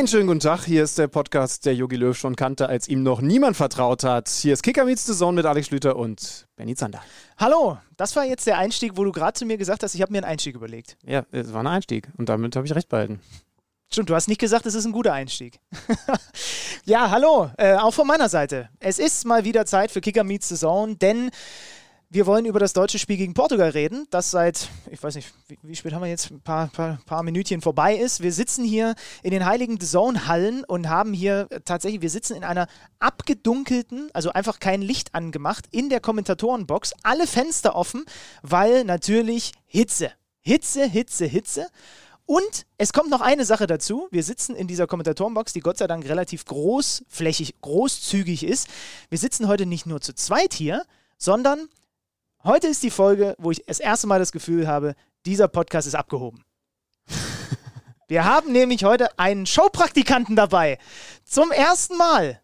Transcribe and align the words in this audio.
Einen 0.00 0.08
schönen 0.08 0.28
guten 0.28 0.40
Tag. 0.40 0.64
Hier 0.64 0.82
ist 0.82 0.96
der 0.96 1.08
Podcast, 1.08 1.66
der 1.66 1.74
Jogi 1.74 1.96
Löw 1.96 2.16
schon 2.16 2.34
kannte, 2.34 2.70
als 2.70 2.88
ihm 2.88 3.02
noch 3.02 3.20
niemand 3.20 3.54
vertraut 3.54 4.02
hat. 4.02 4.30
Hier 4.30 4.54
ist 4.54 4.62
Kicker 4.62 4.86
meets 4.86 5.04
the 5.04 5.12
Zone 5.12 5.34
mit 5.34 5.44
Alex 5.44 5.66
Schlüter 5.66 5.94
und 5.94 6.46
Benny 6.56 6.74
Zander. 6.74 7.02
Hallo, 7.36 7.76
das 7.98 8.16
war 8.16 8.24
jetzt 8.24 8.46
der 8.46 8.56
Einstieg, 8.56 8.92
wo 8.96 9.04
du 9.04 9.12
gerade 9.12 9.34
zu 9.34 9.44
mir 9.44 9.58
gesagt 9.58 9.82
hast, 9.82 9.94
ich 9.94 10.00
habe 10.00 10.10
mir 10.10 10.20
einen 10.20 10.24
Einstieg 10.24 10.54
überlegt. 10.54 10.96
Ja, 11.04 11.26
es 11.32 11.52
war 11.52 11.62
ein 11.62 11.66
Einstieg 11.66 12.08
und 12.16 12.30
damit 12.30 12.56
habe 12.56 12.66
ich 12.66 12.74
recht 12.74 12.88
behalten. 12.88 13.20
Stimmt, 13.92 14.08
du 14.08 14.14
hast 14.14 14.26
nicht 14.26 14.40
gesagt, 14.40 14.64
es 14.64 14.72
ist 14.72 14.86
ein 14.86 14.92
guter 14.92 15.12
Einstieg. 15.12 15.60
ja, 16.86 17.10
hallo, 17.10 17.50
äh, 17.58 17.74
auch 17.74 17.92
von 17.92 18.06
meiner 18.06 18.30
Seite. 18.30 18.70
Es 18.78 18.98
ist 18.98 19.26
mal 19.26 19.44
wieder 19.44 19.66
Zeit 19.66 19.90
für 19.90 20.00
Kicker 20.00 20.24
Meets 20.24 20.48
the 20.48 20.56
Zone, 20.56 20.96
denn 20.96 21.30
wir 22.12 22.26
wollen 22.26 22.44
über 22.44 22.58
das 22.58 22.72
deutsche 22.72 22.98
Spiel 22.98 23.16
gegen 23.16 23.34
Portugal 23.34 23.70
reden, 23.70 24.08
das 24.10 24.32
seit, 24.32 24.68
ich 24.90 25.00
weiß 25.00 25.14
nicht, 25.14 25.32
wie, 25.46 25.58
wie 25.62 25.76
spät 25.76 25.92
haben 25.92 26.02
wir 26.02 26.08
jetzt, 26.08 26.30
ein 26.32 26.40
paar, 26.40 26.66
paar, 26.66 26.98
paar 27.06 27.22
Minütchen 27.22 27.60
vorbei 27.60 27.94
ist. 27.94 28.20
Wir 28.20 28.32
sitzen 28.32 28.64
hier 28.64 28.96
in 29.22 29.30
den 29.30 29.46
heiligen 29.46 29.78
Zone-Hallen 29.80 30.64
und 30.64 30.88
haben 30.88 31.12
hier 31.12 31.46
äh, 31.50 31.60
tatsächlich, 31.60 32.02
wir 32.02 32.10
sitzen 32.10 32.34
in 32.34 32.42
einer 32.42 32.66
abgedunkelten, 32.98 34.10
also 34.12 34.32
einfach 34.32 34.58
kein 34.58 34.82
Licht 34.82 35.14
angemacht, 35.14 35.68
in 35.70 35.88
der 35.88 36.00
Kommentatorenbox, 36.00 36.94
alle 37.04 37.28
Fenster 37.28 37.76
offen, 37.76 38.04
weil 38.42 38.82
natürlich 38.84 39.52
Hitze. 39.66 40.10
Hitze, 40.40 40.86
Hitze, 40.86 41.26
Hitze. 41.26 41.68
Und 42.26 42.66
es 42.76 42.92
kommt 42.92 43.10
noch 43.10 43.20
eine 43.20 43.44
Sache 43.44 43.68
dazu. 43.68 44.08
Wir 44.10 44.24
sitzen 44.24 44.56
in 44.56 44.66
dieser 44.66 44.88
Kommentatorenbox, 44.88 45.52
die 45.52 45.60
Gott 45.60 45.78
sei 45.78 45.86
Dank 45.86 46.08
relativ 46.08 46.44
großflächig, 46.44 47.60
großzügig 47.60 48.44
ist. 48.44 48.68
Wir 49.10 49.18
sitzen 49.18 49.46
heute 49.46 49.66
nicht 49.66 49.86
nur 49.86 50.00
zu 50.00 50.12
zweit 50.12 50.54
hier, 50.54 50.82
sondern 51.18 51.68
heute 52.44 52.68
ist 52.68 52.82
die 52.82 52.90
Folge, 52.90 53.34
wo 53.38 53.50
ich 53.50 53.64
das 53.66 53.80
erste 53.80 54.06
Mal 54.06 54.18
das 54.18 54.32
Gefühl 54.32 54.66
habe, 54.66 54.94
dieser 55.26 55.48
Podcast 55.48 55.86
ist 55.86 55.94
abgehoben. 55.94 56.44
Wir 58.08 58.24
haben 58.24 58.52
nämlich 58.52 58.84
heute 58.84 59.18
einen 59.18 59.46
Showpraktikanten 59.46 60.36
dabei. 60.36 60.78
Zum 61.24 61.52
ersten 61.52 61.96
Mal. 61.96 62.40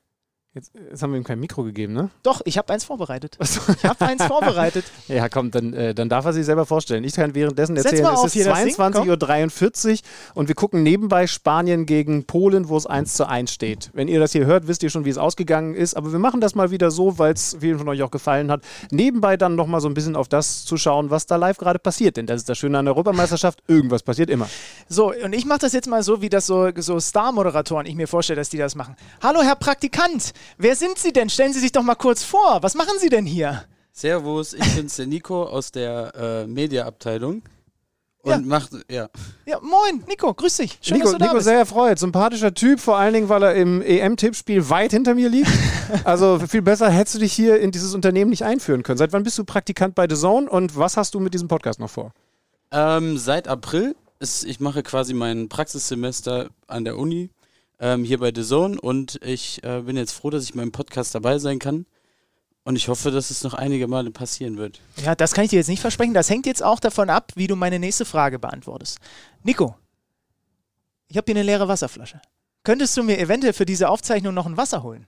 Jetzt, 0.56 0.72
jetzt 0.90 1.02
haben 1.02 1.12
wir 1.12 1.18
ihm 1.18 1.24
kein 1.24 1.38
Mikro 1.38 1.64
gegeben, 1.64 1.92
ne? 1.92 2.08
Doch, 2.22 2.40
ich 2.46 2.56
habe 2.56 2.72
eins 2.72 2.82
vorbereitet. 2.82 3.36
Ich 3.38 3.84
habe 3.84 4.06
eins 4.06 4.24
vorbereitet. 4.24 4.86
Ja, 5.08 5.28
komm, 5.28 5.50
dann, 5.50 5.72
äh, 5.72 5.94
dann 5.94 6.08
darf 6.08 6.24
er 6.24 6.32
sich 6.32 6.44
selber 6.44 6.66
vorstellen. 6.66 7.04
Ich 7.04 7.14
kann 7.14 7.34
währenddessen 7.34 7.76
erzählen, 7.76 8.02
mal 8.02 8.14
es 8.14 8.24
ist 8.24 8.32
hier 8.32 8.46
das 8.46 8.64
Ding, 8.64 8.74
22.43 8.74 9.92
Uhr 9.92 9.98
und 10.34 10.48
wir 10.48 10.54
gucken 10.54 10.82
nebenbei 10.82 11.26
Spanien 11.26 11.86
gegen 11.86 12.24
Polen, 12.24 12.68
wo 12.68 12.76
es 12.76 12.86
1 12.86 13.14
zu 13.14 13.28
1 13.28 13.52
steht. 13.52 13.90
Wenn 13.92 14.08
ihr 14.08 14.18
das 14.18 14.32
hier 14.32 14.46
hört, 14.46 14.66
wisst 14.66 14.82
ihr 14.82 14.90
schon, 14.90 15.04
wie 15.04 15.10
es 15.10 15.18
ausgegangen 15.18 15.74
ist. 15.74 15.94
Aber 15.94 16.12
wir 16.12 16.18
machen 16.18 16.40
das 16.40 16.54
mal 16.54 16.70
wieder 16.70 16.90
so, 16.90 17.18
weil 17.18 17.34
es 17.34 17.56
vielen 17.60 17.78
von 17.78 17.88
euch 17.88 18.02
auch 18.02 18.10
gefallen 18.10 18.50
hat. 18.50 18.62
Nebenbei 18.90 19.36
dann 19.36 19.54
nochmal 19.54 19.80
so 19.80 19.88
ein 19.88 19.94
bisschen 19.94 20.16
auf 20.16 20.28
das 20.28 20.64
zu 20.64 20.76
schauen, 20.76 21.10
was 21.10 21.26
da 21.26 21.36
live 21.36 21.58
gerade 21.58 21.78
passiert. 21.78 22.16
Denn 22.16 22.26
das 22.26 22.38
ist 22.38 22.48
das 22.48 22.58
Schöne 22.58 22.78
an 22.78 22.86
der 22.86 22.94
Europameisterschaft. 22.94 23.62
Irgendwas 23.68 24.02
passiert 24.02 24.30
immer. 24.30 24.48
So, 24.88 25.12
und 25.12 25.34
ich 25.34 25.44
mache 25.44 25.60
das 25.60 25.72
jetzt 25.72 25.88
mal 25.88 26.02
so, 26.02 26.22
wie 26.22 26.30
das 26.30 26.46
so, 26.46 26.70
so 26.76 26.98
Star-Moderatoren, 26.98 27.86
ich 27.86 27.94
mir 27.94 28.08
vorstelle, 28.08 28.40
dass 28.40 28.48
die 28.48 28.58
das 28.58 28.74
machen. 28.74 28.96
Hallo, 29.22 29.42
Herr 29.42 29.56
Praktikant, 29.56 30.32
wer 30.58 30.76
sind 30.76 30.98
Sie 30.98 31.12
denn? 31.12 31.28
Stellen 31.30 31.52
Sie 31.52 31.60
sich 31.60 31.72
doch 31.72 31.82
mal 31.82 31.94
kurz 31.94 32.22
vor. 32.22 32.58
Was 32.62 32.74
machen 32.74 32.98
Sie 32.98 33.08
denn 33.08 33.26
hier? 33.26 33.64
Servus, 33.92 34.52
ich 34.54 34.74
bin's 34.74 34.96
der 34.96 35.06
Nico 35.06 35.44
aus 35.44 35.72
der 35.72 36.14
äh, 36.14 36.46
Mediaabteilung. 36.46 37.42
Und 38.22 38.30
Ja. 38.32 38.38
macht, 38.40 38.70
ja. 38.90 39.08
Ja, 39.46 39.60
moin, 39.60 40.02
Nico, 40.08 40.34
grüß 40.34 40.56
dich. 40.56 40.78
Schön, 40.82 40.96
Nico, 40.98 41.04
dass 41.06 41.12
du 41.12 41.18
da 41.18 41.24
Nico 41.26 41.36
bist. 41.36 41.46
sehr 41.46 41.58
erfreut. 41.58 41.98
Sympathischer 41.98 42.52
Typ, 42.52 42.80
vor 42.80 42.96
allen 42.98 43.14
Dingen, 43.14 43.28
weil 43.28 43.42
er 43.44 43.54
im 43.54 43.80
EM-Tippspiel 43.82 44.68
weit 44.68 44.90
hinter 44.90 45.14
mir 45.14 45.28
liegt. 45.28 45.48
Also 46.02 46.40
viel 46.40 46.62
besser 46.62 46.90
hättest 46.90 47.14
du 47.14 47.18
dich 47.20 47.32
hier 47.32 47.60
in 47.60 47.70
dieses 47.70 47.94
Unternehmen 47.94 48.30
nicht 48.30 48.42
einführen 48.44 48.82
können. 48.82 48.98
Seit 48.98 49.12
wann 49.12 49.22
bist 49.22 49.38
du 49.38 49.44
Praktikant 49.44 49.94
bei 49.94 50.08
The 50.10 50.16
Zone 50.16 50.50
und 50.50 50.76
was 50.76 50.96
hast 50.96 51.14
du 51.14 51.20
mit 51.20 51.32
diesem 51.32 51.46
Podcast 51.46 51.78
noch 51.78 51.90
vor? 51.90 52.10
Ähm, 52.72 53.16
seit 53.18 53.46
April, 53.46 53.94
ist, 54.18 54.44
ich 54.44 54.58
mache 54.58 54.82
quasi 54.82 55.14
mein 55.14 55.48
Praxissemester 55.48 56.48
an 56.66 56.84
der 56.84 56.98
Uni, 56.98 57.30
ähm, 57.78 58.04
hier 58.04 58.18
bei 58.18 58.32
The 58.34 58.42
Zone. 58.42 58.80
Und 58.80 59.20
ich 59.22 59.62
äh, 59.64 59.82
bin 59.82 59.96
jetzt 59.96 60.12
froh, 60.12 60.30
dass 60.30 60.44
ich 60.44 60.54
beim 60.54 60.72
Podcast 60.72 61.14
dabei 61.14 61.38
sein 61.38 61.58
kann. 61.58 61.86
Und 62.64 62.74
ich 62.74 62.88
hoffe, 62.88 63.12
dass 63.12 63.30
es 63.30 63.44
noch 63.44 63.54
einige 63.54 63.86
Male 63.86 64.10
passieren 64.10 64.56
wird. 64.56 64.80
Ja, 64.96 65.14
das 65.14 65.34
kann 65.34 65.44
ich 65.44 65.50
dir 65.50 65.56
jetzt 65.56 65.68
nicht 65.68 65.80
versprechen. 65.80 66.14
Das 66.14 66.28
hängt 66.28 66.46
jetzt 66.46 66.64
auch 66.64 66.80
davon 66.80 67.10
ab, 67.10 67.32
wie 67.36 67.46
du 67.46 67.54
meine 67.54 67.78
nächste 67.78 68.04
Frage 68.04 68.40
beantwortest. 68.40 68.98
Nico, 69.44 69.76
ich 71.06 71.16
habe 71.16 71.26
hier 71.26 71.36
eine 71.36 71.44
leere 71.44 71.68
Wasserflasche. 71.68 72.20
Könntest 72.64 72.96
du 72.96 73.04
mir 73.04 73.20
eventuell 73.20 73.52
für 73.52 73.66
diese 73.66 73.88
Aufzeichnung 73.88 74.34
noch 74.34 74.46
ein 74.46 74.56
Wasser 74.56 74.82
holen? 74.82 75.06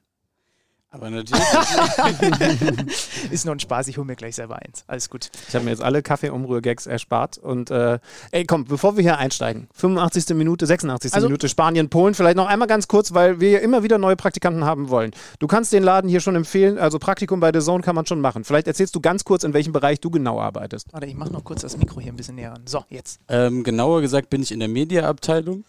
Aber 0.90 1.10
natürlich. 1.10 1.42
Ist 3.30 3.44
nur 3.44 3.54
ein 3.54 3.60
Spaß, 3.60 3.88
ich 3.88 3.98
hole 3.98 4.06
mir 4.06 4.16
gleich 4.16 4.34
selber 4.36 4.56
eins. 4.56 4.84
Alles 4.86 5.10
gut. 5.10 5.30
Ich 5.48 5.54
habe 5.54 5.64
mir 5.66 5.70
jetzt 5.72 5.82
alle 5.82 6.02
Kaffee-Umrühr-Gags 6.02 6.86
erspart. 6.86 7.36
Und 7.36 7.70
äh, 7.70 7.98
ey, 8.30 8.44
komm, 8.46 8.64
bevor 8.64 8.96
wir 8.96 9.02
hier 9.02 9.18
einsteigen, 9.18 9.68
85. 9.74 10.34
Minute, 10.34 10.64
86. 10.66 11.12
Also- 11.12 11.26
Minute, 11.28 11.48
Spanien, 11.50 11.90
Polen, 11.90 12.14
vielleicht 12.14 12.36
noch 12.36 12.46
einmal 12.46 12.68
ganz 12.68 12.88
kurz, 12.88 13.12
weil 13.12 13.38
wir 13.38 13.50
ja 13.50 13.58
immer 13.58 13.82
wieder 13.82 13.98
neue 13.98 14.16
Praktikanten 14.16 14.64
haben 14.64 14.88
wollen. 14.88 15.10
Du 15.40 15.46
kannst 15.46 15.74
den 15.74 15.82
Laden 15.82 16.08
hier 16.08 16.20
schon 16.20 16.36
empfehlen, 16.36 16.78
also 16.78 16.98
Praktikum 16.98 17.38
bei 17.40 17.50
The 17.52 17.60
Zone 17.60 17.82
kann 17.82 17.94
man 17.94 18.06
schon 18.06 18.22
machen. 18.22 18.44
Vielleicht 18.44 18.66
erzählst 18.66 18.94
du 18.94 19.00
ganz 19.00 19.24
kurz, 19.24 19.44
in 19.44 19.52
welchem 19.52 19.72
Bereich 19.74 20.00
du 20.00 20.08
genau 20.10 20.40
arbeitest. 20.40 20.90
Warte, 20.92 21.06
ich 21.06 21.14
mache 21.14 21.32
noch 21.32 21.44
kurz 21.44 21.60
das 21.60 21.76
Mikro 21.76 22.00
hier 22.00 22.12
ein 22.12 22.16
bisschen 22.16 22.36
näher 22.36 22.52
ran. 22.52 22.62
So, 22.66 22.84
jetzt. 22.88 23.20
ähm, 23.28 23.62
genauer 23.62 24.00
gesagt 24.00 24.30
bin 24.30 24.42
ich 24.42 24.52
in 24.52 24.60
der 24.60 24.68
Mediaabteilung. 24.68 25.64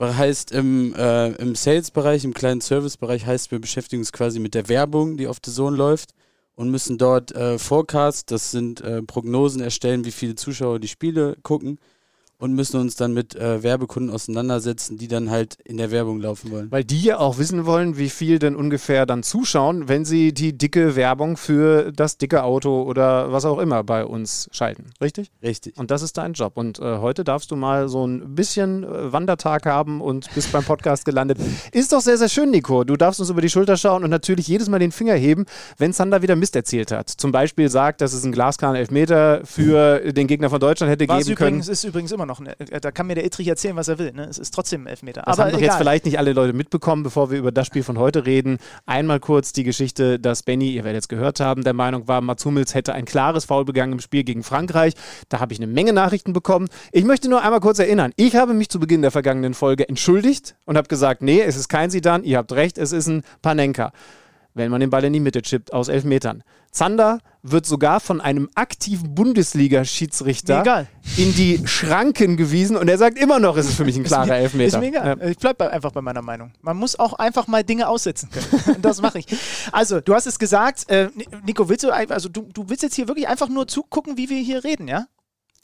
Heißt 0.00 0.50
im, 0.52 0.94
äh, 0.96 1.28
im 1.34 1.54
Sales-Bereich, 1.54 2.24
im 2.24 2.34
kleinen 2.34 2.60
Service-Bereich 2.60 3.24
heißt, 3.24 3.50
wir 3.52 3.60
beschäftigen 3.60 4.00
uns 4.00 4.12
quasi 4.12 4.40
mit 4.40 4.54
der 4.54 4.68
Werbung, 4.68 5.16
die 5.16 5.28
auf 5.28 5.38
The 5.44 5.52
Zone 5.52 5.76
läuft 5.76 6.10
und 6.56 6.70
müssen 6.70 6.98
dort 6.98 7.32
äh, 7.32 7.58
Forecasts, 7.58 8.26
das 8.26 8.50
sind 8.50 8.80
äh, 8.80 9.02
Prognosen 9.02 9.60
erstellen, 9.60 10.04
wie 10.04 10.10
viele 10.10 10.34
Zuschauer 10.34 10.80
die 10.80 10.88
Spiele 10.88 11.36
gucken 11.42 11.78
und 12.42 12.54
müssen 12.54 12.80
uns 12.80 12.96
dann 12.96 13.14
mit 13.14 13.36
äh, 13.36 13.62
Werbekunden 13.62 14.12
auseinandersetzen, 14.12 14.98
die 14.98 15.06
dann 15.06 15.30
halt 15.30 15.58
in 15.62 15.76
der 15.76 15.92
Werbung 15.92 16.20
laufen 16.20 16.50
wollen. 16.50 16.72
Weil 16.72 16.82
die 16.82 17.00
ja 17.00 17.18
auch 17.18 17.38
wissen 17.38 17.66
wollen, 17.66 17.98
wie 17.98 18.08
viel 18.08 18.40
denn 18.40 18.56
ungefähr 18.56 19.06
dann 19.06 19.22
zuschauen, 19.22 19.86
wenn 19.86 20.04
sie 20.04 20.34
die 20.34 20.58
dicke 20.58 20.96
Werbung 20.96 21.36
für 21.36 21.92
das 21.92 22.18
dicke 22.18 22.42
Auto 22.42 22.82
oder 22.82 23.30
was 23.30 23.44
auch 23.44 23.60
immer 23.60 23.84
bei 23.84 24.04
uns 24.04 24.48
schalten. 24.50 24.86
Richtig? 25.00 25.30
Richtig. 25.40 25.78
Und 25.78 25.92
das 25.92 26.02
ist 26.02 26.18
dein 26.18 26.32
Job. 26.32 26.56
Und 26.56 26.80
äh, 26.80 26.98
heute 26.98 27.22
darfst 27.22 27.52
du 27.52 27.54
mal 27.54 27.88
so 27.88 28.04
ein 28.04 28.34
bisschen 28.34 28.82
äh, 28.82 29.12
Wandertag 29.12 29.64
haben 29.66 30.00
und 30.00 30.28
bist 30.34 30.50
beim 30.50 30.64
Podcast 30.64 31.04
gelandet. 31.04 31.38
Ist 31.72 31.92
doch 31.92 32.00
sehr, 32.00 32.18
sehr 32.18 32.28
schön, 32.28 32.50
Nico. 32.50 32.82
Du 32.82 32.96
darfst 32.96 33.20
uns 33.20 33.30
über 33.30 33.40
die 33.40 33.50
Schulter 33.50 33.76
schauen 33.76 34.02
und 34.02 34.10
natürlich 34.10 34.48
jedes 34.48 34.68
Mal 34.68 34.80
den 34.80 34.90
Finger 34.90 35.14
heben, 35.14 35.46
wenn 35.78 35.92
Sander 35.92 36.22
wieder 36.22 36.34
Mist 36.34 36.56
erzählt 36.56 36.90
hat. 36.90 37.08
Zum 37.08 37.30
Beispiel 37.30 37.68
sagt, 37.70 38.00
dass 38.00 38.12
es 38.12 38.24
einen 38.24 38.32
glaskaren 38.32 38.74
Elfmeter 38.74 39.42
für 39.44 40.12
den 40.12 40.26
Gegner 40.26 40.50
von 40.50 40.58
Deutschland 40.58 40.90
hätte 40.90 41.06
War 41.06 41.20
es 41.20 41.26
geben 41.26 41.36
können. 41.36 41.48
übrigens, 41.50 41.68
ist 41.68 41.84
übrigens 41.84 42.10
immer 42.10 42.26
noch, 42.26 42.31
eine, 42.40 42.58
äh, 42.58 42.80
da 42.80 42.90
kann 42.90 43.06
mir 43.06 43.14
der 43.14 43.24
Ittrich 43.24 43.48
erzählen, 43.48 43.76
was 43.76 43.88
er 43.88 43.98
will. 43.98 44.12
Ne? 44.12 44.24
Es 44.24 44.38
ist 44.38 44.52
trotzdem 44.52 44.84
ein 44.84 44.86
Elfmeter. 44.86 45.22
Das 45.22 45.38
Aber 45.38 45.44
haben 45.44 45.52
doch 45.52 45.58
egal. 45.58 45.70
jetzt 45.70 45.78
vielleicht 45.78 46.04
nicht 46.04 46.18
alle 46.18 46.32
Leute 46.32 46.52
mitbekommen, 46.52 47.02
bevor 47.02 47.30
wir 47.30 47.38
über 47.38 47.52
das 47.52 47.66
Spiel 47.66 47.82
von 47.82 47.98
heute 47.98 48.26
reden. 48.26 48.58
Einmal 48.86 49.20
kurz 49.20 49.52
die 49.52 49.64
Geschichte, 49.64 50.18
dass 50.18 50.42
Benny, 50.42 50.72
ihr 50.72 50.84
werdet 50.84 51.02
es 51.02 51.08
gehört 51.08 51.40
haben, 51.40 51.64
der 51.64 51.74
Meinung 51.74 52.08
war, 52.08 52.20
Mats 52.20 52.44
Hummels 52.44 52.74
hätte 52.74 52.94
ein 52.94 53.04
klares 53.04 53.44
Foul 53.44 53.64
begangen 53.64 53.92
im 53.92 54.00
Spiel 54.00 54.24
gegen 54.24 54.42
Frankreich. 54.42 54.94
Da 55.28 55.40
habe 55.40 55.52
ich 55.52 55.58
eine 55.58 55.66
Menge 55.66 55.92
Nachrichten 55.92 56.32
bekommen. 56.32 56.68
Ich 56.92 57.04
möchte 57.04 57.28
nur 57.28 57.42
einmal 57.42 57.60
kurz 57.60 57.78
erinnern, 57.78 58.12
ich 58.16 58.36
habe 58.36 58.54
mich 58.54 58.68
zu 58.68 58.80
Beginn 58.80 59.02
der 59.02 59.10
vergangenen 59.10 59.54
Folge 59.54 59.88
entschuldigt 59.88 60.56
und 60.64 60.76
habe 60.76 60.88
gesagt, 60.88 61.22
nee, 61.22 61.40
es 61.40 61.56
ist 61.56 61.68
kein 61.68 61.90
Sidan, 61.90 62.24
ihr 62.24 62.38
habt 62.38 62.52
recht, 62.52 62.78
es 62.78 62.92
ist 62.92 63.06
ein 63.06 63.22
Panenka. 63.42 63.92
Wenn 64.54 64.70
man 64.70 64.80
den 64.80 64.90
Ball 64.90 65.04
in 65.04 65.12
die 65.12 65.20
Mitte 65.20 65.42
chippt, 65.42 65.72
aus 65.72 65.88
elf 65.88 66.04
Metern. 66.04 66.42
Zander 66.70 67.18
wird 67.42 67.66
sogar 67.66 68.00
von 68.00 68.20
einem 68.20 68.48
aktiven 68.54 69.14
Bundesliga-Schiedsrichter 69.14 70.86
in 71.16 71.34
die 71.34 71.60
Schranken 71.66 72.36
gewiesen 72.36 72.76
und 72.76 72.88
er 72.88 72.98
sagt 72.98 73.18
immer 73.18 73.38
noch, 73.40 73.56
es 73.56 73.66
ist 73.66 73.76
für 73.76 73.84
mich 73.84 73.96
ein 73.96 74.04
klarer 74.04 74.36
Elfmeter. 74.36 74.68
Ist 74.68 74.78
mir 74.78 74.86
egal. 74.86 75.18
Ja. 75.20 75.26
Ich 75.26 75.38
bleibe 75.38 75.70
einfach 75.70 75.92
bei 75.92 76.00
meiner 76.00 76.22
Meinung. 76.22 76.52
Man 76.60 76.76
muss 76.76 76.98
auch 76.98 77.14
einfach 77.14 77.46
mal 77.46 77.62
Dinge 77.64 77.88
aussetzen 77.88 78.30
können. 78.30 78.76
Und 78.76 78.84
das 78.84 79.02
mache 79.02 79.18
ich. 79.18 79.26
Also, 79.70 80.00
du 80.00 80.14
hast 80.14 80.26
es 80.26 80.38
gesagt, 80.38 80.88
äh, 80.88 81.08
Nico, 81.44 81.68
willst 81.68 81.84
du, 81.84 81.90
also 81.90 82.28
du, 82.28 82.48
du 82.52 82.68
willst 82.68 82.82
jetzt 82.82 82.94
hier 82.94 83.08
wirklich 83.08 83.28
einfach 83.28 83.48
nur 83.48 83.68
zugucken, 83.68 84.16
wie 84.16 84.30
wir 84.30 84.38
hier 84.38 84.64
reden, 84.64 84.88
ja? 84.88 85.06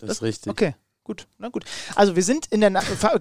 Das 0.01 0.11
ist 0.11 0.23
richtig. 0.23 0.51
Okay. 0.51 0.75
Gut, 1.09 1.27
na 1.39 1.49
gut. 1.49 1.65
Also 1.95 2.17
wir 2.17 2.23
sind 2.23 2.49
in 2.49 2.61
der 2.61 2.71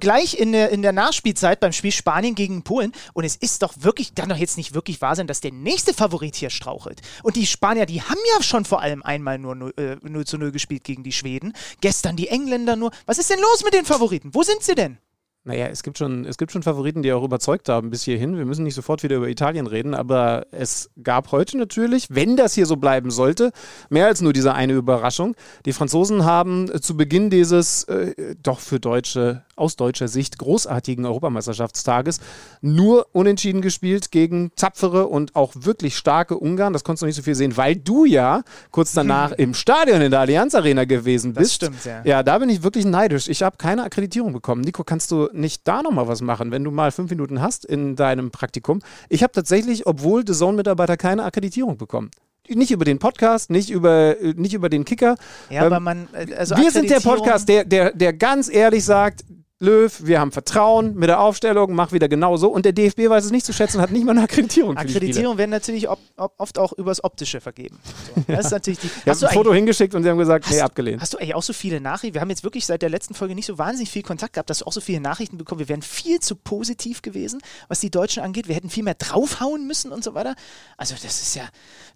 gleich 0.01 0.37
in 0.37 0.51
der, 0.51 0.71
in 0.71 0.81
der 0.81 0.91
Nachspielzeit 0.91 1.61
beim 1.61 1.71
Spiel 1.71 1.93
Spanien 1.93 2.35
gegen 2.35 2.61
Polen 2.61 2.91
und 3.13 3.23
es 3.23 3.37
ist 3.37 3.63
doch 3.63 3.75
wirklich, 3.77 4.13
kann 4.13 4.27
doch 4.27 4.35
jetzt 4.35 4.57
nicht 4.57 4.73
wirklich 4.73 4.99
wahr 4.99 5.15
sein, 5.15 5.25
dass 5.25 5.39
der 5.39 5.53
nächste 5.53 5.93
Favorit 5.93 6.35
hier 6.35 6.49
strauchelt. 6.49 6.99
Und 7.23 7.37
die 7.37 7.47
Spanier, 7.47 7.85
die 7.85 8.01
haben 8.01 8.19
ja 8.35 8.43
schon 8.43 8.65
vor 8.65 8.81
allem 8.81 9.03
einmal 9.03 9.39
nur 9.39 9.55
0, 9.55 9.73
äh, 9.77 9.95
0 10.01 10.25
zu 10.25 10.37
0 10.37 10.51
gespielt 10.51 10.83
gegen 10.83 11.03
die 11.03 11.13
Schweden. 11.13 11.53
Gestern 11.79 12.17
die 12.17 12.27
Engländer 12.27 12.75
nur. 12.75 12.91
Was 13.05 13.19
ist 13.19 13.29
denn 13.29 13.39
los 13.39 13.63
mit 13.63 13.73
den 13.73 13.85
Favoriten? 13.85 14.33
Wo 14.33 14.43
sind 14.43 14.61
sie 14.63 14.75
denn? 14.75 14.97
Naja, 15.47 15.67
es 15.67 15.81
gibt, 15.81 15.97
schon, 15.97 16.25
es 16.25 16.37
gibt 16.37 16.51
schon 16.51 16.61
Favoriten, 16.61 17.03
die 17.03 17.13
auch 17.13 17.23
überzeugt 17.23 17.69
haben 17.69 17.89
bis 17.89 18.03
hierhin. 18.03 18.37
Wir 18.37 18.43
müssen 18.43 18.65
nicht 18.65 18.75
sofort 18.75 19.01
wieder 19.01 19.15
über 19.15 19.29
Italien 19.29 19.65
reden, 19.65 19.93
aber 19.93 20.45
es 20.51 20.89
gab 21.01 21.31
heute 21.31 21.57
natürlich, 21.57 22.07
wenn 22.09 22.35
das 22.35 22.53
hier 22.53 22.65
so 22.65 22.75
bleiben 22.75 23.11
sollte, 23.11 23.53
mehr 23.89 24.07
als 24.07 24.21
nur 24.21 24.33
diese 24.33 24.53
eine 24.53 24.73
Überraschung. 24.73 25.37
Die 25.65 25.71
Franzosen 25.71 26.25
haben 26.25 26.69
zu 26.81 26.97
Beginn 26.97 27.29
dieses 27.29 27.85
äh, 27.85 28.35
doch 28.43 28.59
für 28.59 28.81
Deutsche, 28.81 29.45
aus 29.57 29.75
deutscher 29.75 30.07
Sicht 30.07 30.37
großartigen 30.37 31.05
Europameisterschaftstages 31.05 32.19
nur 32.61 33.07
unentschieden 33.13 33.61
gespielt 33.61 34.11
gegen 34.11 34.51
tapfere 34.55 35.07
und 35.07 35.35
auch 35.35 35.53
wirklich 35.55 35.97
starke 35.97 36.37
Ungarn. 36.37 36.73
Das 36.73 36.83
konntest 36.83 37.01
du 37.01 37.05
nicht 37.07 37.15
so 37.15 37.21
viel 37.21 37.35
sehen, 37.35 37.57
weil 37.57 37.75
du 37.75 38.05
ja 38.05 38.43
kurz 38.71 38.93
danach 38.93 39.31
im 39.33 39.53
Stadion 39.53 40.01
in 40.01 40.11
der 40.11 40.21
Allianz 40.21 40.55
Arena 40.55 40.85
gewesen 40.85 41.33
bist. 41.33 41.45
Das 41.45 41.55
stimmt, 41.55 41.85
ja. 41.85 42.01
Ja, 42.03 42.23
da 42.23 42.37
bin 42.39 42.49
ich 42.49 42.63
wirklich 42.63 42.85
neidisch. 42.85 43.27
Ich 43.27 43.43
habe 43.43 43.57
keine 43.57 43.83
Akkreditierung 43.83 44.33
bekommen. 44.33 44.61
Nico, 44.61 44.83
kannst 44.83 45.11
du 45.11 45.29
nicht 45.33 45.67
da 45.67 45.81
nochmal 45.81 46.07
was 46.07 46.21
machen, 46.21 46.51
wenn 46.51 46.63
du 46.63 46.71
mal 46.71 46.91
fünf 46.91 47.09
Minuten 47.09 47.41
hast 47.41 47.65
in 47.65 47.95
deinem 47.95 48.31
Praktikum? 48.31 48.79
Ich 49.09 49.23
habe 49.23 49.33
tatsächlich, 49.33 49.85
obwohl 49.87 50.23
The 50.25 50.33
Zone-Mitarbeiter 50.33 50.97
keine 50.97 51.23
Akkreditierung 51.23 51.77
bekommen. 51.77 52.11
Nicht 52.49 52.71
über 52.71 52.85
den 52.85 52.97
Podcast, 52.97 53.49
nicht 53.49 53.69
über, 53.69 54.17
äh, 54.21 54.33
nicht 54.37 54.53
über 54.53 54.69
den 54.69 54.85
Kicker. 54.85 55.15
Ja, 55.49 55.61
Ähm, 55.61 55.65
aber 55.67 55.79
man. 55.81 56.07
äh, 56.13 56.33
Also 56.33 56.55
wir 56.55 56.71
sind 56.71 56.89
der 56.89 57.01
Podcast, 57.01 57.49
der, 57.49 57.65
der, 57.65 57.91
der 57.91 58.13
ganz 58.13 58.49
ehrlich 58.49 58.85
sagt, 58.85 59.25
Löw, 59.59 59.91
wir 60.05 60.19
haben 60.19 60.31
Vertrauen 60.31 60.93
mit 60.93 61.09
der 61.09 61.19
Aufstellung, 61.19 61.73
mach 61.73 61.91
wieder 61.91 62.07
genauso. 62.07 62.49
Und 62.49 62.63
der 62.63 62.73
DFB 62.73 63.09
weiß 63.09 63.25
es 63.25 63.31
nicht 63.31 63.43
zu 63.43 63.53
schätzen 63.53 63.77
und 63.77 63.81
hat 63.81 63.89
nicht 63.89 64.05
mal 64.05 64.11
eine 64.11 64.21
Akkreditierung 64.21 64.77
für 64.77 64.83
die 64.83 64.89
Spieler. 64.91 64.97
Akkreditierung 64.99 65.37
werden 65.39 65.49
natürlich 65.49 65.89
ob, 65.89 65.97
ob, 66.15 66.33
oft 66.37 66.59
auch 66.59 66.73
übers 66.73 67.03
Optische 67.03 67.41
vergeben. 67.41 67.79
So, 68.15 68.23
das 68.27 68.45
ist 68.45 68.51
natürlich 68.51 68.79
die. 68.79 68.87
Ich 68.97 69.01
habe 69.01 69.11
Hast 69.11 69.21
du, 69.23 69.27
ein 69.27 69.33
Foto 69.33 69.53
hingeschickt 69.53 69.95
und 69.95 70.03
sie 70.03 70.09
haben 70.09 70.19
gesagt, 70.19 70.45
nee, 70.49 70.57
hast, 70.57 70.61
abgelehnt. 70.61 71.01
hast 71.01 71.13
du 71.13 71.17
eigentlich 71.17 71.33
auch 71.33 71.41
so 71.41 71.53
viele 71.53 71.81
Nachrichten? 71.81 72.13
Wir 72.13 72.21
haben 72.21 72.29
jetzt 72.29 72.43
wirklich 72.43 72.67
seit 72.67 72.83
der 72.83 72.89
letzten 72.89 73.15
Folge 73.15 73.33
nicht 73.33 73.47
so 73.47 73.57
wahnsinnig 73.57 73.89
viel 73.89 74.03
Kontakt 74.03 74.33
gehabt, 74.33 74.51
dass 74.51 74.59
du 74.59 74.65
auch 74.65 74.73
so 74.73 74.81
viele 74.81 74.99
Nachrichten 74.99 75.39
bekommen. 75.39 75.57
Wir 75.57 75.69
wären 75.69 75.81
viel 75.81 76.19
zu 76.19 76.35
positiv 76.35 77.01
gewesen, 77.01 77.39
was 77.67 77.79
die 77.79 77.89
Deutschen 77.89 78.21
angeht. 78.21 78.47
Wir 78.47 78.53
hätten 78.53 78.69
viel 78.69 78.83
mehr 78.83 78.95
draufhauen 78.95 79.65
müssen 79.65 79.91
und 79.91 80.03
so 80.03 80.13
weiter. 80.13 80.35
Also, 80.77 80.93
das 81.01 81.21
ist 81.21 81.35
ja, 81.35 81.43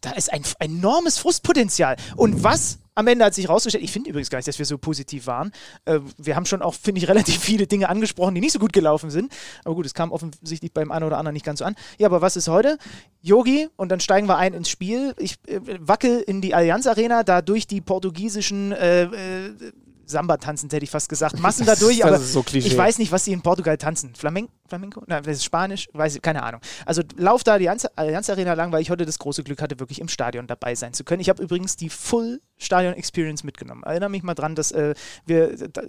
da 0.02 0.12
ist 0.12 0.34
ein 0.34 0.42
enormes 0.60 1.20
Frustpotenzial. 1.20 1.96
Und 2.16 2.44
was 2.44 2.80
am 2.96 3.08
Ende 3.08 3.26
hat 3.26 3.34
sich 3.34 3.48
rausgestellt, 3.48 3.84
ich 3.84 3.92
finde 3.92 4.10
übrigens 4.10 4.30
gar 4.30 4.40
nicht, 4.40 4.48
dass 4.48 4.60
wir 4.60 4.66
so 4.66 4.78
positiv 4.78 5.28
waren. 5.28 5.52
Äh, 5.86 6.00
wir 6.18 6.36
haben 6.36 6.46
schon 6.46 6.62
auch, 6.62 6.74
finde 6.74 7.00
ich, 7.00 7.08
relativ 7.10 7.40
viele 7.40 7.68
Dinge 7.68 7.90
angesprochen, 7.90 8.36
die 8.36 8.42
nicht 8.42 8.54
so 8.54 8.60
gut 8.60 8.74
gelaufen 8.74 9.10
sind. 9.10 9.34
Aber 9.64 9.76
gut, 9.76 9.86
es 9.86 9.94
kam 9.94 10.12
offensichtlich 10.12 10.74
beim 10.74 10.92
einen 10.92 11.06
oder 11.06 11.18
anderen 11.18 11.34
nicht 11.34 11.46
ganz 11.46 11.60
so 11.60 11.66
an. 11.66 11.76
Ja, 11.98 12.08
aber 12.08 12.22
was 12.22 12.36
ist 12.36 12.48
heute? 12.48 12.78
Yogi, 13.22 13.70
und 13.76 13.90
dann 13.90 14.00
steigen 14.00 14.28
wir 14.28 14.38
ein 14.38 14.54
ins 14.54 14.70
Spiel. 14.70 15.14
Ich 15.18 15.36
äh, 15.48 15.60
wackel 15.80 16.20
in 16.22 16.42
die 16.42 16.54
Allianz 16.54 16.88
Arena, 16.88 17.24
da 17.24 17.42
durch 17.42 17.68
die 17.68 17.82
portugiesischen 17.82 18.72
äh, 18.72 19.04
äh, 19.04 19.72
Samba 20.06 20.38
tanzen, 20.38 20.70
hätte 20.70 20.84
ich 20.84 20.90
fast 20.90 21.10
gesagt. 21.10 21.40
Massen 21.40 21.66
da 21.66 21.76
durch, 21.76 22.00
Das 22.00 22.08
aber 22.08 22.20
so 22.20 22.44
ich 22.54 22.78
weiß 22.78 22.98
nicht, 22.98 23.12
was 23.12 23.26
sie 23.26 23.34
in 23.34 23.42
Portugal 23.42 23.78
tanzen. 23.78 24.16
Flamen 24.16 24.50
Flamenco? 24.68 25.04
Nein, 25.06 25.24
das 25.24 25.38
ist 25.38 25.44
Spanisch, 25.44 25.90
weiß 25.92 26.16
ich, 26.16 26.22
keine 26.22 26.44
Ahnung. 26.44 26.62
Also 26.86 27.02
lauf 27.18 27.44
da 27.44 27.58
die 27.58 27.70
Allianz 27.70 28.30
Arena 28.30 28.54
lang, 28.54 28.72
weil 28.72 28.82
ich 28.82 28.90
heute 28.90 29.06
das 29.06 29.20
große 29.20 29.44
Glück 29.44 29.62
hatte, 29.62 29.80
wirklich 29.80 30.00
im 30.00 30.08
Stadion 30.08 30.48
dabei 30.48 30.76
sein 30.76 30.94
zu 30.94 31.04
können. 31.04 31.20
Ich 31.20 31.30
habe 31.30 31.44
übrigens 31.44 31.76
die 31.76 31.90
Full 31.90 32.42
Stadion 32.58 32.94
Experience 32.94 33.44
mitgenommen. 33.44 33.84
Erinnere 33.84 34.10
mich 34.10 34.24
mal 34.24 34.34
dran, 34.34 34.56
dass, 34.56 34.72
äh, 34.72 34.94
wir, 35.26 35.58
da, 35.70 35.82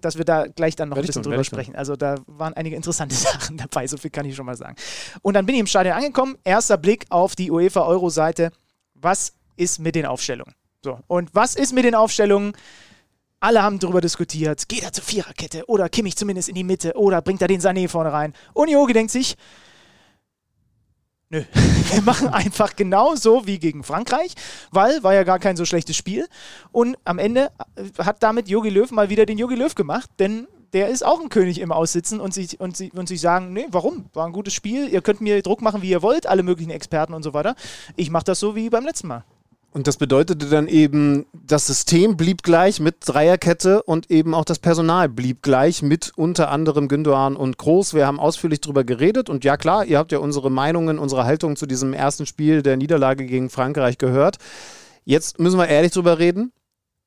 dass 0.00 0.16
wir 0.16 0.24
da 0.24 0.46
gleich 0.46 0.76
dann 0.76 0.88
noch 0.88 0.96
ein 0.96 1.02
bisschen 1.02 1.22
tun, 1.22 1.32
drüber 1.32 1.36
tun. 1.36 1.44
sprechen. 1.44 1.76
Also 1.76 1.96
da 1.96 2.16
waren 2.26 2.54
einige 2.54 2.76
interessante 2.76 3.14
Sachen 3.14 3.58
dabei, 3.58 3.86
so 3.86 3.96
viel 3.96 4.10
kann 4.10 4.24
ich 4.24 4.34
schon 4.34 4.46
mal 4.46 4.56
sagen. 4.56 4.76
Und 5.22 5.34
dann 5.34 5.44
bin 5.44 5.56
ich 5.56 5.60
im 5.60 5.66
Stadion 5.66 5.94
angekommen. 5.94 6.38
Erster 6.44 6.78
Blick 6.78 7.04
auf 7.10 7.36
die 7.36 7.50
UEFA-Euro-Seite. 7.50 8.52
Was 8.94 9.34
ist 9.56 9.80
mit 9.80 9.94
den 9.94 10.06
Aufstellungen? 10.06 10.54
So, 10.82 10.98
und 11.06 11.34
was 11.34 11.54
ist 11.56 11.72
mit 11.72 11.84
den 11.84 11.94
Aufstellungen? 11.94 12.52
Alle 13.44 13.62
haben 13.62 13.78
darüber 13.78 14.00
diskutiert, 14.00 14.70
geht 14.70 14.84
er 14.84 14.92
zur 14.94 15.04
Viererkette 15.04 15.66
oder 15.66 15.90
Kimmich 15.90 16.16
zumindest 16.16 16.48
in 16.48 16.54
die 16.54 16.64
Mitte 16.64 16.94
oder 16.96 17.20
bringt 17.20 17.42
er 17.42 17.48
den 17.48 17.60
Sané 17.60 17.90
vorne 17.90 18.10
rein. 18.10 18.32
Und 18.54 18.70
Jogi 18.70 18.94
denkt 18.94 19.12
sich, 19.12 19.36
nö, 21.28 21.44
wir 21.92 22.00
machen 22.00 22.28
einfach 22.28 22.74
genau 22.74 23.16
so 23.16 23.46
wie 23.46 23.58
gegen 23.58 23.84
Frankreich, 23.84 24.32
weil 24.70 25.02
war 25.02 25.12
ja 25.12 25.24
gar 25.24 25.38
kein 25.38 25.58
so 25.58 25.66
schlechtes 25.66 25.94
Spiel. 25.94 26.26
Und 26.72 26.96
am 27.04 27.18
Ende 27.18 27.50
äh, 27.76 28.02
hat 28.02 28.22
damit 28.22 28.48
Jogi 28.48 28.70
Löw 28.70 28.90
mal 28.92 29.10
wieder 29.10 29.26
den 29.26 29.36
Jogi 29.36 29.56
Löw 29.56 29.74
gemacht, 29.74 30.08
denn 30.18 30.48
der 30.72 30.88
ist 30.88 31.04
auch 31.04 31.20
ein 31.20 31.28
König 31.28 31.60
im 31.60 31.70
Aussitzen 31.70 32.20
und 32.20 32.32
sich, 32.32 32.58
und, 32.60 32.78
sie, 32.78 32.92
und 32.92 33.08
sich 33.08 33.20
sagen, 33.20 33.52
nee, 33.52 33.66
warum? 33.68 34.06
War 34.14 34.24
ein 34.24 34.32
gutes 34.32 34.54
Spiel, 34.54 34.88
ihr 34.88 35.02
könnt 35.02 35.20
mir 35.20 35.42
Druck 35.42 35.60
machen, 35.60 35.82
wie 35.82 35.90
ihr 35.90 36.00
wollt, 36.00 36.26
alle 36.26 36.44
möglichen 36.44 36.70
Experten 36.70 37.12
und 37.12 37.22
so 37.22 37.34
weiter. 37.34 37.56
Ich 37.94 38.08
mache 38.08 38.24
das 38.24 38.40
so 38.40 38.56
wie 38.56 38.70
beim 38.70 38.86
letzten 38.86 39.08
Mal. 39.08 39.24
Und 39.74 39.88
das 39.88 39.96
bedeutete 39.96 40.46
dann 40.46 40.68
eben, 40.68 41.26
das 41.32 41.66
System 41.66 42.16
blieb 42.16 42.44
gleich 42.44 42.78
mit 42.78 42.98
Dreierkette 43.00 43.82
und 43.82 44.08
eben 44.08 44.32
auch 44.32 44.44
das 44.44 44.60
Personal 44.60 45.08
blieb 45.08 45.42
gleich 45.42 45.82
mit 45.82 46.12
unter 46.14 46.52
anderem 46.52 46.86
Gündogan 46.86 47.34
und 47.34 47.58
Groß. 47.58 47.92
Wir 47.92 48.06
haben 48.06 48.20
ausführlich 48.20 48.60
darüber 48.60 48.84
geredet 48.84 49.28
und 49.28 49.42
ja 49.42 49.56
klar, 49.56 49.84
ihr 49.84 49.98
habt 49.98 50.12
ja 50.12 50.18
unsere 50.18 50.48
Meinungen, 50.48 51.00
unsere 51.00 51.24
Haltung 51.24 51.56
zu 51.56 51.66
diesem 51.66 51.92
ersten 51.92 52.24
Spiel 52.24 52.62
der 52.62 52.76
Niederlage 52.76 53.26
gegen 53.26 53.50
Frankreich 53.50 53.98
gehört. 53.98 54.36
Jetzt 55.04 55.40
müssen 55.40 55.58
wir 55.58 55.66
ehrlich 55.66 55.90
drüber 55.90 56.20
reden. 56.20 56.52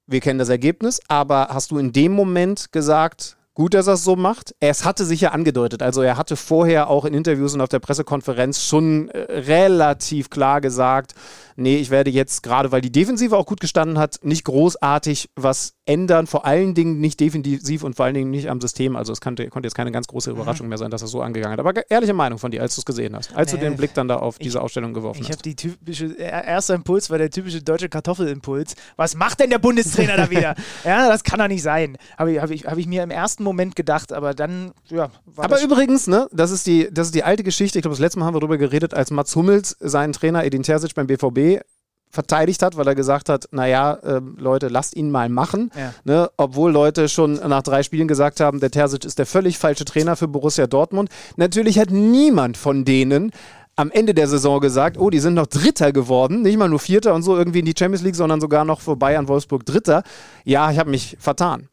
Wir 0.05 0.19
kennen 0.19 0.37
das 0.37 0.49
Ergebnis, 0.49 0.99
aber 1.07 1.47
hast 1.51 1.71
du 1.71 1.77
in 1.77 1.93
dem 1.93 2.11
Moment 2.11 2.73
gesagt, 2.73 3.37
gut, 3.57 3.74
dass 3.74 3.88
er 3.88 3.94
es 3.94 4.04
so 4.04 4.15
macht? 4.15 4.54
Es 4.59 4.86
hatte 4.86 5.04
sich 5.04 5.19
ja 5.19 5.31
angedeutet. 5.31 5.81
Also 5.81 6.04
er 6.04 6.15
hatte 6.15 6.36
vorher 6.36 6.92
auch 6.92 7.06
in 7.06 7.15
Interviews 7.15 7.56
und 7.56 7.62
auf 7.62 7.69
der 7.69 7.80
Pressekonferenz 7.80 8.63
schon 8.63 9.09
äh, 9.09 9.18
relativ 9.18 10.30
klar 10.30 10.62
gesagt, 10.62 11.15
nee, 11.56 11.77
ich 11.77 11.89
werde 11.89 12.12
jetzt 12.12 12.44
gerade, 12.44 12.71
weil 12.71 12.81
die 12.81 12.92
Defensive 12.92 13.36
auch 13.36 13.48
gut 13.48 13.59
gestanden 13.59 13.98
hat, 13.98 14.19
nicht 14.21 14.44
großartig 14.44 15.31
was 15.36 15.74
ändern. 15.88 16.28
Vor 16.28 16.45
allen 16.45 16.74
Dingen 16.74 17.00
nicht 17.00 17.19
defensiv 17.19 17.84
und 17.84 17.95
vor 17.95 18.06
allen 18.06 18.13
Dingen 18.16 18.30
nicht 18.31 18.50
am 18.50 18.62
System. 18.62 18.95
Also 18.95 19.13
es 19.13 19.22
konnte, 19.22 19.48
konnte 19.50 19.68
jetzt 19.68 19.75
keine 19.75 19.92
ganz 19.92 20.07
große 20.07 20.30
Überraschung 20.31 20.68
mehr 20.68 20.78
sein, 20.78 20.92
dass 20.92 21.01
er 21.01 21.07
so 21.07 21.22
angegangen 21.22 21.54
hat. 21.54 21.66
Aber 21.66 21.89
ehrliche 21.89 22.13
Meinung 22.13 22.39
von 22.39 22.51
dir, 22.51 22.62
als 22.62 22.75
du 22.75 22.81
es 22.81 22.86
gesehen 22.86 23.16
hast, 23.16 23.36
als 23.36 23.51
du 23.51 23.57
Nee. 23.57 23.63
den 23.63 23.78
Blick 23.78 23.94
dann 23.94 24.07
da 24.07 24.18
auf 24.18 24.38
diese 24.39 24.62
Ausstellung 24.62 24.94
geworfen 24.94 25.19
Ich 25.22 25.28
habe 25.28 25.36
hast. 25.38 25.45
die 25.45 25.56
typische, 25.56 26.18
er- 26.19 26.44
erster 26.45 26.75
Impuls 26.75 27.10
war 27.10 27.18
der 27.18 27.30
typische 27.30 27.62
deutsche 27.62 27.89
Kartoffelimpuls. 27.89 28.75
Was 28.95 29.16
macht 29.16 29.39
denn 29.39 29.50
der 29.50 29.60
Bundestrainer 29.60 30.18
da 30.18 30.30
wieder? 30.30 30.56
Ja, 30.84 31.07
das 31.10 31.24
kann 31.24 31.39
doch 31.39 31.48
nicht 31.48 31.63
sein. 31.63 31.98
Habe 32.18 32.34
ich, 32.34 32.42
hab 32.42 32.50
ich, 32.51 32.66
hab 32.66 32.78
ich 32.78 32.88
mir 32.88 33.04
im 33.04 33.12
ersten 33.12 33.44
Moment 33.44 33.75
gedacht, 33.75 34.13
aber 34.13 34.34
dann, 34.34 34.72
ja, 34.89 35.10
war 35.25 35.45
Aber 35.45 35.62
übrigens, 35.62 36.07
ne, 36.07 36.28
das 36.31 36.51
ist 36.51 36.68
die, 36.68 36.88
das 36.92 37.07
ist 37.07 37.16
die 37.16 37.24
alte 37.24 37.44
Geschichte. 37.44 37.80
Ich 37.80 37.81
glaube, 37.84 37.94
das 37.95 38.00
letzte 38.01 38.19
Mal 38.19 38.25
haben 38.25 38.36
wir 38.36 38.39
darüber 38.39 38.57
geredet, 38.57 38.94
als 38.94 39.12
Mats 39.12 39.36
Hummels 39.36 39.75
seinen 39.80 40.13
Trainer 40.13 40.44
Edin 40.44 40.63
Terzic 40.63 40.94
beim 40.95 41.07
BVB 41.07 41.62
verteidigt 42.09 42.62
hat, 42.63 42.77
weil 42.77 42.88
er 42.88 42.95
gesagt 42.95 43.30
hat, 43.30 43.48
naja, 43.51 44.00
ähm, 44.04 44.36
Leute, 44.39 44.69
lasst 44.69 44.95
ihn 44.95 45.12
mal 45.12 45.30
machen. 45.30 45.71
Ja. 45.77 45.94
Ne, 46.04 46.30
obwohl 46.38 46.71
Leute 46.71 47.09
schon 47.09 47.33
nach 47.33 47.63
drei 47.63 47.83
Spielen 47.83 48.07
gesagt 48.07 48.39
haben, 48.39 48.59
der 48.59 48.71
Terzic 48.71 49.06
ist 49.06 49.19
der 49.19 49.25
völlig 49.25 49.57
falsche 49.57 49.86
Trainer 49.86 50.15
für 50.15 50.27
Borussia 50.27 50.68
Dortmund. 50.68 51.09
Natürlich 51.36 51.80
hat 51.80 51.92
niemand 51.92 52.57
von 52.57 52.86
denen 52.86 53.31
am 53.75 53.92
Ende 53.92 54.13
der 54.15 54.27
Saison 54.27 54.59
gesagt, 54.59 54.98
oh, 54.98 55.12
die 55.12 55.19
sind 55.19 55.36
noch 55.36 55.45
Dritter 55.45 55.92
geworden, 55.92 56.42
nicht 56.42 56.57
mal 56.57 56.68
nur 56.68 56.80
Vierter 56.80 57.13
und 57.13 57.21
so 57.21 57.38
irgendwie 57.38 57.59
in 57.59 57.65
die 57.65 57.75
Champions 57.77 58.04
League, 58.04 58.15
sondern 58.15 58.42
sogar 58.42 58.65
noch 58.65 58.81
vorbei 58.81 59.18
an 59.18 59.27
Wolfsburg 59.27 59.65
Dritter. 59.65 60.03
Ja, 60.44 60.71
ich 60.71 60.80
habe 60.80 60.89
mich 60.89 61.15
vertan. 61.19 61.70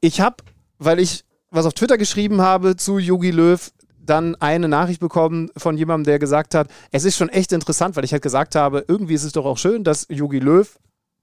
Ich 0.00 0.20
habe, 0.20 0.36
weil 0.78 0.98
ich 0.98 1.24
was 1.50 1.66
auf 1.66 1.74
Twitter 1.74 1.96
geschrieben 1.96 2.40
habe 2.40 2.74
zu 2.74 2.98
Jogi 2.98 3.30
Löw, 3.30 3.70
dann 4.06 4.34
eine 4.36 4.68
Nachricht 4.68 5.00
bekommen 5.00 5.50
von 5.56 5.76
jemandem, 5.76 6.04
der 6.04 6.18
gesagt 6.18 6.54
hat, 6.54 6.68
es 6.92 7.04
ist 7.04 7.16
schon 7.16 7.28
echt 7.28 7.52
interessant, 7.52 7.96
weil 7.96 8.04
ich 8.04 8.12
halt 8.12 8.22
gesagt 8.22 8.54
habe, 8.54 8.84
irgendwie 8.88 9.14
ist 9.14 9.24
es 9.24 9.32
doch 9.32 9.44
auch 9.46 9.58
schön, 9.58 9.84
dass 9.84 10.06
Jogi 10.08 10.38
Löw 10.38 10.68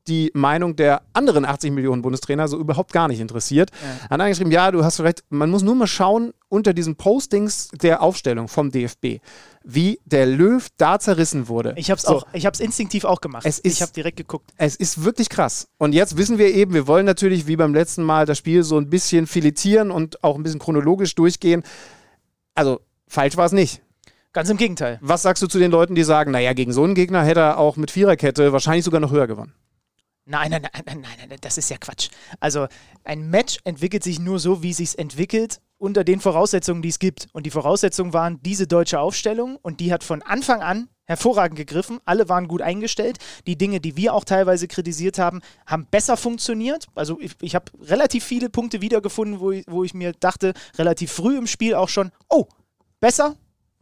die 0.08 0.32
Meinung 0.34 0.76
der 0.76 1.04
anderen 1.14 1.46
80 1.46 1.72
Millionen 1.72 2.02
Bundestrainer 2.02 2.48
so 2.48 2.58
überhaupt 2.58 2.92
gar 2.92 3.08
nicht 3.08 3.20
interessiert. 3.20 3.70
Ja. 3.70 4.10
Hat 4.10 4.20
angeschrieben, 4.20 4.52
ja, 4.52 4.72
du 4.72 4.84
hast 4.84 5.00
recht, 5.02 5.24
man 5.30 5.52
muss 5.52 5.62
nur 5.62 5.76
mal 5.76 5.86
schauen 5.86 6.34
unter 6.50 6.74
diesen 6.74 6.96
Postings 6.96 7.68
der 7.68 8.02
Aufstellung 8.02 8.48
vom 8.48 8.72
DFB, 8.72 9.20
wie 9.64 10.00
der 10.06 10.26
Löw 10.26 10.68
da 10.78 10.98
zerrissen 10.98 11.48
wurde. 11.48 11.76
Ich 11.78 11.92
habe 11.92 12.00
es 12.00 12.02
So. 12.06 12.16
auch, 12.18 12.28
ich 12.34 12.48
habe 12.48 12.56
es 12.56 12.60
instinktiv 12.60 13.06
auch 13.06 13.22
gemacht. 13.22 13.46
Es 13.46 13.60
ist- 13.60 13.76
ich 13.76 13.82
habe 13.84 13.92
direkt 13.94 14.18
geguckt. 14.18 14.50
Es 14.58 14.76
ist 14.76 15.04
wirklich 15.04 15.30
krass. 15.30 15.68
Und 15.78 15.94
jetzt 15.94 16.18
wissen 16.18 16.40
wir 16.40 16.52
eben, 16.52 16.74
wir 16.74 16.88
wollen 16.88 17.06
natürlich 17.06 17.46
wie 17.46 17.56
beim 17.56 17.76
letzten 17.76 18.02
Mal 18.02 18.26
das 18.26 18.40
Spiel 18.40 18.64
so 18.64 18.80
ein 18.80 18.90
bisschen 18.90 19.28
filetieren 19.28 19.92
und 19.92 20.24
auch 20.24 20.36
ein 20.36 20.42
bisschen 20.42 20.60
chronologisch 20.60 21.14
durchgehen. 21.14 21.62
Also, 22.62 22.80
falsch 23.08 23.38
war 23.38 23.48
es 23.48 23.54
nicht. 23.54 23.82
Ganz 24.34 24.48
im 24.52 24.58
Gegenteil. 24.58 25.00
Was 25.02 25.24
sagst 25.24 25.42
du 25.42 25.48
zu 25.48 25.58
den 25.58 25.72
Leuten, 25.72 25.96
die 25.96 26.04
sagen, 26.04 26.30
naja, 26.30 26.54
gegen 26.54 26.72
so 26.72 26.84
einen 26.84 26.94
Gegner 26.94 27.24
hätte 27.24 27.40
er 27.40 27.58
auch 27.58 27.76
mit 27.76 27.90
Viererkette 27.90 28.54
wahrscheinlich 28.54 28.86
sogar 28.86 29.02
noch 29.02 29.10
höher 29.10 29.26
gewonnen? 29.26 29.56
Nein, 30.26 30.52
nein, 30.52 30.62
nein, 30.62 30.84
nein, 30.86 31.02
nein, 31.02 31.28
nein, 31.28 31.40
das 31.42 31.58
ist 31.58 31.72
ja 31.72 31.78
Quatsch. 31.80 32.10
Also 32.40 32.68
ein 33.04 33.32
Match 33.32 33.58
entwickelt 33.64 34.04
sich 34.04 34.20
nur 34.20 34.38
so, 34.38 34.62
wie 34.62 34.70
es 34.70 34.78
sich 34.78 35.00
entwickelt, 35.00 35.60
unter 35.80 36.04
den 36.04 36.20
Voraussetzungen, 36.20 36.84
die 36.84 36.90
es 36.90 37.00
gibt. 37.00 37.30
Und 37.34 37.48
die 37.48 37.50
Voraussetzungen 37.50 38.14
waren 38.14 38.40
diese 38.44 38.68
deutsche 38.68 39.00
Aufstellung 39.00 39.58
und 39.64 39.80
die 39.80 39.92
hat 39.92 40.04
von 40.04 40.22
Anfang 40.22 40.62
an 40.62 40.88
hervorragend 41.06 41.58
gegriffen. 41.58 42.00
Alle 42.06 42.30
waren 42.30 42.48
gut 42.48 42.62
eingestellt. 42.62 43.18
Die 43.48 43.58
Dinge, 43.58 43.80
die 43.80 43.98
wir 43.98 44.14
auch 44.14 44.24
teilweise 44.24 44.68
kritisiert 44.68 45.20
haben, 45.20 45.42
haben 45.66 45.88
besser 45.90 46.18
funktioniert. 46.18 46.88
Also 46.96 47.20
ich, 47.20 47.34
ich 47.42 47.56
habe 47.56 47.66
relativ 47.82 48.24
viele 48.24 48.50
Punkte 48.50 48.82
wiedergefunden, 48.82 49.40
wo 49.40 49.52
ich, 49.52 49.66
wo 49.68 49.84
ich 49.84 49.94
mir 49.94 50.14
dachte, 50.14 50.54
relativ 50.78 51.12
früh 51.12 51.38
im 51.38 51.48
Spiel 51.48 51.76
auch 51.76 51.90
schon, 51.90 52.12
oh, 52.30 52.46
besser, 53.00 53.36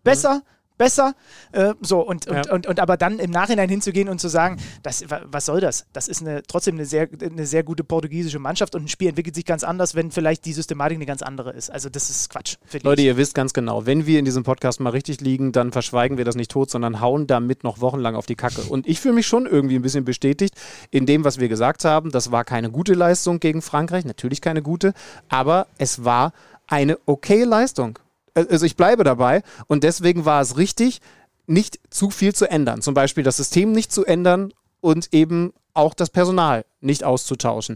besser, 0.04 0.44
besser. 0.80 1.14
Äh, 1.52 1.76
so, 1.82 2.00
und, 2.00 2.26
und, 2.28 2.46
Ja. 2.48 2.52
und, 2.54 2.66
und 2.66 2.80
aber 2.80 2.98
dann 2.98 3.20
im 3.20 3.30
Nachhinein 3.30 3.70
hinzugehen 3.70 4.10
und 4.10 4.20
zu 4.20 4.30
sagen, 4.30 4.58
das, 4.82 5.08
wa- 5.12 5.22
was 5.26 5.46
soll 5.46 5.62
das? 5.62 5.86
Das 5.94 6.08
ist 6.08 6.22
eine, 6.22 6.42
trotzdem 6.48 6.74
eine 6.76 6.86
sehr, 6.86 7.08
eine 7.22 7.46
sehr 7.46 7.62
gute 7.64 7.84
portugiesische 7.84 8.40
Mannschaft 8.40 8.74
und 8.74 8.86
ein 8.86 8.88
Spiel 8.88 9.10
entwickelt 9.10 9.36
sich 9.36 9.46
ganz 9.46 9.64
anders, 9.64 9.94
wenn 9.94 10.10
vielleicht 10.10 10.46
die 10.46 10.54
Systematik 10.54 10.96
eine 10.98 11.06
ganz 11.06 11.22
andere 11.22 11.52
ist. 11.52 11.70
Also 11.70 11.90
das 11.90 12.10
ist 12.10 12.30
Quatsch. 12.32 12.56
Leute, 12.82 13.02
ich. 13.02 13.08
ihr 13.08 13.18
wisst 13.18 13.36
ganz 13.36 13.54
genau, 13.54 13.86
wenn 13.86 14.08
wir 14.08 14.18
in 14.18 14.26
diesem 14.26 14.44
Podcast 14.44 14.80
mal 14.80 14.90
richtig 14.92 15.22
liegen, 15.22 15.52
dann 15.52 15.72
verschweigen 15.72 16.18
wir 16.18 16.26
das 16.26 16.36
nicht 16.36 16.50
tot, 16.50 16.72
sondern 16.72 17.02
hauen 17.02 17.28
damit 17.28 17.64
noch 17.64 17.82
wochenlang 17.82 18.16
auf 18.16 18.26
die 18.26 18.36
Kacke. 18.36 18.62
Und 18.62 18.88
ich 18.88 19.00
fühle 19.02 19.14
mich 19.16 19.28
schon 19.28 19.46
irgendwie 19.46 19.76
ein 19.76 19.82
bisschen 19.84 20.06
bestätigt 20.06 20.56
in 20.90 21.06
dem, 21.06 21.26
was 21.26 21.40
wir 21.40 21.50
gesagt 21.50 21.84
haben. 21.86 22.10
Das 22.12 22.32
war 22.32 22.46
keine 22.46 22.72
gute 22.72 22.94
Leistung 22.94 23.40
gegen 23.42 23.62
Frankreich, 23.62 24.06
natürlich 24.06 24.40
keine 24.40 24.62
gute, 24.62 24.94
aber 25.28 25.68
es 25.78 26.06
war 26.06 26.32
eine 26.68 26.98
okay 27.06 27.44
Leistung. 27.44 28.00
Also 28.34 28.66
ich 28.66 28.76
bleibe 28.76 29.04
dabei 29.04 29.44
und 29.68 29.84
deswegen 29.84 30.26
war 30.26 30.42
es 30.42 30.58
richtig, 30.58 31.00
nicht 31.48 31.80
zu 31.90 32.10
viel 32.10 32.34
zu 32.34 32.50
ändern. 32.50 32.82
Zum 32.82 32.94
Beispiel 32.94 33.24
das 33.24 33.38
System 33.38 33.72
nicht 33.72 33.92
zu 33.92 34.06
ändern 34.06 34.54
und 34.82 35.14
eben 35.14 35.54
auch 35.74 35.94
das 35.94 36.10
Personal 36.10 36.66
nicht 36.82 37.04
auszutauschen 37.04 37.76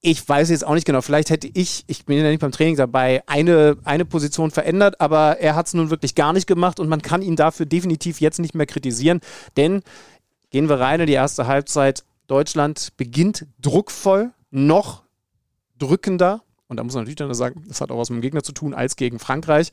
ich 0.00 0.26
weiß 0.28 0.50
jetzt 0.50 0.64
auch 0.64 0.74
nicht 0.74 0.86
genau, 0.86 1.00
vielleicht 1.00 1.30
hätte 1.30 1.48
ich, 1.52 1.84
ich 1.88 2.04
bin 2.04 2.18
ja 2.18 2.24
nicht 2.24 2.40
beim 2.40 2.52
Training 2.52 2.76
dabei, 2.76 3.22
eine, 3.26 3.76
eine 3.84 4.04
Position 4.04 4.50
verändert, 4.50 5.00
aber 5.00 5.38
er 5.40 5.56
hat 5.56 5.66
es 5.66 5.74
nun 5.74 5.90
wirklich 5.90 6.14
gar 6.14 6.32
nicht 6.32 6.46
gemacht 6.46 6.78
und 6.78 6.88
man 6.88 7.02
kann 7.02 7.22
ihn 7.22 7.36
dafür 7.36 7.66
definitiv 7.66 8.20
jetzt 8.20 8.38
nicht 8.38 8.54
mehr 8.54 8.66
kritisieren, 8.66 9.20
denn 9.56 9.82
gehen 10.50 10.68
wir 10.68 10.78
rein 10.78 11.00
in 11.00 11.06
die 11.06 11.14
erste 11.14 11.46
Halbzeit. 11.46 12.04
Deutschland 12.28 12.96
beginnt 12.96 13.46
druckvoll, 13.60 14.30
noch 14.50 15.02
drückender 15.78 16.42
und 16.68 16.76
da 16.76 16.84
muss 16.84 16.94
man 16.94 17.02
natürlich 17.02 17.16
dann 17.16 17.32
sagen, 17.34 17.64
das 17.66 17.80
hat 17.80 17.90
auch 17.90 17.98
was 17.98 18.10
mit 18.10 18.18
dem 18.18 18.22
Gegner 18.22 18.42
zu 18.42 18.52
tun 18.52 18.74
als 18.74 18.96
gegen 18.96 19.18
Frankreich 19.18 19.72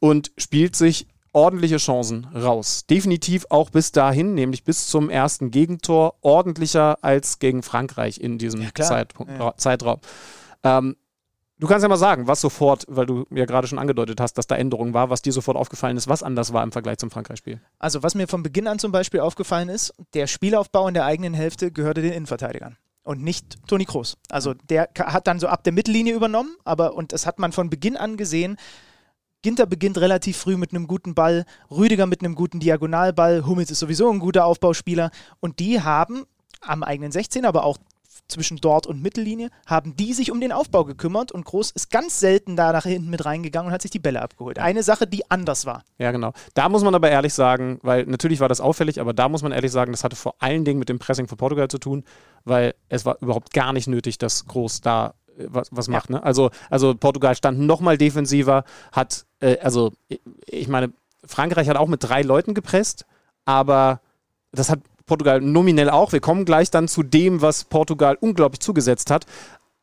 und 0.00 0.32
spielt 0.36 0.76
sich 0.76 1.06
ordentliche 1.32 1.78
Chancen 1.78 2.26
raus. 2.34 2.84
Definitiv 2.86 3.46
auch 3.48 3.70
bis 3.70 3.92
dahin, 3.92 4.34
nämlich 4.34 4.64
bis 4.64 4.86
zum 4.86 5.08
ersten 5.08 5.50
Gegentor, 5.50 6.16
ordentlicher 6.20 6.98
als 7.02 7.38
gegen 7.38 7.62
Frankreich 7.62 8.18
in 8.18 8.38
diesem 8.38 8.72
klar. 8.74 8.88
Zeitpunkt, 8.88 9.32
Ja. 9.38 9.54
Zeitraum. 9.56 10.00
Ähm, 10.62 10.96
du 11.58 11.66
kannst 11.66 11.84
ja 11.84 11.88
mal 11.88 11.96
sagen, 11.96 12.26
was 12.26 12.40
sofort, 12.40 12.84
weil 12.88 13.06
du 13.06 13.24
ja 13.30 13.46
gerade 13.46 13.66
schon 13.66 13.78
angedeutet 13.78 14.20
hast, 14.20 14.34
dass 14.34 14.46
da 14.46 14.56
Änderung 14.56 14.92
war, 14.92 15.08
was 15.08 15.22
dir 15.22 15.32
sofort 15.32 15.56
aufgefallen 15.56 15.96
ist, 15.96 16.08
was 16.08 16.22
anders 16.22 16.52
war 16.52 16.62
im 16.64 16.72
Vergleich 16.72 16.98
zum 16.98 17.10
Frankreich-Spiel. 17.10 17.60
Also 17.78 18.02
was 18.02 18.14
mir 18.14 18.28
von 18.28 18.42
Beginn 18.42 18.66
an 18.66 18.78
zum 18.78 18.92
Beispiel 18.92 19.20
aufgefallen 19.20 19.68
ist, 19.70 19.94
der 20.12 20.26
Spielaufbau 20.26 20.86
in 20.88 20.94
der 20.94 21.06
eigenen 21.06 21.32
Hälfte 21.34 21.70
gehörte 21.70 22.02
den 22.02 22.12
Innenverteidigern. 22.12 22.76
Und 23.04 23.22
nicht 23.22 23.66
Toni 23.66 23.84
Kroos. 23.84 24.16
Also 24.30 24.54
der 24.54 24.86
ka- 24.86 25.12
hat 25.12 25.26
dann 25.26 25.40
so 25.40 25.48
ab 25.48 25.64
der 25.64 25.72
Mittellinie 25.72 26.14
übernommen, 26.14 26.54
aber 26.64 26.94
und 26.94 27.12
das 27.12 27.26
hat 27.26 27.38
man 27.40 27.50
von 27.52 27.68
Beginn 27.68 27.96
an 27.96 28.16
gesehen. 28.16 28.56
Ginter 29.42 29.66
beginnt 29.66 29.98
relativ 29.98 30.36
früh 30.36 30.56
mit 30.56 30.70
einem 30.72 30.86
guten 30.86 31.16
Ball, 31.16 31.44
Rüdiger 31.68 32.06
mit 32.06 32.20
einem 32.22 32.36
guten 32.36 32.60
Diagonalball, 32.60 33.44
Hummels 33.44 33.72
ist 33.72 33.80
sowieso 33.80 34.08
ein 34.08 34.20
guter 34.20 34.44
Aufbauspieler 34.44 35.10
und 35.40 35.58
die 35.58 35.80
haben 35.80 36.26
am 36.60 36.84
eigenen 36.84 37.10
16, 37.10 37.44
aber 37.44 37.64
auch 37.64 37.78
zwischen 38.28 38.58
dort 38.58 38.86
und 38.86 39.02
Mittellinie, 39.02 39.50
haben 39.66 39.96
die 39.96 40.12
sich 40.12 40.30
um 40.30 40.40
den 40.40 40.52
Aufbau 40.52 40.84
gekümmert 40.84 41.32
und 41.32 41.44
Groß 41.44 41.70
ist 41.70 41.90
ganz 41.90 42.20
selten 42.20 42.56
da 42.56 42.72
nach 42.72 42.84
hinten 42.84 43.10
mit 43.10 43.24
reingegangen 43.24 43.68
und 43.68 43.72
hat 43.72 43.82
sich 43.82 43.90
die 43.90 43.98
Bälle 43.98 44.22
abgeholt. 44.22 44.58
Eine 44.58 44.82
Sache, 44.82 45.06
die 45.06 45.30
anders 45.30 45.66
war. 45.66 45.84
Ja, 45.98 46.10
genau. 46.12 46.32
Da 46.54 46.68
muss 46.68 46.82
man 46.82 46.94
aber 46.94 47.10
ehrlich 47.10 47.34
sagen, 47.34 47.78
weil 47.82 48.04
natürlich 48.06 48.40
war 48.40 48.48
das 48.48 48.60
auffällig, 48.60 49.00
aber 49.00 49.12
da 49.12 49.28
muss 49.28 49.42
man 49.42 49.52
ehrlich 49.52 49.72
sagen, 49.72 49.92
das 49.92 50.04
hatte 50.04 50.16
vor 50.16 50.34
allen 50.38 50.64
Dingen 50.64 50.78
mit 50.78 50.88
dem 50.88 50.98
Pressing 50.98 51.28
von 51.28 51.38
Portugal 51.38 51.68
zu 51.68 51.78
tun, 51.78 52.04
weil 52.44 52.74
es 52.88 53.04
war 53.04 53.18
überhaupt 53.20 53.52
gar 53.52 53.72
nicht 53.72 53.88
nötig, 53.88 54.18
dass 54.18 54.46
Groß 54.46 54.80
da 54.80 55.14
äh, 55.36 55.46
was, 55.48 55.68
was 55.70 55.88
macht. 55.88 56.10
Ne? 56.10 56.22
Also, 56.22 56.50
also 56.70 56.94
Portugal 56.94 57.34
stand 57.36 57.60
nochmal 57.60 57.98
defensiver, 57.98 58.64
hat, 58.92 59.26
äh, 59.40 59.58
also 59.58 59.92
ich 60.46 60.68
meine, 60.68 60.92
Frankreich 61.24 61.68
hat 61.68 61.76
auch 61.76 61.88
mit 61.88 62.02
drei 62.02 62.22
Leuten 62.22 62.54
gepresst, 62.54 63.06
aber 63.44 64.00
das 64.52 64.70
hat 64.70 64.80
Portugal 65.12 65.42
nominell 65.42 65.90
auch. 65.90 66.12
Wir 66.12 66.20
kommen 66.20 66.46
gleich 66.46 66.70
dann 66.70 66.88
zu 66.88 67.02
dem, 67.02 67.42
was 67.42 67.64
Portugal 67.64 68.16
unglaublich 68.18 68.60
zugesetzt 68.60 69.10
hat. 69.10 69.26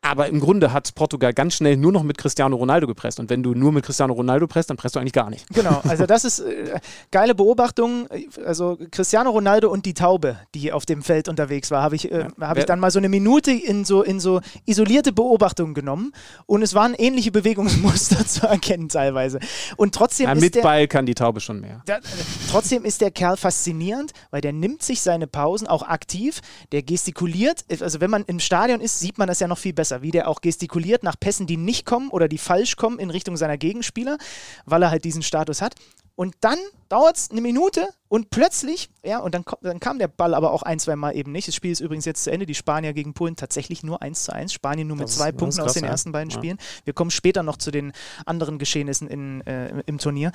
Aber 0.02 0.28
im 0.28 0.40
Grunde 0.40 0.72
hat 0.72 0.96
Portugal 0.96 1.34
ganz 1.34 1.56
schnell 1.56 1.76
nur 1.76 1.92
noch 1.92 2.04
mit 2.04 2.18
Cristiano 2.18 2.56
Ronaldo 2.56 2.88
gepresst. 2.88 3.20
Und 3.20 3.30
wenn 3.30 3.44
du 3.44 3.54
nur 3.54 3.74
mit 3.74 3.86
Cristiano 3.86 4.14
Ronaldo 4.14 4.48
presst, 4.48 4.70
dann 4.70 4.78
presst 4.78 4.96
du 4.96 5.00
eigentlich 5.00 5.14
gar 5.14 5.30
nicht. 5.30 5.46
Genau, 5.54 5.82
also 5.88 6.06
das 6.06 6.24
ist 6.24 6.40
äh, 6.40 6.80
geile 7.12 7.36
Beobachtung. 7.36 8.08
Also 8.46 8.78
Cristiano 8.92 9.30
Ronaldo 9.30 9.70
und 9.70 9.86
die 9.86 9.94
Taube, 9.94 10.38
die 10.56 10.72
auf 10.72 10.86
dem 10.86 11.04
Feld 11.04 11.28
unterwegs 11.28 11.70
war, 11.70 11.84
habe 11.84 11.98
ich, 11.98 12.10
äh, 12.12 12.28
hab 12.40 12.58
ich 12.58 12.64
dann 12.64 12.80
mal 12.80 12.92
so 12.92 13.00
eine 13.00 13.10
Minute 13.10 13.52
in 13.52 13.84
so, 13.84 14.02
in 14.02 14.22
so 14.22 14.40
isolierte 14.66 15.12
Beobachtungen 15.12 15.74
genommen 15.74 16.14
und 16.46 16.62
es 16.62 16.74
waren 16.74 16.94
ähnliche 16.94 17.32
Bewegungsmuster 17.32 18.26
zu 18.26 18.48
erkennen 18.48 18.88
teilweise. 18.88 19.40
Und 19.76 19.94
trotzdem 19.96 20.28
Ja, 20.28 20.34
ist 20.34 20.42
mit 20.42 20.56
der, 20.56 20.62
Ball 20.62 20.88
kann 20.88 21.08
die 21.08 21.16
Taube 21.16 21.42
schon 21.42 21.60
mehr. 21.60 21.82
da, 21.86 21.98
äh, 21.98 22.02
trotzdem 22.50 22.86
ist 22.86 23.02
der 23.02 23.12
Kerl 23.12 23.36
faszinierend, 23.36 24.14
weil 24.32 24.40
der 24.40 24.54
nimmt 24.54 24.82
sich 24.82 25.02
seine 25.02 25.28
Pausen 25.28 25.68
auch 25.68 25.84
aktiv, 25.84 26.40
der 26.72 26.84
gestikuliert. 26.84 27.66
Also 27.82 28.00
wenn 28.00 28.10
man 28.10 28.24
im 28.26 28.40
Stadion 28.40 28.80
ist, 28.80 29.02
sieht 29.02 29.18
man 29.18 29.28
das 29.28 29.42
ja 29.42 29.48
noch 29.50 29.58
viel 29.58 29.74
besser, 29.74 29.89
wie 30.02 30.12
der 30.12 30.28
auch 30.28 30.42
gestikuliert 30.42 31.04
nach 31.04 31.20
Pässen, 31.20 31.48
die 31.48 31.58
nicht 31.58 31.86
kommen 31.86 32.10
oder 32.10 32.28
die 32.28 32.38
falsch 32.38 32.76
kommen 32.76 33.00
in 33.00 33.10
Richtung 33.10 33.38
seiner 33.38 33.58
Gegenspieler, 33.58 34.18
weil 34.66 34.84
er 34.84 34.92
halt 34.92 35.04
diesen 35.04 35.22
Status 35.22 35.62
hat. 35.62 35.76
Und 36.16 36.36
dann 36.42 36.58
dauert 36.90 37.16
es 37.16 37.32
eine 37.32 37.40
Minute 37.40 37.88
und 38.10 38.30
plötzlich, 38.30 38.90
ja, 39.06 39.20
und 39.20 39.34
dann, 39.34 39.46
dann 39.62 39.80
kam 39.80 40.00
der 40.00 40.10
Ball 40.10 40.34
aber 40.34 40.52
auch 40.52 40.64
ein, 40.64 40.78
zwei 40.78 40.98
Mal 40.98 41.16
eben 41.16 41.32
nicht. 41.32 41.48
Das 41.48 41.56
Spiel 41.56 41.72
ist 41.72 41.80
übrigens 41.80 42.04
jetzt 42.04 42.26
zu 42.26 42.32
Ende. 42.32 42.46
Die 42.46 42.56
Spanier 42.56 42.92
gegen 42.92 43.14
Polen 43.14 43.38
tatsächlich 43.38 43.84
nur 43.84 44.02
1 44.02 44.26
zu 44.26 44.34
1. 44.34 44.52
Spanien 44.52 44.86
nur 44.86 44.98
mit 44.98 45.06
Das 45.06 45.16
zwei 45.16 45.30
ist 45.30 45.38
Punkten 45.38 45.62
aus 45.62 45.76
den 45.76 45.86
ja. 45.86 45.92
ersten 45.92 46.12
beiden 46.12 46.30
Ja. 46.30 46.38
Spielen. 46.38 46.58
Wir 46.84 46.94
kommen 46.94 47.10
später 47.10 47.42
noch 47.42 47.56
zu 47.56 47.72
den 47.72 47.94
anderen 48.26 48.58
Geschehnissen 48.58 49.08
in, 49.08 49.48
äh, 49.48 49.82
im 49.86 49.98
Turnier. 49.98 50.34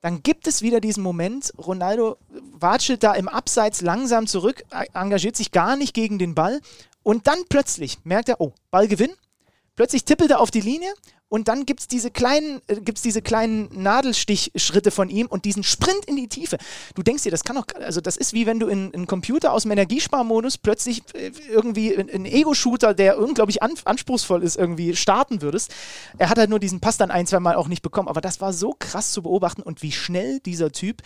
Dann 0.00 0.22
gibt 0.22 0.46
es 0.46 0.62
wieder 0.62 0.80
diesen 0.80 1.02
Moment, 1.02 1.52
Ronaldo 1.58 2.16
watschelt 2.52 3.02
da 3.02 3.12
im 3.12 3.28
Abseits 3.28 3.82
langsam 3.82 4.26
zurück, 4.26 4.62
engagiert 4.94 5.36
sich 5.36 5.52
gar 5.52 5.76
nicht 5.76 5.92
gegen 5.92 6.18
den 6.18 6.34
Ball 6.34 6.60
und 7.02 7.26
dann 7.26 7.38
plötzlich 7.48 7.98
merkt 8.04 8.28
er, 8.28 8.40
oh, 8.40 8.52
Ballgewinn, 8.70 9.12
plötzlich 9.76 10.04
tippelt 10.04 10.30
er 10.30 10.40
auf 10.40 10.50
die 10.50 10.60
Linie 10.60 10.92
und 11.30 11.46
dann 11.46 11.64
gibt 11.64 11.80
es 11.80 11.86
diese 11.86 12.10
kleinen, 12.10 12.60
äh, 12.66 13.20
kleinen 13.20 13.68
Nadelstichschritte 13.72 14.90
von 14.90 15.08
ihm 15.08 15.28
und 15.28 15.44
diesen 15.44 15.62
Sprint 15.62 16.04
in 16.06 16.16
die 16.16 16.28
Tiefe. 16.28 16.58
Du 16.96 17.04
denkst 17.04 17.22
dir, 17.22 17.30
das 17.30 17.44
kann 17.44 17.54
doch, 17.54 17.66
also 17.76 18.00
das 18.00 18.16
ist 18.16 18.32
wie 18.32 18.46
wenn 18.46 18.58
du 18.58 18.66
in 18.66 18.92
einen 18.92 19.06
Computer 19.06 19.52
aus 19.52 19.62
dem 19.62 19.70
Energiesparmodus 19.70 20.58
plötzlich 20.58 21.02
äh, 21.14 21.30
irgendwie 21.48 21.96
einen 21.96 22.26
Ego-Shooter, 22.26 22.94
der 22.94 23.18
unglaublich 23.18 23.62
an, 23.62 23.74
anspruchsvoll 23.84 24.42
ist, 24.42 24.56
irgendwie 24.56 24.96
starten 24.96 25.40
würdest. 25.40 25.72
Er 26.18 26.30
hat 26.30 26.38
halt 26.38 26.50
nur 26.50 26.58
diesen 26.58 26.80
Pass 26.80 26.96
dann 26.96 27.12
ein, 27.12 27.28
zwei 27.28 27.38
Mal 27.38 27.54
auch 27.54 27.68
nicht 27.68 27.82
bekommen, 27.82 28.08
aber 28.08 28.20
das 28.20 28.40
war 28.40 28.52
so 28.52 28.74
krass 28.76 29.12
zu 29.12 29.22
beobachten 29.22 29.62
und 29.62 29.82
wie 29.82 29.92
schnell 29.92 30.40
dieser 30.40 30.72
Typ 30.72 31.00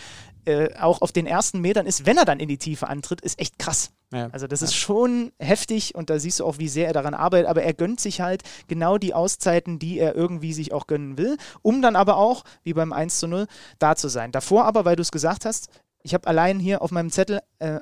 äh, 0.46 0.74
auch 0.78 1.02
auf 1.02 1.12
den 1.12 1.26
ersten 1.26 1.60
Metern 1.60 1.86
ist, 1.86 2.06
wenn 2.06 2.18
er 2.18 2.24
dann 2.24 2.40
in 2.40 2.48
die 2.48 2.58
Tiefe 2.58 2.88
antritt, 2.88 3.20
ist 3.20 3.38
echt 3.38 3.58
krass. 3.58 3.92
Ja. 4.12 4.28
Also 4.32 4.46
das 4.46 4.62
ist 4.62 4.74
schon 4.74 5.32
heftig 5.38 5.94
und 5.94 6.08
da 6.10 6.18
siehst 6.18 6.40
du 6.40 6.44
auch, 6.44 6.58
wie 6.58 6.68
sehr 6.68 6.86
er 6.86 6.92
daran 6.92 7.14
arbeitet, 7.14 7.48
aber 7.48 7.62
er 7.62 7.74
gönnt 7.74 8.00
sich 8.00 8.20
halt 8.20 8.42
genau 8.68 8.96
die 8.98 9.14
Auszeiten, 9.14 9.78
die 9.78 9.98
er 9.98 10.14
irgendwie 10.14 10.52
sich 10.52 10.72
auch 10.72 10.86
gönnen 10.86 11.18
will, 11.18 11.36
um 11.62 11.82
dann 11.82 11.96
aber 11.96 12.16
auch, 12.16 12.44
wie 12.62 12.74
beim 12.74 12.92
1 12.92 13.18
zu 13.18 13.26
0, 13.26 13.46
da 13.78 13.96
zu 13.96 14.08
sein. 14.08 14.30
Davor 14.30 14.66
aber, 14.66 14.84
weil 14.84 14.96
du 14.96 15.02
es 15.02 15.10
gesagt 15.10 15.44
hast, 15.44 15.68
ich 16.02 16.14
habe 16.14 16.28
allein 16.28 16.60
hier 16.60 16.82
auf 16.82 16.90
meinem 16.90 17.10
Zettel 17.10 17.40
äh, 17.58 17.80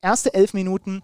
erste 0.00 0.32
elf 0.32 0.54
Minuten 0.54 1.02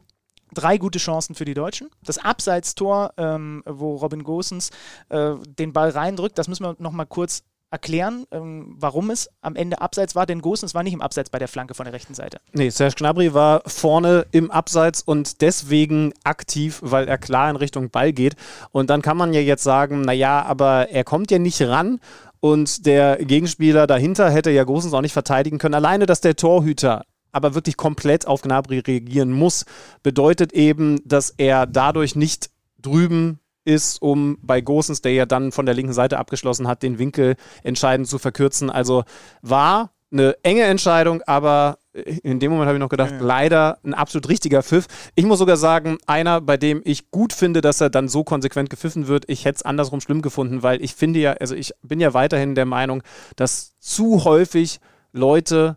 drei 0.55 0.79
gute 0.79 0.99
Chancen 0.99 1.35
für 1.35 1.45
die 1.45 1.55
Deutschen. 1.55 1.90
Das 2.02 2.19
Abseitstor, 2.19 3.12
ähm, 3.17 3.62
wo 3.67 3.97
Robin 3.97 4.25
Gosens 4.25 4.71
äh, 5.09 5.35
den 5.47 5.73
Ball 5.73 5.90
reindrückt, 5.90 6.38
das 6.38 6.49
müssen 6.49 6.64
wir 6.64 6.76
nochmal 6.79 7.07
kurz 7.07 7.43
erklären, 7.71 8.27
ähm, 8.33 8.75
warum 8.79 9.11
es 9.11 9.31
am 9.43 9.57
Ende 9.57 9.81
Abseits 9.81 10.15
war, 10.15 10.27
denn 10.27 10.43
Gosens 10.43 10.75
war 10.75 10.83
nicht 10.83 10.93
im 10.93 11.03
Abseits 11.03 11.31
bei 11.31 11.39
der 11.39 11.49
Flanke 11.49 11.75
von 11.75 11.85
der 11.85 11.93
rechten 11.93 12.15
Seite. 12.15 12.39
Nee, 12.53 12.71
Serge 12.71 12.97
Gnabry 12.97 13.33
war 13.33 13.62
vorne 13.67 14.27
im 14.33 14.50
Abseits 14.50 15.03
und 15.03 15.41
deswegen 15.41 16.12
aktiv, 16.25 16.81
weil 16.83 17.09
er 17.09 17.19
klar 17.19 17.50
in 17.50 17.57
Richtung 17.57 17.91
Ball 17.91 18.12
geht. 18.12 18.35
Und 18.73 18.91
dann 18.91 19.03
kann 19.03 19.17
man 19.17 19.33
ja 19.33 19.41
jetzt 19.41 19.62
sagen, 19.62 20.03
naja, 20.03 20.43
aber 20.43 20.91
er 20.91 21.05
kommt 21.05 21.31
ja 21.31 21.39
nicht 21.39 21.62
ran 21.62 22.00
und 22.41 22.87
der 22.87 23.17
Gegenspieler 23.25 23.87
dahinter 23.87 24.31
hätte 24.31 24.50
ja 24.50 24.65
Großens 24.65 24.95
auch 24.95 25.03
nicht 25.03 25.12
verteidigen 25.12 25.59
können. 25.59 25.75
Alleine, 25.75 26.07
dass 26.07 26.21
der 26.21 26.37
Torhüter 26.37 27.05
aber 27.33 27.55
wirklich 27.55 27.77
komplett 27.77 28.27
auf 28.27 28.43
Gnabry 28.43 28.81
reagieren 28.81 29.31
muss, 29.31 29.65
bedeutet 30.03 30.53
eben, 30.53 31.00
dass 31.05 31.31
er 31.37 31.67
dadurch 31.67 32.17
nicht 32.17 32.50
drüben 32.81 33.39
ist, 33.64 34.00
um 34.02 34.38
bei 34.43 34.61
Gosens, 34.61 35.02
der 35.02 35.12
ja 35.12 35.26
dann 35.26 35.52
von 35.52 35.67
der 35.67 35.75
linken 35.75 35.93
Seite 35.93 36.19
abgeschlossen 36.19 36.69
hat, 36.69 36.83
den 36.83 36.99
Winkel 36.99 37.37
entscheidend 37.62 38.09
zu 38.09 38.19
verkürzen. 38.19 38.71
Also 38.71 39.05
war 39.43 39.90
eine 40.12 40.37
enge 40.43 40.62
Entscheidung, 40.62 41.23
aber 41.26 41.79
in 41.93 42.40
dem 42.40 42.50
Moment 42.50 42.67
habe 42.67 42.76
ich 42.76 42.81
noch 42.81 42.88
gedacht, 42.88 43.14
leider 43.21 43.79
ein 43.85 43.95
absolut 43.95 44.29
richtiger 44.29 44.62
Pfiff. 44.62 44.87
Ich 45.14 45.25
muss 45.25 45.38
sogar 45.38 45.57
sagen, 45.57 45.99
einer, 46.07 46.40
bei 46.40 46.57
dem 46.57 46.83
ich 46.85 47.11
gut 47.11 47.33
finde, 47.33 47.61
dass 47.61 47.81
er 47.81 47.90
dann 47.90 48.09
so 48.09 48.25
konsequent 48.25 48.71
gepfiffen 48.71 49.09
wird. 49.09 49.25
Ich 49.29 49.45
hätte 49.45 49.57
es 49.57 49.62
andersrum 49.62 50.00
schlimm 50.00 50.23
gefunden, 50.23 50.62
weil 50.62 50.83
ich 50.83 50.95
finde 50.95 51.21
ja, 51.21 51.33
also 51.33 51.55
ich 51.55 51.73
bin 51.83 52.00
ja 52.00 52.14
weiterhin 52.14 52.55
der 52.55 52.67
Meinung, 52.67 53.02
dass 53.37 53.79
zu 53.79 54.25
häufig 54.25 54.81
Leute 55.12 55.76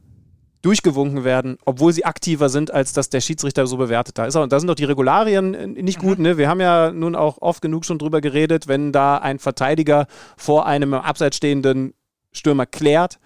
durchgewunken 0.64 1.24
werden, 1.24 1.58
obwohl 1.66 1.94
sie 1.94 2.06
aktiver 2.06 2.50
sind, 2.50 2.72
als 2.72 2.94
dass 2.94 3.10
der 3.10 3.22
Schiedsrichter 3.22 3.68
so 3.68 3.78
bewertet. 3.78 4.18
Da, 4.18 4.26
ist 4.26 4.36
auch, 4.36 4.48
da 4.48 4.60
sind 4.60 4.68
doch 4.68 4.76
die 4.76 4.86
Regularien 4.86 5.54
äh, 5.54 5.68
nicht 5.68 6.00
gut. 6.00 6.18
Ne? 6.18 6.38
Wir 6.38 6.50
haben 6.50 6.62
ja 6.62 6.92
nun 6.92 7.16
auch 7.16 7.38
oft 7.42 7.62
genug 7.62 7.86
schon 7.86 8.00
drüber 8.00 8.22
geredet, 8.22 8.68
wenn 8.68 8.92
da 8.92 9.18
ein 9.18 9.40
Verteidiger 9.40 10.08
vor 10.38 10.66
einem 10.66 10.94
Abseits 10.96 11.38
stehenden 11.38 11.94
Stürmer 12.32 12.66
klärt, 12.66 13.20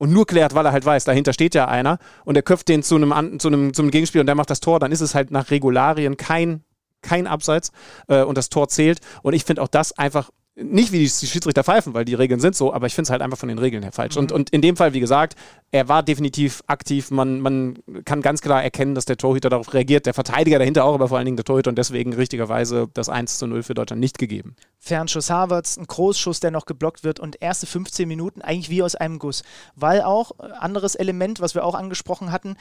und 0.00 0.12
nur 0.12 0.26
klärt, 0.26 0.54
weil 0.54 0.64
er 0.64 0.72
halt 0.72 0.84
weiß, 0.84 1.04
dahinter 1.04 1.32
steht 1.32 1.54
ja 1.54 1.66
einer 1.66 1.98
und 2.24 2.36
er 2.36 2.42
köpft 2.42 2.68
den 2.68 2.82
zu 2.82 2.94
einem, 2.94 3.40
zu 3.40 3.48
einem, 3.48 3.74
zu 3.74 3.82
einem 3.82 3.90
Gegenspiel 3.90 4.20
und 4.20 4.26
der 4.26 4.36
macht 4.36 4.48
das 4.50 4.60
Tor, 4.60 4.78
dann 4.78 4.92
ist 4.92 5.00
es 5.00 5.14
halt 5.14 5.32
nach 5.32 5.50
Regularien 5.50 6.16
kein, 6.16 6.62
kein 7.02 7.26
Abseits 7.26 7.72
äh, 8.06 8.22
und 8.22 8.38
das 8.38 8.48
Tor 8.48 8.68
zählt. 8.68 9.00
Und 9.22 9.34
ich 9.34 9.44
finde 9.44 9.60
auch 9.60 9.68
das 9.68 9.98
einfach 9.98 10.30
nicht 10.60 10.92
wie 10.92 10.98
die 10.98 11.08
Schiedsrichter 11.08 11.62
pfeifen, 11.62 11.94
weil 11.94 12.04
die 12.04 12.14
Regeln 12.14 12.40
sind 12.40 12.56
so, 12.56 12.72
aber 12.72 12.86
ich 12.86 12.94
finde 12.94 13.06
es 13.06 13.10
halt 13.10 13.22
einfach 13.22 13.38
von 13.38 13.48
den 13.48 13.58
Regeln 13.58 13.82
her 13.82 13.92
falsch. 13.92 14.16
Mhm. 14.16 14.22
Und, 14.22 14.32
und 14.32 14.50
in 14.50 14.60
dem 14.60 14.76
Fall, 14.76 14.92
wie 14.92 15.00
gesagt, 15.00 15.36
er 15.70 15.88
war 15.88 16.02
definitiv 16.02 16.62
aktiv. 16.66 17.10
Man, 17.10 17.40
man 17.40 17.78
kann 18.04 18.22
ganz 18.22 18.40
klar 18.40 18.62
erkennen, 18.62 18.94
dass 18.94 19.04
der 19.04 19.16
Torhüter 19.16 19.50
darauf 19.50 19.72
reagiert, 19.74 20.06
der 20.06 20.14
Verteidiger 20.14 20.58
dahinter 20.58 20.84
auch, 20.84 20.94
aber 20.94 21.08
vor 21.08 21.18
allen 21.18 21.26
Dingen 21.26 21.36
der 21.36 21.44
Torhüter 21.44 21.70
und 21.70 21.78
deswegen 21.78 22.12
richtigerweise 22.12 22.88
das 22.94 23.08
1 23.08 23.38
zu 23.38 23.46
0 23.46 23.62
für 23.62 23.74
Deutschland 23.74 24.00
nicht 24.00 24.18
gegeben. 24.18 24.56
Fernschuss 24.78 25.30
Harvards, 25.30 25.76
ein 25.76 25.86
Großschuss, 25.86 26.40
der 26.40 26.50
noch 26.50 26.66
geblockt 26.66 27.04
wird 27.04 27.20
und 27.20 27.40
erste 27.40 27.66
15 27.66 28.08
Minuten 28.08 28.42
eigentlich 28.42 28.70
wie 28.70 28.82
aus 28.82 28.94
einem 28.94 29.18
Guss. 29.18 29.42
Weil 29.76 30.02
auch, 30.02 30.32
äh, 30.40 30.50
anderes 30.58 30.94
Element, 30.94 31.40
was 31.40 31.54
wir 31.54 31.64
auch 31.64 31.74
angesprochen 31.74 32.32
hatten, 32.32 32.56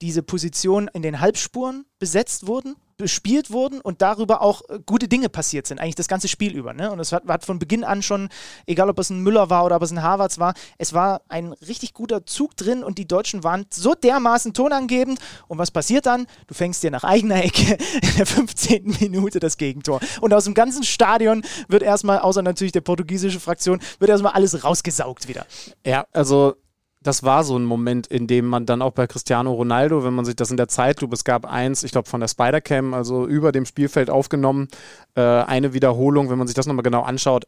diese 0.00 0.22
Position 0.22 0.88
in 0.92 1.02
den 1.02 1.20
Halbspuren 1.20 1.84
besetzt 1.98 2.46
wurden, 2.46 2.76
bespielt 2.98 3.52
wurden 3.52 3.80
und 3.80 4.02
darüber 4.02 4.42
auch 4.42 4.62
äh, 4.68 4.80
gute 4.84 5.08
Dinge 5.08 5.28
passiert 5.28 5.66
sind, 5.66 5.80
eigentlich 5.80 5.94
das 5.94 6.08
ganze 6.08 6.26
Spiel 6.26 6.54
über. 6.54 6.74
Ne? 6.74 6.90
Und 6.90 6.98
es 6.98 7.12
hat, 7.12 7.26
hat, 7.28 7.44
von 7.44 7.60
Beginn 7.60 7.84
an 7.84 8.02
schon, 8.02 8.28
egal 8.66 8.90
ob 8.90 8.98
es 8.98 9.08
ein 9.08 9.20
Müller 9.22 9.50
war 9.50 9.64
oder 9.64 9.76
ob 9.76 9.82
es 9.82 9.92
ein 9.92 10.02
Harvards 10.02 10.38
war, 10.38 10.54
es 10.78 10.92
war 10.92 11.22
ein 11.28 11.52
richtig 11.52 11.94
guter 11.94 12.26
Zug 12.26 12.56
drin 12.56 12.82
und 12.82 12.98
die 12.98 13.06
Deutschen 13.06 13.44
waren 13.44 13.66
so 13.70 13.94
dermaßen 13.94 14.52
tonangebend. 14.52 15.20
Und 15.46 15.58
was 15.58 15.70
passiert 15.70 16.06
dann? 16.06 16.26
Du 16.48 16.54
fängst 16.54 16.82
dir 16.82 16.90
nach 16.90 17.04
eigener 17.04 17.42
Ecke 17.44 17.78
in 18.02 18.16
der 18.16 18.26
15. 18.26 18.96
Minute 19.00 19.38
das 19.38 19.56
Gegentor. 19.56 20.00
Und 20.20 20.34
aus 20.34 20.44
dem 20.44 20.54
ganzen 20.54 20.82
Stadion 20.82 21.44
wird 21.68 21.84
erstmal, 21.84 22.18
außer 22.18 22.42
natürlich 22.42 22.72
der 22.72 22.80
portugiesische 22.80 23.38
Fraktion, 23.38 23.80
wird 24.00 24.10
erstmal 24.10 24.32
alles 24.32 24.64
rausgesaugt 24.64 25.28
wieder. 25.28 25.46
Ja, 25.86 26.04
also 26.12 26.56
das 27.00 27.22
war 27.22 27.44
so 27.44 27.56
ein 27.56 27.64
Moment, 27.64 28.06
in 28.06 28.26
dem 28.26 28.46
man 28.46 28.66
dann 28.66 28.82
auch 28.82 28.92
bei 28.92 29.06
Cristiano 29.06 29.52
Ronaldo, 29.52 30.04
wenn 30.04 30.14
man 30.14 30.24
sich 30.24 30.36
das 30.36 30.50
in 30.50 30.56
der 30.56 30.68
Zeitlupe, 30.68 31.14
es 31.14 31.24
gab 31.24 31.46
eins, 31.46 31.84
ich 31.84 31.92
glaube 31.92 32.08
von 32.08 32.20
der 32.20 32.28
Spider-Cam, 32.28 32.92
also 32.94 33.26
über 33.26 33.52
dem 33.52 33.66
Spielfeld 33.66 34.10
aufgenommen, 34.10 34.68
äh, 35.14 35.20
eine 35.20 35.72
Wiederholung, 35.74 36.30
wenn 36.30 36.38
man 36.38 36.48
sich 36.48 36.56
das 36.56 36.66
nochmal 36.66 36.82
genau 36.82 37.02
anschaut, 37.02 37.44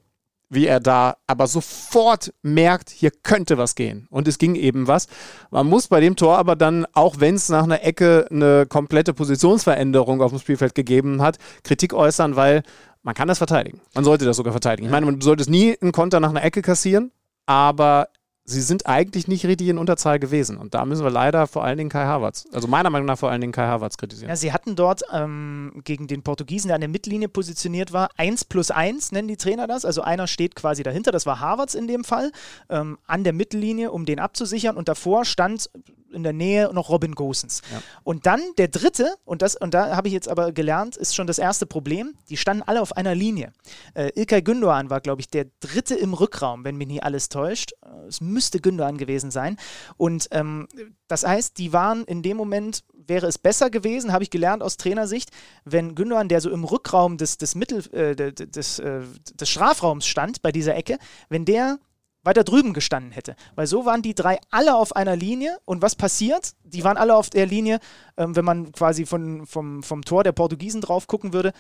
wie 0.50 0.66
er 0.66 0.80
da 0.80 1.16
aber 1.26 1.46
sofort 1.46 2.34
merkt, 2.42 2.90
hier 2.90 3.10
könnte 3.10 3.56
was 3.56 3.76
gehen. 3.76 4.08
Und 4.10 4.26
es 4.26 4.36
ging 4.38 4.56
eben 4.56 4.88
was. 4.88 5.06
Man 5.50 5.66
muss 5.68 5.86
bei 5.86 6.00
dem 6.00 6.16
Tor 6.16 6.38
aber 6.38 6.56
dann, 6.56 6.86
auch 6.92 7.20
wenn 7.20 7.36
es 7.36 7.48
nach 7.48 7.62
einer 7.62 7.84
Ecke 7.84 8.26
eine 8.30 8.66
komplette 8.66 9.14
Positionsveränderung 9.14 10.20
auf 10.20 10.32
dem 10.32 10.40
Spielfeld 10.40 10.74
gegeben 10.74 11.22
hat, 11.22 11.38
Kritik 11.62 11.94
äußern, 11.94 12.34
weil 12.34 12.62
man 13.02 13.14
kann 13.14 13.28
das 13.28 13.38
verteidigen. 13.38 13.80
Man 13.94 14.04
sollte 14.04 14.24
das 14.24 14.36
sogar 14.36 14.52
verteidigen. 14.52 14.86
Ich 14.86 14.92
meine, 14.92 15.06
man 15.06 15.20
sollte 15.20 15.42
es 15.42 15.48
nie 15.48 15.76
einen 15.80 15.92
Konter 15.92 16.20
nach 16.20 16.30
einer 16.30 16.44
Ecke 16.44 16.62
kassieren, 16.62 17.12
aber 17.46 18.08
sie 18.44 18.60
sind 18.60 18.86
eigentlich 18.86 19.28
nicht 19.28 19.46
richtig 19.46 19.68
in 19.68 19.78
Unterzahl 19.78 20.18
gewesen. 20.18 20.56
Und 20.56 20.74
da 20.74 20.84
müssen 20.84 21.04
wir 21.04 21.10
leider 21.10 21.46
vor 21.46 21.64
allen 21.64 21.78
Dingen 21.78 21.90
Kai 21.90 22.04
Havertz, 22.04 22.46
also 22.52 22.68
meiner 22.68 22.90
Meinung 22.90 23.06
nach 23.06 23.18
vor 23.18 23.30
allen 23.30 23.40
Dingen 23.40 23.52
Kai 23.52 23.66
Havertz 23.66 23.96
kritisieren. 23.96 24.28
Ja, 24.28 24.36
sie 24.36 24.52
hatten 24.52 24.76
dort 24.76 25.02
ähm, 25.12 25.80
gegen 25.84 26.06
den 26.06 26.22
Portugiesen, 26.22 26.68
der 26.68 26.76
an 26.76 26.80
der 26.80 26.88
Mittellinie 26.88 27.28
positioniert 27.28 27.92
war, 27.92 28.10
1 28.16 28.46
plus 28.46 28.70
1 28.70 29.12
nennen 29.12 29.28
die 29.28 29.36
Trainer 29.36 29.66
das. 29.66 29.84
Also 29.84 30.02
einer 30.02 30.26
steht 30.26 30.54
quasi 30.54 30.82
dahinter, 30.82 31.12
das 31.12 31.26
war 31.26 31.40
Havertz 31.40 31.74
in 31.74 31.86
dem 31.86 32.04
Fall, 32.04 32.32
ähm, 32.68 32.98
an 33.06 33.24
der 33.24 33.32
Mittellinie, 33.32 33.92
um 33.92 34.04
den 34.04 34.18
abzusichern. 34.18 34.76
Und 34.76 34.88
davor 34.88 35.24
stand 35.24 35.70
in 36.12 36.22
der 36.22 36.32
Nähe 36.32 36.70
noch 36.72 36.88
Robin 36.88 37.14
Gosens. 37.14 37.62
Ja. 37.72 37.82
Und 38.02 38.26
dann 38.26 38.40
der 38.58 38.68
dritte, 38.68 39.14
und, 39.24 39.42
das, 39.42 39.56
und 39.56 39.74
da 39.74 39.96
habe 39.96 40.08
ich 40.08 40.14
jetzt 40.14 40.28
aber 40.28 40.52
gelernt, 40.52 40.96
ist 40.96 41.14
schon 41.14 41.26
das 41.26 41.38
erste 41.38 41.66
Problem, 41.66 42.14
die 42.28 42.36
standen 42.36 42.62
alle 42.62 42.80
auf 42.80 42.96
einer 42.96 43.14
Linie. 43.14 43.52
Äh, 43.94 44.10
Ilkay 44.14 44.40
Gündoğan 44.40 44.90
war, 44.90 45.00
glaube 45.00 45.20
ich, 45.20 45.28
der 45.28 45.46
dritte 45.60 45.94
im 45.94 46.14
Rückraum, 46.14 46.64
wenn 46.64 46.76
mich 46.76 46.88
nie 46.88 47.02
alles 47.02 47.28
täuscht. 47.28 47.72
Äh, 47.82 48.06
es 48.08 48.20
müsste 48.20 48.58
Gündoğan 48.58 48.96
gewesen 48.96 49.30
sein. 49.30 49.56
Und 49.96 50.28
ähm, 50.32 50.68
das 51.08 51.24
heißt, 51.24 51.58
die 51.58 51.72
waren 51.72 52.04
in 52.04 52.22
dem 52.22 52.36
Moment, 52.36 52.84
wäre 52.94 53.26
es 53.26 53.38
besser 53.38 53.70
gewesen, 53.70 54.12
habe 54.12 54.24
ich 54.24 54.30
gelernt 54.30 54.62
aus 54.62 54.76
Trainersicht, 54.76 55.30
wenn 55.64 55.94
Gündoğan, 55.94 56.28
der 56.28 56.40
so 56.40 56.50
im 56.50 56.64
Rückraum 56.64 57.16
des, 57.16 57.38
des, 57.38 57.54
Mittel, 57.54 57.84
äh, 57.92 58.14
des, 58.14 58.78
äh, 58.78 59.00
des 59.34 59.48
Strafraums 59.48 60.06
stand, 60.06 60.42
bei 60.42 60.52
dieser 60.52 60.76
Ecke, 60.76 60.98
wenn 61.28 61.44
der 61.44 61.78
weiter 62.22 62.44
drüben 62.44 62.74
gestanden 62.74 63.12
hätte. 63.12 63.36
Weil 63.54 63.66
so 63.66 63.84
waren 63.84 64.02
die 64.02 64.14
drei 64.14 64.38
alle 64.50 64.76
auf 64.76 64.94
einer 64.94 65.16
Linie 65.16 65.58
und 65.64 65.82
was 65.82 65.94
passiert? 65.96 66.52
Die 66.64 66.84
waren 66.84 66.96
alle 66.96 67.16
auf 67.16 67.30
der 67.30 67.46
Linie, 67.46 67.80
ähm, 68.16 68.36
wenn 68.36 68.44
man 68.44 68.72
quasi 68.72 69.06
von, 69.06 69.46
vom, 69.46 69.82
vom 69.82 70.04
Tor 70.04 70.24
der 70.24 70.32
Portugiesen 70.32 70.80
drauf 70.80 71.06
gucken 71.06 71.32
würde, 71.32 71.52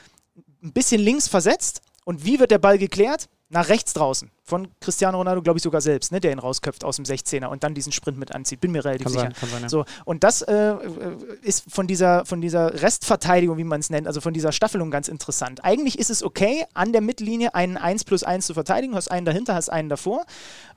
ein 0.62 0.72
bisschen 0.72 1.00
links 1.00 1.28
versetzt. 1.28 1.82
Und 2.04 2.24
wie 2.24 2.40
wird 2.40 2.50
der 2.50 2.58
Ball 2.58 2.78
geklärt? 2.78 3.28
nach 3.50 3.68
rechts 3.68 3.92
draußen. 3.92 4.30
Von 4.50 4.68
Cristiano 4.80 5.16
Ronaldo, 5.16 5.42
glaube 5.42 5.58
ich, 5.58 5.62
sogar 5.62 5.80
selbst, 5.80 6.10
ne, 6.10 6.20
der 6.20 6.32
ihn 6.32 6.40
rausköpft 6.40 6.84
aus 6.84 6.96
dem 6.96 7.04
16er 7.04 7.46
und 7.46 7.62
dann 7.62 7.72
diesen 7.72 7.92
Sprint 7.92 8.18
mit 8.18 8.34
anzieht. 8.34 8.60
Bin 8.60 8.72
mir 8.72 8.84
relativ 8.84 9.04
kann 9.04 9.12
sicher. 9.12 9.30
Sein, 9.40 9.48
sein, 9.48 9.62
ja. 9.62 9.68
so, 9.68 9.84
und 10.04 10.24
das 10.24 10.42
äh, 10.42 10.52
äh, 10.52 10.76
ist 11.42 11.64
von 11.72 11.86
dieser, 11.86 12.24
von 12.24 12.40
dieser 12.40 12.82
Restverteidigung, 12.82 13.56
wie 13.58 13.64
man 13.64 13.78
es 13.78 13.90
nennt, 13.90 14.08
also 14.08 14.20
von 14.20 14.34
dieser 14.34 14.50
Staffelung 14.50 14.90
ganz 14.90 15.06
interessant. 15.06 15.64
Eigentlich 15.64 15.98
ist 15.98 16.10
es 16.10 16.24
okay, 16.24 16.64
an 16.74 16.92
der 16.92 17.00
Mittellinie 17.00 17.54
einen 17.54 17.76
1 17.76 18.04
plus 18.04 18.24
1 18.24 18.46
zu 18.46 18.54
verteidigen. 18.54 18.92
Du 18.92 18.96
hast 18.96 19.08
einen 19.08 19.24
dahinter, 19.24 19.54
hast 19.54 19.68
einen 19.68 19.88
davor. 19.88 20.24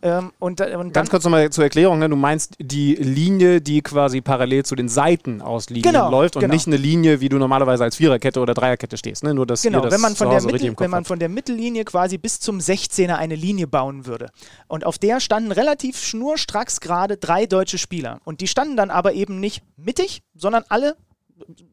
Ähm, 0.03 0.31
und, 0.37 0.61
und 0.61 0.93
ganz 0.93 1.09
kurz 1.09 1.23
nochmal 1.23 1.49
zur 1.49 1.63
Erklärung. 1.63 1.97
Ne? 1.97 2.09
Du 2.09 2.15
meinst 2.15 2.55
die 2.59 2.95
Linie, 2.95 3.61
die 3.61 3.81
quasi 3.81 4.21
parallel 4.21 4.65
zu 4.65 4.75
den 4.75 4.89
Seiten 4.89 5.41
aus 5.41 5.69
Linien 5.69 5.93
genau, 5.93 6.11
läuft 6.11 6.35
und 6.35 6.41
genau. 6.41 6.53
nicht 6.53 6.67
eine 6.67 6.77
Linie, 6.77 7.21
wie 7.21 7.29
du 7.29 7.37
normalerweise 7.37 7.83
als 7.83 7.95
Viererkette 7.95 8.39
oder 8.39 8.53
Dreierkette 8.53 8.97
stehst. 8.97 9.23
Ne? 9.23 9.33
Nur, 9.33 9.45
dass 9.45 9.61
genau, 9.61 9.81
das 9.81 9.93
wenn 9.93 10.01
man, 10.01 10.15
von 10.15 10.29
der, 10.29 10.41
Mittel, 10.41 10.75
wenn 10.77 10.91
man 10.91 11.05
von 11.05 11.19
der 11.19 11.29
Mittellinie 11.29 11.85
quasi 11.85 12.17
bis 12.17 12.39
zum 12.39 12.59
16er 12.59 13.15
eine 13.15 13.35
Linie 13.35 13.62
bauen 13.67 14.05
würde. 14.05 14.29
Und 14.67 14.85
auf 14.85 14.97
der 14.97 15.19
standen 15.19 15.51
relativ 15.51 16.01
schnurstracks 16.01 16.79
gerade 16.79 17.17
drei 17.17 17.45
deutsche 17.45 17.77
Spieler. 17.77 18.19
Und 18.23 18.41
die 18.41 18.47
standen 18.47 18.77
dann 18.77 18.91
aber 18.91 19.13
eben 19.13 19.39
nicht 19.39 19.63
mittig, 19.77 20.23
sondern 20.35 20.63
alle 20.69 20.95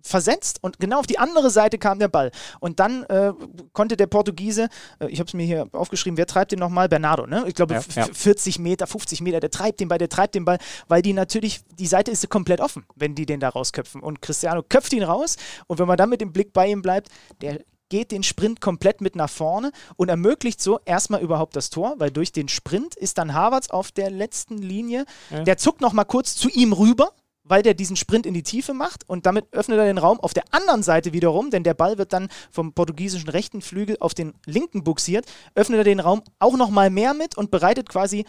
versetzt 0.02 0.58
und 0.62 0.78
genau 0.80 1.00
auf 1.00 1.06
die 1.06 1.18
andere 1.18 1.50
Seite 1.50 1.78
kam 1.78 1.98
der 1.98 2.08
Ball. 2.08 2.30
Und 2.60 2.80
dann 2.80 3.04
äh, 3.04 3.32
konnte 3.72 3.96
der 3.96 4.06
Portugiese, 4.06 4.68
äh, 4.98 5.08
ich 5.08 5.18
habe 5.20 5.28
es 5.28 5.34
mir 5.34 5.44
hier 5.44 5.68
aufgeschrieben, 5.72 6.16
wer 6.16 6.26
treibt 6.26 6.52
den 6.52 6.58
nochmal? 6.58 6.88
Bernardo, 6.88 7.26
ne? 7.26 7.44
Ich 7.46 7.54
glaube, 7.54 7.74
ja, 7.74 7.82
ja. 7.94 8.06
40 8.12 8.58
Meter, 8.58 8.86
50 8.86 9.20
Meter, 9.20 9.40
der 9.40 9.50
treibt 9.50 9.80
den 9.80 9.88
Ball, 9.88 9.98
der 9.98 10.08
treibt 10.08 10.34
den 10.34 10.44
Ball, 10.44 10.58
weil 10.88 11.02
die 11.02 11.12
natürlich, 11.12 11.60
die 11.78 11.86
Seite 11.86 12.10
ist 12.10 12.28
komplett 12.30 12.60
offen, 12.60 12.84
wenn 12.96 13.14
die 13.14 13.26
den 13.26 13.40
da 13.40 13.48
rausköpfen. 13.48 14.00
Und 14.00 14.22
Cristiano 14.22 14.62
köpft 14.62 14.92
ihn 14.92 15.02
raus 15.02 15.36
und 15.66 15.78
wenn 15.78 15.86
man 15.86 15.96
dann 15.96 16.10
mit 16.10 16.20
dem 16.20 16.32
Blick 16.32 16.52
bei 16.52 16.68
ihm 16.68 16.82
bleibt, 16.82 17.08
der 17.40 17.60
geht 17.90 18.10
den 18.10 18.22
Sprint 18.22 18.62
komplett 18.62 19.02
mit 19.02 19.14
nach 19.14 19.28
vorne 19.28 19.72
und 19.96 20.08
ermöglicht 20.08 20.62
so 20.62 20.80
erstmal 20.86 21.20
überhaupt 21.20 21.54
das 21.54 21.68
Tor, 21.68 21.96
weil 21.98 22.10
durch 22.10 22.32
den 22.32 22.48
Sprint 22.48 22.94
ist 22.94 23.18
dann 23.18 23.34
Havertz 23.34 23.68
auf 23.68 23.92
der 23.92 24.10
letzten 24.10 24.56
Linie. 24.58 25.04
Ja. 25.28 25.44
Der 25.44 25.58
zuckt 25.58 25.82
nochmal 25.82 26.06
kurz 26.06 26.34
zu 26.34 26.48
ihm 26.48 26.72
rüber, 26.72 27.12
weil 27.44 27.62
der 27.62 27.74
diesen 27.74 27.96
Sprint 27.96 28.26
in 28.26 28.34
die 28.34 28.44
Tiefe 28.44 28.72
macht 28.72 29.08
und 29.08 29.26
damit 29.26 29.52
öffnet 29.52 29.78
er 29.78 29.84
den 29.84 29.98
Raum 29.98 30.20
auf 30.20 30.32
der 30.32 30.44
anderen 30.52 30.82
Seite 30.82 31.12
wiederum, 31.12 31.50
denn 31.50 31.64
der 31.64 31.74
Ball 31.74 31.98
wird 31.98 32.12
dann 32.12 32.28
vom 32.50 32.72
portugiesischen 32.72 33.28
rechten 33.28 33.60
Flügel 33.60 33.96
auf 34.00 34.14
den 34.14 34.34
linken 34.46 34.84
buxiert, 34.84 35.26
öffnet 35.54 35.78
er 35.78 35.84
den 35.84 36.00
Raum 36.00 36.22
auch 36.38 36.56
nochmal 36.56 36.90
mehr 36.90 37.12
mit 37.12 37.36
und 37.36 37.50
bereitet 37.50 37.88
quasi 37.88 38.24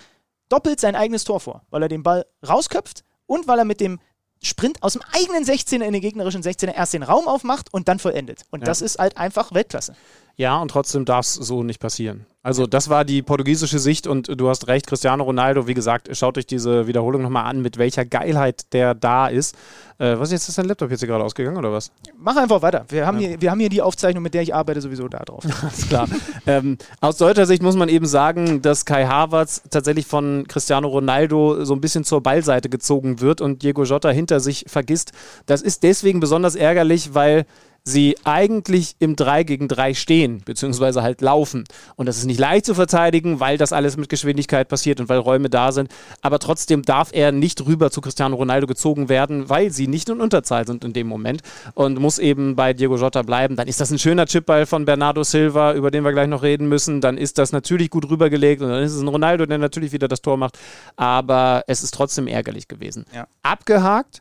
doppelt 0.49 0.79
sein 0.79 0.95
eigenes 0.95 1.23
Tor 1.23 1.39
vor, 1.39 1.61
weil 1.69 1.83
er 1.83 1.87
den 1.87 2.03
Ball 2.03 2.25
rausköpft 2.45 3.03
und 3.27 3.47
weil 3.47 3.59
er 3.59 3.65
mit 3.65 3.79
dem 3.79 3.99
Sprint 4.43 4.81
aus 4.81 4.93
dem 4.93 5.03
eigenen 5.13 5.43
16er 5.43 5.83
in 5.83 5.93
den 5.93 6.01
gegnerischen 6.01 6.41
16er 6.41 6.73
erst 6.73 6.93
den 6.93 7.03
Raum 7.03 7.27
aufmacht 7.27 7.73
und 7.73 7.87
dann 7.87 7.99
vollendet. 7.99 8.43
Und 8.49 8.61
ja. 8.61 8.65
das 8.65 8.81
ist 8.81 8.97
halt 8.97 9.17
einfach 9.17 9.53
Weltklasse. 9.53 9.95
Ja, 10.37 10.59
und 10.61 10.71
trotzdem 10.71 11.05
darf 11.05 11.25
es 11.25 11.35
so 11.35 11.63
nicht 11.63 11.79
passieren. 11.79 12.25
Also 12.43 12.65
das 12.65 12.89
war 12.89 13.05
die 13.05 13.21
portugiesische 13.21 13.77
Sicht 13.77 14.07
und 14.07 14.27
du 14.39 14.49
hast 14.49 14.67
recht, 14.67 14.87
Cristiano 14.87 15.23
Ronaldo, 15.23 15.67
wie 15.67 15.75
gesagt, 15.75 16.09
schaut 16.17 16.39
euch 16.39 16.47
diese 16.47 16.87
Wiederholung 16.87 17.21
nochmal 17.21 17.45
an, 17.45 17.61
mit 17.61 17.77
welcher 17.77 18.03
Geilheit 18.03 18.73
der 18.73 18.95
da 18.95 19.27
ist. 19.27 19.55
Äh, 19.99 20.17
was 20.17 20.29
ist 20.29 20.31
jetzt, 20.31 20.49
ist 20.49 20.57
dein 20.57 20.65
Laptop 20.65 20.89
jetzt 20.89 21.01
hier 21.01 21.07
gerade 21.07 21.23
ausgegangen 21.23 21.57
oder 21.57 21.71
was? 21.71 21.91
Mach 22.17 22.35
einfach 22.35 22.63
weiter. 22.63 22.85
Wir 22.89 23.05
haben, 23.05 23.19
ja. 23.19 23.27
hier, 23.27 23.41
wir 23.41 23.51
haben 23.51 23.59
hier 23.59 23.69
die 23.69 23.83
Aufzeichnung, 23.83 24.23
mit 24.23 24.33
der 24.33 24.41
ich 24.41 24.55
arbeite, 24.55 24.81
sowieso 24.81 25.07
da 25.07 25.19
drauf. 25.19 25.43
Alles 25.61 25.87
klar. 25.87 26.07
ähm, 26.47 26.79
aus 26.99 27.17
deutscher 27.17 27.45
Sicht 27.45 27.61
muss 27.61 27.75
man 27.75 27.89
eben 27.89 28.07
sagen, 28.07 28.63
dass 28.63 28.85
Kai 28.85 29.05
Havertz 29.05 29.61
tatsächlich 29.69 30.07
von 30.07 30.45
Cristiano 30.47 30.87
Ronaldo 30.87 31.63
so 31.63 31.75
ein 31.75 31.81
bisschen 31.81 32.03
zur 32.03 32.21
Ballseite 32.21 32.69
gezogen 32.69 33.21
wird 33.21 33.41
und 33.41 33.61
Diego 33.61 33.83
Jota 33.83 34.09
hinter 34.09 34.39
sich 34.39 34.65
vergisst. 34.67 35.11
Das 35.45 35.61
ist 35.61 35.83
deswegen 35.83 36.19
besonders 36.19 36.55
ärgerlich, 36.55 37.13
weil 37.13 37.45
sie 37.83 38.15
eigentlich 38.23 38.95
im 38.99 39.15
3 39.15 39.43
gegen 39.43 39.67
3 39.67 39.95
stehen, 39.95 40.41
beziehungsweise 40.45 41.01
halt 41.01 41.21
laufen. 41.21 41.63
Und 41.95 42.05
das 42.05 42.17
ist 42.17 42.25
nicht 42.25 42.39
leicht 42.39 42.65
zu 42.65 42.75
verteidigen, 42.75 43.39
weil 43.39 43.57
das 43.57 43.73
alles 43.73 43.97
mit 43.97 44.09
Geschwindigkeit 44.09 44.67
passiert 44.67 44.99
und 44.99 45.09
weil 45.09 45.17
Räume 45.17 45.49
da 45.49 45.71
sind. 45.71 45.89
Aber 46.21 46.37
trotzdem 46.37 46.83
darf 46.83 47.09
er 47.11 47.31
nicht 47.31 47.65
rüber 47.65 47.89
zu 47.89 48.01
Cristiano 48.01 48.35
Ronaldo 48.35 48.67
gezogen 48.67 49.09
werden, 49.09 49.49
weil 49.49 49.71
sie 49.71 49.87
nicht 49.87 50.09
in 50.09 50.21
Unterzahl 50.21 50.67
sind 50.67 50.83
in 50.83 50.93
dem 50.93 51.07
Moment 51.07 51.41
und 51.73 51.99
muss 51.99 52.19
eben 52.19 52.55
bei 52.55 52.73
Diego 52.73 52.97
Jota 52.97 53.23
bleiben. 53.23 53.55
Dann 53.55 53.67
ist 53.67 53.81
das 53.81 53.91
ein 53.91 53.99
schöner 53.99 54.27
Chipball 54.27 54.67
von 54.67 54.85
Bernardo 54.85 55.23
Silva, 55.23 55.73
über 55.73 55.89
den 55.89 56.03
wir 56.03 56.11
gleich 56.11 56.27
noch 56.27 56.43
reden 56.43 56.69
müssen. 56.69 57.01
Dann 57.01 57.17
ist 57.17 57.39
das 57.39 57.51
natürlich 57.51 57.89
gut 57.89 58.09
rübergelegt 58.09 58.61
und 58.61 58.69
dann 58.69 58.83
ist 58.83 58.93
es 58.93 59.01
ein 59.01 59.07
Ronaldo, 59.07 59.47
der 59.47 59.57
natürlich 59.57 59.91
wieder 59.91 60.07
das 60.07 60.21
Tor 60.21 60.37
macht. 60.37 60.59
Aber 60.97 61.63
es 61.65 61.81
ist 61.81 61.93
trotzdem 61.95 62.27
ärgerlich 62.27 62.67
gewesen. 62.67 63.05
Ja. 63.13 63.27
Abgehakt, 63.41 64.19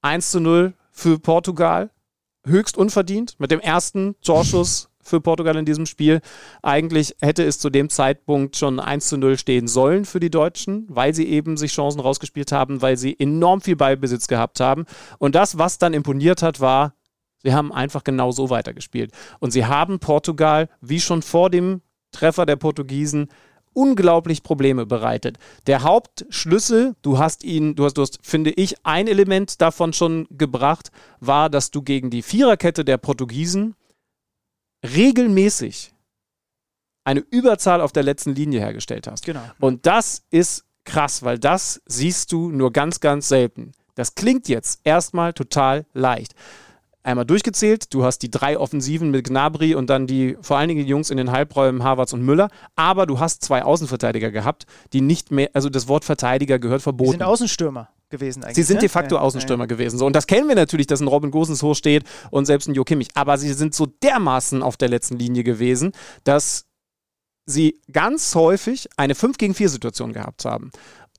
1 0.00 0.30
zu 0.30 0.40
0 0.40 0.72
für 0.90 1.18
Portugal 1.18 1.90
höchst 2.48 2.76
unverdient 2.76 3.36
mit 3.38 3.50
dem 3.50 3.60
ersten 3.60 4.16
Torschuss 4.22 4.90
für 5.08 5.20
Portugal 5.20 5.56
in 5.56 5.64
diesem 5.64 5.86
Spiel. 5.86 6.20
Eigentlich 6.62 7.16
hätte 7.20 7.44
es 7.44 7.58
zu 7.58 7.70
dem 7.70 7.88
Zeitpunkt 7.88 8.56
schon 8.56 8.78
1 8.78 9.08
zu 9.08 9.16
0 9.16 9.38
stehen 9.38 9.66
sollen 9.66 10.04
für 10.04 10.20
die 10.20 10.30
Deutschen, 10.30 10.86
weil 10.88 11.14
sie 11.14 11.26
eben 11.26 11.56
sich 11.56 11.72
Chancen 11.72 12.00
rausgespielt 12.00 12.52
haben, 12.52 12.82
weil 12.82 12.96
sie 12.96 13.18
enorm 13.18 13.60
viel 13.60 13.76
Ballbesitz 13.76 14.28
gehabt 14.28 14.60
haben. 14.60 14.84
Und 15.18 15.34
das, 15.34 15.58
was 15.58 15.78
dann 15.78 15.94
imponiert 15.94 16.42
hat, 16.42 16.60
war, 16.60 16.94
sie 17.42 17.54
haben 17.54 17.72
einfach 17.72 18.04
genau 18.04 18.30
so 18.30 18.50
weitergespielt. 18.50 19.12
Und 19.40 19.52
sie 19.52 19.66
haben 19.66 19.98
Portugal, 19.98 20.68
wie 20.80 21.00
schon 21.00 21.22
vor 21.22 21.50
dem 21.50 21.80
Treffer 22.12 22.46
der 22.46 22.56
Portugiesen, 22.56 23.28
unglaublich 23.78 24.42
Probleme 24.42 24.86
bereitet. 24.86 25.38
Der 25.68 25.84
Hauptschlüssel, 25.84 26.96
du 27.02 27.18
hast 27.18 27.44
ihn, 27.44 27.76
du 27.76 27.84
hast, 27.84 27.96
du 27.96 28.02
hast, 28.02 28.18
finde 28.22 28.50
ich, 28.50 28.74
ein 28.84 29.06
Element 29.06 29.60
davon 29.60 29.92
schon 29.92 30.26
gebracht, 30.32 30.90
war, 31.20 31.48
dass 31.48 31.70
du 31.70 31.82
gegen 31.82 32.10
die 32.10 32.22
Viererkette 32.22 32.84
der 32.84 32.96
Portugiesen 32.96 33.76
regelmäßig 34.84 35.92
eine 37.04 37.20
Überzahl 37.20 37.80
auf 37.80 37.92
der 37.92 38.02
letzten 38.02 38.34
Linie 38.34 38.58
hergestellt 38.58 39.06
hast. 39.06 39.24
Genau. 39.24 39.42
Und 39.60 39.86
das 39.86 40.24
ist 40.30 40.64
krass, 40.84 41.22
weil 41.22 41.38
das 41.38 41.80
siehst 41.86 42.32
du 42.32 42.50
nur 42.50 42.72
ganz, 42.72 42.98
ganz 42.98 43.28
selten. 43.28 43.72
Das 43.94 44.16
klingt 44.16 44.48
jetzt 44.48 44.80
erstmal 44.82 45.32
total 45.34 45.86
leicht 45.92 46.34
einmal 47.08 47.24
durchgezählt. 47.24 47.92
Du 47.92 48.04
hast 48.04 48.20
die 48.20 48.30
drei 48.30 48.58
Offensiven 48.58 49.10
mit 49.10 49.26
Gnabry 49.26 49.74
und 49.74 49.90
dann 49.90 50.06
die 50.06 50.36
vor 50.40 50.58
allen 50.58 50.68
Dingen 50.68 50.84
die 50.84 50.90
Jungs 50.90 51.10
in 51.10 51.16
den 51.16 51.32
Halbräumen 51.32 51.82
Havertz 51.82 52.12
und 52.12 52.22
Müller. 52.22 52.48
Aber 52.76 53.06
du 53.06 53.18
hast 53.18 53.42
zwei 53.42 53.64
Außenverteidiger 53.64 54.30
gehabt, 54.30 54.66
die 54.92 55.00
nicht 55.00 55.32
mehr, 55.32 55.50
also 55.54 55.68
das 55.68 55.88
Wort 55.88 56.04
Verteidiger 56.04 56.58
gehört 56.58 56.82
verboten. 56.82 57.12
Sie 57.12 57.18
sind 57.18 57.26
Außenstürmer 57.26 57.88
gewesen 58.10 58.44
eigentlich. 58.44 58.56
Sie 58.56 58.62
sind 58.62 58.76
ne? 58.76 58.80
de 58.82 58.88
facto 58.88 59.16
Ja, 59.16 59.22
Außenstürmer 59.22 59.66
gewesen. 59.66 59.98
So, 59.98 60.06
und 60.06 60.14
das 60.14 60.26
kennen 60.26 60.48
wir 60.48 60.54
natürlich, 60.54 60.86
dass 60.86 61.00
ein 61.00 61.08
Robin 61.08 61.30
Gosens 61.30 61.62
hoch 61.62 61.74
steht 61.74 62.04
und 62.30 62.46
selbst 62.46 62.68
ein 62.68 62.74
Jo 62.74 62.84
Kimmich. 62.84 63.08
Aber 63.14 63.38
sie 63.38 63.52
sind 63.52 63.74
so 63.74 63.86
dermaßen 63.86 64.62
auf 64.62 64.76
der 64.76 64.88
letzten 64.88 65.18
Linie 65.18 65.44
gewesen, 65.44 65.92
dass 66.24 66.66
sie 67.46 67.80
ganz 67.90 68.34
häufig 68.34 68.88
eine 68.96 69.14
5 69.14 69.38
gegen 69.38 69.54
4 69.54 69.68
Situation 69.68 70.12
gehabt 70.12 70.44
haben. 70.44 70.70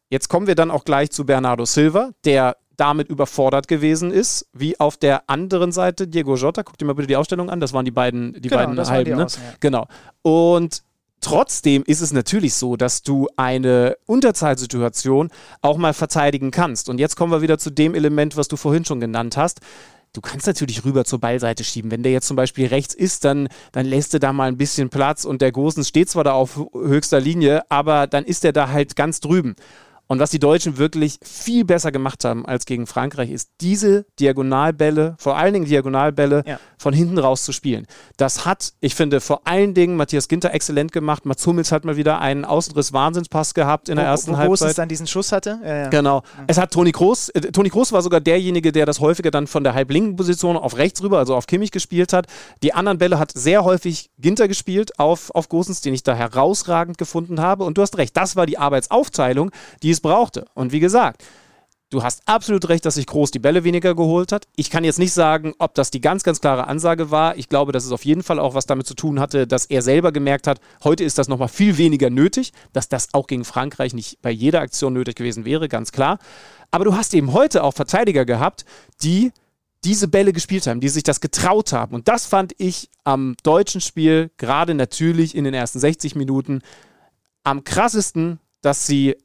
Jetzt 0.09 0.27
kommen 0.27 0.47
wir 0.47 0.55
dann 0.55 0.71
auch 0.71 0.85
gleich 0.85 1.11
zu 1.11 1.25
Bernardo 1.25 1.65
Silva, 1.65 2.11
der 2.25 2.57
damit 2.79 3.09
überfordert 3.09 3.67
gewesen 3.67 4.11
ist, 4.11 4.47
wie 4.53 4.79
auf 4.79 4.97
der 4.97 5.29
anderen 5.29 5.71
Seite 5.71 6.07
Diego 6.07 6.35
Jota. 6.35 6.63
Guck 6.63 6.77
dir 6.77 6.85
mal 6.85 6.93
bitte 6.93 7.07
die 7.07 7.15
Ausstellung 7.15 7.49
an, 7.49 7.59
das 7.59 7.73
waren 7.73 7.85
die 7.85 7.91
beiden, 7.91 8.33
die 8.33 8.49
Genau, 8.49 8.65
beiden 8.65 8.87
halben. 8.87 9.15
ne? 9.15 9.25
Außen, 9.25 9.41
ja. 9.43 9.53
Genau. 9.59 9.87
Und 10.21 10.83
trotzdem 11.21 11.83
ist 11.85 12.01
es 12.01 12.13
natürlich 12.13 12.53
so, 12.53 12.75
dass 12.77 13.01
du 13.03 13.27
eine 13.35 13.97
Unterzahlsituation 14.05 15.29
auch 15.61 15.77
mal 15.77 15.93
verteidigen 15.93 16.51
kannst. 16.51 16.89
Und 16.89 16.99
jetzt 16.99 17.15
kommen 17.15 17.31
wir 17.31 17.41
wieder 17.41 17.57
zu 17.57 17.69
dem 17.69 17.93
Element, 17.95 18.37
was 18.37 18.47
du 18.47 18.55
vorhin 18.57 18.85
schon 18.85 18.99
genannt 18.99 19.37
hast. 19.37 19.59
Du 20.13 20.21
kannst 20.21 20.47
natürlich 20.47 20.85
rüber 20.85 21.05
zur 21.05 21.19
Ballseite 21.19 21.63
schieben. 21.63 21.91
Wenn 21.91 22.01
der 22.01 22.11
jetzt 22.11 22.27
zum 22.27 22.35
Beispiel 22.35 22.65
rechts 22.67 22.95
ist, 22.95 23.25
dann, 23.25 23.47
dann 23.73 23.85
lässt 23.85 24.13
du 24.13 24.19
da 24.19 24.33
mal 24.33 24.47
ein 24.47 24.57
bisschen 24.57 24.89
Platz 24.89 25.23
und 25.23 25.41
der 25.41 25.51
Gosens 25.51 25.87
steht 25.87 26.09
zwar 26.09 26.23
da 26.23 26.31
auf 26.33 26.59
höchster 26.73 27.19
Linie, 27.19 27.61
aber 27.69 28.07
dann 28.07 28.25
ist 28.25 28.43
er 28.43 28.51
da 28.51 28.69
halt 28.69 28.95
ganz 28.95 29.19
drüben. 29.19 29.55
Und 30.11 30.17
was 30.19 30.31
die 30.31 30.39
Deutschen 30.39 30.79
wirklich 30.79 31.19
viel 31.23 31.63
besser 31.65 31.91
gemacht 31.91 32.25
haben 32.25 32.43
als 32.43 32.65
gegen 32.65 32.87
Frankreich, 32.87 33.29
ist 33.29 33.51
diese 33.61 34.07
Diagonalbälle, 34.19 35.13
vor 35.19 35.37
allen 35.37 35.53
Dingen 35.53 35.65
Diagonalbälle, 35.65 36.43
Ja. 36.47 36.59
von 36.79 36.93
hinten 36.95 37.19
raus 37.19 37.43
zu 37.43 37.51
spielen. 37.51 37.85
Das 38.17 38.43
hat, 38.43 38.73
ich 38.79 38.95
finde, 38.95 39.21
vor 39.21 39.41
allen 39.45 39.75
Dingen 39.75 39.95
Matthias 39.97 40.27
Ginter 40.27 40.51
exzellent 40.51 40.91
gemacht. 40.93 41.27
Mats 41.27 41.45
Hummels 41.45 41.71
hat 41.71 41.85
mal 41.85 41.95
wieder 41.95 42.19
einen 42.19 42.43
Außenriss-Wahnsinnspass 42.43 43.53
gehabt 43.53 43.87
in 43.87 43.97
der 43.97 44.05
Wo- 44.05 44.09
ersten 44.09 44.31
wo 44.31 44.37
Halbzeit. 44.37 44.49
Gosens 44.49 44.75
dann 44.77 44.89
diesen 44.89 45.05
Schuss 45.05 45.31
hatte. 45.31 45.59
Ja, 45.63 45.75
ja. 45.83 45.89
Genau. 45.89 46.23
Es 46.47 46.57
hat 46.57 46.71
Toni 46.71 46.91
Kroos, 46.91 47.29
äh, 47.29 47.41
Toni 47.51 47.69
Kroos 47.69 47.91
war 47.91 48.01
sogar 48.01 48.19
derjenige, 48.19 48.71
der 48.71 48.87
das 48.87 48.99
häufiger 49.01 49.29
dann 49.29 49.45
von 49.45 49.63
der 49.63 49.75
halblinken 49.75 50.15
Position 50.15 50.57
auf 50.57 50.75
rechts 50.77 51.03
rüber, 51.03 51.19
also 51.19 51.35
auf 51.35 51.45
Kimmich 51.45 51.69
gespielt 51.69 52.13
hat. 52.13 52.25
Die 52.63 52.73
anderen 52.73 52.97
Bälle 52.97 53.19
hat 53.19 53.31
sehr 53.33 53.63
häufig 53.63 54.09
Ginter 54.17 54.47
gespielt 54.47 54.97
auf, 54.97 55.29
auf 55.35 55.49
Gosens, 55.49 55.81
den 55.81 55.93
ich 55.93 56.01
da 56.01 56.15
herausragend 56.15 56.97
gefunden 56.97 57.39
habe. 57.41 57.63
Und 57.63 57.77
du 57.77 57.83
hast 57.83 57.95
recht, 57.99 58.17
das 58.17 58.35
war 58.35 58.47
die 58.47 58.57
Arbeitsaufteilung, 58.57 59.51
die 59.83 59.98
es 59.99 60.01
brauchte. 60.01 60.45
Und 60.53 60.71
wie 60.71 60.79
gesagt, 60.79 61.23
Du 61.91 62.03
hast 62.03 62.21
absolut 62.27 62.69
recht, 62.69 62.85
dass 62.85 62.95
sich 62.95 63.07
Groß 63.07 63.31
die 63.31 63.39
Bälle 63.39 63.63
weniger 63.63 63.95
geholt 63.95 64.31
hat. 64.31 64.47
Ich 64.55 64.69
kann 64.69 64.83
jetzt 64.83 64.99
nicht 64.99 65.11
sagen, 65.11 65.55
ob 65.57 65.73
das 65.73 65.89
die 65.89 66.01
ganz, 66.01 66.21
ganz 66.21 66.39
klare 66.39 66.67
Ansage 66.67 67.09
war. 67.09 67.35
Ich 67.35 67.49
glaube, 67.49 67.71
dass 67.71 67.83
es 67.83 67.91
auf 67.91 68.05
jeden 68.05 68.21
Fall 68.21 68.37
auch 68.37 68.53
was 68.53 68.67
damit 68.67 68.85
zu 68.85 68.93
tun 68.93 69.19
hatte, 69.19 69.47
dass 69.47 69.65
er 69.65 69.81
selber 69.81 70.11
gemerkt 70.11 70.45
hat, 70.45 70.61
heute 70.83 71.03
ist 71.03 71.17
das 71.17 71.27
nochmal 71.27 71.47
viel 71.47 71.79
weniger 71.79 72.11
nötig, 72.11 72.53
dass 72.73 72.89
das 72.89 73.07
auch 73.13 73.25
gegen 73.25 73.43
Frankreich 73.43 73.95
nicht 73.95 74.21
bei 74.21 74.29
jeder 74.29 74.61
Aktion 74.61 74.93
nötig 74.93 75.15
gewesen 75.15 75.45
wäre, 75.45 75.67
ganz 75.67 75.91
klar. 75.91 76.19
Aber 76.69 76.85
du 76.85 76.95
hast 76.95 77.15
eben 77.15 77.33
heute 77.33 77.63
auch 77.63 77.73
Verteidiger 77.73 78.23
gehabt, 78.23 78.65
die 79.01 79.31
diese 79.83 80.07
Bälle 80.07 80.31
gespielt 80.31 80.67
haben, 80.67 80.81
die 80.81 80.89
sich 80.89 81.03
das 81.03 81.21
getraut 81.21 81.73
haben. 81.73 81.95
Und 81.95 82.07
das 82.07 82.27
fand 82.27 82.53
ich 82.59 82.91
am 83.03 83.35
deutschen 83.41 83.81
Spiel, 83.81 84.29
gerade 84.37 84.75
natürlich 84.75 85.33
in 85.33 85.43
den 85.43 85.55
ersten 85.55 85.79
60 85.79 86.15
Minuten, 86.15 86.61
am 87.43 87.63
krassesten, 87.63 88.39
dass 88.61 88.85
sie 88.85 89.15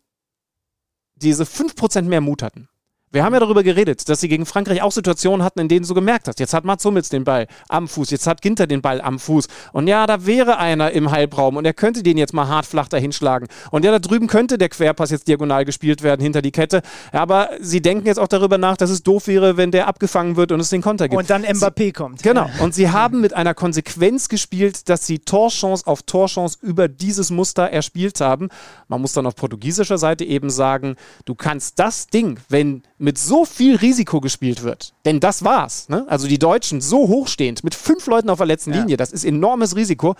diese 1.24 1.44
5% 1.44 2.02
mehr 2.02 2.20
Mut 2.20 2.42
hatten. 2.42 2.68
Wir 3.14 3.22
haben 3.22 3.33
ja 3.33 3.38
darüber 3.38 3.62
geredet, 3.62 4.09
dass 4.09 4.20
sie 4.20 4.29
gegen 4.29 4.44
Frankreich 4.44 4.83
auch 4.83 4.90
Situationen 4.90 5.44
hatten, 5.44 5.61
in 5.61 5.68
denen 5.68 5.87
du 5.87 5.94
gemerkt 5.94 6.27
hast, 6.27 6.40
jetzt 6.40 6.53
hat 6.53 6.64
Mats 6.64 6.85
Hummels 6.85 7.11
den 7.11 7.22
Ball 7.22 7.46
am 7.68 7.87
Fuß, 7.87 8.11
jetzt 8.11 8.27
hat 8.27 8.42
Ginter 8.42 8.66
den 8.66 8.83
Ball 8.83 9.00
am 9.00 9.20
Fuß. 9.20 9.46
Und 9.72 9.87
ja, 9.87 10.09
da 10.09 10.27
wäre 10.27 10.59
einer 10.59 10.90
im 10.90 11.12
Halbraum 11.12 11.57
und 11.57 11.64
er 11.64 11.74
könnte 11.74 12.03
den 12.03 12.18
jetzt 12.18 12.35
mal 12.35 12.48
hart 12.48 12.66
flach 12.66 12.88
dahin 12.88 13.12
schlagen. 13.12 13.46
Und 13.70 13.85
ja, 13.85 13.92
da 13.92 14.00
drüben 14.00 14.27
könnte 14.27 14.59
der 14.59 14.68
Querpass 14.68 15.12
jetzt 15.12 15.29
diagonal 15.29 15.64
gespielt 15.64 16.03
werden 16.03 16.22
hinter 16.22 16.42
die 16.42 16.50
Kette. 16.50 16.83
Aber 17.12 17.50
sie 17.61 17.81
denken 17.81 18.09
jetzt 18.09 18.18
auch 18.18 18.27
darüber 18.27 18.59
nach, 18.59 18.77
dass 18.77 18.90
es 18.90 19.05
doof 19.05 19.29
wäre, 19.29 19.57
wenn 19.57 19.70
der 19.70 19.87
abgefangen 19.87 20.35
wird 20.35 20.50
und 20.50 20.59
es 20.59 20.70
den 20.70 20.83
Konter 20.83 21.09
gibt. 21.09 21.16
Und 21.16 21.31
dann 21.31 21.44
Mbappé 21.44 21.94
kommt. 21.94 22.20
Genau. 22.24 22.50
Und 22.59 22.74
sie 22.74 22.90
haben 22.90 23.20
mit 23.20 23.33
einer 23.33 23.55
Konsequenz 23.55 24.29
gespielt, 24.29 24.88
dass 24.88 25.07
sie 25.07 25.20
Torchance 25.20 25.87
auf 25.87 26.03
Torchance 26.03 26.59
über 26.62 26.88
dieses 26.88 27.31
Muster 27.31 27.70
erspielt 27.70 28.20
haben. 28.20 28.48
Man 28.88 29.00
muss 29.00 29.12
dann 29.12 29.24
auf 29.24 29.37
portugiesischer 29.37 29.98
Seite 29.98 30.24
eben 30.24 30.50
sagen, 30.50 30.96
du 31.27 31.37
kannst 31.37 31.79
das 31.79 32.09
Ding, 32.09 32.40
wenn 32.48 32.83
mit 33.04 33.18
so 33.18 33.44
viel 33.44 33.76
Risiko 33.76 34.20
gespielt 34.20 34.62
wird, 34.62 34.94
denn 35.04 35.20
das 35.20 35.44
war's. 35.44 35.88
Ne? 35.88 36.04
Also 36.08 36.26
die 36.26 36.38
Deutschen 36.38 36.80
so 36.80 37.06
hochstehend 37.06 37.62
mit 37.62 37.74
fünf 37.74 38.06
Leuten 38.06 38.30
auf 38.30 38.38
der 38.38 38.46
letzten 38.46 38.72
Ja. 38.72 38.80
Linie, 38.80 38.96
das 38.96 39.12
ist 39.12 39.24
enormes 39.24 39.76
Risiko. 39.76 40.14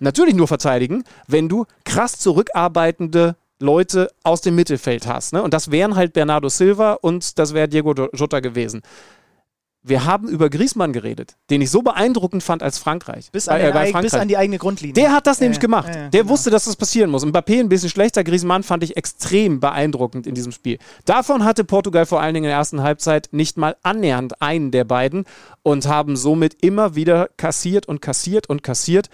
Natürlich 0.00 0.34
nur 0.34 0.48
verteidigen, 0.48 1.04
wenn 1.28 1.48
du 1.48 1.64
krass 1.84 2.18
zurückarbeitende 2.18 3.36
Leute 3.60 4.10
aus 4.24 4.42
dem 4.42 4.54
Mittelfeld 4.56 5.06
hast. 5.06 5.32
Ne? 5.32 5.42
Und 5.42 5.54
das 5.54 5.70
wären 5.70 5.94
halt 5.94 6.12
Bernardo 6.12 6.48
Silva 6.48 6.94
und 6.94 7.38
das 7.38 7.54
wäre 7.54 7.68
Diego 7.68 7.94
Jota 8.12 8.40
gewesen. 8.40 8.82
Wir 9.88 10.04
haben 10.04 10.28
über 10.28 10.50
Griezmann 10.50 10.92
geredet, 10.92 11.36
den 11.48 11.60
ich 11.60 11.70
so 11.70 11.80
beeindruckend 11.80 12.42
fand 12.42 12.60
als 12.62 12.76
Frankreich. 12.78 13.30
Bis, 13.30 13.46
an 13.46 13.60
Äh, 13.60 13.70
bei 13.70 13.82
eig- 13.82 13.82
bis 13.84 13.90
Frankreich. 13.92 14.20
an 14.20 14.26
die 14.28 14.36
eigene 14.36 14.58
Grundlinie. 14.58 14.94
Der 14.94 15.12
hat 15.12 15.28
das 15.28 15.38
Ja, 15.38 15.44
nämlich 15.44 15.60
gemacht. 15.60 15.94
ja, 15.94 16.08
der 16.08 16.22
genau. 16.22 16.32
wusste, 16.32 16.50
dass 16.50 16.64
das 16.64 16.74
passieren 16.74 17.08
muss. 17.10 17.24
Mbappé 17.24 17.60
ein 17.60 17.68
bisschen 17.68 17.88
schlechter. 17.88 18.24
Griezmann 18.24 18.64
fand 18.64 18.82
ich 18.82 18.96
extrem 18.96 19.60
beeindruckend 19.60 20.26
in 20.26 20.34
diesem 20.34 20.50
Spiel. 20.50 20.78
Davon 21.04 21.44
hatte 21.44 21.62
Portugal 21.62 22.04
vor 22.04 22.20
allen 22.20 22.34
Dingen 22.34 22.46
in 22.46 22.50
der 22.50 22.58
ersten 22.58 22.82
Halbzeit 22.82 23.28
nicht 23.30 23.58
mal 23.58 23.76
annähernd 23.84 24.42
einen 24.42 24.72
der 24.72 24.82
beiden 24.84 25.24
und 25.62 25.86
haben 25.86 26.16
somit 26.16 26.64
immer 26.64 26.96
wieder 26.96 27.28
kassiert 27.36 27.86
und 27.86 28.02
kassiert 28.02 28.48
und 28.48 28.64
kassiert. 28.64 29.08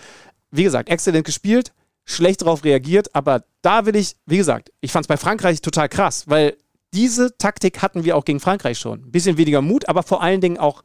Wie 0.50 0.62
gesagt, 0.64 0.88
exzellent 0.88 1.26
gespielt, 1.26 1.72
schlecht 2.06 2.40
darauf 2.42 2.64
reagiert, 2.64 3.14
aber 3.14 3.44
da 3.60 3.84
will 3.86 3.94
ich, 3.94 4.16
wie 4.26 4.38
gesagt, 4.38 4.72
ich 4.80 4.90
fand 4.90 5.04
es 5.04 5.08
bei 5.08 5.16
Frankreich 5.18 5.60
total 5.60 5.88
krass, 5.88 6.24
weil 6.28 6.56
diese 6.94 7.36
Taktik 7.38 7.82
hatten 7.82 8.04
wir 8.04 8.16
auch 8.16 8.24
gegen 8.24 8.40
Frankreich 8.40 8.78
schon. 8.78 9.04
Ein 9.04 9.10
bisschen 9.10 9.36
weniger 9.36 9.62
Mut, 9.62 9.88
aber 9.88 10.02
vor 10.02 10.22
allen 10.22 10.40
Dingen 10.40 10.58
auch 10.58 10.82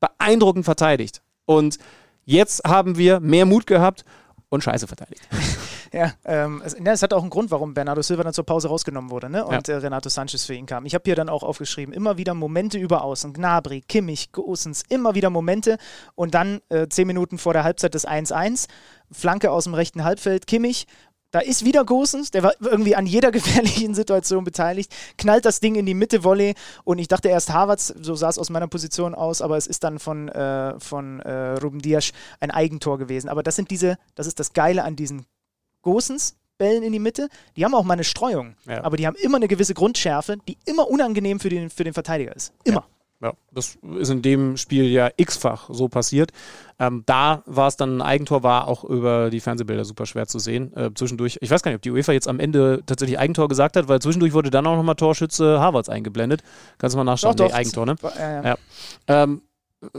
beeindruckend 0.00 0.64
verteidigt. 0.64 1.22
Und 1.44 1.78
jetzt 2.24 2.64
haben 2.66 2.96
wir 2.96 3.20
mehr 3.20 3.46
Mut 3.46 3.66
gehabt 3.66 4.04
und 4.48 4.64
scheiße 4.64 4.86
verteidigt. 4.86 5.28
Ja, 5.92 6.12
ähm, 6.24 6.62
es, 6.64 6.78
ne, 6.78 6.92
es 6.92 7.02
hat 7.02 7.12
auch 7.12 7.22
einen 7.22 7.30
Grund, 7.30 7.50
warum 7.50 7.74
Bernardo 7.74 8.00
Silva 8.00 8.22
dann 8.22 8.32
zur 8.32 8.46
Pause 8.46 8.68
rausgenommen 8.68 9.10
wurde 9.10 9.28
ne? 9.28 9.44
und 9.44 9.68
äh, 9.68 9.74
Renato 9.74 10.08
Sanchez 10.08 10.44
für 10.44 10.54
ihn 10.54 10.66
kam. 10.66 10.86
Ich 10.86 10.94
habe 10.94 11.02
hier 11.04 11.16
dann 11.16 11.28
auch 11.28 11.42
aufgeschrieben, 11.42 11.92
immer 11.92 12.16
wieder 12.16 12.32
Momente 12.32 12.78
über 12.78 13.02
Außen. 13.02 13.32
Gnabry, 13.32 13.80
Kimmich, 13.80 14.30
Gosens, 14.30 14.84
immer 14.88 15.16
wieder 15.16 15.30
Momente. 15.30 15.78
Und 16.14 16.34
dann 16.34 16.60
äh, 16.68 16.86
zehn 16.86 17.08
Minuten 17.08 17.38
vor 17.38 17.54
der 17.54 17.64
Halbzeit 17.64 17.94
des 17.94 18.06
1-1, 18.06 18.68
Flanke 19.10 19.50
aus 19.50 19.64
dem 19.64 19.74
rechten 19.74 20.04
Halbfeld, 20.04 20.46
Kimmich. 20.46 20.86
Da 21.32 21.38
ist 21.40 21.64
wieder 21.64 21.84
Gosens, 21.84 22.30
der 22.32 22.42
war 22.42 22.54
irgendwie 22.60 22.96
an 22.96 23.06
jeder 23.06 23.30
gefährlichen 23.32 23.94
Situation 23.94 24.44
beteiligt, 24.44 24.92
knallt 25.16 25.44
das 25.44 25.60
Ding 25.60 25.76
in 25.76 25.86
die 25.86 25.94
Mitte, 25.94 26.24
Volley 26.24 26.54
und 26.84 26.98
ich 26.98 27.08
dachte 27.08 27.28
erst 27.28 27.50
Harvards, 27.52 27.88
so 28.00 28.14
sah 28.16 28.28
es 28.28 28.38
aus 28.38 28.50
meiner 28.50 28.66
Position 28.66 29.14
aus, 29.14 29.40
aber 29.40 29.56
es 29.56 29.66
ist 29.66 29.84
dann 29.84 29.98
von, 29.98 30.28
äh, 30.28 30.78
von 30.80 31.20
äh, 31.20 31.52
Ruben 31.60 31.80
Dias 31.80 32.10
ein 32.40 32.50
Eigentor 32.50 32.98
gewesen. 32.98 33.28
Aber 33.28 33.42
das 33.42 33.56
sind 33.56 33.70
diese, 33.70 33.96
das 34.16 34.26
ist 34.26 34.40
das 34.40 34.52
Geile 34.52 34.82
an 34.84 34.96
diesen 34.96 35.24
Gosens 35.82 36.36
Bällen 36.58 36.82
in 36.82 36.92
die 36.92 36.98
Mitte, 36.98 37.30
die 37.56 37.64
haben 37.64 37.74
auch 37.74 37.84
mal 37.84 37.94
eine 37.94 38.04
Streuung, 38.04 38.54
Ja. 38.66 38.84
aber 38.84 38.98
die 38.98 39.06
haben 39.06 39.16
immer 39.16 39.36
eine 39.36 39.48
gewisse 39.48 39.72
Grundschärfe, 39.72 40.36
die 40.46 40.58
immer 40.66 40.88
unangenehm 40.88 41.40
für 41.40 41.48
den, 41.48 41.70
für 41.70 41.84
den 41.84 41.94
Verteidiger 41.94 42.36
ist. 42.36 42.52
Immer. 42.64 42.80
Ja, 42.80 42.86
das 43.52 43.78
ist 43.98 44.08
in 44.08 44.22
dem 44.22 44.56
Spiel 44.56 44.86
ja 44.86 45.10
x-fach 45.16 45.68
so 45.70 45.88
passiert. 45.88 46.32
Ähm, 46.78 47.02
da 47.04 47.42
war 47.44 47.68
es 47.68 47.76
dann 47.76 47.98
ein 47.98 48.02
Eigentor, 48.02 48.42
war 48.42 48.66
auch 48.66 48.84
über 48.84 49.28
die 49.28 49.40
Fernsehbilder 49.40 49.84
super 49.84 50.06
schwer 50.06 50.26
zu 50.26 50.38
sehen. 50.38 50.74
Äh, 50.74 50.90
zwischendurch, 50.94 51.38
ich 51.42 51.50
weiß 51.50 51.62
gar 51.62 51.70
nicht, 51.70 51.76
ob 51.76 51.82
die 51.82 51.90
UEFA 51.90 52.12
jetzt 52.12 52.28
am 52.28 52.40
Ende 52.40 52.82
tatsächlich 52.86 53.18
Eigentor 53.18 53.48
gesagt 53.48 53.76
hat, 53.76 53.88
weil 53.88 54.00
zwischendurch 54.00 54.32
wurde 54.32 54.50
dann 54.50 54.66
auch 54.66 54.76
nochmal 54.76 54.94
Torschütze 54.94 55.60
Harvards 55.60 55.90
eingeblendet. 55.90 56.42
Kannst 56.78 56.94
du 56.94 56.98
mal 56.98 57.04
nachschauen. 57.04 57.36
Doch, 57.36 57.44
Nee, 57.44 57.50
doch. 57.50 57.56
Eigentor, 57.56 57.86
ne? 57.86 57.96
Ja, 58.02 58.30
ja. 58.30 58.44
Ja. 58.44 59.22
Ähm, 59.22 59.42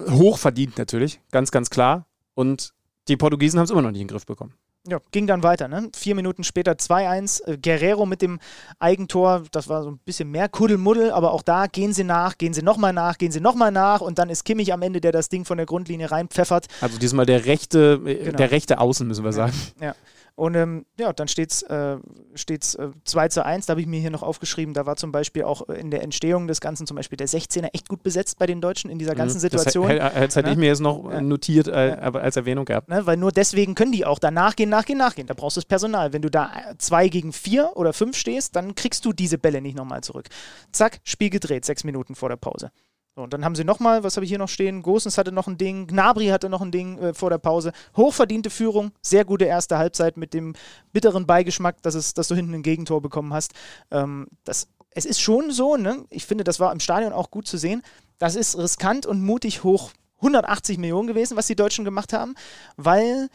hoch 0.10 0.38
verdient 0.38 0.78
natürlich, 0.78 1.20
ganz, 1.32 1.52
ganz 1.52 1.70
klar. 1.70 2.08
Und 2.34 2.74
die 3.08 3.18
Portugiesen 3.18 3.60
haben 3.60 3.66
es 3.66 3.72
immer 3.72 3.82
noch 3.82 3.92
nicht 3.92 4.02
in 4.02 4.08
den 4.08 4.14
Griff 4.14 4.26
bekommen. 4.26 4.54
Ja, 4.88 4.98
ging 5.12 5.28
dann 5.28 5.44
weiter. 5.44 5.68
Ne? 5.68 5.90
Vier 5.96 6.16
Minuten 6.16 6.44
später 6.44 6.72
2-1. 6.72 7.46
Äh, 7.46 7.58
Guerrero 7.58 8.08
mit 8.08 8.24
dem 8.24 8.40
Eigentor. 8.80 9.44
Das 9.52 9.70
war 9.70 9.84
so 9.84 9.92
ein 9.92 10.00
bisschen 10.00 10.32
mehr 10.32 10.50
Kuddelmuddel, 10.50 11.12
aber 11.12 11.34
auch 11.34 11.44
da 11.44 11.68
gehen 11.68 11.94
sie 11.94 12.04
nach, 12.04 12.38
gehen 12.40 12.54
sie 12.54 12.64
nochmal 12.64 12.92
nach, 12.92 13.20
gehen 13.20 13.32
sie 13.32 13.42
nochmal 13.42 13.72
nach 13.72 14.02
und 14.02 14.18
dann 14.18 14.30
ist 14.30 14.44
Kimmich 14.44 14.74
am 14.74 14.82
Ende, 14.82 15.00
der 15.00 15.12
das 15.12 15.30
Ding 15.30 15.46
von 15.46 15.58
der 15.58 15.68
Grundlinie 15.68 16.10
reinpfeffert. 16.10 16.66
Also 16.82 16.98
diesmal 16.98 17.28
der 17.28 17.46
rechte, 17.46 18.02
äh, 18.06 18.16
genau. 18.16 18.38
der 18.38 18.50
rechte 18.50 18.80
Außen, 18.80 19.08
müssen 19.08 19.24
wir 19.24 19.34
sagen. 19.34 19.54
Ja. 19.80 19.94
Und 20.36 20.56
ähm, 20.56 20.86
ja, 20.98 21.12
dann 21.14 21.28
steht 21.28 21.52
es 21.52 21.62
äh, 21.64 21.98
steht's, 22.36 22.76
äh, 22.76 22.90
2 23.04 23.28
zu 23.28 23.46
1. 23.46 23.66
Da 23.66 23.72
habe 23.72 23.82
ich 23.82 23.88
mir 23.88 24.00
hier 24.00 24.10
noch 24.10 24.24
aufgeschrieben, 24.24 24.74
da 24.74 24.86
war 24.86 24.96
zum 24.96 25.12
Beispiel 25.12 25.44
auch 25.44 25.68
in 25.70 25.92
der 25.92 26.04
Entstehung 26.04 26.48
des 26.48 26.62
Ganzen 26.62 26.88
zum 26.88 26.96
Beispiel 26.96 27.18
der 27.18 27.28
16er 27.28 27.70
echt 27.74 27.90
gut 27.90 28.02
besetzt 28.04 28.40
bei 28.40 28.46
den 28.46 28.62
Deutschen 28.62 28.90
in 28.90 28.98
dieser 28.98 29.16
ganzen 29.16 29.38
mhm. 29.38 29.42
Situation. 29.42 29.90
Das, 29.90 30.14
das 30.14 30.36
hätte 30.36 30.48
ne? 30.48 30.54
ich 30.54 30.58
mir 30.58 30.68
jetzt 30.68 30.80
noch 30.80 31.12
ja. 31.12 31.22
notiert, 31.22 31.68
äh, 31.68 31.98
aber 32.02 32.22
als 32.22 32.38
Erwähnung 32.38 32.66
gehabt. 32.66 32.90
Ne? 32.90 33.06
Weil 33.06 33.18
nur 33.18 33.32
deswegen 33.32 33.76
können 33.76 33.92
die 33.92 34.06
auch 34.06 34.20
da 34.20 34.32
nachgehen, 34.32 34.70
nachgehen, 34.70 34.98
nachgehen. 34.98 35.28
Da 35.28 35.34
brauchst 35.34 35.58
du 35.58 35.62
das 35.62 35.66
Personal. 35.66 36.14
Wenn 36.14 36.22
du 36.22 36.30
da 36.30 36.52
2 36.78 37.10
gegen 37.10 37.34
4 37.34 37.72
oder 37.76 37.94
5 37.94 38.16
stehst, 38.16 38.56
dann 38.56 38.76
kriegst 38.76 39.06
du 39.06 39.14
diese 39.14 39.38
Bälle 39.38 39.62
nicht 39.62 39.76
nochmal 39.76 40.02
zurück. 40.02 40.28
Zack, 40.72 41.00
Spiel 41.04 41.30
gedreht, 41.30 41.66
sechs 41.66 41.84
Minuten 41.84 42.16
vor 42.16 42.30
der 42.30 42.38
Pause. 42.38 42.72
So, 43.16 43.24
und 43.24 43.34
dann 43.34 43.44
haben 43.44 43.56
sie 43.56 43.66
nochmal, 43.66 44.04
was 44.04 44.16
habe 44.16 44.24
ich 44.24 44.30
hier 44.30 44.38
noch 44.38 44.48
stehen? 44.48 44.82
Gosens 44.82 45.18
hatte 45.18 45.34
noch 45.34 45.48
ein 45.48 45.58
Ding, 45.58 45.86
Gnabry 45.86 46.28
hatte 46.28 46.50
noch 46.50 46.62
ein 46.62 46.72
Ding 46.72 46.98
äh, 46.98 47.14
vor 47.14 47.30
der 47.30 47.40
Pause. 47.40 47.74
Hochverdiente 47.98 48.50
Führung, 48.50 48.92
sehr 49.02 49.26
gute 49.26 49.46
erste 49.46 49.78
Halbzeit 49.78 50.16
mit 50.16 50.34
dem 50.34 50.54
bitteren 50.94 51.28
Beigeschmack, 51.28 51.82
dass, 51.82 51.96
es, 51.96 52.14
dass 52.14 52.30
du 52.30 52.36
hinten 52.36 52.54
ein 52.54 52.64
Gegentor 52.64 53.02
bekommen 53.02 53.34
hast. 53.34 53.52
Ähm, 53.92 54.28
das, 54.46 54.70
es 54.92 55.06
ist 55.06 55.20
schon 55.20 55.52
so, 55.52 55.76
ne? 55.76 56.06
ich 56.10 56.26
finde, 56.26 56.46
das 56.46 56.62
war 56.62 56.72
im 56.72 56.80
Stadion 56.80 57.12
auch 57.12 57.32
gut 57.32 57.48
zu 57.48 57.58
sehen. 57.58 57.84
Das 58.18 58.36
ist 58.36 58.58
riskant 58.58 59.06
und 59.06 59.22
mutig 59.22 59.64
hoch 59.66 59.92
180 60.18 60.78
Millionen 60.78 61.08
gewesen, 61.08 61.36
was 61.36 61.48
die 61.48 61.56
Deutschen 61.56 61.84
gemacht 61.84 62.14
haben, 62.14 62.36
weil 62.78 63.30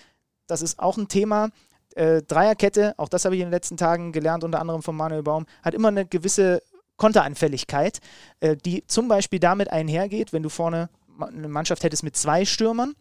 das 0.46 0.62
ist 0.62 0.78
auch 0.78 0.96
ein 0.96 1.08
Thema. 1.08 1.50
Äh, 1.96 2.22
Dreierkette, 2.22 2.94
auch 2.98 3.08
das 3.08 3.24
habe 3.24 3.34
ich 3.34 3.40
in 3.40 3.48
den 3.48 3.52
letzten 3.52 3.76
Tagen 3.76 4.12
gelernt, 4.12 4.44
unter 4.44 4.60
anderem 4.60 4.82
von 4.82 4.96
Manuel 4.96 5.22
Baum, 5.22 5.46
hat 5.62 5.74
immer 5.74 5.88
eine 5.88 6.06
gewisse 6.06 6.62
Konteranfälligkeit, 6.96 8.00
äh, 8.40 8.56
die 8.56 8.87
zum 8.87 9.09
Beispiel 9.09 9.38
damit 9.38 9.70
einhergeht, 9.70 10.32
wenn 10.32 10.42
du 10.42 10.48
vorne 10.48 10.88
eine 11.20 11.48
Mannschaft 11.48 11.82
hättest 11.85 12.02
mit 12.02 12.16
zwei 12.16 12.44
Stürmern. 12.44 12.94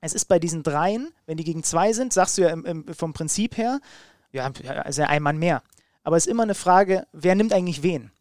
Es 0.00 0.12
ist 0.12 0.26
bei 0.26 0.38
diesen 0.38 0.62
dreien, 0.62 1.12
wenn 1.26 1.36
die 1.36 1.44
gegen 1.44 1.62
zwei 1.62 1.92
sind, 1.92 2.12
sagst 2.12 2.38
du 2.38 2.42
ja 2.42 2.50
im, 2.50 2.64
im, 2.64 2.94
vom 2.94 3.12
Prinzip 3.12 3.56
her, 3.56 3.80
ja, 4.32 4.50
also 4.84 5.02
ein 5.02 5.22
Mann 5.22 5.38
mehr. 5.38 5.62
Aber 6.02 6.16
es 6.16 6.26
ist 6.26 6.30
immer 6.30 6.42
eine 6.42 6.54
Frage, 6.54 7.06
wer 7.12 7.34
nimmt 7.34 7.52
eigentlich 7.52 7.82
wen? 7.82 8.12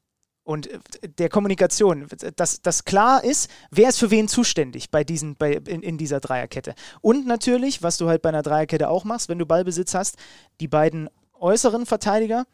Und 0.43 0.67
äh, 0.67 0.79
der 1.17 1.29
Kommunikation, 1.29 2.07
dass, 2.35 2.61
dass 2.61 2.85
klar 2.85 3.23
ist, 3.23 3.49
wer 3.71 3.89
ist 3.89 3.99
für 3.99 4.11
wen 4.11 4.27
zuständig 4.27 4.89
bei 4.91 5.03
diesen, 5.03 5.35
bei, 5.35 5.53
in, 5.53 5.81
in 5.81 5.97
dieser 5.97 6.19
Dreierkette. 6.19 6.75
Und 7.01 7.27
natürlich, 7.27 7.83
was 7.83 7.97
du 7.97 8.07
halt 8.07 8.21
bei 8.21 8.29
einer 8.29 8.43
Dreierkette 8.43 8.89
auch 8.89 9.03
machst, 9.03 9.27
wenn 9.27 9.39
du 9.39 9.45
Ballbesitz 9.45 9.93
hast, 9.93 10.17
die 10.59 10.67
beiden 10.67 11.09
äußeren 11.33 11.85
Verteidiger 11.85 12.45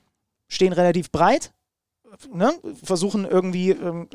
stehen 0.47 0.73
relativ 0.73 1.11
breit, 1.11 1.53
ne, 2.33 2.53
versuchen 2.83 3.25
irgendwie, 3.25 3.71
ähm, 3.71 4.07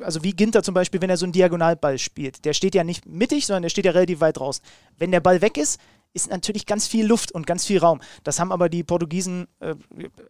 also 0.00 0.22
wie 0.22 0.32
Ginter 0.32 0.62
zum 0.62 0.74
Beispiel, 0.74 1.00
wenn 1.00 1.10
er 1.10 1.16
so 1.16 1.26
einen 1.26 1.32
Diagonalball 1.32 1.98
spielt, 1.98 2.44
der 2.44 2.52
steht 2.52 2.74
ja 2.74 2.84
nicht 2.84 3.06
mittig, 3.06 3.46
sondern 3.46 3.62
der 3.62 3.70
steht 3.70 3.84
ja 3.84 3.92
relativ 3.92 4.20
weit 4.20 4.38
draußen. 4.38 4.64
Wenn 4.98 5.10
der 5.10 5.20
Ball 5.20 5.40
weg 5.40 5.56
ist, 5.56 5.80
ist 6.12 6.30
natürlich 6.30 6.64
ganz 6.64 6.86
viel 6.86 7.06
Luft 7.06 7.32
und 7.32 7.46
ganz 7.46 7.66
viel 7.66 7.78
Raum. 7.78 8.00
Das 8.22 8.38
haben 8.38 8.52
aber 8.52 8.68
die 8.68 8.84
Portugiesen, 8.84 9.48
äh, 9.58 9.74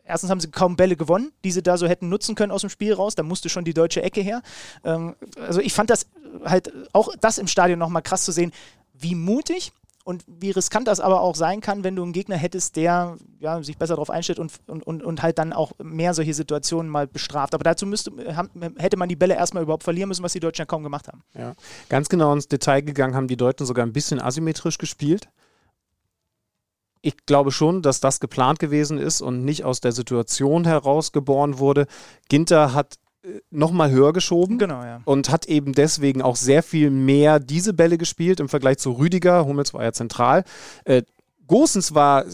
erstens 0.05 0.31
haben 0.31 0.41
sie 0.41 0.51
kaum 0.51 0.77
Bälle 0.77 0.97
gewonnen, 0.97 1.33
die 1.45 1.53
sie 1.53 1.63
da 1.63 1.77
so 1.77 1.87
hätten 1.87 2.09
nutzen 2.09 2.35
können 2.35 2.53
aus 2.53 2.63
dem 2.63 2.71
Spiel 2.71 2.95
raus. 2.95 3.15
Da 3.15 3.23
musste 3.23 3.51
schon 3.51 3.65
die 3.65 3.75
deutsche 3.75 4.03
Ecke 4.03 4.23
her. 4.23 4.43
Ähm, 4.83 5.15
also 5.39 5.61
ich 5.61 5.75
fand 5.75 5.91
das 5.91 6.07
halt 6.45 6.73
auch 6.93 7.15
das 7.21 7.39
im 7.39 7.47
Stadion 7.47 7.79
nochmal 7.79 8.03
krass 8.03 8.25
zu 8.25 8.33
sehen, 8.33 8.53
wie 8.95 9.15
mutig 9.15 9.73
und 10.05 10.23
wie 10.27 10.51
riskant 10.51 10.87
das 10.87 11.01
aber 11.01 11.23
auch 11.23 11.35
sein 11.35 11.63
kann, 11.63 11.83
wenn 11.83 11.97
du 11.97 12.03
einen 12.03 12.13
Gegner 12.13 12.37
hättest, 12.37 12.77
der 12.77 13.17
ja, 13.41 13.63
sich 13.63 13.79
besser 13.79 13.95
darauf 13.95 14.11
einstellt 14.11 14.39
und, 14.39 14.53
und, 14.67 14.87
und, 14.87 15.03
und 15.03 15.23
halt 15.23 15.39
dann 15.39 15.55
auch 15.55 15.73
mehr 15.83 16.13
solche 16.13 16.35
Situationen 16.35 16.91
mal 16.91 17.07
bestraft. 17.07 17.55
Aber 17.55 17.65
dazu 17.65 17.87
müsste, 17.87 18.13
hätte 18.77 18.99
man 18.99 19.09
die 19.09 19.17
Bälle 19.17 19.35
erstmal 19.35 19.63
überhaupt 19.63 19.83
verlieren 19.83 20.09
müssen, 20.09 20.23
was 20.23 20.35
die 20.35 20.41
Deutschen 20.41 20.63
ja 20.63 20.67
kaum 20.67 20.83
gemacht 20.83 21.09
haben. 21.09 21.23
Ja. 21.33 21.55
Ganz 21.89 22.11
genau 22.11 22.35
ins 22.35 22.49
Detail 22.49 22.83
gegangen 22.83 23.15
haben 23.15 23.29
die 23.29 23.39
Deutschen 23.39 23.67
sogar 23.67 23.85
ein 23.85 23.95
bisschen 23.95 24.21
asymmetrisch 24.21 24.77
gespielt. 24.77 25.29
Ich 27.01 27.25
glaube 27.27 27.51
schon, 27.51 27.81
dass 27.81 28.01
das 28.01 28.21
geplant 28.21 28.59
gewesen 28.59 28.99
ist 28.99 29.23
und 29.23 29.45
nicht 29.45 29.65
aus 29.65 29.81
der 29.81 29.93
Situation 29.93 30.67
heraus 30.67 31.13
geboren 31.13 31.59
wurde. 31.59 31.87
Ginter 32.29 32.75
hat 32.75 32.97
nochmal 33.51 33.91
höher 33.91 34.13
geschoben. 34.13 34.59
Genau, 34.59 34.83
ja. 34.83 35.01
Und 35.05 35.31
hat 35.31 35.47
eben 35.47 35.73
deswegen 35.73 36.23
auch 36.23 36.37
sehr 36.37 36.63
viel 36.63 36.91
mehr 36.91 37.41
diese 37.41 37.73
Bälle 37.73 37.99
gespielt 37.99 38.41
im 38.41 38.49
Vergleich 38.49 38.79
zu 38.79 38.93
Rüdiger. 38.93 39.47
Hummels 39.47 39.75
war 39.75 39.83
ja 39.83 39.93
zentral. 39.93 40.45
Äh, 40.85 41.03
Gosens 41.47 41.95
war 41.95 42.25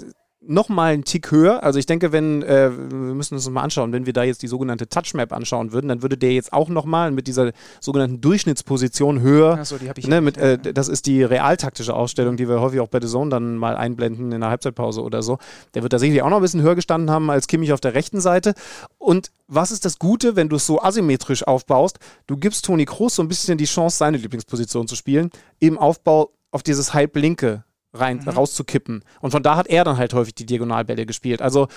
noch 0.42 0.70
mal 0.70 0.94
einen 0.94 1.04
Tick 1.04 1.30
höher. 1.30 1.62
Also 1.62 1.78
ich 1.78 1.86
denke, 1.86 2.12
wenn, 2.12 2.42
äh, 2.42 2.70
wir 2.70 3.14
müssen 3.14 3.34
uns 3.34 3.44
das 3.44 3.52
mal 3.52 3.62
anschauen, 3.62 3.92
wenn 3.92 4.06
wir 4.06 4.14
da 4.14 4.22
jetzt 4.22 4.42
die 4.42 4.46
sogenannte 4.46 4.88
Touchmap 4.88 5.32
anschauen 5.32 5.72
würden, 5.72 5.88
dann 5.88 6.02
würde 6.02 6.16
der 6.16 6.32
jetzt 6.32 6.52
auch 6.52 6.68
noch 6.68 6.86
mal 6.86 7.10
mit 7.10 7.26
dieser 7.26 7.52
sogenannten 7.80 8.20
Durchschnittsposition 8.22 9.20
höher, 9.20 9.58
Achso, 9.58 9.76
die 9.76 9.90
ich 9.96 10.06
ne, 10.06 10.20
mit, 10.22 10.38
äh, 10.38 10.58
das 10.58 10.88
ist 10.88 11.06
die 11.06 11.22
realtaktische 11.22 11.94
Ausstellung, 11.94 12.36
die 12.36 12.48
wir 12.48 12.60
häufig 12.60 12.80
auch 12.80 12.88
bei 12.88 13.00
The 13.00 13.06
Zone 13.06 13.30
dann 13.30 13.56
mal 13.56 13.76
einblenden 13.76 14.32
in 14.32 14.40
der 14.40 14.48
Halbzeitpause 14.48 15.02
oder 15.02 15.22
so. 15.22 15.38
Der 15.74 15.82
wird 15.82 15.92
tatsächlich 15.92 16.22
auch 16.22 16.30
noch 16.30 16.36
ein 16.36 16.42
bisschen 16.42 16.62
höher 16.62 16.74
gestanden 16.74 17.10
haben 17.10 17.30
als 17.30 17.46
Kimmich 17.46 17.72
auf 17.74 17.80
der 17.80 17.94
rechten 17.94 18.20
Seite. 18.20 18.54
Und 18.96 19.30
was 19.46 19.70
ist 19.70 19.84
das 19.84 19.98
Gute, 19.98 20.36
wenn 20.36 20.48
du 20.48 20.56
es 20.56 20.66
so 20.66 20.80
asymmetrisch 20.80 21.46
aufbaust? 21.46 21.98
Du 22.26 22.36
gibst 22.38 22.64
Toni 22.64 22.86
Kroos 22.86 23.14
so 23.14 23.22
ein 23.22 23.28
bisschen 23.28 23.58
die 23.58 23.66
Chance, 23.66 23.98
seine 23.98 24.16
Lieblingsposition 24.16 24.88
zu 24.88 24.96
spielen, 24.96 25.30
im 25.58 25.76
Aufbau 25.76 26.30
auf 26.50 26.62
dieses 26.62 26.94
halblinke 26.94 27.64
rein, 27.92 28.20
mhm. 28.24 28.28
rauszukippen. 28.28 29.04
Und 29.20 29.30
von 29.30 29.42
da 29.42 29.56
hat 29.56 29.68
er 29.68 29.84
dann 29.84 29.96
halt 29.96 30.14
häufig 30.14 30.34
die 30.34 30.46
Diagonalbälle 30.46 31.06
gespielt. 31.06 31.42
Also 31.42 31.68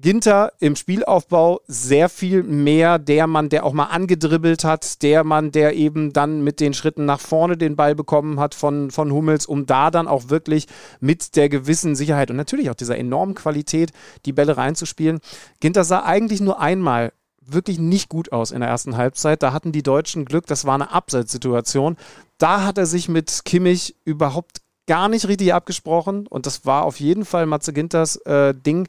Ginter 0.00 0.52
im 0.60 0.76
Spielaufbau 0.76 1.60
sehr 1.66 2.08
viel 2.08 2.44
mehr 2.44 3.00
der 3.00 3.26
Mann, 3.26 3.48
der 3.48 3.64
auch 3.64 3.72
mal 3.72 3.86
angedribbelt 3.86 4.62
hat, 4.62 5.02
der 5.02 5.24
Mann, 5.24 5.50
der 5.50 5.74
eben 5.74 6.12
dann 6.12 6.44
mit 6.44 6.60
den 6.60 6.72
Schritten 6.72 7.04
nach 7.04 7.18
vorne 7.18 7.56
den 7.56 7.74
Ball 7.74 7.96
bekommen 7.96 8.38
hat 8.38 8.54
von, 8.54 8.92
von 8.92 9.12
Hummels, 9.12 9.44
um 9.44 9.66
da 9.66 9.90
dann 9.90 10.06
auch 10.06 10.28
wirklich 10.28 10.68
mit 11.00 11.34
der 11.34 11.48
gewissen 11.48 11.96
Sicherheit 11.96 12.30
und 12.30 12.36
natürlich 12.36 12.70
auch 12.70 12.76
dieser 12.76 12.96
enormen 12.96 13.34
Qualität 13.34 13.90
die 14.24 14.32
Bälle 14.32 14.56
reinzuspielen. 14.56 15.18
Ginter 15.58 15.82
sah 15.82 16.04
eigentlich 16.04 16.40
nur 16.40 16.60
einmal 16.60 17.12
wirklich 17.44 17.80
nicht 17.80 18.08
gut 18.08 18.30
aus 18.30 18.52
in 18.52 18.60
der 18.60 18.68
ersten 18.68 18.96
Halbzeit. 18.96 19.42
Da 19.42 19.52
hatten 19.52 19.72
die 19.72 19.82
Deutschen 19.82 20.26
Glück, 20.26 20.46
das 20.46 20.64
war 20.64 20.74
eine 20.74 20.92
Abseitssituation. 20.92 21.96
Da 22.36 22.64
hat 22.64 22.78
er 22.78 22.86
sich 22.86 23.08
mit 23.08 23.40
Kimmich 23.44 23.96
überhaupt 24.04 24.58
gar 24.88 25.08
nicht 25.08 25.28
richtig 25.28 25.54
abgesprochen 25.54 26.26
und 26.26 26.46
das 26.46 26.66
war 26.66 26.82
auf 26.82 26.98
jeden 26.98 27.24
Fall 27.24 27.46
Matze 27.46 27.72
Ginters 27.72 28.16
äh, 28.26 28.52
Ding. 28.54 28.88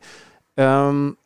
Ähm, 0.57 1.17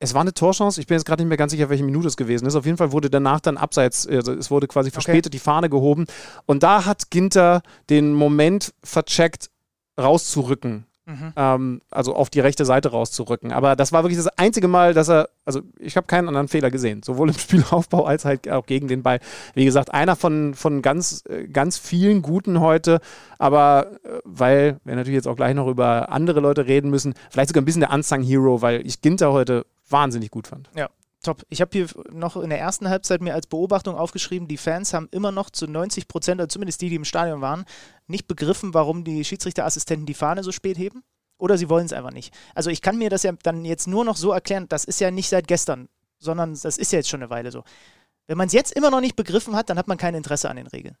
es 0.00 0.14
war 0.14 0.22
eine 0.22 0.34
Torchance, 0.34 0.80
ich 0.80 0.86
bin 0.88 0.96
jetzt 0.96 1.04
gerade 1.04 1.22
nicht 1.22 1.28
mehr 1.28 1.36
ganz 1.36 1.52
sicher, 1.52 1.68
welche 1.68 1.84
Minute 1.84 2.08
es 2.08 2.16
gewesen 2.16 2.46
ist. 2.46 2.56
Auf 2.56 2.64
jeden 2.64 2.78
Fall 2.78 2.90
wurde 2.90 3.10
danach 3.10 3.40
dann 3.40 3.58
abseits, 3.58 4.06
also 4.08 4.32
es 4.32 4.50
wurde 4.50 4.66
quasi 4.66 4.90
verspätet 4.90 5.26
okay. 5.26 5.30
die 5.30 5.38
Fahne 5.38 5.68
gehoben. 5.68 6.06
Und 6.46 6.62
da 6.62 6.86
hat 6.86 7.10
Ginter 7.10 7.62
den 7.90 8.14
Moment 8.14 8.72
vercheckt, 8.82 9.50
rauszurücken 10.00 10.86
Mhm. 11.10 11.32
Ähm, 11.36 11.80
also 11.90 12.14
auf 12.14 12.30
die 12.30 12.40
rechte 12.40 12.64
Seite 12.64 12.90
rauszurücken. 12.90 13.52
Aber 13.52 13.74
das 13.74 13.92
war 13.92 14.04
wirklich 14.04 14.16
das 14.18 14.28
einzige 14.38 14.68
Mal, 14.68 14.94
dass 14.94 15.08
er, 15.08 15.28
also 15.44 15.60
ich 15.78 15.96
habe 15.96 16.06
keinen 16.06 16.28
anderen 16.28 16.48
Fehler 16.48 16.70
gesehen, 16.70 17.02
sowohl 17.02 17.28
im 17.28 17.34
Spielaufbau 17.38 18.04
als 18.04 18.24
halt 18.24 18.48
auch 18.48 18.66
gegen 18.66 18.88
den 18.88 19.02
Ball. 19.02 19.18
Wie 19.54 19.64
gesagt, 19.64 19.92
einer 19.92 20.14
von, 20.16 20.54
von 20.54 20.82
ganz, 20.82 21.24
äh, 21.28 21.48
ganz 21.48 21.78
vielen 21.78 22.22
guten 22.22 22.60
heute, 22.60 23.00
aber 23.38 23.88
äh, 24.04 24.20
weil 24.24 24.80
wir 24.84 24.94
natürlich 24.94 25.16
jetzt 25.16 25.28
auch 25.28 25.36
gleich 25.36 25.54
noch 25.54 25.66
über 25.66 26.10
andere 26.10 26.40
Leute 26.40 26.66
reden 26.66 26.90
müssen, 26.90 27.14
vielleicht 27.30 27.48
sogar 27.48 27.62
ein 27.62 27.66
bisschen 27.66 27.80
der 27.80 27.92
Unsung 27.92 28.22
Hero, 28.22 28.62
weil 28.62 28.86
ich 28.86 29.00
Ginter 29.00 29.32
heute 29.32 29.66
wahnsinnig 29.88 30.30
gut 30.30 30.46
fand. 30.46 30.70
Ja, 30.76 30.88
Top. 31.22 31.44
Ich 31.50 31.60
habe 31.60 31.70
hier 31.72 31.86
noch 32.10 32.36
in 32.36 32.48
der 32.48 32.58
ersten 32.58 32.88
Halbzeit 32.88 33.20
mir 33.20 33.34
als 33.34 33.46
Beobachtung 33.46 33.94
aufgeschrieben, 33.94 34.48
die 34.48 34.56
Fans 34.56 34.94
haben 34.94 35.08
immer 35.10 35.32
noch 35.32 35.50
zu 35.50 35.66
90 35.66 36.08
Prozent, 36.08 36.40
oder 36.40 36.48
zumindest 36.48 36.80
die, 36.80 36.88
die 36.88 36.94
im 36.94 37.04
Stadion 37.04 37.42
waren, 37.42 37.64
nicht 38.06 38.26
begriffen, 38.26 38.72
warum 38.72 39.04
die 39.04 39.24
Schiedsrichterassistenten 39.24 40.06
die 40.06 40.14
Fahne 40.14 40.42
so 40.42 40.50
spät 40.50 40.78
heben. 40.78 41.02
Oder 41.38 41.58
sie 41.58 41.68
wollen 41.68 41.86
es 41.86 41.92
einfach 41.92 42.12
nicht. 42.12 42.34
Also 42.54 42.70
ich 42.70 42.82
kann 42.82 42.98
mir 42.98 43.10
das 43.10 43.22
ja 43.22 43.32
dann 43.42 43.64
jetzt 43.64 43.86
nur 43.86 44.04
noch 44.04 44.16
so 44.16 44.32
erklären, 44.32 44.66
das 44.68 44.84
ist 44.84 45.00
ja 45.00 45.10
nicht 45.10 45.28
seit 45.28 45.46
gestern, 45.46 45.88
sondern 46.18 46.58
das 46.60 46.78
ist 46.78 46.92
ja 46.92 46.98
jetzt 46.98 47.08
schon 47.08 47.22
eine 47.22 47.30
Weile 47.30 47.50
so. 47.50 47.64
Wenn 48.26 48.38
man 48.38 48.46
es 48.46 48.52
jetzt 48.52 48.72
immer 48.72 48.90
noch 48.90 49.00
nicht 49.00 49.16
begriffen 49.16 49.56
hat, 49.56 49.70
dann 49.70 49.78
hat 49.78 49.88
man 49.88 49.98
kein 49.98 50.14
Interesse 50.14 50.48
an 50.48 50.56
den 50.56 50.68
Regeln. 50.68 50.96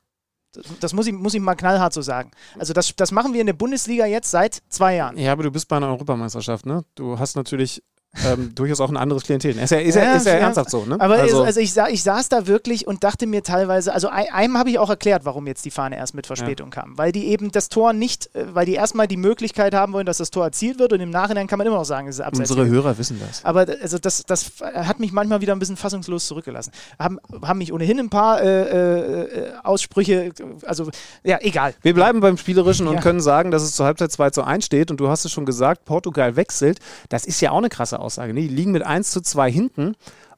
Das, 0.52 0.64
das, 0.80 0.92
muss, 0.92 1.06
ich, 1.06 1.12
muss 1.12 1.34
ich 1.34 1.40
mal 1.40 1.54
knallhart 1.54 1.92
so 1.92 2.02
sagen. 2.02 2.30
Also 2.58 2.72
das, 2.72 2.94
das 2.96 3.12
machen 3.12 3.32
wir 3.32 3.40
in 3.40 3.46
der 3.46 3.54
Bundesliga 3.54 4.06
jetzt 4.06 4.30
seit 4.30 4.62
zwei 4.68 4.96
Jahren. 4.96 5.16
Ja, 5.16 5.32
aber 5.32 5.44
du 5.44 5.50
bist 5.50 5.68
bei 5.68 5.76
einer 5.76 5.88
Europameisterschaft, 5.88 6.66
ne? 6.66 6.84
Du 6.94 7.18
hast 7.18 7.36
natürlich 7.36 7.82
ähm, 8.26 8.52
durchaus 8.56 8.80
auch 8.80 8.88
ein 8.88 8.96
anderes 8.96 9.22
Klientel. 9.22 9.56
Ist 9.56 9.70
ja, 9.70 9.78
ist 9.78 9.94
ja, 9.94 10.14
ist 10.14 10.26
ja, 10.26 10.32
ernsthaft 10.32 10.68
so, 10.68 10.84
ne? 10.84 10.96
Aber 10.98 11.14
also, 11.14 11.44
also 11.44 11.60
ich, 11.60 11.72
sa 11.72 11.86
ich 11.86 12.02
saß 12.02 12.28
da 12.28 12.48
wirklich 12.48 12.86
und 12.88 13.04
dachte 13.04 13.28
mir 13.28 13.44
teilweise, 13.44 13.94
also 13.94 14.08
einem 14.08 14.58
habe 14.58 14.68
ich 14.68 14.80
auch 14.80 14.90
erklärt, 14.90 15.24
warum 15.24 15.46
jetzt 15.46 15.64
die 15.64 15.70
Fahne 15.70 15.96
erst 15.96 16.14
mit 16.14 16.26
Verspätung 16.26 16.72
ja. 16.72 16.82
kam. 16.82 16.98
Weil 16.98 17.12
die 17.12 17.28
eben 17.28 17.52
das 17.52 17.68
Tor 17.68 17.92
nicht, 17.92 18.34
äh, 18.34 18.52
weil 18.52 18.66
die 18.66 18.74
erstmal 18.74 19.06
die 19.06 19.16
Möglichkeit 19.16 19.74
haben 19.74 19.92
wollen, 19.92 20.06
dass 20.06 20.18
das 20.18 20.32
Tor 20.32 20.44
erzielt 20.44 20.80
wird 20.80 20.92
und 20.92 20.98
im 20.98 21.10
Nachhinein 21.10 21.46
kann 21.46 21.58
man 21.58 21.68
immer 21.68 21.76
noch 21.76 21.84
sagen, 21.84 22.08
es 22.08 22.16
ist 22.16 22.20
abseits. 22.20 22.50
Unsere 22.50 22.68
Hörer 22.68 22.98
wissen 22.98 23.20
das. 23.24 23.44
Aber 23.44 23.66
also 23.80 23.98
das, 23.98 24.24
das 24.26 24.54
hat 24.60 24.98
mich 24.98 25.12
manchmal 25.12 25.40
wieder 25.40 25.52
ein 25.52 25.60
bisschen 25.60 25.76
fassungslos 25.76 26.26
zurückgelassen. 26.26 26.72
Haben, 26.98 27.20
haben 27.42 27.58
mich 27.58 27.72
ohnehin 27.72 28.00
ein 28.00 28.10
paar 28.10 28.42
äh, 28.42 29.20
äh, 29.22 29.52
Aussprüche, 29.62 30.32
also 30.64 30.90
ja, 31.22 31.38
egal. 31.42 31.74
Wir 31.82 31.94
bleiben 31.94 32.18
beim 32.18 32.36
Spielerischen 32.36 32.88
und 32.88 33.00
können 33.00 33.20
sagen, 33.20 33.52
dass 33.52 33.62
es 33.62 33.76
zur 33.76 33.86
Halbzeit 33.86 34.10
2 34.10 34.30
zu 34.30 34.42
1 34.42 34.64
steht 34.64 34.90
und 34.90 34.98
du 34.98 35.08
hast 35.08 35.24
es 35.24 35.30
schon 35.30 35.46
gesagt, 35.46 35.84
Portugal 35.84 36.34
wechselt. 36.34 36.80
Das 37.08 37.24
ist 37.24 37.40
ja 37.40 37.52
auch 37.52 37.58
eine 37.58 37.68
krasse 37.68 37.99
Aussage. 38.00 38.34
Ne? 38.34 38.42
Die 38.42 38.48
liegen 38.48 38.72
mit 38.72 38.82
1 38.82 39.10
zu 39.10 39.20
2 39.20 39.50
hinten 39.50 39.94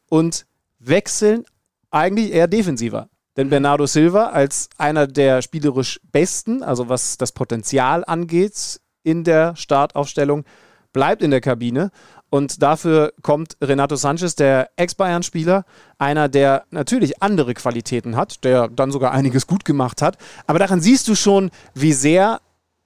und 0.09 0.47
wechseln 0.79 1.45
eigentlich 1.91 2.33
eher 2.33 2.49
defensiver. 2.49 3.09
Denn 3.37 3.49
Bernardo 3.49 3.87
Silva 3.87 4.27
als 4.27 4.69
einer 4.77 5.07
der 5.07 5.41
spielerisch 5.43 6.01
Besten, 6.11 6.63
also 6.63 6.89
was 6.89 7.17
das 7.17 7.33
Potenzial 7.33 8.05
angeht 8.05 8.81
in 9.03 9.25
der 9.25 9.57
Startaufstellung, 9.57 10.45
bleibt 10.93 11.23
in 11.23 11.31
der 11.31 11.41
Kabine. 11.41 11.91
Und 12.29 12.63
dafür 12.63 13.13
kommt 13.23 13.57
Renato 13.61 13.97
Sanchez, 13.97 14.35
der 14.35 14.71
Ex-Bayern-Spieler, 14.77 15.65
einer, 15.99 16.29
der 16.29 16.65
natürlich 16.71 17.23
andere 17.23 17.55
Qualitäten 17.55 18.17
hat, 18.17 18.45
der 18.45 18.69
dann 18.69 18.91
sogar 18.91 19.13
einiges 19.13 19.47
gut 19.47 19.65
gemacht 19.65 20.03
hat. 20.03 20.17
Aber 20.47 20.59
daran 20.59 20.81
siehst 20.81 21.09
du 21.09 21.15
schon, 21.15 21.51
wie 21.75 21.93
sehr 21.93 22.41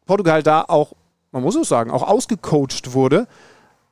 Portugal 0.04 0.42
da 0.42 0.64
auch, 0.66 0.92
man 1.32 1.42
muss 1.42 1.56
es 1.56 1.68
sagen, 1.68 1.90
auch 1.90 2.02
ausgecoacht 2.02 2.92
wurde 2.92 3.26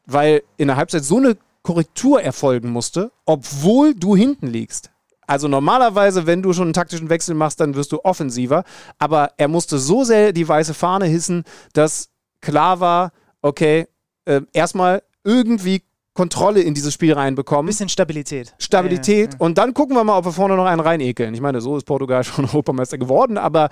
weil 0.07 0.43
in 0.57 0.69
der 0.69 0.77
Halbzeit 0.77 1.05
so 1.05 1.19
eine 1.19 1.37
Korrektur 1.62 2.23
erfolgen 2.23 2.71
musste, 2.71 3.11
obwohl 3.25 3.95
du 3.95 4.14
hinten 4.14 4.47
liegst. 4.47 4.90
Also 5.27 5.49
normalerweise, 5.49 6.27
wenn 6.27 6.43
du 6.43 6.53
schon 6.53 6.64
einen 6.64 6.75
taktischen 6.75 7.09
Wechsel 7.09 7.35
machst, 7.35 7.59
dann 7.61 7.75
wirst 7.75 7.93
du 7.93 8.05
offensiver. 8.05 8.64
Aber 8.99 9.33
er 9.38 9.49
musste 9.49 9.79
so 9.79 10.05
sehr 10.05 10.33
die 10.33 10.47
weiße 10.47 10.75
Fahne 10.75 11.07
hissen, 11.07 11.45
dass 11.73 12.11
klar 12.43 12.81
war, 12.81 13.12
okay, 13.40 13.87
äh, 14.27 14.43
erstmal 14.53 15.03
irgendwie 15.25 15.83
Kontrolle 16.12 16.61
in 16.61 16.75
dieses 16.75 16.93
Spiel 16.93 17.14
reinbekommen. 17.14 17.67
Bisschen 17.67 17.88
Stabilität. 17.88 18.55
Stabilität. 18.59 19.33
Ja, 19.33 19.38
ja. 19.38 19.45
Und 19.45 19.59
dann 19.59 19.75
gucken 19.75 19.97
wir 19.97 20.05
mal, 20.05 20.19
ob 20.19 20.27
wir 20.27 20.33
vorne 20.33 20.57
noch 20.57 20.67
einen 20.67 20.81
reinekeln. 20.81 21.35
Ich 21.35 21.40
meine, 21.40 21.61
so 21.61 21.77
ist 21.77 21.85
Portugal 21.85 22.23
schon 22.25 22.45
Europameister 22.45 22.99
geworden, 22.99 23.38
aber 23.38 23.71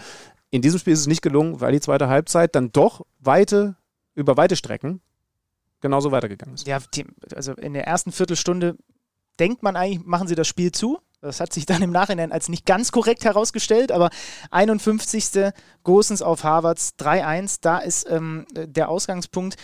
in 0.50 0.62
diesem 0.62 0.78
Spiel 0.78 0.94
ist 0.94 1.00
es 1.00 1.06
nicht 1.06 1.22
gelungen, 1.22 1.60
weil 1.60 1.72
die 1.72 1.80
zweite 1.80 2.08
Halbzeit 2.08 2.54
dann 2.54 2.72
doch 2.72 3.04
weite, 3.20 3.76
über 4.14 4.36
weite 4.36 4.56
Strecken 4.56 5.00
genauso 5.82 6.10
weitergegangen 6.12 6.54
ist. 6.54 6.66
Ja, 6.66 6.78
die, 6.94 7.04
also 7.34 7.52
in 7.52 7.74
der 7.74 7.86
ersten 7.86 8.12
Viertelstunde 8.12 8.76
denkt 9.38 9.62
man 9.62 9.76
eigentlich, 9.76 10.04
machen 10.04 10.28
sie 10.28 10.34
das 10.34 10.48
Spiel 10.48 10.72
zu. 10.72 10.98
Das 11.20 11.38
hat 11.38 11.52
sich 11.52 11.66
dann 11.66 11.82
im 11.82 11.90
Nachhinein 11.90 12.32
als 12.32 12.48
nicht 12.48 12.66
ganz 12.66 12.90
korrekt 12.90 13.24
herausgestellt, 13.24 13.92
aber 13.92 14.10
51. 14.50 15.52
Gosens 15.84 16.22
auf 16.22 16.42
Harvards 16.42 16.94
3-1, 16.98 17.58
da 17.60 17.78
ist 17.78 18.10
ähm, 18.10 18.46
der 18.54 18.88
Ausgangspunkt. 18.88 19.56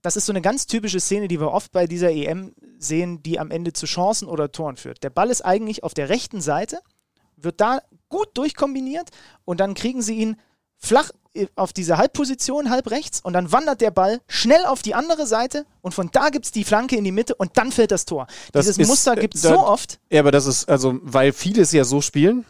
Das 0.00 0.16
ist 0.16 0.26
so 0.26 0.32
eine 0.32 0.40
ganz 0.40 0.66
typische 0.66 1.00
Szene, 1.00 1.28
die 1.28 1.40
wir 1.40 1.50
oft 1.50 1.72
bei 1.72 1.86
dieser 1.86 2.10
EM 2.10 2.54
sehen, 2.78 3.22
die 3.22 3.38
am 3.38 3.50
Ende 3.50 3.72
zu 3.72 3.84
Chancen 3.84 4.28
oder 4.28 4.50
Toren 4.50 4.76
führt. 4.76 5.02
Der 5.02 5.10
Ball 5.10 5.28
ist 5.28 5.44
eigentlich 5.44 5.82
auf 5.82 5.92
der 5.92 6.08
rechten 6.08 6.40
Seite, 6.40 6.80
wird 7.36 7.60
da 7.60 7.80
gut 8.08 8.28
durchkombiniert 8.34 9.10
und 9.44 9.60
dann 9.60 9.74
kriegen 9.74 10.00
sie 10.00 10.16
ihn 10.16 10.36
flach 10.78 11.10
auf 11.54 11.72
diese 11.72 11.98
Halbposition, 11.98 12.70
halb 12.70 12.90
rechts, 12.90 13.20
und 13.20 13.32
dann 13.32 13.52
wandert 13.52 13.80
der 13.80 13.90
Ball 13.90 14.20
schnell 14.26 14.64
auf 14.66 14.82
die 14.82 14.94
andere 14.94 15.26
Seite 15.26 15.66
und 15.82 15.94
von 15.94 16.10
da 16.12 16.30
gibt 16.30 16.46
es 16.46 16.52
die 16.52 16.64
Flanke 16.64 16.96
in 16.96 17.04
die 17.04 17.12
Mitte 17.12 17.34
und 17.34 17.56
dann 17.56 17.70
fällt 17.72 17.90
das 17.90 18.04
Tor. 18.04 18.26
Das 18.52 18.66
Dieses 18.66 18.78
ist, 18.78 18.88
Muster 18.88 19.16
gibt 19.16 19.34
es 19.34 19.44
äh, 19.44 19.48
so 19.48 19.66
oft. 19.66 20.00
Ja, 20.10 20.20
aber 20.20 20.32
das 20.32 20.46
ist, 20.46 20.68
also, 20.68 20.98
weil 21.02 21.32
viele 21.32 21.62
es 21.62 21.72
ja 21.72 21.84
so 21.84 22.00
spielen, 22.00 22.44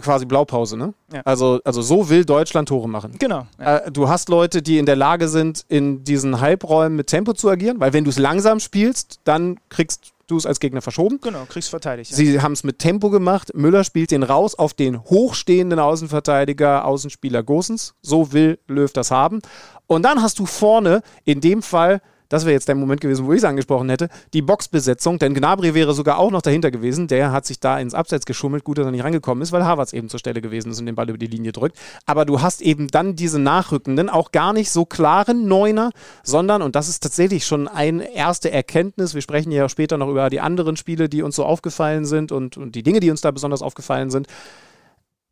quasi 0.00 0.26
Blaupause, 0.26 0.76
ne? 0.76 0.94
Ja. 1.12 1.22
Also, 1.24 1.60
also 1.64 1.82
so 1.82 2.08
will 2.08 2.24
Deutschland 2.24 2.68
Tore 2.68 2.88
machen. 2.88 3.16
Genau. 3.18 3.46
Ja. 3.58 3.78
Äh, 3.78 3.92
du 3.92 4.08
hast 4.08 4.28
Leute, 4.28 4.62
die 4.62 4.78
in 4.78 4.86
der 4.86 4.96
Lage 4.96 5.28
sind, 5.28 5.64
in 5.68 6.04
diesen 6.04 6.40
Halbräumen 6.40 6.96
mit 6.96 7.06
Tempo 7.08 7.32
zu 7.32 7.48
agieren, 7.48 7.80
weil 7.80 7.92
wenn 7.92 8.04
du 8.04 8.10
es 8.10 8.18
langsam 8.18 8.60
spielst, 8.60 9.20
dann 9.24 9.58
kriegst 9.68 10.12
du 10.30 10.36
es 10.36 10.46
als 10.46 10.60
Gegner 10.60 10.82
verschoben. 10.82 11.20
Genau, 11.20 11.44
kriegst 11.48 11.70
verteidigt. 11.70 12.10
Ja. 12.10 12.16
Sie 12.16 12.40
haben 12.40 12.52
es 12.52 12.64
mit 12.64 12.78
Tempo 12.78 13.10
gemacht. 13.10 13.54
Müller 13.54 13.84
spielt 13.84 14.10
den 14.10 14.22
raus 14.22 14.54
auf 14.54 14.74
den 14.74 15.02
hochstehenden 15.04 15.78
Außenverteidiger, 15.78 16.84
Außenspieler 16.84 17.42
Gosens. 17.42 17.94
So 18.02 18.32
will 18.32 18.58
Löw 18.66 18.92
das 18.92 19.10
haben. 19.10 19.40
Und 19.86 20.02
dann 20.02 20.22
hast 20.22 20.38
du 20.38 20.46
vorne 20.46 21.02
in 21.24 21.40
dem 21.40 21.62
Fall 21.62 22.00
das 22.30 22.46
wäre 22.46 22.54
jetzt 22.54 22.68
der 22.68 22.76
Moment 22.76 23.02
gewesen, 23.02 23.26
wo 23.26 23.32
ich 23.32 23.38
es 23.38 23.44
angesprochen 23.44 23.90
hätte, 23.90 24.08
die 24.32 24.40
Boxbesetzung, 24.40 25.18
denn 25.18 25.34
Gnabry 25.34 25.74
wäre 25.74 25.92
sogar 25.92 26.18
auch 26.18 26.30
noch 26.30 26.40
dahinter 26.40 26.70
gewesen, 26.70 27.08
der 27.08 27.32
hat 27.32 27.44
sich 27.44 27.60
da 27.60 27.78
ins 27.78 27.92
Abseits 27.92 28.24
geschummelt, 28.24 28.64
gut, 28.64 28.78
dass 28.78 28.86
er 28.86 28.92
nicht 28.92 29.04
rangekommen 29.04 29.42
ist, 29.42 29.52
weil 29.52 29.64
Havertz 29.64 29.92
eben 29.92 30.08
zur 30.08 30.20
Stelle 30.20 30.40
gewesen 30.40 30.70
ist 30.70 30.80
und 30.80 30.86
den 30.86 30.94
Ball 30.94 31.08
über 31.08 31.18
die 31.18 31.26
Linie 31.26 31.52
drückt. 31.52 31.76
Aber 32.06 32.24
du 32.24 32.40
hast 32.40 32.62
eben 32.62 32.88
dann 32.88 33.16
diese 33.16 33.38
Nachrückenden, 33.38 34.08
auch 34.08 34.32
gar 34.32 34.52
nicht 34.52 34.70
so 34.70 34.86
klaren 34.86 35.48
Neuner, 35.48 35.90
sondern, 36.22 36.62
und 36.62 36.76
das 36.76 36.88
ist 36.88 37.02
tatsächlich 37.02 37.44
schon 37.44 37.68
eine 37.68 38.14
erste 38.14 38.50
Erkenntnis, 38.50 39.14
wir 39.14 39.22
sprechen 39.22 39.50
ja 39.50 39.68
später 39.68 39.98
noch 39.98 40.08
über 40.08 40.30
die 40.30 40.40
anderen 40.40 40.76
Spiele, 40.76 41.08
die 41.08 41.22
uns 41.22 41.34
so 41.36 41.44
aufgefallen 41.44 42.06
sind 42.06 42.32
und, 42.32 42.56
und 42.56 42.76
die 42.76 42.84
Dinge, 42.84 43.00
die 43.00 43.10
uns 43.10 43.20
da 43.20 43.32
besonders 43.32 43.60
aufgefallen 43.60 44.10
sind, 44.10 44.28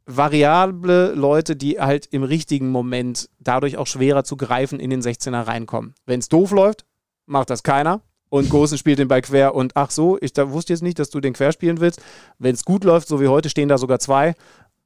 variable 0.09 1.13
Leute, 1.15 1.55
die 1.55 1.79
halt 1.79 2.07
im 2.07 2.23
richtigen 2.23 2.71
Moment 2.71 3.29
dadurch 3.39 3.77
auch 3.77 3.87
schwerer 3.87 4.25
zu 4.25 4.37
greifen 4.37 4.81
in 4.81 4.91
den 4.91 5.03
16er 5.03 5.47
reinkommen. 5.47 5.95
Wenn 6.07 6.19
es 6.19 6.31
doof 6.31 6.51
läuft, 6.51 6.87
macht 7.29 7.51
das 7.51 7.63
keiner. 7.63 8.01
Und 8.31 8.51
Gosen 8.51 8.77
spielt 8.77 8.99
den 8.99 9.09
Ball 9.09 9.23
quer 9.23 9.55
und 9.55 9.75
ach 9.75 9.91
so, 9.91 10.19
ich 10.21 10.35
da 10.35 10.51
wusste 10.51 10.75
jetzt 10.75 10.83
nicht, 10.83 10.99
dass 10.99 11.09
du 11.09 11.21
den 11.21 11.33
quer 11.33 11.51
spielen 11.53 11.81
willst. 11.81 12.03
Wenn 12.39 12.55
es 12.55 12.65
gut 12.65 12.85
läuft, 12.85 13.09
so 13.09 13.21
wie 13.21 13.29
heute, 13.29 13.49
stehen 13.49 13.69
da 13.69 13.79
sogar 13.79 14.01
zwei. 14.01 14.35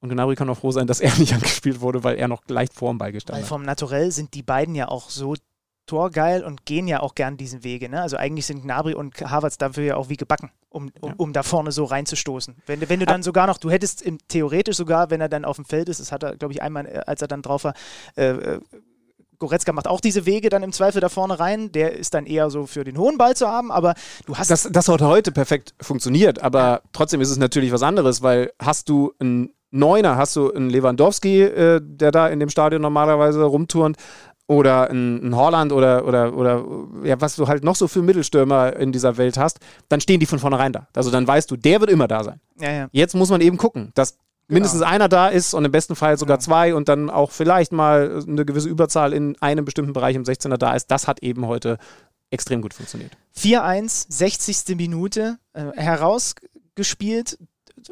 Und 0.00 0.10
Gnabry 0.10 0.36
kann 0.36 0.48
auch 0.48 0.58
froh 0.58 0.70
sein, 0.70 0.86
dass 0.86 1.00
er 1.00 1.12
nicht 1.18 1.34
angespielt 1.34 1.80
wurde, 1.80 2.04
weil 2.04 2.16
er 2.16 2.28
noch 2.28 2.42
leicht 2.48 2.72
vor 2.72 2.92
dem 2.92 2.98
Ball 2.98 3.12
gestanden 3.12 3.42
hat. 3.42 3.50
Weil 3.50 3.56
vom 3.56 3.64
Naturell 3.64 4.12
sind 4.12 4.34
die 4.34 4.42
beiden 4.42 4.74
ja 4.74 4.88
auch 4.88 5.10
so 5.10 5.34
torgeil 5.86 6.44
und 6.44 6.64
gehen 6.64 6.86
ja 6.86 7.00
auch 7.00 7.14
gern 7.14 7.36
diesen 7.36 7.64
Wege. 7.64 7.88
Ne? 7.88 8.00
Also 8.00 8.16
eigentlich 8.16 8.46
sind 8.46 8.62
Gnabry 8.62 8.94
und 8.94 9.20
Havertz 9.20 9.58
dafür 9.58 9.84
ja 9.84 9.96
auch 9.96 10.08
wie 10.08 10.16
gebacken, 10.16 10.50
um, 10.68 10.92
um, 11.00 11.10
ja. 11.10 11.14
um 11.16 11.32
da 11.32 11.42
vorne 11.42 11.72
so 11.72 11.84
reinzustoßen. 11.84 12.56
Wenn, 12.66 12.88
wenn 12.88 13.00
du 13.00 13.06
dann 13.06 13.22
sogar 13.22 13.46
noch, 13.46 13.58
du 13.58 13.70
hättest 13.70 14.02
im, 14.02 14.18
theoretisch 14.28 14.76
sogar, 14.76 15.10
wenn 15.10 15.20
er 15.20 15.28
dann 15.28 15.44
auf 15.44 15.56
dem 15.56 15.64
Feld 15.64 15.88
ist, 15.88 16.00
das 16.00 16.12
hat 16.12 16.22
er, 16.22 16.36
glaube 16.36 16.54
ich, 16.54 16.62
einmal, 16.62 16.86
äh, 16.86 17.02
als 17.06 17.20
er 17.20 17.28
dann 17.28 17.42
drauf 17.42 17.64
war, 17.64 17.74
äh, 18.16 18.30
äh 18.30 18.60
Goretzka 19.42 19.72
macht 19.72 19.88
auch 19.88 20.00
diese 20.00 20.24
Wege 20.24 20.48
dann 20.48 20.62
im 20.62 20.72
Zweifel 20.72 21.00
da 21.00 21.08
vorne 21.08 21.38
rein. 21.38 21.72
Der 21.72 21.92
ist 21.92 22.14
dann 22.14 22.26
eher 22.26 22.48
so 22.48 22.66
für 22.66 22.84
den 22.84 22.96
hohen 22.96 23.18
Ball 23.18 23.36
zu 23.36 23.48
haben, 23.48 23.70
aber 23.70 23.94
du 24.26 24.36
hast. 24.36 24.50
Das, 24.50 24.68
das 24.70 24.88
hat 24.88 25.02
heute 25.02 25.32
perfekt 25.32 25.74
funktioniert, 25.80 26.42
aber 26.42 26.60
ja. 26.60 26.80
trotzdem 26.92 27.20
ist 27.20 27.30
es 27.30 27.36
natürlich 27.36 27.72
was 27.72 27.82
anderes, 27.82 28.22
weil 28.22 28.52
hast 28.60 28.88
du 28.88 29.12
einen 29.18 29.50
Neuner, 29.70 30.16
hast 30.16 30.36
du 30.36 30.52
einen 30.52 30.70
Lewandowski, 30.70 31.42
äh, 31.42 31.80
der 31.82 32.10
da 32.10 32.28
in 32.28 32.40
dem 32.40 32.50
Stadion 32.50 32.82
normalerweise 32.82 33.42
rumturnt, 33.42 33.96
oder 34.46 34.90
ein, 34.90 35.28
ein 35.28 35.36
Holland 35.36 35.72
oder, 35.72 36.06
oder, 36.06 36.36
oder 36.36 36.64
ja, 37.04 37.20
was 37.20 37.36
du 37.36 37.48
halt 37.48 37.64
noch 37.64 37.76
so 37.76 37.88
für 37.88 38.02
Mittelstürmer 38.02 38.76
in 38.76 38.92
dieser 38.92 39.16
Welt 39.16 39.38
hast, 39.38 39.60
dann 39.88 40.00
stehen 40.00 40.20
die 40.20 40.26
von 40.26 40.38
vornherein 40.38 40.72
da. 40.72 40.88
Also 40.94 41.10
dann 41.10 41.26
weißt 41.26 41.50
du, 41.50 41.56
der 41.56 41.80
wird 41.80 41.90
immer 41.90 42.08
da 42.08 42.22
sein. 42.24 42.40
Ja, 42.60 42.70
ja. 42.70 42.88
Jetzt 42.92 43.14
muss 43.14 43.30
man 43.30 43.40
eben 43.40 43.56
gucken, 43.56 43.92
dass 43.94 44.18
mindestens 44.48 44.80
genau. 44.80 44.92
einer 44.92 45.08
da 45.08 45.28
ist 45.28 45.54
und 45.54 45.64
im 45.64 45.72
besten 45.72 45.96
Fall 45.96 46.18
sogar 46.18 46.38
genau. 46.38 46.44
zwei 46.44 46.74
und 46.74 46.88
dann 46.88 47.10
auch 47.10 47.30
vielleicht 47.30 47.72
mal 47.72 48.22
eine 48.26 48.44
gewisse 48.44 48.68
Überzahl 48.68 49.12
in 49.12 49.40
einem 49.40 49.64
bestimmten 49.64 49.92
Bereich 49.92 50.16
im 50.16 50.24
16er 50.24 50.56
da 50.56 50.74
ist, 50.74 50.90
das 50.90 51.08
hat 51.08 51.22
eben 51.22 51.46
heute 51.46 51.78
extrem 52.30 52.62
gut 52.62 52.74
funktioniert. 52.74 53.12
4-1, 53.36 54.06
60. 54.08 54.76
Minute, 54.76 55.38
äh, 55.52 55.72
herausgespielt. 55.74 57.38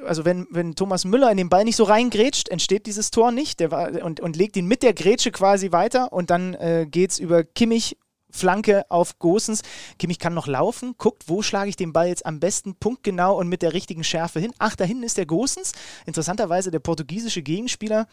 Also 0.04 0.24
wenn, 0.24 0.46
wenn 0.50 0.76
Thomas 0.76 1.04
Müller 1.04 1.30
in 1.30 1.36
den 1.36 1.48
Ball 1.48 1.64
nicht 1.64 1.76
so 1.76 1.84
reingrätscht, 1.84 2.48
entsteht 2.48 2.86
dieses 2.86 3.10
Tor 3.10 3.32
nicht 3.32 3.60
der 3.60 3.70
war, 3.70 4.02
und, 4.02 4.20
und 4.20 4.36
legt 4.36 4.56
ihn 4.56 4.66
mit 4.66 4.82
der 4.82 4.94
Grätsche 4.94 5.30
quasi 5.30 5.72
weiter 5.72 6.12
und 6.12 6.30
dann 6.30 6.54
äh, 6.54 6.86
geht 6.88 7.10
es 7.10 7.18
über 7.18 7.44
Kimmich 7.44 7.98
Flanke 8.30 8.84
auf 8.90 9.18
Gosens. 9.18 9.62
Kimmich 9.98 10.18
kann 10.18 10.34
noch 10.34 10.46
laufen, 10.46 10.94
guckt, 10.98 11.24
wo 11.26 11.42
schlage 11.42 11.70
ich 11.70 11.76
den 11.76 11.92
Ball 11.92 12.08
jetzt 12.08 12.26
am 12.26 12.40
besten 12.40 12.74
punktgenau 12.74 13.38
und 13.38 13.48
mit 13.48 13.62
der 13.62 13.72
richtigen 13.72 14.04
Schärfe 14.04 14.40
hin. 14.40 14.52
Ach, 14.58 14.76
da 14.76 14.84
hinten 14.84 15.02
ist 15.02 15.18
der 15.18 15.26
Gosens. 15.26 15.72
Interessanterweise 16.06 16.70
der 16.70 16.80
portugiesische 16.80 17.42
Gegenspieler 17.42 18.06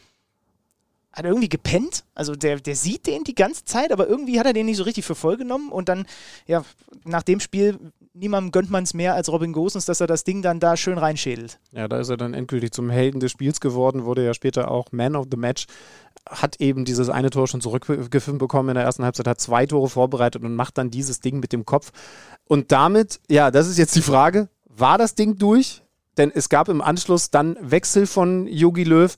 hat 1.17 1.25
irgendwie 1.25 1.49
gepennt. 1.49 2.03
Also 2.13 2.35
der, 2.35 2.57
der 2.57 2.75
sieht 2.75 3.07
den 3.07 3.23
die 3.23 3.35
ganze 3.35 3.65
Zeit, 3.65 3.91
aber 3.91 4.07
irgendwie 4.07 4.39
hat 4.39 4.45
er 4.45 4.53
den 4.53 4.67
nicht 4.67 4.77
so 4.77 4.83
richtig 4.83 5.03
für 5.03 5.15
voll 5.15 5.37
genommen. 5.37 5.71
Und 5.71 5.89
dann, 5.89 6.05
ja, 6.45 6.63
nach 7.05 7.23
dem 7.23 7.39
Spiel, 7.39 7.79
niemandem 8.13 8.51
gönnt 8.51 8.69
man 8.69 8.83
es 8.83 8.93
mehr 8.93 9.15
als 9.15 9.31
Robin 9.31 9.51
Gosens, 9.51 9.85
dass 9.85 9.99
er 9.99 10.07
das 10.07 10.23
Ding 10.23 10.41
dann 10.41 10.59
da 10.59 10.77
schön 10.77 10.97
reinschädelt. 10.97 11.59
Ja, 11.71 11.87
da 11.87 11.99
ist 11.99 12.09
er 12.09 12.17
dann 12.17 12.33
endgültig 12.33 12.71
zum 12.71 12.89
Helden 12.89 13.19
des 13.19 13.31
Spiels 13.31 13.59
geworden, 13.59 14.05
wurde 14.05 14.23
ja 14.23 14.33
später 14.33 14.69
auch 14.69 14.91
Man 14.91 15.15
of 15.15 15.25
the 15.31 15.37
Match 15.37 15.65
hat 16.29 16.59
eben 16.59 16.85
dieses 16.85 17.09
eine 17.09 17.29
Tor 17.29 17.47
schon 17.47 17.61
zurückgefilmt 17.61 18.39
bekommen 18.39 18.69
in 18.69 18.75
der 18.75 18.83
ersten 18.83 19.03
Halbzeit, 19.03 19.27
hat 19.27 19.41
zwei 19.41 19.65
Tore 19.65 19.89
vorbereitet 19.89 20.43
und 20.43 20.55
macht 20.55 20.77
dann 20.77 20.89
dieses 20.91 21.19
Ding 21.19 21.39
mit 21.39 21.53
dem 21.53 21.65
Kopf. 21.65 21.91
Und 22.45 22.71
damit, 22.71 23.19
ja, 23.29 23.51
das 23.51 23.67
ist 23.67 23.77
jetzt 23.77 23.95
die 23.95 24.01
Frage, 24.01 24.49
war 24.65 24.97
das 24.97 25.15
Ding 25.15 25.37
durch? 25.37 25.83
Denn 26.17 26.31
es 26.33 26.49
gab 26.49 26.69
im 26.69 26.81
Anschluss 26.81 27.29
dann 27.29 27.57
Wechsel 27.61 28.07
von 28.07 28.47
Yogi 28.47 28.83
Löw 28.83 29.15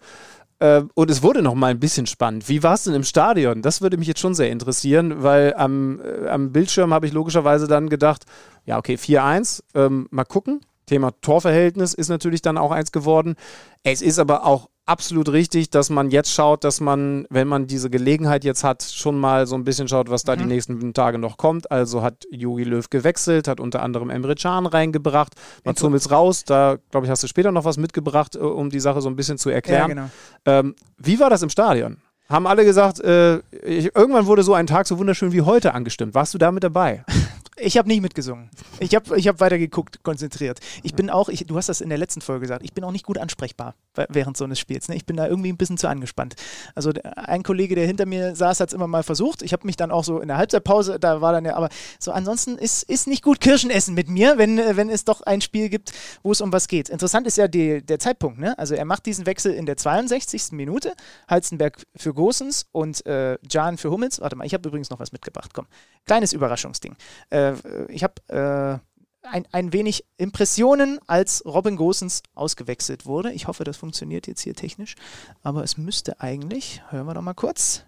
Äh, 0.61 0.83
und 0.93 1.09
es 1.09 1.23
wurde 1.23 1.41
noch 1.41 1.55
mal 1.55 1.71
ein 1.71 1.79
bisschen 1.79 2.05
spannend. 2.05 2.49
Wie 2.49 2.63
war 2.63 2.73
es 2.73 2.83
denn 2.83 2.93
im 2.93 3.05
Stadion? 3.05 3.61
Das 3.61 3.81
würde 3.81 3.95
mich 3.97 4.09
jetzt 4.09 4.19
schon 4.19 4.35
sehr 4.35 4.51
interessieren, 4.51 5.23
weil 5.23 5.53
am, 5.55 6.01
äh, 6.01 6.27
am 6.27 6.51
Bildschirm 6.51 6.93
habe 6.93 7.07
ich 7.07 7.13
logischerweise 7.13 7.67
dann 7.67 7.87
gedacht, 7.87 8.25
ja, 8.65 8.77
okay, 8.77 8.95
4-1, 8.95 9.63
ähm, 9.73 10.07
mal 10.11 10.25
gucken. 10.25 10.59
Thema 10.85 11.11
Torverhältnis 11.21 11.93
ist 11.93 12.09
natürlich 12.09 12.41
dann 12.41 12.57
auch 12.57 12.71
eins 12.71 12.91
geworden. 12.91 13.35
Es 13.83 14.01
ist 14.01 14.19
aber 14.19 14.45
auch 14.45 14.69
absolut 14.89 15.29
richtig, 15.29 15.69
dass 15.69 15.89
man 15.89 16.09
jetzt 16.09 16.33
schaut, 16.33 16.63
dass 16.63 16.81
man, 16.81 17.27
wenn 17.29 17.47
man 17.47 17.67
diese 17.67 17.89
Gelegenheit 17.89 18.43
jetzt 18.43 18.63
hat, 18.63 18.83
schon 18.83 19.19
mal 19.19 19.45
so 19.45 19.55
ein 19.55 19.63
bisschen 19.63 19.87
schaut, 19.87 20.09
was 20.09 20.23
da 20.23 20.35
mhm. 20.35 20.39
die 20.39 20.45
nächsten 20.45 20.93
Tage 20.93 21.19
noch 21.19 21.37
kommt. 21.37 21.71
Also 21.71 22.01
hat 22.01 22.25
Jogi 22.31 22.63
Löw 22.63 22.89
gewechselt, 22.89 23.47
hat 23.47 23.59
unter 23.59 23.83
anderem 23.83 24.09
Emre 24.09 24.35
Can 24.35 24.65
reingebracht, 24.65 25.33
Mats 25.63 25.83
Hummels 25.83 26.11
raus. 26.11 26.43
Da, 26.43 26.77
glaube 26.91 27.05
ich, 27.05 27.11
hast 27.11 27.23
du 27.23 27.27
später 27.27 27.51
noch 27.51 27.65
was 27.65 27.77
mitgebracht, 27.77 28.35
äh, 28.35 28.39
um 28.39 28.69
die 28.69 28.79
Sache 28.79 29.01
so 29.01 29.09
ein 29.09 29.15
bisschen 29.15 29.37
zu 29.37 29.49
erklären. 29.49 29.89
Ja, 29.89 29.95
genau. 29.95 30.09
ähm, 30.45 30.75
wie 30.97 31.19
war 31.19 31.29
das 31.29 31.43
im 31.43 31.49
Stadion? 31.49 31.97
Haben 32.27 32.45
alle 32.45 32.63
gesagt, 32.65 32.99
äh, 32.99 33.39
ich, 33.63 33.95
irgendwann 33.95 34.25
wurde 34.25 34.43
so 34.43 34.53
ein 34.53 34.67
Tag 34.67 34.87
so 34.87 34.97
wunderschön 34.97 35.31
wie 35.31 35.41
heute 35.41 35.73
angestimmt. 35.73 36.13
Warst 36.13 36.33
du 36.33 36.37
da 36.37 36.51
mit 36.51 36.63
dabei? 36.63 37.03
Ich 37.61 37.77
habe 37.77 37.87
nicht 37.87 38.01
mitgesungen. 38.01 38.49
Ich 38.79 38.95
habe 38.95 39.17
ich 39.17 39.27
hab 39.27 39.39
weiter 39.39 39.57
geguckt, 39.57 40.03
konzentriert. 40.03 40.59
Ich 40.83 40.93
bin 40.93 41.09
auch, 41.09 41.29
ich, 41.29 41.45
du 41.45 41.57
hast 41.57 41.69
das 41.69 41.81
in 41.81 41.89
der 41.89 41.97
letzten 41.97 42.21
Folge 42.21 42.41
gesagt, 42.41 42.63
ich 42.63 42.73
bin 42.73 42.83
auch 42.83 42.91
nicht 42.91 43.05
gut 43.05 43.17
ansprechbar 43.17 43.75
während 44.09 44.37
so 44.37 44.45
eines 44.45 44.59
Spiels. 44.59 44.87
Ne? 44.87 44.95
Ich 44.95 45.05
bin 45.05 45.17
da 45.17 45.27
irgendwie 45.27 45.51
ein 45.51 45.57
bisschen 45.57 45.77
zu 45.77 45.87
angespannt. 45.87 46.35
Also 46.75 46.91
ein 47.15 47.43
Kollege, 47.43 47.75
der 47.75 47.85
hinter 47.85 48.05
mir 48.05 48.35
saß, 48.35 48.59
hat 48.59 48.69
es 48.69 48.73
immer 48.73 48.87
mal 48.87 49.03
versucht. 49.03 49.41
Ich 49.41 49.51
habe 49.53 49.65
mich 49.65 49.75
dann 49.75 49.91
auch 49.91 50.03
so 50.03 50.19
in 50.19 50.27
der 50.27 50.37
Halbzeitpause, 50.37 50.99
da 50.99 51.21
war 51.21 51.33
dann 51.33 51.45
ja, 51.45 51.55
aber 51.55 51.69
so 51.99 52.11
ansonsten 52.11 52.57
ist, 52.57 52.83
ist 52.83 53.07
nicht 53.07 53.23
gut 53.23 53.41
Kirschen 53.41 53.69
essen 53.69 53.93
mit 53.93 54.09
mir, 54.09 54.37
wenn, 54.37 54.57
wenn 54.57 54.89
es 54.89 55.05
doch 55.05 55.21
ein 55.21 55.41
Spiel 55.41 55.69
gibt, 55.69 55.91
wo 56.23 56.31
es 56.31 56.41
um 56.41 56.53
was 56.53 56.67
geht. 56.67 56.89
Interessant 56.89 57.27
ist 57.27 57.37
ja 57.37 57.47
die, 57.47 57.85
der 57.85 57.99
Zeitpunkt. 57.99 58.39
Ne? 58.39 58.57
Also 58.57 58.75
er 58.75 58.85
macht 58.85 59.05
diesen 59.05 59.25
Wechsel 59.25 59.53
in 59.53 59.65
der 59.65 59.77
62. 59.77 60.51
Minute. 60.51 60.93
Halzenberg 61.27 61.83
für 61.95 62.13
Gosens 62.13 62.67
und 62.71 63.05
äh, 63.05 63.37
Jan 63.49 63.77
für 63.77 63.91
Hummels. 63.91 64.21
Warte 64.21 64.35
mal, 64.35 64.45
ich 64.45 64.53
habe 64.53 64.67
übrigens 64.67 64.89
noch 64.89 64.99
was 64.99 65.11
mitgebracht. 65.11 65.51
Komm, 65.53 65.67
kleines 66.05 66.33
Überraschungsding. 66.33 66.95
Äh, 67.29 67.48
äh, 67.49 67.91
ich 67.91 68.03
habe 68.03 68.81
äh, 69.21 69.27
ein, 69.27 69.45
ein 69.51 69.73
wenig 69.73 70.05
Impressionen, 70.17 70.99
als 71.07 71.43
Robin 71.45 71.75
Gosens 71.75 72.23
ausgewechselt 72.35 73.05
wurde. 73.05 73.31
Ich 73.31 73.47
hoffe, 73.47 73.63
das 73.63 73.77
funktioniert 73.77 74.27
jetzt 74.27 74.41
hier 74.41 74.55
technisch, 74.55 74.95
aber 75.43 75.63
es 75.63 75.77
müsste 75.77 76.19
eigentlich, 76.21 76.81
hören 76.89 77.05
wir 77.05 77.13
doch 77.13 77.21
mal 77.21 77.33
kurz. 77.33 77.85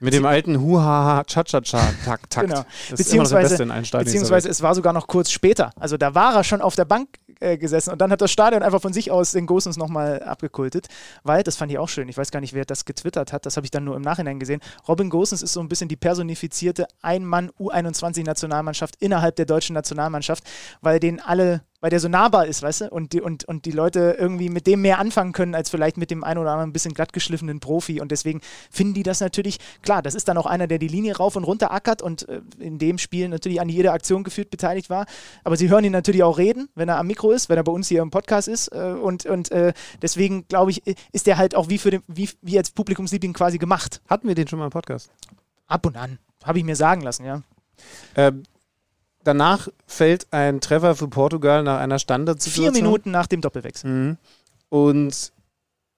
Mit 0.00 0.12
dem 0.12 0.26
alten 0.26 0.60
Huhaha 0.60 1.24
Cha-Cha-Cha-Takt. 1.24 2.34
Genau. 2.38 2.64
Das 2.90 2.98
beziehungsweise, 2.98 3.64
beziehungsweise 3.64 4.50
es 4.50 4.60
war 4.60 4.74
sogar 4.74 4.92
noch 4.92 5.06
kurz 5.06 5.30
später. 5.30 5.70
Also 5.76 5.96
da 5.96 6.14
war 6.14 6.34
er 6.34 6.44
schon 6.44 6.60
auf 6.60 6.76
der 6.76 6.84
Bank 6.84 7.08
äh, 7.40 7.58
gesessen. 7.58 7.90
Und 7.90 8.00
dann 8.00 8.10
hat 8.10 8.20
das 8.20 8.30
Stadion 8.30 8.62
einfach 8.62 8.80
von 8.80 8.92
sich 8.92 9.10
aus 9.10 9.32
den 9.32 9.46
Gosens 9.46 9.76
nochmal 9.76 10.22
abgekultet, 10.22 10.88
weil, 11.22 11.42
das 11.42 11.56
fand 11.56 11.72
ich 11.72 11.78
auch 11.78 11.88
schön, 11.88 12.08
ich 12.08 12.16
weiß 12.16 12.30
gar 12.30 12.40
nicht, 12.40 12.54
wer 12.54 12.64
das 12.64 12.84
getwittert 12.84 13.32
hat, 13.32 13.46
das 13.46 13.56
habe 13.56 13.66
ich 13.66 13.70
dann 13.70 13.84
nur 13.84 13.96
im 13.96 14.02
Nachhinein 14.02 14.38
gesehen. 14.38 14.60
Robin 14.88 15.10
Gosens 15.10 15.42
ist 15.42 15.52
so 15.52 15.60
ein 15.60 15.68
bisschen 15.68 15.88
die 15.88 15.96
personifizierte 15.96 16.86
Ein-Mann-U21-Nationalmannschaft 17.02 18.96
innerhalb 19.00 19.36
der 19.36 19.46
deutschen 19.46 19.74
Nationalmannschaft, 19.74 20.44
weil 20.80 21.00
den 21.00 21.20
alle 21.20 21.62
weil 21.84 21.90
der 21.90 22.00
so 22.00 22.08
nahbar 22.08 22.46
ist, 22.46 22.62
weißt 22.62 22.80
du? 22.80 22.88
Und 22.88 23.12
die, 23.12 23.20
und, 23.20 23.44
und 23.44 23.66
die 23.66 23.70
Leute 23.70 24.16
irgendwie 24.18 24.48
mit 24.48 24.66
dem 24.66 24.80
mehr 24.80 24.98
anfangen 24.98 25.34
können, 25.34 25.54
als 25.54 25.68
vielleicht 25.68 25.98
mit 25.98 26.10
dem 26.10 26.24
einen 26.24 26.38
oder 26.38 26.52
anderen 26.52 26.70
ein 26.70 26.72
bisschen 26.72 26.94
glattgeschliffenen 26.94 27.60
Profi. 27.60 28.00
Und 28.00 28.10
deswegen 28.10 28.40
finden 28.70 28.94
die 28.94 29.02
das 29.02 29.20
natürlich, 29.20 29.58
klar, 29.82 30.00
das 30.00 30.14
ist 30.14 30.26
dann 30.28 30.38
auch 30.38 30.46
einer, 30.46 30.66
der 30.66 30.78
die 30.78 30.88
Linie 30.88 31.14
rauf 31.18 31.36
und 31.36 31.44
runter 31.44 31.72
ackert 31.72 32.00
und 32.00 32.26
äh, 32.26 32.40
in 32.58 32.78
dem 32.78 32.96
Spiel 32.96 33.28
natürlich 33.28 33.60
an 33.60 33.68
jeder 33.68 33.92
Aktion 33.92 34.24
gefühlt 34.24 34.48
beteiligt 34.48 34.88
war. 34.88 35.04
Aber 35.44 35.58
sie 35.58 35.68
hören 35.68 35.84
ihn 35.84 35.92
natürlich 35.92 36.22
auch 36.22 36.38
reden, 36.38 36.70
wenn 36.74 36.88
er 36.88 36.96
am 36.96 37.06
Mikro 37.06 37.32
ist, 37.32 37.50
wenn 37.50 37.58
er 37.58 37.64
bei 37.64 37.72
uns 37.72 37.86
hier 37.88 38.00
im 38.00 38.10
Podcast 38.10 38.48
ist. 38.48 38.68
Äh, 38.68 38.78
und 38.78 39.26
und 39.26 39.50
äh, 39.50 39.74
deswegen, 40.00 40.48
glaube 40.48 40.70
ich, 40.70 40.82
ist 41.12 41.26
der 41.26 41.36
halt 41.36 41.54
auch 41.54 41.68
wie 41.68 41.76
für 41.76 41.90
den, 41.90 42.02
wie, 42.06 42.30
wie 42.40 42.56
als 42.56 42.70
Publikumsliebling 42.70 43.34
quasi 43.34 43.58
gemacht. 43.58 44.00
Hatten 44.08 44.26
wir 44.26 44.34
den 44.34 44.48
schon 44.48 44.58
mal 44.58 44.64
im 44.64 44.70
Podcast? 44.70 45.10
Ab 45.66 45.84
und 45.84 45.98
an. 45.98 46.18
Habe 46.44 46.56
ich 46.56 46.64
mir 46.64 46.76
sagen 46.76 47.02
lassen, 47.02 47.26
ja. 47.26 47.42
Ähm, 48.16 48.44
danach 49.24 49.68
fällt 49.86 50.32
ein 50.32 50.60
Treffer 50.60 50.94
für 50.94 51.08
Portugal 51.08 51.62
nach 51.62 51.80
einer 51.80 51.98
Standardsituation. 51.98 52.74
Vier 52.74 52.82
Minuten 52.82 53.10
nach 53.10 53.26
dem 53.26 53.40
Doppelwechsel. 53.40 53.90
Mhm. 53.90 54.16
Und 54.68 55.32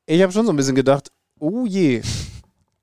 ich 0.06 0.22
habe 0.22 0.32
schon 0.32 0.46
so 0.46 0.52
ein 0.52 0.56
bisschen 0.56 0.74
gedacht, 0.74 1.10
oh 1.38 1.66
je, 1.66 2.02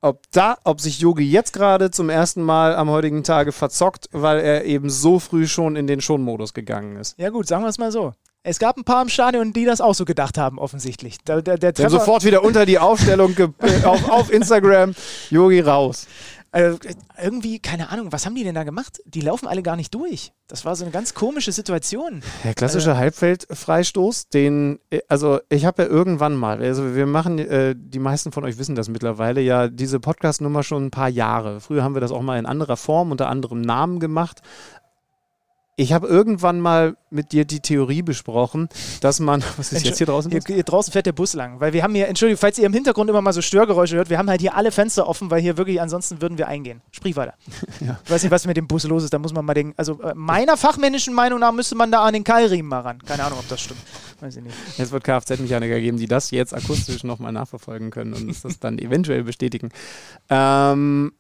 ob 0.02 0.24
da, 0.32 0.58
ob 0.66 0.82
sich 0.82 1.00
Yogi 1.00 1.24
jetzt 1.24 1.54
gerade 1.54 1.90
zum 1.90 2.10
ersten 2.10 2.44
Mal 2.44 2.76
am 2.76 2.90
heutigen 2.90 3.24
Tage 3.24 3.54
verzockt, 3.54 4.10
weil 4.12 4.40
er 4.40 4.66
eben 4.66 4.90
so 4.90 5.18
früh 5.20 5.48
schon 5.48 5.78
in 5.78 5.88
den 5.88 6.02
Schon-Modus 6.02 6.54
gegangen 6.54 6.98
ist. 6.98 7.18
Ja 7.18 7.30
gut, 7.30 7.48
sagen 7.48 7.64
wir 7.64 7.70
es 7.70 7.78
mal 7.78 7.92
so. 7.92 8.14
Es 8.46 8.60
gab 8.60 8.76
ein 8.76 8.84
paar 8.84 9.02
im 9.02 9.08
Stadion, 9.08 9.54
die 9.54 9.64
das 9.64 9.80
auch 9.80 9.96
so 9.96 10.04
gedacht 10.04 10.38
haben, 10.38 10.60
offensichtlich. 10.60 11.20
Der, 11.20 11.42
der, 11.42 11.58
der 11.58 11.90
sofort 11.90 12.26
wieder 12.26 12.44
unter 12.44 12.66
die 12.66 12.78
Aufstellung 12.78 13.34
auf, 13.86 14.10
auf 14.10 14.34
Instagram, 14.34 14.94
Yogi 15.30 15.62
raus. 15.62 16.08
Also, 16.54 16.78
irgendwie, 17.20 17.58
keine 17.58 17.90
Ahnung, 17.90 18.12
was 18.12 18.28
haben 18.28 18.36
die 18.36 18.44
denn 18.44 18.54
da 18.54 18.64
gemacht? 18.64 19.02
Die 19.06 19.22
laufen 19.22 19.48
alle 19.48 19.64
gar 19.64 19.76
nicht 19.76 19.94
durch. 19.96 20.34
Das 20.48 20.66
war 20.66 20.76
so 20.76 20.86
eine 20.86 20.92
ganz 20.92 21.16
komische 21.16 21.52
Situation. 21.52 22.22
Der 22.44 22.54
klassische 22.54 22.92
äh, 22.92 22.96
Halbfeldfreistoß, 22.96 24.30
den, 24.30 24.80
äh, 24.92 25.00
also 25.08 25.40
ich 25.50 25.66
habe 25.66 25.82
ja 25.82 25.90
irgendwann 25.90 26.36
mal, 26.36 26.62
also 26.62 26.94
wir 26.94 27.08
machen, 27.08 27.40
äh, 27.40 27.74
die 27.76 27.98
meisten 27.98 28.32
von 28.32 28.44
euch 28.44 28.60
wissen 28.60 28.76
das 28.76 28.88
mittlerweile, 28.88 29.42
ja, 29.42 29.68
diese 29.68 30.00
Podcast-Nummer 30.00 30.62
schon 30.62 30.86
ein 30.86 30.92
paar 30.92 31.10
Jahre. 31.10 31.60
Früher 31.60 31.84
haben 31.84 31.96
wir 31.96 32.02
das 32.02 32.12
auch 32.12 32.22
mal 32.22 32.38
in 32.38 32.46
anderer 32.46 32.78
Form, 32.78 33.10
unter 33.10 33.30
anderem 33.30 33.62
Namen 33.62 34.00
gemacht. 34.00 34.42
Ich 35.76 35.92
habe 35.92 36.06
irgendwann 36.08 36.60
mal 36.60 36.96
mit 37.10 37.32
dir 37.32 37.46
die 37.46 37.60
Theorie 37.60 38.04
besprochen, 38.04 38.70
dass 39.02 39.20
man. 39.20 39.44
Was 39.58 39.72
ist 39.72 39.84
jetzt 39.84 39.98
hier 39.98 40.06
draußen? 40.06 40.30
Hier, 40.32 40.42
hier, 40.46 40.64
draußen 40.64 40.94
fährt 40.94 41.08
der 41.08 41.14
Bus 41.14 41.34
lang. 41.34 41.60
Weil 41.60 41.74
wir 41.74 41.82
haben 41.82 41.96
hier, 41.96 42.08
Entschuldigung, 42.08 42.40
falls 42.40 42.60
ihr 42.60 42.68
im 42.68 42.74
Hintergrund 42.74 43.10
immer 43.10 43.22
mal 43.22 43.34
so 43.34 43.42
Störgeräusche 43.42 43.96
hört, 43.96 44.12
wir 44.12 44.20
haben 44.20 44.30
halt 44.30 44.42
hier 44.42 44.56
alle 44.56 44.72
Fenster 44.72 45.08
offen, 45.08 45.32
weil 45.32 45.42
hier 45.42 45.58
wirklich, 45.58 45.82
ansonsten 45.82 46.22
würden 46.22 46.38
wir 46.38 46.48
eingehen. 46.48 46.82
Sprich 46.92 47.16
weiter. 47.16 47.34
Ja. 47.80 48.00
Ich 48.06 48.12
weiß 48.12 48.24
nicht, 48.24 48.32
was 48.32 48.46
mit 48.46 48.56
dem 48.56 48.68
Bus 48.68 48.84
los 48.84 49.04
ist. 49.04 49.14
Da 49.14 49.20
muss 49.20 49.34
man 49.34 49.44
mal 49.44 49.54
den. 49.56 49.74
Also, 49.78 50.00
äh, 50.02 50.14
meiner 50.16 50.58
fachmännischen 50.58 51.14
Meinung 51.14 51.40
nach 51.40 51.52
müsste 51.52 51.76
man 51.76 51.92
da 51.92 52.04
an 52.04 52.14
den 52.14 52.24
Keilriemen 52.24 52.70
mal 52.70 52.82
ran. 52.82 53.00
Keine 53.00 53.24
Ahnung, 53.26 53.40
ob 53.40 53.48
das 53.50 53.62
stimmt. 53.62 53.82
Weiß 54.22 54.38
ich 54.38 54.44
nicht. 54.44 54.56
Es 54.78 54.92
wird 54.92 55.04
Kfz-Mechaniker 55.04 55.80
geben, 55.80 55.98
die 55.98 56.08
das 56.08 56.32
jetzt 56.32 56.54
akustisch 56.54 57.04
nochmal 57.04 57.32
nachverfolgen 57.32 57.90
können 57.90 58.14
und 58.14 58.44
das 58.44 58.60
dann 58.60 58.78
eventuell 58.78 59.24
bestätigen. 59.24 59.70
Ähm. 60.30 61.14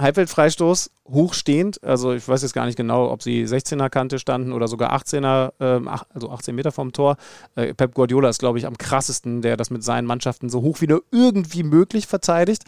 Halbfeldfreistoß 0.00 0.90
hochstehend, 1.08 1.82
also 1.84 2.12
ich 2.12 2.26
weiß 2.26 2.42
jetzt 2.42 2.52
gar 2.52 2.66
nicht 2.66 2.76
genau, 2.76 3.10
ob 3.10 3.22
sie 3.22 3.44
16er 3.44 3.90
Kante 3.90 4.18
standen 4.18 4.52
oder 4.52 4.68
sogar 4.68 4.94
18er, 4.94 5.52
ähm, 5.60 5.88
also 5.88 6.30
18 6.30 6.54
Meter 6.54 6.72
vom 6.72 6.92
Tor. 6.92 7.16
Äh, 7.54 7.74
Pep 7.74 7.94
Guardiola 7.94 8.28
ist, 8.28 8.38
glaube 8.38 8.58
ich, 8.58 8.66
am 8.66 8.78
krassesten, 8.78 9.42
der 9.42 9.56
das 9.56 9.70
mit 9.70 9.84
seinen 9.84 10.06
Mannschaften 10.06 10.48
so 10.48 10.62
hoch 10.62 10.80
wie 10.80 10.86
nur 10.86 11.02
irgendwie 11.10 11.62
möglich 11.62 12.06
verteidigt. 12.06 12.64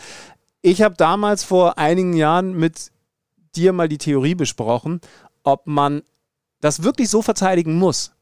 Ich 0.61 0.83
habe 0.83 0.95
damals 0.97 1.45
vor 1.45 1.79
einigen 1.79 2.15
Jahren 2.15 2.57
mit 2.57 2.91
dir 3.57 3.73
mal 3.73 3.89
die 3.89 3.99
Theorie 3.99 4.35
besprochen, 4.35 5.01
ob 5.43 5.67
man 5.67 6.03
das 6.61 6.83
wirklich 6.83 7.09
so 7.09 7.23
verteidigen 7.23 7.79
muss 7.79 8.13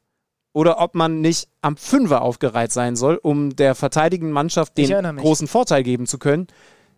oder 0.52 0.80
ob 0.80 0.94
man 0.94 1.20
nicht 1.20 1.48
am 1.62 1.76
Fünfer 1.76 2.22
aufgereiht 2.22 2.72
sein 2.72 2.96
soll, 2.96 3.16
um 3.16 3.54
der 3.54 3.74
verteidigenden 3.74 4.32
Mannschaft 4.32 4.76
den 4.78 5.16
großen 5.16 5.46
Vorteil 5.46 5.82
geben 5.82 6.06
zu 6.06 6.18
können, 6.18 6.48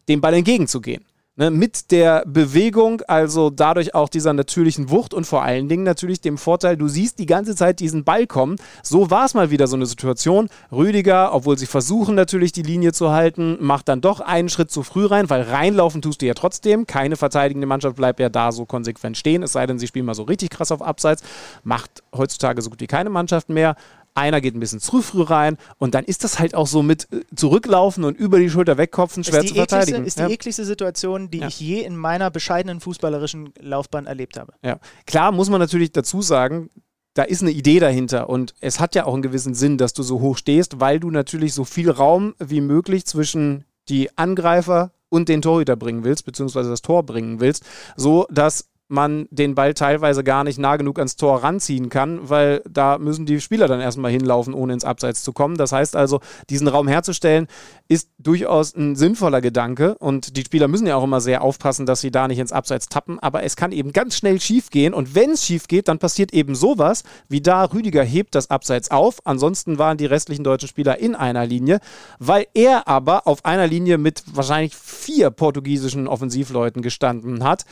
dem 0.09 0.21
Ball 0.21 0.35
entgegenzugehen. 0.35 1.05
Ne, 1.35 1.51
mit 1.51 1.91
der 1.93 2.25
Bewegung, 2.27 3.01
also 3.09 3.49
dadurch 3.49 3.95
auch 3.95 4.11
dieser 4.11 4.35
natürlichen 4.35 4.91
Wucht 4.91 5.15
und 5.15 5.27
vor 5.27 5.43
allen 5.43 5.67
Dingen 5.67 5.83
natürlich 5.83 6.21
dem 6.21 6.37
Vorteil, 6.37 6.77
du 6.77 6.89
siehst 6.89 7.19
die 7.19 7.25
ganze 7.25 7.57
Zeit 7.57 7.81
diesen 7.81 8.05
Ball 8.05 8.27
kommen. 8.27 8.57
So 8.83 9.11
war 9.11 9.25
es 9.25 9.33
mal 9.33 9.51
wieder 9.51 9.67
so 9.67 9.77
eine 9.77 9.87
Situation. 9.87 10.51
Rüdiger, 10.71 11.33
obwohl 11.33 11.57
sie 11.57 11.65
versuchen 11.65 12.15
natürlich 12.15 12.53
die 12.53 12.61
Linie 12.61 12.93
zu 12.93 13.13
halten, 13.13 13.57
macht 13.61 13.89
dann 13.89 14.03
doch 14.03 14.21
einen 14.21 14.51
Schritt 14.51 14.71
zu 14.71 14.83
früh 14.83 15.07
rein, 15.07 15.31
weil 15.31 15.41
reinlaufen 15.41 16.03
tust 16.03 16.21
du 16.21 16.27
ja 16.27 16.35
trotzdem. 16.35 16.87
Keine 16.87 17.17
verteidigende 17.17 17.67
Mannschaft 17.67 17.97
bleibt 17.97 18.21
ja 18.21 18.29
da 18.29 18.53
so 18.53 18.67
konsequent 18.67 19.17
stehen, 19.17 19.43
es 19.43 19.53
sei 19.53 19.67
denn, 19.67 19.79
sie 19.79 19.87
spielen 19.87 20.05
mal 20.05 20.13
so 20.13 20.25
richtig 20.25 20.51
krass 20.51 20.71
auf 20.71 20.83
Abseits. 20.83 21.23
Macht 21.65 22.03
heutzutage 22.15 22.61
so 22.61 22.69
gut 22.69 22.83
wie 22.83 22.87
keine 22.87 23.09
Mannschaft 23.09 23.49
mehr 23.49 23.77
einer 24.15 24.41
geht 24.41 24.55
ein 24.55 24.61
bisschen 24.61 24.81
zu 24.81 25.03
früh 25.03 25.23
rein 25.23 25.57
und 25.79 25.95
dann 25.95 26.05
ist 26.05 26.25
das 26.25 26.39
halt 26.39 26.55
auch 26.55 26.67
so 26.67 26.83
mit 26.83 27.09
äh, 27.13 27.21
zurücklaufen 27.35 28.05
und 28.05 28.19
über 28.19 28.39
die 28.39 28.51
Schulter 28.51 28.79
wegkopfen 28.79 29.25
schwer 29.25 29.45
zu 29.45 29.55
verteidigen. 29.55 30.05
Ist 30.05 30.19
die 30.19 30.23
ja. 30.23 30.29
ekligste 30.29 30.65
Situation, 30.65 31.31
die 31.31 31.39
ja. 31.39 31.49
ich 31.49 31.61
je 31.61 31.81
in 31.81 31.97
meiner 31.97 32.31
bescheidenen 32.31 32.81
fußballerischen 32.81 33.53
Laufbahn 33.61 34.07
erlebt 34.07 34.39
habe. 34.39 34.53
Ja, 34.63 34.79
klar 35.07 35.33
muss 35.33 35.51
man 35.51 35.61
natürlich 35.61 35.93
dazu 35.93 36.23
sagen, 36.23 36.71
da 37.15 37.23
ist 37.25 37.43
eine 37.43 37.51
Idee 37.51 37.79
dahinter 37.79 38.29
und 38.29 38.55
es 38.61 38.81
hat 38.81 38.95
ja 38.95 39.05
auch 39.05 39.13
einen 39.13 39.23
gewissen 39.23 39.55
Sinn, 39.55 39.77
dass 39.77 39.93
du 39.93 40.03
so 40.03 40.21
hoch 40.21 40.39
stehst, 40.39 40.81
weil 40.81 40.99
du 40.99 41.11
natürlich 41.11 41.53
so 41.53 41.65
viel 41.65 41.91
Raum 41.91 42.35
wie 42.39 42.61
möglich 42.61 43.05
zwischen 43.05 43.65
die 43.89 44.17
Angreifer 44.17 44.93
und 45.09 45.29
den 45.29 45.43
Torhüter 45.43 45.77
bringen 45.77 46.05
willst, 46.05 46.25
beziehungsweise 46.25 46.71
das 46.71 46.81
Tor 46.81 47.03
bringen 47.05 47.39
willst, 47.41 47.65
so 47.97 48.27
dass 48.31 48.72
man 48.93 49.27
den 49.31 49.55
Ball 49.55 49.75
teilweise 49.75 50.23
gar 50.23 50.45
nicht 50.45 50.59
nah 50.59 50.77
genug 50.77 50.99
ans 50.99 51.17
Tor 51.17 51.43
ranziehen 51.43 51.89
kann, 51.89 52.29
weil 52.29 52.63
da 52.69 52.99
müssen 52.99 53.27
die 53.27 53.41
Spieler 53.41 53.67
dann 53.67 53.81
erstmal 53.81 54.11
hinlaufen, 54.11 54.55
ohne 54.55 54.75
ins 54.75 54.85
Abseits 54.85 55.23
zu 55.23 55.33
kommen. 55.33 55.57
Das 55.57 55.73
heißt 55.73 55.97
also, 55.97 56.21
diesen 56.51 56.69
Raum 56.69 56.87
herzustellen, 56.87 57.49
ist 57.89 58.11
durchaus 58.19 58.75
ein 58.75 58.95
sinnvoller 58.95 59.41
Gedanke 59.41 59.97
und 59.97 60.37
die 60.37 60.45
Spieler 60.45 60.69
müssen 60.69 60.87
ja 60.87 60.97
auch 60.97 61.05
immer 61.05 61.21
sehr 61.21 61.43
aufpassen, 61.43 61.87
dass 61.87 62.01
sie 62.01 62.11
da 62.11 62.29
nicht 62.29 62.39
ins 62.39 62.53
Abseits 62.53 62.89
tappen, 62.89 63.19
aber 63.19 63.43
es 63.43 63.57
kann 63.57 63.73
eben 63.73 63.93
ganz 63.93 64.17
schnell 64.17 64.41
schief 64.41 64.71
gehen 64.71 64.95
und 64.95 65.15
wenn 65.15 65.31
es 65.31 65.45
schief 65.45 65.69
geht, 65.69 65.89
dann 65.89 65.99
passiert 65.99 66.33
eben 66.33 66.55
sowas, 66.55 67.03
wie 67.29 67.41
da 67.41 67.65
Rüdiger 67.65 68.05
hebt 68.05 68.35
das 68.35 68.51
Abseits 68.51 68.91
auf, 68.91 69.19
ansonsten 69.25 69.79
waren 69.79 69.97
die 69.97 70.07
restlichen 70.07 70.45
deutschen 70.45 70.69
Spieler 70.69 70.99
in 70.99 71.15
einer 71.15 71.47
Linie, 71.47 71.81
weil 72.19 72.47
er 72.55 72.89
aber 72.89 73.27
auf 73.27 73.45
einer 73.45 73.67
Linie 73.67 73.99
mit 73.99 74.23
wahrscheinlich 74.33 74.75
vier 74.77 75.31
portugiesischen 75.31 76.09
Offensivleuten 76.09 76.83
gestanden 76.83 77.43
hat, 77.43 77.65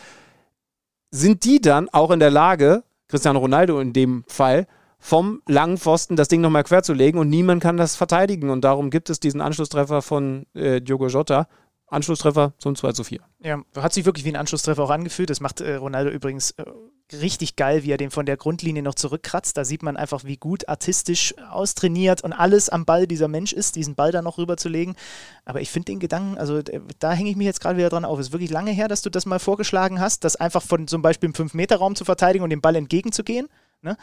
sind 1.11 1.45
die 1.45 1.61
dann 1.61 1.89
auch 1.89 2.11
in 2.11 2.21
der 2.21 2.31
Lage, 2.31 2.85
Cristiano 3.09 3.39
Ronaldo 3.39 3.81
in 3.81 3.93
dem 3.93 4.25
Fall, 4.29 4.67
vom 4.99 5.43
langen 5.47 5.79
Pfosten 5.79 6.15
das 6.15 6.29
Ding 6.29 6.43
nochmal 6.43 6.65
quer 6.65 6.83
zu 6.83 6.93
legen 6.93 7.19
und 7.19 7.29
niemand 7.31 7.63
kann 7.63 7.77
das 7.77 7.97
verteidigen. 7.97 8.51
Und 8.51 8.63
darum 8.63 8.91
gibt 8.91 9.11
es 9.11 9.19
diesen 9.19 9.41
Anschlusstreffer 9.41 10.03
von 10.03 10.47
äh, 10.55 10.81
Diogo 10.81 11.09
Jota. 11.09 11.49
Anschlusstreffer 11.91 12.53
zum 12.59 12.77
2 12.77 12.93
zu 12.93 13.05
4. 13.05 13.21
Ja, 13.43 13.63
hat 13.77 13.93
sich 13.93 14.05
wirklich 14.05 14.25
wie 14.25 14.31
ein 14.31 14.37
Anschlusstreffer 14.37 14.83
auch 14.83 14.91
angefühlt. 14.91 15.29
Das 15.29 15.41
macht 15.41 15.61
äh, 15.61 15.75
Ronaldo 15.75 16.11
übrigens 16.11 16.53
äh, 16.53 16.65
richtig 17.17 17.57
geil, 17.57 17.83
wie 17.83 17.91
er 17.91 17.97
den 17.97 18.11
von 18.11 18.27
der 18.27 18.37
Grundlinie 18.37 18.83
noch 18.83 18.95
zurückkratzt. 18.95 19.57
Da 19.57 19.65
sieht 19.65 19.83
man 19.83 19.97
einfach, 19.97 20.25
wie 20.25 20.37
gut 20.37 20.69
artistisch 20.69 21.35
austrainiert 21.51 22.23
und 22.23 22.33
alles 22.33 22.69
am 22.69 22.85
Ball 22.85 23.07
dieser 23.07 23.29
Mensch 23.29 23.53
ist, 23.53 23.77
diesen 23.77 23.97
Ball 23.97 24.13
da 24.13 24.23
noch 24.23 24.39
rüberzulegen. 24.39 24.95
Aber 25.45 25.61
ich 25.61 25.71
finde 25.71 25.87
den 25.87 25.99
Gedanken, 25.99 26.39
also 26.39 26.61
da 26.99 27.13
hänge 27.13 27.31
ich 27.31 27.37
mich 27.37 27.47
jetzt 27.47 27.61
gerade 27.61 27.77
wieder 27.77 27.89
dran 27.89 28.05
auf. 28.05 28.19
Es 28.19 28.29
ist 28.29 28.33
wirklich 28.33 28.51
lange 28.51 28.71
her, 28.71 28.89
dass 28.89 29.03
du 29.03 29.11
das 29.11 29.27
mal 29.27 29.41
vorgeschlagen 29.41 30.01
hast, 30.01 30.25
das 30.25 30.37
einfach 30.37 30.63
von 30.63 30.87
zum 30.87 31.03
Beispiel 31.03 31.29
im 31.29 31.35
5-Meter-Raum 31.35 31.97
zu 31.97 32.05
verteidigen 32.05 32.45
und 32.45 32.51
dem 32.51 32.61
Ball 32.61 32.77
entgegenzugehen. 32.77 33.49
Ne? 33.83 33.97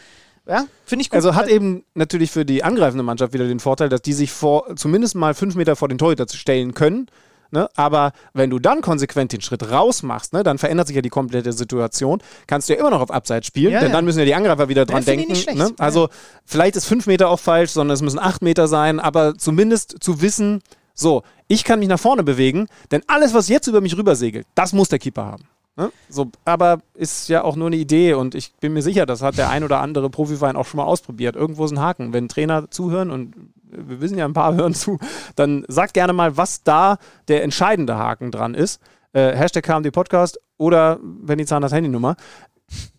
Ja, 0.45 0.65
finde 0.85 1.03
ich 1.03 1.09
gut. 1.09 1.15
Also 1.15 1.35
hat 1.35 1.47
eben 1.47 1.83
natürlich 1.93 2.31
für 2.31 2.45
die 2.45 2.63
angreifende 2.63 3.03
Mannschaft 3.03 3.33
wieder 3.33 3.47
den 3.47 3.59
Vorteil, 3.59 3.89
dass 3.89 4.01
die 4.01 4.13
sich 4.13 4.31
vor 4.31 4.75
zumindest 4.75 5.15
mal 5.15 5.33
fünf 5.33 5.55
Meter 5.55 5.75
vor 5.75 5.87
den 5.87 5.97
Torhüter 5.97 6.27
stellen 6.29 6.73
können. 6.73 7.07
Ne? 7.51 7.69
Aber 7.75 8.11
wenn 8.33 8.49
du 8.49 8.59
dann 8.59 8.81
konsequent 8.81 9.33
den 9.33 9.41
Schritt 9.41 9.71
raus 9.71 10.03
machst, 10.03 10.33
ne, 10.33 10.43
dann 10.43 10.57
verändert 10.57 10.87
sich 10.87 10.95
ja 10.95 11.01
die 11.01 11.09
komplette 11.09 11.53
Situation. 11.53 12.21
Kannst 12.45 12.69
du 12.69 12.73
ja 12.73 12.79
immer 12.79 12.89
noch 12.89 13.01
auf 13.01 13.11
Abseits 13.11 13.47
spielen, 13.47 13.73
ja, 13.73 13.79
denn 13.79 13.89
ja. 13.89 13.95
dann 13.95 14.05
müssen 14.05 14.19
ja 14.19 14.25
die 14.25 14.35
Angreifer 14.35 14.69
wieder 14.69 14.85
dran 14.85 15.03
ja, 15.03 15.15
denken. 15.15 15.57
Ne? 15.57 15.71
Also 15.77 16.09
vielleicht 16.45 16.75
ist 16.75 16.85
fünf 16.85 17.07
Meter 17.07 17.29
auch 17.29 17.39
falsch, 17.39 17.71
sondern 17.71 17.95
es 17.95 18.01
müssen 18.01 18.19
acht 18.19 18.41
Meter 18.41 18.67
sein, 18.67 18.99
aber 18.99 19.37
zumindest 19.37 19.97
zu 20.01 20.21
wissen, 20.21 20.61
so, 20.93 21.23
ich 21.47 21.63
kann 21.63 21.79
mich 21.79 21.87
nach 21.87 21.99
vorne 21.99 22.23
bewegen, 22.23 22.67
denn 22.91 23.03
alles, 23.07 23.33
was 23.33 23.47
jetzt 23.47 23.67
über 23.67 23.81
mich 23.81 23.95
rübersegelt, 23.95 24.47
das 24.55 24.73
muss 24.73 24.89
der 24.89 24.99
Keeper 24.99 25.25
haben. 25.25 25.43
Ne? 25.77 25.91
So, 26.09 26.31
aber 26.43 26.79
ist 26.95 27.29
ja 27.29 27.43
auch 27.43 27.55
nur 27.55 27.67
eine 27.67 27.75
Idee 27.75 28.15
und 28.15 28.33
ich 28.33 28.53
bin 28.59 28.73
mir 28.73 28.81
sicher, 28.81 29.05
das 29.05 29.21
hat 29.21 29.37
der 29.37 29.49
ein 29.49 29.63
oder 29.63 29.79
andere 29.79 30.09
Profiverein 30.09 30.55
auch 30.55 30.65
schon 30.65 30.79
mal 30.79 30.85
ausprobiert. 30.85 31.35
Irgendwo 31.35 31.65
ist 31.65 31.71
ein 31.71 31.79
Haken. 31.79 32.13
Wenn 32.13 32.27
Trainer 32.27 32.71
zuhören 32.71 33.11
und 33.11 33.35
wir 33.69 34.01
wissen 34.01 34.17
ja, 34.17 34.25
ein 34.25 34.33
paar 34.33 34.55
hören 34.55 34.73
zu, 34.73 34.99
dann 35.35 35.65
sagt 35.67 35.93
gerne 35.93 36.13
mal, 36.13 36.37
was 36.37 36.63
da 36.63 36.97
der 37.27 37.43
entscheidende 37.43 37.97
Haken 37.97 38.31
dran 38.31 38.53
ist. 38.53 38.81
Äh, 39.13 39.35
Hashtag 39.35 39.63
KMD 39.63 39.91
Podcast 39.91 40.39
oder 40.57 40.99
Benny 41.01 41.45
Zahners 41.45 41.71
Handynummer. 41.71 42.15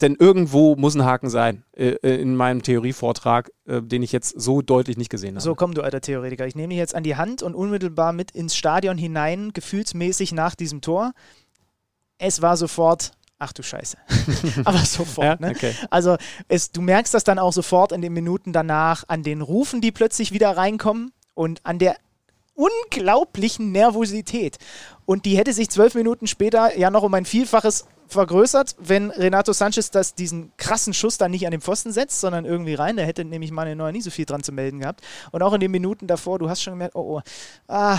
Denn 0.00 0.16
irgendwo 0.18 0.76
muss 0.76 0.94
ein 0.94 1.04
Haken 1.04 1.28
sein 1.28 1.62
äh, 1.76 1.90
äh, 1.90 2.20
in 2.22 2.34
meinem 2.34 2.62
Theorievortrag, 2.62 3.50
äh, 3.66 3.82
den 3.82 4.02
ich 4.02 4.12
jetzt 4.12 4.40
so 4.40 4.62
deutlich 4.62 4.96
nicht 4.96 5.10
gesehen 5.10 5.34
habe. 5.34 5.42
So, 5.42 5.54
komm, 5.54 5.74
du 5.74 5.82
alter 5.82 6.00
Theoretiker. 6.00 6.46
Ich 6.46 6.54
nehme 6.54 6.68
dich 6.68 6.78
jetzt 6.78 6.94
an 6.94 7.02
die 7.02 7.16
Hand 7.16 7.42
und 7.42 7.54
unmittelbar 7.54 8.14
mit 8.14 8.30
ins 8.30 8.56
Stadion 8.56 8.96
hinein, 8.96 9.52
gefühlsmäßig 9.52 10.32
nach 10.32 10.54
diesem 10.54 10.80
Tor 10.80 11.12
es 12.18 12.42
war 12.42 12.56
sofort, 12.56 13.12
ach 13.38 13.52
du 13.52 13.62
Scheiße. 13.62 13.96
Aber 14.64 14.78
sofort. 14.78 15.26
ja, 15.26 15.36
ne? 15.38 15.50
okay. 15.54 15.74
Also 15.90 16.16
es, 16.48 16.70
du 16.70 16.80
merkst 16.80 17.14
das 17.14 17.24
dann 17.24 17.38
auch 17.38 17.52
sofort 17.52 17.92
in 17.92 18.02
den 18.02 18.12
Minuten 18.12 18.52
danach 18.52 19.04
an 19.08 19.22
den 19.22 19.40
Rufen, 19.40 19.80
die 19.80 19.92
plötzlich 19.92 20.32
wieder 20.32 20.56
reinkommen 20.56 21.12
und 21.34 21.60
an 21.64 21.78
der 21.78 21.96
unglaublichen 22.54 23.70
Nervosität. 23.72 24.58
Und 25.06 25.24
die 25.24 25.38
hätte 25.38 25.52
sich 25.52 25.70
zwölf 25.70 25.94
Minuten 25.94 26.26
später 26.26 26.76
ja 26.76 26.90
noch 26.90 27.04
um 27.04 27.14
ein 27.14 27.24
Vielfaches 27.24 27.86
vergrößert, 28.08 28.76
wenn 28.78 29.10
Renato 29.10 29.52
Sanchez 29.52 29.90
das, 29.90 30.14
diesen 30.14 30.52
krassen 30.56 30.94
Schuss 30.94 31.18
dann 31.18 31.30
nicht 31.30 31.46
an 31.46 31.50
den 31.50 31.60
Pfosten 31.60 31.92
setzt, 31.92 32.20
sondern 32.20 32.44
irgendwie 32.44 32.74
rein. 32.74 32.96
Da 32.96 33.02
hätte 33.02 33.24
nämlich 33.24 33.50
Manuel 33.50 33.76
Neuer 33.76 33.92
nie 33.92 34.00
so 34.00 34.10
viel 34.10 34.24
dran 34.24 34.42
zu 34.42 34.52
melden 34.52 34.80
gehabt. 34.80 35.02
Und 35.30 35.42
auch 35.42 35.52
in 35.52 35.60
den 35.60 35.70
Minuten 35.70 36.06
davor, 36.06 36.38
du 36.38 36.48
hast 36.48 36.62
schon 36.62 36.72
gemerkt, 36.72 36.94
oh, 36.94 37.18
oh, 37.18 37.20
ah, 37.68 37.98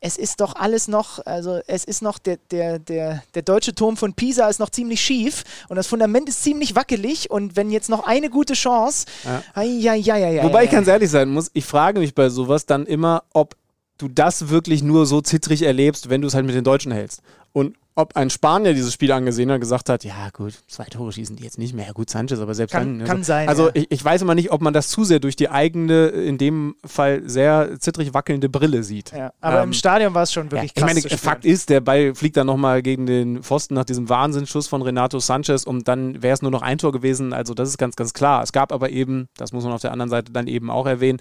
es 0.00 0.16
ist 0.16 0.40
doch 0.40 0.54
alles 0.54 0.86
noch, 0.86 1.24
also 1.26 1.60
es 1.66 1.84
ist 1.84 2.02
noch, 2.02 2.18
der, 2.18 2.38
der, 2.50 2.78
der, 2.78 3.22
der 3.34 3.42
deutsche 3.42 3.74
Turm 3.74 3.96
von 3.96 4.14
Pisa 4.14 4.48
ist 4.48 4.60
noch 4.60 4.70
ziemlich 4.70 5.00
schief 5.00 5.42
und 5.68 5.76
das 5.76 5.88
Fundament 5.88 6.28
ist 6.28 6.42
ziemlich 6.42 6.76
wackelig 6.76 7.30
und 7.30 7.56
wenn 7.56 7.70
jetzt 7.70 7.88
noch 7.88 8.06
eine 8.06 8.30
gute 8.30 8.54
Chance, 8.54 9.06
ja. 9.24 9.42
Ai, 9.54 9.90
ai, 9.90 10.12
ai, 10.12 10.42
Wobei 10.44 10.64
ich 10.64 10.70
ganz 10.70 10.86
ehrlich 10.86 11.10
sein 11.10 11.28
muss, 11.28 11.50
ich 11.52 11.64
frage 11.64 11.98
mich 11.98 12.14
bei 12.14 12.28
sowas 12.28 12.64
dann 12.64 12.86
immer, 12.86 13.24
ob 13.32 13.56
du 13.98 14.08
das 14.08 14.48
wirklich 14.48 14.82
nur 14.82 15.06
so 15.06 15.20
zittrig 15.20 15.62
erlebst, 15.62 16.08
wenn 16.08 16.20
du 16.20 16.28
es 16.28 16.34
halt 16.34 16.46
mit 16.46 16.54
den 16.54 16.64
Deutschen 16.64 16.92
hältst. 16.92 17.20
Und 17.52 17.76
ob 17.98 18.14
ein 18.14 18.30
Spanier 18.30 18.74
dieses 18.74 18.94
Spiel 18.94 19.10
angesehen 19.10 19.50
hat, 19.50 19.60
gesagt 19.60 19.88
hat, 19.88 20.04
ja 20.04 20.30
gut, 20.32 20.54
zwei 20.68 20.84
Tore 20.84 21.10
schießen 21.10 21.34
die 21.34 21.42
jetzt 21.42 21.58
nicht 21.58 21.74
mehr. 21.74 21.86
Ja 21.86 21.92
gut, 21.92 22.08
Sanchez, 22.08 22.38
aber 22.38 22.54
selbst 22.54 22.70
kann, 22.70 23.00
dann. 23.00 23.08
Kann 23.08 23.16
also, 23.16 23.26
sein. 23.26 23.48
Also 23.48 23.66
ja. 23.66 23.72
ich, 23.74 23.90
ich, 23.90 24.04
weiß 24.04 24.22
immer 24.22 24.36
nicht, 24.36 24.52
ob 24.52 24.60
man 24.60 24.72
das 24.72 24.88
zu 24.88 25.02
sehr 25.02 25.18
durch 25.18 25.34
die 25.34 25.50
eigene, 25.50 26.06
in 26.06 26.38
dem 26.38 26.76
Fall 26.86 27.22
sehr 27.28 27.80
zittrig 27.80 28.14
wackelnde 28.14 28.48
Brille 28.48 28.84
sieht. 28.84 29.10
Ja, 29.10 29.32
aber 29.40 29.58
ähm, 29.58 29.70
im 29.70 29.72
Stadion 29.72 30.14
war 30.14 30.22
es 30.22 30.32
schon 30.32 30.52
wirklich 30.52 30.70
ja, 30.76 30.86
krass. 30.86 30.96
Ich 30.96 31.04
meine, 31.04 31.18
Fakt 31.18 31.44
ist, 31.44 31.70
der 31.70 31.80
Ball 31.80 32.14
fliegt 32.14 32.36
dann 32.36 32.46
nochmal 32.46 32.82
gegen 32.82 33.06
den 33.06 33.42
Pfosten 33.42 33.74
nach 33.74 33.84
diesem 33.84 34.08
Wahnsinnsschuss 34.08 34.68
von 34.68 34.80
Renato 34.82 35.18
Sanchez 35.18 35.64
und 35.64 35.88
dann 35.88 36.22
wäre 36.22 36.34
es 36.34 36.40
nur 36.40 36.52
noch 36.52 36.62
ein 36.62 36.78
Tor 36.78 36.92
gewesen. 36.92 37.32
Also 37.32 37.52
das 37.52 37.68
ist 37.68 37.78
ganz, 37.78 37.96
ganz 37.96 38.12
klar. 38.12 38.44
Es 38.44 38.52
gab 38.52 38.72
aber 38.72 38.90
eben, 38.90 39.26
das 39.36 39.52
muss 39.52 39.64
man 39.64 39.72
auf 39.72 39.82
der 39.82 39.90
anderen 39.90 40.10
Seite 40.10 40.30
dann 40.30 40.46
eben 40.46 40.70
auch 40.70 40.86
erwähnen, 40.86 41.18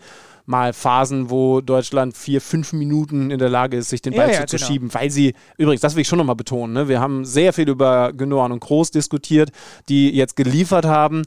mal 0.47 0.73
Phasen, 0.73 1.29
wo 1.29 1.61
Deutschland 1.61 2.15
vier, 2.15 2.41
fünf 2.41 2.73
Minuten 2.73 3.31
in 3.31 3.37
der 3.37 3.49
Lage 3.49 3.77
ist, 3.77 3.89
sich 3.89 4.01
den 4.01 4.15
Ball 4.15 4.29
ja, 4.31 4.39
ja, 4.39 4.47
zu 4.47 4.55
genau. 4.55 4.67
schieben, 4.67 4.93
weil 4.93 5.11
sie, 5.11 5.33
übrigens, 5.57 5.81
das 5.81 5.95
will 5.95 6.01
ich 6.01 6.07
schon 6.07 6.17
nochmal 6.17 6.37
betonen, 6.37 6.73
ne? 6.73 6.87
wir 6.87 6.99
haben 7.01 7.25
sehr 7.25 7.51
viel 7.53 7.67
über 7.67 8.13
Gündogan 8.13 8.53
und 8.53 8.61
Groß 8.61 8.91
diskutiert, 8.91 9.51
die 9.89 10.09
jetzt 10.09 10.37
geliefert 10.37 10.85
haben, 10.85 11.23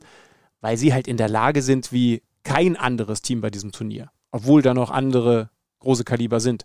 weil 0.63 0.79
sie 0.79 0.95
halt 0.95 1.07
in 1.07 1.19
der 1.19 1.29
Lage 1.29 1.61
sind, 1.61 1.93
wie 1.93 2.23
kein 2.45 2.77
anderes 2.77 3.21
Team 3.21 3.43
bei 3.43 3.51
diesem 3.51 3.73
Turnier, 3.73 4.11
obwohl 4.33 4.63
da 4.63 4.73
noch 4.73 4.91
andere 4.91 5.51
große 5.81 6.05
Kaliber 6.05 6.41
sind. 6.41 6.65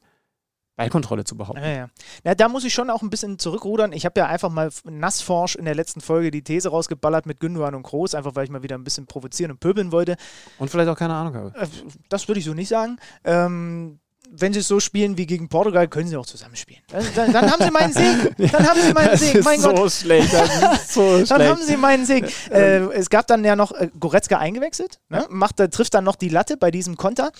Ballkontrolle 0.75 1.23
zu 1.23 1.37
behaupten. 1.37 1.63
Ja, 1.63 1.69
ja. 1.69 1.89
ja, 2.23 2.35
da 2.35 2.49
muss 2.49 2.65
ich 2.65 2.73
schon 2.73 2.89
auch 2.89 3.01
ein 3.01 3.09
bisschen 3.09 3.39
zurückrudern. 3.39 3.93
Ich 3.93 4.05
habe 4.05 4.19
ja 4.19 4.27
einfach 4.27 4.49
mal 4.49 4.69
nassforsch 4.83 5.55
in 5.55 5.65
der 5.65 5.75
letzten 5.75 6.01
Folge 6.01 6.31
die 6.31 6.43
These 6.43 6.69
rausgeballert 6.69 7.25
mit 7.25 7.39
Gündogan 7.39 7.75
und 7.75 7.83
Groß, 7.83 8.15
einfach 8.15 8.35
weil 8.35 8.45
ich 8.45 8.49
mal 8.49 8.63
wieder 8.63 8.77
ein 8.77 8.83
bisschen 8.83 9.05
provozieren 9.05 9.51
und 9.51 9.59
pöbeln 9.59 9.91
wollte. 9.91 10.17
Und 10.59 10.69
vielleicht 10.69 10.89
auch 10.89 10.97
keine 10.97 11.13
Ahnung 11.13 11.35
habe. 11.35 11.53
Äh, 11.57 11.67
das 12.09 12.27
würde 12.27 12.39
ich 12.39 12.45
so 12.45 12.53
nicht 12.53 12.69
sagen. 12.69 12.97
Ähm, 13.23 13.99
wenn 14.31 14.53
sie 14.53 14.61
so 14.61 14.79
spielen 14.79 15.17
wie 15.17 15.25
gegen 15.25 15.49
Portugal, 15.49 15.87
können 15.87 16.07
sie 16.07 16.17
auch 16.17 16.25
zusammenspielen. 16.25 16.81
Dann, 16.89 17.31
dann 17.31 17.51
haben 17.51 17.63
sie 17.63 17.71
meinen 17.71 17.93
Segen. 17.93 18.35
Dann 18.51 18.67
haben 18.67 18.81
sie 18.81 18.93
meinen 18.93 19.17
Segen. 19.17 19.43
Mein 19.43 19.59
ist 19.59 19.65
Gott. 19.65 19.77
So 19.77 19.89
schlecht. 19.89 20.33
Das 20.33 20.79
ist 20.79 20.93
so 20.93 21.01
dann 21.17 21.25
schlecht. 21.25 21.51
haben 21.51 21.61
sie 21.61 21.77
meinen 21.77 22.05
Segen. 22.05 22.27
Äh, 22.49 22.79
es 22.93 23.09
gab 23.09 23.27
dann 23.27 23.43
ja 23.45 23.55
noch 23.55 23.71
äh, 23.71 23.89
Goretzka 23.99 24.39
eingewechselt. 24.39 24.99
Ne? 25.09 25.25
Macht, 25.29 25.57
trifft 25.71 25.93
dann 25.93 26.03
noch 26.03 26.15
die 26.15 26.29
Latte 26.29 26.57
bei 26.57 26.71
diesem 26.71 26.97
Konter. 26.97 27.31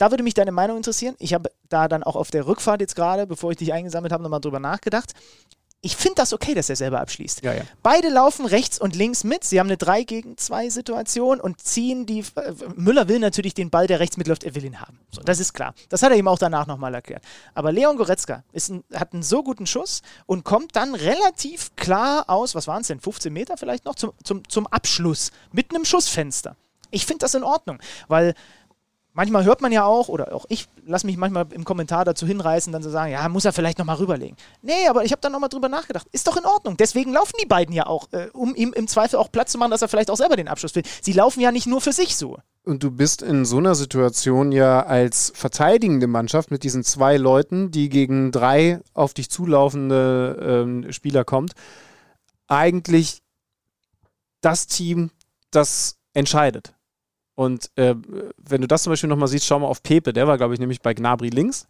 Da 0.00 0.10
würde 0.10 0.22
mich 0.22 0.32
deine 0.32 0.50
Meinung 0.50 0.78
interessieren. 0.78 1.14
Ich 1.18 1.34
habe 1.34 1.50
da 1.68 1.86
dann 1.86 2.02
auch 2.02 2.16
auf 2.16 2.30
der 2.30 2.46
Rückfahrt 2.46 2.80
jetzt 2.80 2.96
gerade, 2.96 3.26
bevor 3.26 3.50
ich 3.50 3.58
dich 3.58 3.74
eingesammelt 3.74 4.14
habe, 4.14 4.22
nochmal 4.22 4.40
drüber 4.40 4.58
nachgedacht. 4.58 5.12
Ich 5.82 5.94
finde 5.94 6.14
das 6.16 6.32
okay, 6.32 6.54
dass 6.54 6.70
er 6.70 6.76
selber 6.76 7.02
abschließt. 7.02 7.42
Ja, 7.42 7.52
ja. 7.52 7.64
Beide 7.82 8.08
laufen 8.08 8.46
rechts 8.46 8.80
und 8.80 8.96
links 8.96 9.24
mit. 9.24 9.44
Sie 9.44 9.60
haben 9.60 9.66
eine 9.66 9.76
3 9.76 10.04
gegen 10.04 10.38
2 10.38 10.70
Situation 10.70 11.38
und 11.38 11.60
ziehen 11.60 12.06
die. 12.06 12.20
Äh, 12.34 12.54
Müller 12.76 13.08
will 13.08 13.18
natürlich 13.18 13.52
den 13.52 13.68
Ball, 13.68 13.86
der 13.86 14.00
rechts 14.00 14.16
mitläuft, 14.16 14.42
er 14.42 14.54
will 14.54 14.64
ihn 14.64 14.80
haben. 14.80 14.98
So, 15.10 15.20
das 15.20 15.38
ist 15.38 15.52
klar. 15.52 15.74
Das 15.90 16.02
hat 16.02 16.12
er 16.12 16.16
ihm 16.16 16.28
auch 16.28 16.38
danach 16.38 16.66
nochmal 16.66 16.94
erklärt. 16.94 17.22
Aber 17.52 17.70
Leon 17.70 17.98
Goretzka 17.98 18.42
ein, 18.54 18.84
hat 18.94 19.12
einen 19.12 19.22
so 19.22 19.42
guten 19.42 19.66
Schuss 19.66 20.00
und 20.24 20.44
kommt 20.44 20.76
dann 20.76 20.94
relativ 20.94 21.76
klar 21.76 22.24
aus, 22.28 22.54
was 22.54 22.66
waren 22.66 22.80
es 22.80 22.88
denn, 22.88 23.00
15 23.00 23.30
Meter 23.30 23.58
vielleicht 23.58 23.84
noch, 23.84 23.96
zum, 23.96 24.12
zum, 24.24 24.48
zum 24.48 24.66
Abschluss 24.66 25.30
mit 25.52 25.74
einem 25.74 25.84
Schussfenster. 25.84 26.56
Ich 26.90 27.06
finde 27.06 27.20
das 27.20 27.34
in 27.34 27.44
Ordnung, 27.44 27.78
weil 28.08 28.34
manchmal 29.12 29.44
hört 29.44 29.60
man 29.60 29.72
ja 29.72 29.84
auch, 29.84 30.08
oder 30.08 30.34
auch 30.34 30.46
ich 30.48 30.68
lasse 30.86 31.06
mich 31.06 31.16
manchmal 31.16 31.46
im 31.52 31.64
Kommentar 31.64 32.04
dazu 32.04 32.26
hinreißen, 32.26 32.72
dann 32.72 32.82
zu 32.82 32.90
sagen, 32.90 33.12
ja, 33.12 33.28
muss 33.28 33.44
er 33.44 33.52
vielleicht 33.52 33.78
nochmal 33.78 33.96
rüberlegen. 33.96 34.36
Nee, 34.62 34.88
aber 34.88 35.04
ich 35.04 35.12
habe 35.12 35.20
dann 35.20 35.32
nochmal 35.32 35.48
drüber 35.48 35.68
nachgedacht. 35.68 36.06
Ist 36.12 36.26
doch 36.26 36.36
in 36.36 36.44
Ordnung. 36.44 36.76
Deswegen 36.76 37.12
laufen 37.12 37.34
die 37.42 37.46
beiden 37.46 37.74
ja 37.74 37.86
auch, 37.86 38.08
äh, 38.12 38.28
um 38.32 38.54
ihm 38.54 38.72
im 38.72 38.88
Zweifel 38.88 39.18
auch 39.18 39.30
Platz 39.30 39.52
zu 39.52 39.58
machen, 39.58 39.70
dass 39.70 39.82
er 39.82 39.88
vielleicht 39.88 40.10
auch 40.10 40.16
selber 40.16 40.36
den 40.36 40.48
Abschluss 40.48 40.74
will. 40.74 40.82
Sie 41.02 41.12
laufen 41.12 41.40
ja 41.40 41.52
nicht 41.52 41.66
nur 41.66 41.80
für 41.80 41.92
sich 41.92 42.16
so. 42.16 42.38
Und 42.64 42.82
du 42.82 42.90
bist 42.90 43.22
in 43.22 43.44
so 43.44 43.56
einer 43.56 43.74
Situation 43.74 44.52
ja 44.52 44.82
als 44.82 45.32
verteidigende 45.34 46.06
Mannschaft 46.06 46.50
mit 46.50 46.62
diesen 46.62 46.84
zwei 46.84 47.16
Leuten, 47.16 47.70
die 47.70 47.88
gegen 47.88 48.32
drei 48.32 48.80
auf 48.92 49.14
dich 49.14 49.30
zulaufende 49.30 50.38
ähm, 50.40 50.92
Spieler 50.92 51.24
kommt, 51.24 51.52
eigentlich 52.48 53.22
das 54.40 54.66
Team, 54.66 55.10
das 55.50 55.96
entscheidet. 56.12 56.74
Und 57.40 57.70
äh, 57.76 57.94
wenn 58.36 58.60
du 58.60 58.68
das 58.68 58.82
zum 58.82 58.90
Beispiel 58.92 59.08
nochmal 59.08 59.28
siehst, 59.28 59.46
schau 59.46 59.58
mal 59.58 59.66
auf 59.66 59.82
Pepe, 59.82 60.12
der 60.12 60.26
war, 60.28 60.36
glaube 60.36 60.52
ich, 60.52 60.60
nämlich 60.60 60.82
bei 60.82 60.92
Gnabry 60.92 61.30
links. 61.30 61.66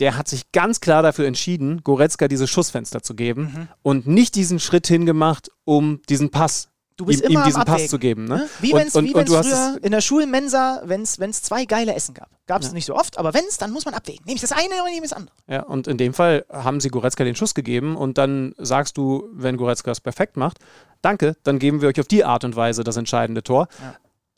der 0.00 0.16
hat 0.18 0.26
sich 0.26 0.50
ganz 0.50 0.80
klar 0.80 1.04
dafür 1.04 1.24
entschieden, 1.28 1.82
Goretzka 1.84 2.26
diese 2.26 2.48
Schussfenster 2.48 3.00
zu 3.04 3.14
geben 3.14 3.42
Mhm. 3.42 3.68
und 3.84 4.06
nicht 4.08 4.34
diesen 4.34 4.58
Schritt 4.58 4.88
hingemacht, 4.88 5.52
um 5.64 6.00
diesen 6.08 6.30
Pass, 6.32 6.68
Du 6.96 7.04
bist 7.04 7.22
ihm, 7.22 7.30
immer 7.30 7.42
ihm 7.42 7.46
diesen 7.46 7.64
Pass 7.64 7.86
zu 7.86 8.00
geben. 8.00 8.24
Ne? 8.24 8.36
Ne? 8.38 8.48
Wie 8.60 8.72
wenn 8.72 8.88
es 8.88 8.92
früher 8.92 9.78
in 9.82 9.92
der 9.92 10.00
Schulmensa, 10.00 10.82
wenn 10.84 11.02
es 11.02 11.42
zwei 11.42 11.64
geile 11.64 11.94
Essen 11.94 12.12
gab. 12.14 12.28
Gab 12.48 12.62
es 12.62 12.68
Ja. 12.68 12.74
nicht 12.74 12.86
so 12.86 12.96
oft, 12.96 13.18
aber 13.18 13.34
wenn 13.34 13.44
es, 13.48 13.56
dann 13.58 13.70
muss 13.70 13.84
man 13.84 13.94
abwägen. 13.94 14.24
Nehme 14.26 14.34
ich 14.34 14.40
das 14.40 14.50
eine 14.50 14.64
oder 14.82 14.90
nehme 14.90 15.04
ich 15.04 15.10
das 15.10 15.12
andere? 15.12 15.34
Ja, 15.46 15.62
und 15.62 15.86
in 15.86 15.96
dem 15.96 16.12
Fall 16.12 16.44
haben 16.52 16.80
sie 16.80 16.88
Goretzka 16.88 17.22
den 17.22 17.36
Schuss 17.36 17.54
gegeben 17.54 17.96
und 17.96 18.18
dann 18.18 18.52
sagst 18.58 18.96
du, 18.96 19.28
wenn 19.32 19.56
Goretzka 19.56 19.92
es 19.92 20.00
perfekt 20.00 20.36
macht, 20.36 20.58
danke, 21.02 21.36
dann 21.44 21.60
geben 21.60 21.80
wir 21.82 21.88
euch 21.88 22.00
auf 22.00 22.08
die 22.08 22.24
Art 22.24 22.42
und 22.42 22.56
Weise 22.56 22.82
das 22.82 22.96
entscheidende 22.96 23.44
Tor. 23.44 23.68
Ja. 23.80 23.94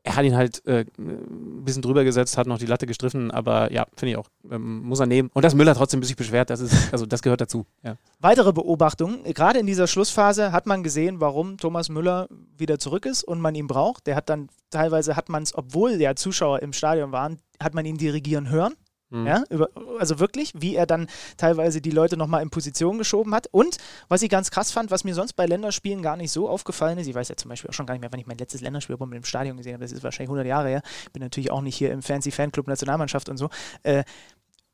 Er 0.06 0.14
hat 0.14 0.24
ihn 0.24 0.36
halt 0.36 0.64
äh, 0.66 0.84
ein 0.98 1.64
bisschen 1.64 1.82
drüber 1.82 2.04
gesetzt, 2.04 2.38
hat 2.38 2.46
noch 2.46 2.58
die 2.58 2.66
Latte 2.66 2.86
gestriffen, 2.86 3.32
aber 3.32 3.72
ja, 3.72 3.86
finde 3.96 4.12
ich 4.12 4.16
auch, 4.16 4.28
ähm, 4.48 4.84
muss 4.84 5.00
er 5.00 5.06
nehmen. 5.06 5.30
Und 5.34 5.44
dass 5.44 5.56
Müller 5.56 5.74
trotzdem 5.74 6.00
sich 6.04 6.14
beschwert, 6.14 6.48
das 6.48 6.60
ist, 6.60 6.92
also 6.92 7.06
das 7.06 7.22
gehört 7.22 7.40
dazu. 7.40 7.66
Ja. 7.82 7.96
Weitere 8.20 8.52
Beobachtung, 8.52 9.24
gerade 9.24 9.58
in 9.58 9.66
dieser 9.66 9.88
Schlussphase 9.88 10.52
hat 10.52 10.66
man 10.66 10.84
gesehen, 10.84 11.18
warum 11.18 11.56
Thomas 11.56 11.88
Müller 11.88 12.28
wieder 12.56 12.78
zurück 12.78 13.04
ist 13.04 13.24
und 13.24 13.40
man 13.40 13.56
ihn 13.56 13.66
braucht. 13.66 14.06
Der 14.06 14.14
hat 14.14 14.30
dann 14.30 14.48
teilweise 14.70 15.16
hat 15.16 15.28
man 15.28 15.42
es, 15.42 15.52
obwohl 15.56 15.92
ja 16.00 16.14
Zuschauer 16.14 16.62
im 16.62 16.72
Stadion 16.72 17.10
waren, 17.10 17.38
hat 17.60 17.74
man 17.74 17.84
ihn 17.84 17.96
dirigieren 17.96 18.48
hören. 18.48 18.74
Mhm. 19.16 19.26
Ja, 19.26 19.44
über, 19.50 19.68
also 19.98 20.18
wirklich, 20.18 20.52
wie 20.56 20.76
er 20.76 20.86
dann 20.86 21.08
teilweise 21.36 21.80
die 21.80 21.90
Leute 21.90 22.16
nochmal 22.16 22.42
in 22.42 22.50
Position 22.50 22.98
geschoben 22.98 23.34
hat. 23.34 23.48
Und 23.50 23.78
was 24.08 24.22
ich 24.22 24.30
ganz 24.30 24.50
krass 24.50 24.70
fand, 24.70 24.90
was 24.90 25.04
mir 25.04 25.14
sonst 25.14 25.34
bei 25.34 25.46
Länderspielen 25.46 26.02
gar 26.02 26.16
nicht 26.16 26.30
so 26.30 26.48
aufgefallen 26.48 26.98
ist, 26.98 27.06
ich 27.06 27.14
weiß 27.14 27.28
ja 27.28 27.36
zum 27.36 27.48
Beispiel 27.48 27.70
auch 27.70 27.74
schon 27.74 27.86
gar 27.86 27.94
nicht 27.94 28.02
mehr, 28.02 28.12
wann 28.12 28.20
ich 28.20 28.26
mein 28.26 28.38
letztes 28.38 28.60
Länderspiel 28.60 28.94
überhaupt 28.94 29.10
mit 29.10 29.22
dem 29.22 29.24
Stadion 29.24 29.56
gesehen 29.56 29.74
habe, 29.74 29.84
das 29.84 29.92
ist 29.92 30.04
wahrscheinlich 30.04 30.28
100 30.28 30.46
Jahre 30.46 30.68
her. 30.68 30.82
Bin 31.12 31.22
natürlich 31.22 31.50
auch 31.50 31.62
nicht 31.62 31.76
hier 31.76 31.92
im 31.92 32.02
Fancy 32.02 32.30
Fanclub 32.30 32.66
Nationalmannschaft 32.66 33.28
und 33.28 33.36
so. 33.36 33.48
Äh, 33.82 34.04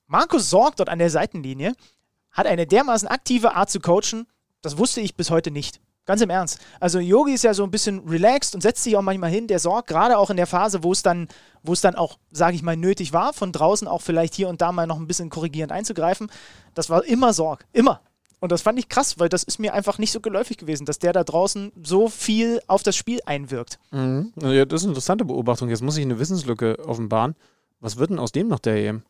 Markus 0.06 0.50
Sorg 0.50 0.76
dort 0.76 0.88
an 0.88 0.98
der 0.98 1.10
Seitenlinie 1.10 1.74
hat 2.30 2.46
eine 2.46 2.66
dermaßen 2.66 3.08
aktive 3.08 3.54
Art 3.54 3.70
zu 3.70 3.80
coachen, 3.80 4.26
das 4.62 4.78
wusste 4.78 5.00
ich 5.00 5.16
bis 5.16 5.30
heute 5.30 5.50
nicht. 5.50 5.80
Ganz 6.04 6.20
im 6.20 6.30
Ernst. 6.30 6.58
Also 6.80 6.98
Yogi 6.98 7.32
ist 7.32 7.44
ja 7.44 7.54
so 7.54 7.62
ein 7.62 7.70
bisschen 7.70 8.00
relaxed 8.08 8.54
und 8.54 8.60
setzt 8.60 8.82
sich 8.82 8.96
auch 8.96 9.02
manchmal 9.02 9.30
hin. 9.30 9.46
Der 9.46 9.60
sorgt 9.60 9.88
gerade 9.88 10.18
auch 10.18 10.30
in 10.30 10.36
der 10.36 10.48
Phase, 10.48 10.82
wo 10.82 10.90
es 10.90 11.02
dann, 11.02 11.28
wo 11.62 11.72
es 11.72 11.80
dann 11.80 11.94
auch, 11.94 12.18
sage 12.32 12.56
ich 12.56 12.62
mal, 12.62 12.76
nötig 12.76 13.12
war, 13.12 13.32
von 13.32 13.52
draußen 13.52 13.86
auch 13.86 14.02
vielleicht 14.02 14.34
hier 14.34 14.48
und 14.48 14.60
da 14.60 14.72
mal 14.72 14.86
noch 14.86 14.98
ein 14.98 15.06
bisschen 15.06 15.30
korrigierend 15.30 15.70
einzugreifen. 15.70 16.30
Das 16.74 16.90
war 16.90 17.04
immer 17.04 17.32
Sorg. 17.32 17.64
Immer. 17.72 18.00
Und 18.40 18.50
das 18.50 18.62
fand 18.62 18.76
ich 18.80 18.88
krass, 18.88 19.20
weil 19.20 19.28
das 19.28 19.44
ist 19.44 19.60
mir 19.60 19.72
einfach 19.72 19.98
nicht 19.98 20.10
so 20.10 20.18
geläufig 20.18 20.56
gewesen, 20.56 20.84
dass 20.84 20.98
der 20.98 21.12
da 21.12 21.22
draußen 21.22 21.70
so 21.80 22.08
viel 22.08 22.60
auf 22.66 22.82
das 22.82 22.96
Spiel 22.96 23.20
einwirkt. 23.24 23.78
Mhm. 23.92 24.32
Ja, 24.40 24.64
das 24.64 24.80
ist 24.80 24.86
eine 24.86 24.90
interessante 24.90 25.24
Beobachtung. 25.24 25.68
Jetzt 25.68 25.82
muss 25.82 25.96
ich 25.96 26.04
eine 26.04 26.18
Wissenslücke 26.18 26.84
offenbaren. 26.84 27.36
Was 27.78 27.98
wird 27.98 28.10
denn 28.10 28.18
aus 28.18 28.32
dem 28.32 28.48
noch 28.48 28.58
der 28.58 28.74
EM? 28.74 29.02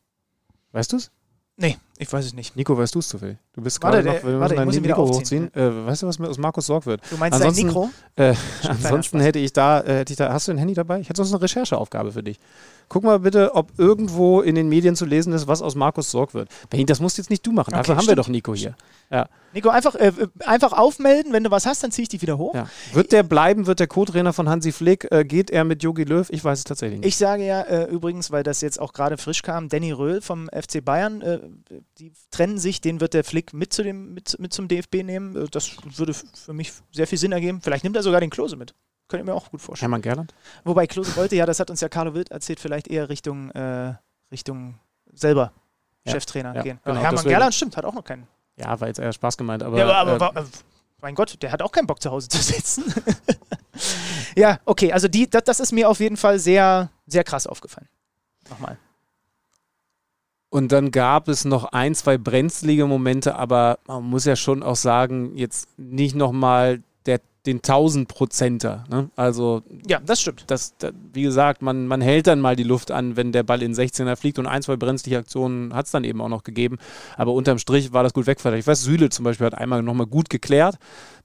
Weißt 0.73 0.93
du 0.93 0.97
es? 0.99 1.11
Nee, 1.57 1.79
ich 1.99 2.13
weiß 2.13 2.25
es 2.25 2.35
nicht. 2.35 2.57
Nico, 2.57 2.77
weißt 2.77 2.95
du 2.95 2.99
es 2.99 3.09
zufällig? 3.09 3.37
Du 3.55 3.63
bist 3.63 3.81
gerade 3.81 4.03
noch, 4.03 4.25
wir 4.25 4.41
warte, 4.41 4.55
müssen 4.65 4.83
dein 4.83 4.91
Mikro 4.91 5.07
hochziehen. 5.09 5.55
Äh, 5.55 5.87
weißt 5.87 6.03
du, 6.03 6.07
was 6.07 6.19
mir 6.19 6.29
aus 6.29 6.39
Markus 6.39 6.67
Sorg 6.67 6.87
wird? 6.87 7.01
Du 7.11 7.17
meinst 7.17 7.37
Ansonsten- 7.37 7.67
dein 7.67 7.67
Mikro? 7.67 7.91
Äh, 8.17 8.35
ansonsten 8.69 9.21
hätte 9.21 9.39
ich 9.39 9.53
da, 9.53 9.81
äh, 9.83 9.99
hätte 9.99 10.13
ich 10.13 10.17
da, 10.17 10.33
hast 10.33 10.49
du 10.49 10.53
ein 10.53 10.59
Handy 10.59 10.75
dabei? 10.75 11.01
Ich 11.01 11.09
hätte 11.09 11.19
sonst 11.19 11.33
eine 11.33 11.43
Rechercheaufgabe 11.43 12.13
für 12.13 12.23
dich. 12.23 12.39
Guck 12.89 13.05
mal 13.05 13.21
bitte, 13.21 13.55
ob 13.55 13.79
irgendwo 13.79 14.43
in 14.43 14.55
den 14.55 14.69
Medien 14.69 14.97
zu 14.97 15.07
lesen 15.07 15.33
ist, 15.33 15.47
was 15.47 15.63
aus 15.63 15.75
Markus 15.75 16.11
Sorg 16.11 16.35
wird. 16.35 16.51
Benny, 16.69 16.85
das 16.85 17.01
musst 17.01 17.17
jetzt 17.17 17.31
nicht 17.31 17.47
du 17.47 17.53
machen. 17.53 17.73
Okay, 17.73 17.79
Dafür 17.79 17.97
haben 17.97 18.07
wir 18.07 18.17
doch 18.17 18.29
Nico 18.29 18.55
hier. 18.55 18.75
Ja. 19.11 19.29
Nico, 19.55 19.71
einfach, 19.71 19.95
äh, 19.95 20.13
einfach 20.45 20.73
aufmelden, 20.73 21.33
wenn 21.33 21.43
du 21.45 21.51
was 21.51 21.65
hast, 21.65 21.83
dann 21.83 21.91
ziehe 21.91 22.03
ich 22.03 22.09
dich 22.11 22.21
wieder 22.21 22.37
hoch. 22.37 22.55
ja. 22.55 22.67
Wird 22.93 23.13
der 23.13 23.23
bleiben? 23.23 23.67
Wird 23.67 23.81
der 23.81 23.87
Co-Trainer 23.87 24.33
von 24.35 24.49
Hansi 24.49 24.73
Flick? 24.73 25.11
Äh, 25.11 25.25
geht 25.25 25.51
er 25.51 25.65
mit 25.65 25.83
Jogi 25.83 26.05
Löw? 26.05 26.29
Ich 26.31 26.45
weiß 26.45 26.59
es 26.59 26.65
tatsächlich 26.65 27.01
nicht. 27.01 27.09
Ich 27.09 27.17
sage 27.17 27.47
ja 27.47 27.63
äh, 27.63 27.85
übrigens, 27.85 28.31
weil 28.31 28.43
das 28.43 28.61
jetzt 28.61 28.79
auch 28.81 28.93
gerade 28.93 29.17
frisch 29.17 29.43
kam, 29.43 29.69
Danny 29.71 29.93
Röhl 29.93 30.21
vom 30.21 30.49
FC 30.49 30.85
Bayern, 30.85 31.23
äh, 31.23 31.39
die 31.99 32.13
trennen 32.31 32.59
sich, 32.59 32.81
den 32.81 33.01
wird 33.01 33.15
der 33.15 33.25
Flick 33.25 33.53
mit, 33.53 33.73
zu 33.73 33.83
dem, 33.83 34.15
mit, 34.15 34.39
mit 34.39 34.53
zum 34.53 34.69
DFB 34.69 35.03
nehmen. 35.03 35.37
Äh, 35.37 35.49
das 35.51 35.77
würde 35.97 36.15
für 36.15 36.53
mich 36.53 36.73
sehr 36.93 37.07
viel 37.07 37.19
Sinn 37.19 37.33
ergeben. 37.33 37.61
Vielleicht 37.63 37.85
nimmt 37.85 37.97
er 37.97 38.03
sogar 38.03 38.21
den 38.21 38.31
Klose 38.31 38.57
mit. 38.57 38.75
Könnte 39.09 39.23
ich 39.25 39.27
mir 39.27 39.35
auch 39.35 39.51
gut 39.51 39.61
vorstellen. 39.61 39.89
Hermann 39.91 40.03
Gerland? 40.03 40.35
Wobei 40.65 40.87
Klose 40.87 41.15
wollte 41.17 41.37
ja, 41.37 41.45
das 41.47 41.61
hat 41.61 41.71
uns 41.71 41.81
ja 41.81 41.89
Carlo 41.89 42.15
Wild 42.15 42.31
erzählt, 42.31 42.61
vielleicht 42.61 42.89
eher 42.89 43.09
Richtung, 43.09 43.51
äh, 43.51 43.95
Richtung 44.31 44.79
selber 45.13 45.53
Ja, 46.05 46.13
Cheftrainer 46.13 46.55
ja, 46.55 46.63
gehen. 46.63 46.81
genau, 46.83 46.97
Hermann 46.97 47.17
deswegen- 47.17 47.31
Gerland 47.31 47.55
stimmt, 47.55 47.77
hat 47.77 47.85
auch 47.85 47.95
noch 47.95 48.05
keinen. 48.05 48.27
Ja, 48.57 48.79
war 48.81 48.89
jetzt 48.89 48.99
eher 49.01 49.13
Spaß 49.13 49.37
gemeint, 49.37 49.63
aber. 49.63 49.79
ja, 49.79 49.91
aber, 49.93 50.13
äh, 50.13 50.15
aber, 50.15 50.41
äh, 50.41 50.45
mein 51.01 51.15
Gott, 51.15 51.43
der 51.43 51.53
hat 51.53 51.63
auch 51.63 51.73
keinen 51.73 51.87
Bock 51.87 52.01
zu 52.01 52.11
Hause 52.11 52.29
zu 52.29 52.39
sitzen. 52.39 52.85
ja, 54.37 54.61
okay, 54.65 54.93
also 54.93 55.09
die, 55.09 55.29
das, 55.29 55.45
das 55.45 55.61
ist 55.61 55.73
mir 55.73 55.89
auf 55.89 56.01
jeden 56.01 56.17
Fall 56.17 56.39
sehr, 56.39 56.91
sehr 57.07 57.25
krass 57.25 57.47
aufgefallen. 57.47 57.89
Nochmal. 58.49 58.79
Und 60.53 60.71
dann 60.71 60.91
gab 60.91 61.29
es 61.29 61.47
noch 61.47 61.65
ein, 61.73 61.95
zwei 61.95 62.19
brenzlige 62.19 62.87
Momente, 62.87 63.37
aber 63.37 63.79
man 63.87 64.05
muss 64.05 64.27
ja 64.27 64.37
schon 64.37 64.63
auch 64.63 64.77
sagen, 64.77 65.33
jetzt 65.35 65.67
nicht 65.79 66.15
nochmal 66.15 66.83
den 67.47 67.61
1000-Prozenter. 67.61 68.85
Ne? 68.89 69.11
Also, 69.17 69.63
Ja, 69.89 69.99
das 70.05 70.21
stimmt. 70.21 70.45
das, 70.47 70.77
das, 70.79 70.93
wie 71.13 71.23
gesagt, 71.23 71.61
man, 71.63 71.87
man 71.87 72.01
hält 72.01 72.27
dann 72.27 72.41
mal 72.41 72.55
die 72.55 72.63
Luft 72.63 72.91
an, 72.91 73.17
wenn 73.17 73.33
der 73.33 73.43
Ball 73.43 73.63
in 73.63 73.75
16er 73.75 74.17
fliegt 74.17 74.39
und 74.39 74.47
ein, 74.47 74.63
zwei 74.63 74.77
brenzliche 74.77 75.19
Aktionen 75.19 75.75
hat 75.75 75.87
es 75.87 75.93
dann 75.93 76.05
eben 76.05 76.21
auch 76.21 76.29
noch 76.29 76.45
gegeben. 76.45 76.79
Aber 77.17 77.33
unterm 77.33 77.59
Strich 77.59 77.93
war 77.93 78.03
das 78.03 78.15
gut 78.15 78.27
wegverteidigt. 78.27 78.65
Ich 78.65 78.67
weiß, 78.69 78.83
Süle 78.83 79.09
zum 79.11 79.25
Beispiel 79.25 79.47
hat 79.47 79.59
einmal 79.59 79.83
nochmal 79.83 80.07
gut 80.07 80.31
geklärt, 80.31 80.77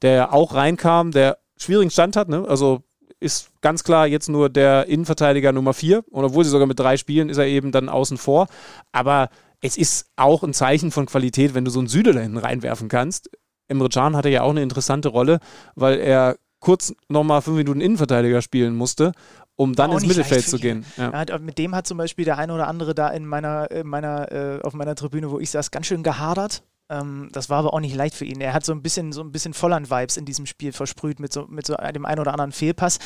der 0.01 0.33
auch 0.33 0.55
reinkam, 0.55 1.11
der 1.11 1.37
schwierigen 1.57 1.91
Stand 1.91 2.15
hat. 2.15 2.29
Ne? 2.29 2.45
Also 2.47 2.81
ist 3.19 3.51
ganz 3.61 3.83
klar 3.83 4.07
jetzt 4.07 4.29
nur 4.29 4.49
der 4.49 4.87
Innenverteidiger 4.87 5.51
Nummer 5.51 5.73
4. 5.73 6.03
Und 6.09 6.25
obwohl 6.25 6.43
sie 6.43 6.49
sogar 6.49 6.67
mit 6.67 6.79
drei 6.79 6.97
spielen, 6.97 7.29
ist 7.29 7.37
er 7.37 7.47
eben 7.47 7.71
dann 7.71 7.89
außen 7.89 8.17
vor. 8.17 8.47
Aber 8.91 9.29
es 9.61 9.77
ist 9.77 10.07
auch 10.15 10.43
ein 10.43 10.53
Zeichen 10.53 10.91
von 10.91 11.05
Qualität, 11.07 11.55
wenn 11.55 11.65
du 11.65 11.71
so 11.71 11.79
einen 11.79 11.87
Süle 11.87 12.13
da 12.13 12.19
hinten 12.19 12.37
reinwerfen 12.37 12.89
kannst. 12.89 13.29
Emre 13.67 13.89
Can 13.89 14.15
hatte 14.15 14.29
ja 14.29 14.43
auch 14.43 14.51
eine 14.51 14.63
interessante 14.63 15.09
Rolle, 15.09 15.39
weil 15.75 15.99
er 15.99 16.37
kurz 16.59 16.93
nochmal 17.07 17.41
fünf 17.41 17.57
Minuten 17.57 17.81
Innenverteidiger 17.81 18.41
spielen 18.41 18.75
musste, 18.75 19.11
um 19.57 19.75
dann 19.75 19.91
ins 19.91 20.05
Mittelfeld 20.05 20.47
zu 20.47 20.59
gehen. 20.59 20.85
Ja. 20.95 21.11
Hat, 21.11 21.41
mit 21.41 21.57
dem 21.57 21.75
hat 21.75 21.87
zum 21.87 21.97
Beispiel 21.97 22.23
der 22.23 22.37
eine 22.37 22.53
oder 22.53 22.67
andere 22.67 22.95
da 22.95 23.09
in 23.09 23.25
meiner, 23.25 23.69
in 23.71 23.87
meiner, 23.87 24.31
äh, 24.31 24.61
auf 24.61 24.73
meiner 24.73 24.95
Tribüne, 24.95 25.29
wo 25.29 25.39
ich 25.39 25.49
saß, 25.49 25.71
ganz 25.71 25.87
schön 25.87 26.03
gehadert. 26.03 26.63
Ähm, 26.89 27.29
das 27.33 27.49
war 27.49 27.57
aber 27.57 27.73
auch 27.73 27.79
nicht 27.79 27.95
leicht 27.95 28.15
für 28.15 28.23
ihn. 28.23 28.39
Er 28.39 28.53
hat 28.53 28.63
so 28.63 28.71
ein 28.71 28.81
bisschen, 28.81 29.11
so 29.11 29.21
ein 29.21 29.31
bisschen 29.31 29.53
Volland-Vibes 29.53 30.15
in 30.15 30.25
diesem 30.25 30.45
Spiel 30.45 30.71
versprüht 30.71 31.19
mit 31.19 31.33
so, 31.33 31.47
mit 31.47 31.65
so 31.65 31.75
dem 31.75 32.05
einen 32.05 32.21
oder 32.21 32.31
anderen 32.31 32.51
Fehlpass. 32.51 32.99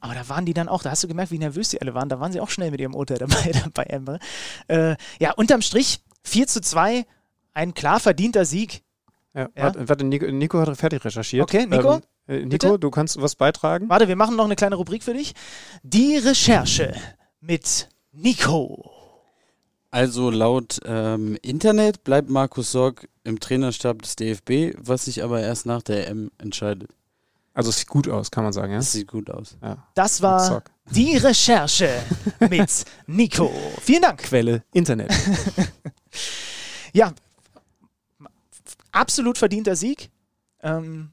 Aber 0.00 0.14
da 0.14 0.28
waren 0.28 0.46
die 0.46 0.54
dann 0.54 0.68
auch, 0.68 0.82
da 0.82 0.90
hast 0.90 1.04
du 1.04 1.08
gemerkt, 1.08 1.30
wie 1.30 1.38
nervös 1.38 1.68
die 1.68 1.80
alle 1.80 1.94
waren. 1.94 2.08
Da 2.08 2.18
waren 2.18 2.32
sie 2.32 2.40
auch 2.40 2.50
schnell 2.50 2.70
mit 2.70 2.80
ihrem 2.80 2.94
Urteil 2.94 3.18
dabei, 3.18 3.52
bei 3.74 3.82
Emre. 3.84 4.18
Äh, 4.66 4.96
ja, 5.20 5.32
unterm 5.32 5.60
Strich 5.60 6.00
4 6.24 6.46
zu 6.46 6.62
2, 6.62 7.04
ein 7.52 7.74
klar 7.74 8.00
verdienter 8.00 8.46
Sieg. 8.46 8.82
Ja, 9.34 9.48
Ja? 9.54 9.72
Warte, 9.76 10.04
Nico, 10.04 10.26
Nico 10.26 10.58
hat 10.58 10.74
fertig 10.76 11.04
recherchiert. 11.04 11.42
Okay, 11.42 11.66
Nico? 11.66 11.96
Ähm, 11.96 12.02
äh, 12.28 12.36
Nico, 12.38 12.48
Bitte? 12.50 12.78
du 12.78 12.90
kannst 12.90 13.20
was 13.20 13.34
beitragen? 13.34 13.88
Warte, 13.88 14.06
wir 14.08 14.16
machen 14.16 14.36
noch 14.36 14.44
eine 14.44 14.56
kleine 14.56 14.76
Rubrik 14.76 15.02
für 15.02 15.14
dich. 15.14 15.34
Die 15.82 16.16
Recherche 16.16 16.94
mit 17.40 17.88
Nico. 18.12 18.90
Also 19.90 20.30
laut 20.30 20.80
ähm, 20.84 21.38
Internet 21.40 22.04
bleibt 22.04 22.28
Markus 22.28 22.72
Sorg 22.72 23.08
im 23.24 23.40
Trainerstab 23.40 24.02
des 24.02 24.16
DFB, 24.16 24.76
was 24.78 25.06
sich 25.06 25.24
aber 25.24 25.40
erst 25.40 25.64
nach 25.64 25.82
der 25.82 26.08
EM 26.08 26.30
entscheidet. 26.38 26.90
Also 27.54 27.70
es 27.70 27.78
sieht 27.78 27.88
gut 27.88 28.08
aus, 28.08 28.30
kann 28.30 28.44
man 28.44 28.52
sagen, 28.52 28.72
ja? 28.72 28.78
Das 28.78 28.92
sieht 28.92 29.08
gut 29.08 29.30
aus. 29.30 29.56
ja. 29.62 29.88
Das 29.94 30.20
war 30.22 30.62
die 30.90 31.16
Recherche 31.16 31.90
mit 32.50 32.84
Nico. 33.06 33.50
Vielen 33.80 34.02
Dank. 34.02 34.18
Quelle 34.22 34.62
Internet. 34.72 35.10
Ja, 36.94 37.12
absolut 38.92 39.36
verdienter 39.38 39.76
Sieg. 39.76 40.10
Ähm, 40.62 41.12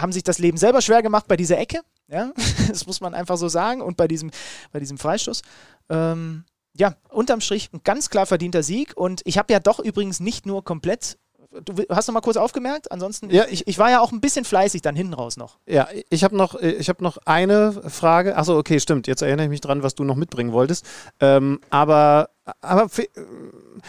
haben 0.00 0.12
sich 0.12 0.22
das 0.22 0.38
Leben 0.38 0.56
selber 0.56 0.80
schwer 0.82 1.02
gemacht 1.02 1.26
bei 1.28 1.36
dieser 1.36 1.58
Ecke. 1.58 1.80
Ja, 2.08 2.32
das 2.68 2.86
muss 2.86 3.00
man 3.00 3.14
einfach 3.14 3.36
so 3.36 3.48
sagen. 3.48 3.80
Und 3.80 3.96
bei 3.96 4.08
diesem, 4.08 4.30
bei 4.72 4.80
diesem 4.80 4.98
Freistoß. 4.98 5.42
Ähm, 5.90 6.44
ja, 6.76 6.94
unterm 7.10 7.40
Strich 7.40 7.70
ein 7.72 7.80
ganz 7.82 8.08
klar 8.08 8.26
verdienter 8.26 8.62
Sieg. 8.62 8.96
Und 8.96 9.22
ich 9.24 9.38
habe 9.38 9.52
ja 9.52 9.60
doch 9.60 9.78
übrigens 9.80 10.20
nicht 10.20 10.46
nur 10.46 10.64
komplett. 10.64 11.18
Du 11.64 11.74
hast 11.90 12.06
noch 12.08 12.14
mal 12.14 12.20
kurz 12.20 12.36
aufgemerkt. 12.36 12.90
Ansonsten, 12.92 13.30
Ja. 13.30 13.44
ich, 13.50 13.66
ich 13.66 13.78
war 13.78 13.90
ja 13.90 14.00
auch 14.00 14.12
ein 14.12 14.20
bisschen 14.20 14.44
fleißig 14.44 14.82
dann 14.82 14.96
hinten 14.96 15.14
raus 15.14 15.36
noch. 15.36 15.58
Ja, 15.66 15.88
ich 16.10 16.24
habe 16.24 16.36
noch, 16.36 16.54
äh, 16.54 16.70
ich 16.72 16.88
hab 16.88 17.00
noch 17.00 17.18
eine 17.24 17.72
Frage. 17.88 18.36
Achso, 18.36 18.56
okay, 18.58 18.80
stimmt. 18.80 19.06
Jetzt 19.06 19.22
erinnere 19.22 19.44
ich 19.46 19.50
mich 19.50 19.60
dran, 19.60 19.82
was 19.82 19.94
du 19.94 20.04
noch 20.04 20.16
mitbringen 20.16 20.52
wolltest. 20.52 20.86
Ähm, 21.20 21.60
aber, 21.70 22.30
aber, 22.60 22.88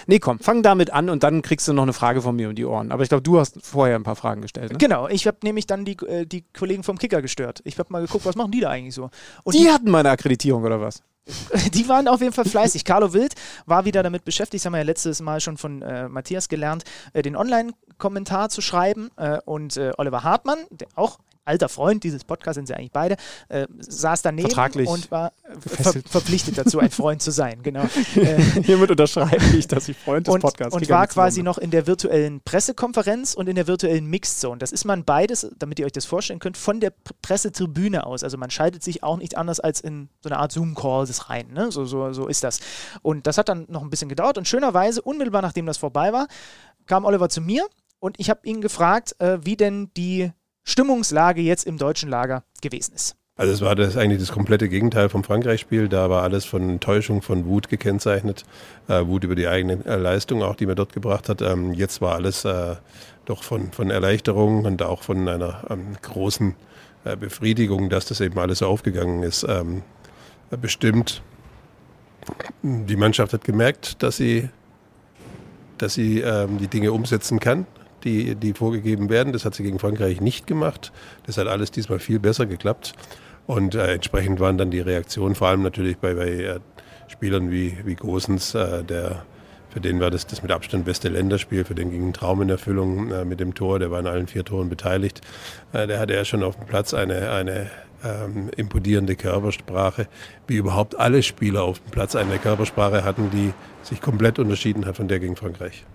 nee, 0.07 0.19
komm, 0.19 0.39
fang 0.39 0.63
damit 0.63 0.91
an 0.91 1.09
und 1.09 1.23
dann 1.23 1.41
kriegst 1.41 1.67
du 1.67 1.73
noch 1.73 1.83
eine 1.83 1.93
Frage 1.93 2.21
von 2.21 2.35
mir 2.35 2.49
um 2.49 2.55
die 2.55 2.65
Ohren. 2.65 2.91
Aber 2.91 3.03
ich 3.03 3.09
glaube, 3.09 3.21
du 3.23 3.39
hast 3.39 3.57
vorher 3.61 3.95
ein 3.95 4.03
paar 4.03 4.15
Fragen 4.15 4.41
gestellt. 4.41 4.71
Ne? 4.71 4.77
Genau, 4.77 5.07
ich 5.07 5.27
habe 5.27 5.37
nämlich 5.43 5.67
dann 5.67 5.85
die, 5.85 5.97
äh, 6.07 6.25
die 6.25 6.43
Kollegen 6.57 6.83
vom 6.83 6.97
Kicker 6.97 7.21
gestört. 7.21 7.61
Ich 7.63 7.77
habe 7.79 7.91
mal 7.91 8.01
geguckt, 8.01 8.25
was 8.25 8.35
machen 8.35 8.51
die 8.51 8.61
da 8.61 8.69
eigentlich 8.69 8.95
so? 8.95 9.09
Und 9.43 9.55
Die 9.55 9.69
hatten 9.69 9.89
meine 9.91 10.09
Akkreditierung 10.09 10.63
oder 10.63 10.81
was? 10.81 11.01
Die 11.73 11.87
waren 11.87 12.07
auf 12.07 12.21
jeden 12.21 12.33
Fall 12.33 12.45
fleißig. 12.45 12.85
Carlo 12.85 13.13
Wild 13.13 13.33
war 13.65 13.85
wieder 13.85 14.03
damit 14.03 14.25
beschäftigt, 14.25 14.61
das 14.61 14.65
haben 14.65 14.73
wir 14.73 14.79
ja 14.79 14.85
letztes 14.85 15.21
Mal 15.21 15.39
schon 15.39 15.57
von 15.57 15.81
äh, 15.81 16.09
Matthias 16.09 16.49
gelernt, 16.49 16.83
äh, 17.13 17.21
den 17.21 17.35
Online-Kommentar 17.35 18.49
zu 18.49 18.61
schreiben. 18.61 19.09
Äh, 19.17 19.39
und 19.45 19.77
äh, 19.77 19.91
Oliver 19.97 20.23
Hartmann, 20.23 20.59
der 20.69 20.87
auch 20.95 21.19
alter 21.45 21.69
Freund 21.69 22.03
dieses 22.03 22.23
Podcasts, 22.23 22.55
sind 22.55 22.67
sie 22.67 22.73
eigentlich 22.73 22.91
beide, 22.91 23.17
äh, 23.49 23.67
saß 23.79 24.21
daneben 24.21 24.53
und 24.87 25.11
war 25.11 25.33
ver 25.59 25.93
verpflichtet 26.07 26.57
dazu, 26.57 26.79
ein 26.79 26.91
Freund 26.91 27.21
zu 27.21 27.31
sein. 27.31 27.61
Genau. 27.63 27.83
Äh, 28.19 28.41
Hiermit 28.63 28.91
unterschreibe 28.91 29.43
ich, 29.57 29.67
dass 29.67 29.87
ich 29.87 29.95
Freund 29.95 30.27
des 30.27 30.33
und, 30.33 30.41
Podcasts 30.41 30.73
Und 30.73 30.89
war 30.89 31.07
quasi 31.07 31.41
noch 31.43 31.57
in 31.57 31.71
der 31.71 31.87
virtuellen 31.87 32.41
Pressekonferenz 32.41 33.33
und 33.33 33.47
in 33.47 33.55
der 33.55 33.67
virtuellen 33.67 34.07
Mixed 34.07 34.39
Zone. 34.39 34.57
Das 34.57 34.71
ist 34.71 34.83
man 34.83 35.05
beides, 35.05 35.49
damit 35.57 35.79
ihr 35.79 35.85
euch 35.85 35.91
das 35.91 36.05
vorstellen 36.05 36.39
könnt, 36.39 36.57
von 36.57 36.79
der 36.79 36.91
Pressetribüne 37.21 38.05
aus. 38.05 38.23
Also 38.23 38.37
man 38.37 38.49
schaltet 38.49 38.83
sich 38.83 39.03
auch 39.03 39.17
nicht 39.17 39.37
anders 39.37 39.59
als 39.59 39.79
in 39.79 40.09
so 40.21 40.29
eine 40.29 40.39
Art 40.39 40.51
Zoom-Call 40.51 41.07
rein. 41.27 41.53
Ne? 41.53 41.71
So, 41.71 41.85
so, 41.85 42.11
so 42.13 42.27
ist 42.27 42.43
das. 42.43 42.59
Und 43.01 43.27
das 43.27 43.37
hat 43.37 43.47
dann 43.47 43.65
noch 43.69 43.81
ein 43.81 43.89
bisschen 43.89 44.09
gedauert 44.09 44.37
und 44.37 44.47
schönerweise, 44.47 45.01
unmittelbar 45.01 45.41
nachdem 45.41 45.65
das 45.65 45.77
vorbei 45.77 46.11
war, 46.11 46.27
kam 46.87 47.05
Oliver 47.05 47.29
zu 47.29 47.41
mir 47.41 47.65
und 47.99 48.19
ich 48.19 48.29
habe 48.29 48.41
ihn 48.43 48.61
gefragt, 48.61 49.15
äh, 49.19 49.39
wie 49.41 49.57
denn 49.57 49.91
die 49.95 50.31
Stimmungslage 50.69 51.41
jetzt 51.41 51.65
im 51.65 51.77
deutschen 51.77 52.09
Lager 52.09 52.43
gewesen 52.61 52.93
ist. 52.93 53.15
Also 53.35 53.53
es 53.53 53.61
war 53.61 53.73
das 53.73 53.95
eigentlich 53.95 54.19
das 54.19 54.33
komplette 54.33 54.67
Gegenteil 54.67 55.07
vom 55.07 55.23
Frankreich-Spiel. 55.23 55.87
Da 55.87 56.09
war 56.09 56.23
alles 56.23 56.43
von 56.43 56.81
Täuschung, 56.81 57.21
von 57.21 57.45
Wut 57.45 57.69
gekennzeichnet. 57.69 58.43
Äh, 58.89 59.07
Wut 59.07 59.23
über 59.23 59.35
die 59.35 59.47
eigene 59.47 59.83
äh, 59.85 59.95
Leistung, 59.95 60.43
auch 60.43 60.55
die 60.55 60.65
man 60.65 60.75
dort 60.75 60.91
gebracht 60.91 61.29
hat. 61.29 61.41
Ähm, 61.41 61.73
jetzt 61.73 62.01
war 62.01 62.15
alles 62.15 62.43
äh, 62.43 62.75
doch 63.23 63.43
von, 63.43 63.71
von 63.71 63.89
Erleichterung 63.91 64.65
und 64.65 64.81
auch 64.81 65.03
von 65.03 65.27
einer 65.27 65.63
ähm, 65.69 65.95
großen 66.01 66.53
äh, 67.05 67.15
Befriedigung, 67.15 67.89
dass 67.89 68.05
das 68.05 68.19
eben 68.19 68.37
alles 68.37 68.61
aufgegangen 68.61 69.23
ist, 69.23 69.45
ähm, 69.47 69.83
bestimmt. 70.61 71.21
Die 72.61 72.97
Mannschaft 72.97 73.31
hat 73.31 73.45
gemerkt, 73.45 74.03
dass 74.03 74.17
sie, 74.17 74.49
dass 75.77 75.93
sie 75.93 76.19
ähm, 76.19 76.57
die 76.57 76.67
Dinge 76.67 76.91
umsetzen 76.91 77.39
kann 77.39 77.65
die, 78.03 78.35
die 78.35 78.53
vorgegeben 78.53 79.09
werden. 79.09 79.33
Das 79.33 79.45
hat 79.45 79.55
sie 79.55 79.63
gegen 79.63 79.79
Frankreich 79.79 80.21
nicht 80.21 80.47
gemacht. 80.47 80.91
Das 81.25 81.37
hat 81.37 81.47
alles 81.47 81.71
diesmal 81.71 81.99
viel 81.99 82.19
besser 82.19 82.45
geklappt. 82.45 82.93
Und 83.47 83.75
äh, 83.75 83.93
entsprechend 83.93 84.39
waren 84.39 84.57
dann 84.57 84.69
die 84.69 84.79
Reaktionen, 84.79 85.35
vor 85.35 85.47
allem 85.47 85.63
natürlich 85.63 85.97
bei, 85.97 86.13
bei 86.13 86.29
äh, 86.29 86.59
Spielern 87.07 87.49
wie, 87.51 87.77
wie 87.83 87.95
Gosens, 87.95 88.53
äh, 88.53 88.83
der, 88.83 89.23
für 89.71 89.81
den 89.81 89.99
war 89.99 90.11
das 90.11 90.27
das 90.27 90.43
mit 90.43 90.51
Abstand 90.51 90.85
beste 90.85 91.09
Länderspiel, 91.09 91.65
für 91.65 91.73
den 91.73 91.89
ging 91.89 92.09
ein 92.09 92.13
Traum 92.13 92.41
in 92.43 92.49
Erfüllung 92.49 93.11
äh, 93.11 93.25
mit 93.25 93.39
dem 93.39 93.55
Tor, 93.55 93.79
der 93.79 93.89
war 93.89 93.99
in 93.99 94.07
allen 94.07 94.27
vier 94.27 94.45
Toren 94.45 94.69
beteiligt. 94.69 95.21
Äh, 95.73 95.87
der 95.87 95.99
hatte 95.99 96.13
ja 96.13 96.25
schon 96.25 96.43
auf 96.43 96.57
dem 96.57 96.67
Platz 96.67 96.93
eine, 96.93 97.31
eine 97.31 97.71
ähm, 98.03 98.49
imponierende 98.55 99.15
Körpersprache, 99.15 100.07
wie 100.47 100.57
überhaupt 100.57 100.99
alle 100.99 101.23
Spieler 101.23 101.63
auf 101.63 101.79
dem 101.79 101.91
Platz 101.91 102.15
eine 102.15 102.37
Körpersprache 102.37 103.03
hatten, 103.03 103.31
die 103.31 103.53
sich 103.83 104.01
komplett 104.01 104.39
unterschieden 104.39 104.85
hat 104.85 104.97
von 104.97 105.07
der 105.07 105.19
gegen 105.19 105.35
Frankreich. 105.35 105.85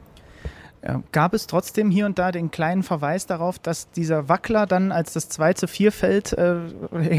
Gab 1.13 1.33
es 1.33 1.47
trotzdem 1.47 1.91
hier 1.91 2.05
und 2.05 2.19
da 2.19 2.31
den 2.31 2.51
kleinen 2.51 2.83
Verweis 2.83 3.27
darauf, 3.27 3.59
dass 3.59 3.91
dieser 3.93 4.29
Wackler 4.29 4.67
dann, 4.67 4.93
als 4.93 5.15
das 5.15 5.31
2 5.31 5.55
zu 5.55 5.67
4 5.67 5.93
fällt, 5.93 6.33
äh, 6.35 6.57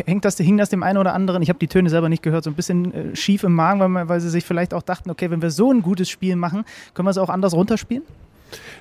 hängt 0.06 0.24
das, 0.24 0.38
hing 0.38 0.58
das 0.58 0.70
dem 0.70 0.84
einen 0.84 1.00
oder 1.00 1.14
anderen, 1.14 1.42
ich 1.42 1.50
habe 1.50 1.58
die 1.58 1.68
Töne 1.68 1.90
selber 1.90 2.08
nicht 2.08 2.22
gehört, 2.22 2.44
so 2.44 2.52
ein 2.52 2.56
bisschen 2.56 2.94
äh, 2.94 3.16
schief 3.16 3.44
im 3.44 3.54
Magen, 3.54 3.80
weil, 3.80 4.08
weil 4.08 4.20
sie 4.20 4.30
sich 4.30 4.46
vielleicht 4.46 4.74
auch 4.74 4.84
dachten, 4.84 5.10
okay, 5.10 5.32
wenn 5.32 5.42
wir 5.42 5.50
so 5.50 5.72
ein 5.72 5.82
gutes 5.82 6.10
Spiel 6.10 6.36
machen, 6.36 6.64
können 6.94 7.08
wir 7.08 7.12
es 7.12 7.18
auch 7.18 7.30
anders 7.30 7.54
runterspielen? 7.54 8.04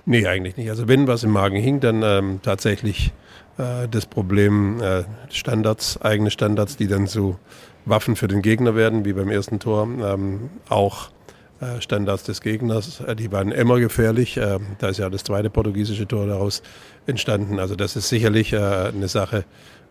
Nee, 0.05 0.27
eigentlich 0.27 0.57
nicht. 0.57 0.69
Also 0.69 0.87
wenn 0.87 1.07
was 1.07 1.25
im 1.25 1.31
Magen 1.31 1.57
hing, 1.57 1.81
dann 1.81 2.03
ähm, 2.03 2.41
tatsächlich 2.43 3.13
äh, 3.57 3.89
das 3.91 4.07
Problem 4.07 4.83
äh, 4.83 5.05
Standards, 5.31 6.01
eigene 6.03 6.31
Standards, 6.31 6.77
die 6.77 6.89
dann 6.89 7.07
zu 7.07 7.39
Waffen 7.87 8.17
für 8.17 8.29
den 8.29 8.43
Gegner 8.43 8.75
werden, 8.75 9.05
wie 9.05 9.13
beim 9.13 9.31
ersten 9.31 9.61
Tor. 9.61 9.85
Ähm, 9.85 10.51
auch 10.69 11.11
Standards 11.81 12.25
des 12.25 12.41
Gegners. 12.41 13.01
Äh, 13.01 13.17
die 13.17 13.31
waren 13.33 13.53
immer 13.53 13.79
gefährlich. 13.79 14.37
Äh, 14.37 14.59
da 14.79 14.89
ist 14.89 14.99
ja 14.99 15.11
das 15.11 15.25
zweite 15.25 15.51
portugiesische 15.51 16.07
Tor 16.07 16.27
daraus 16.27 16.63
entstanden. 17.07 17.59
Also 17.59 17.77
das 17.77 17.97
ist 17.97 18.09
sicherlich 18.09 18.57
eine 18.57 19.09
Sache, 19.09 19.45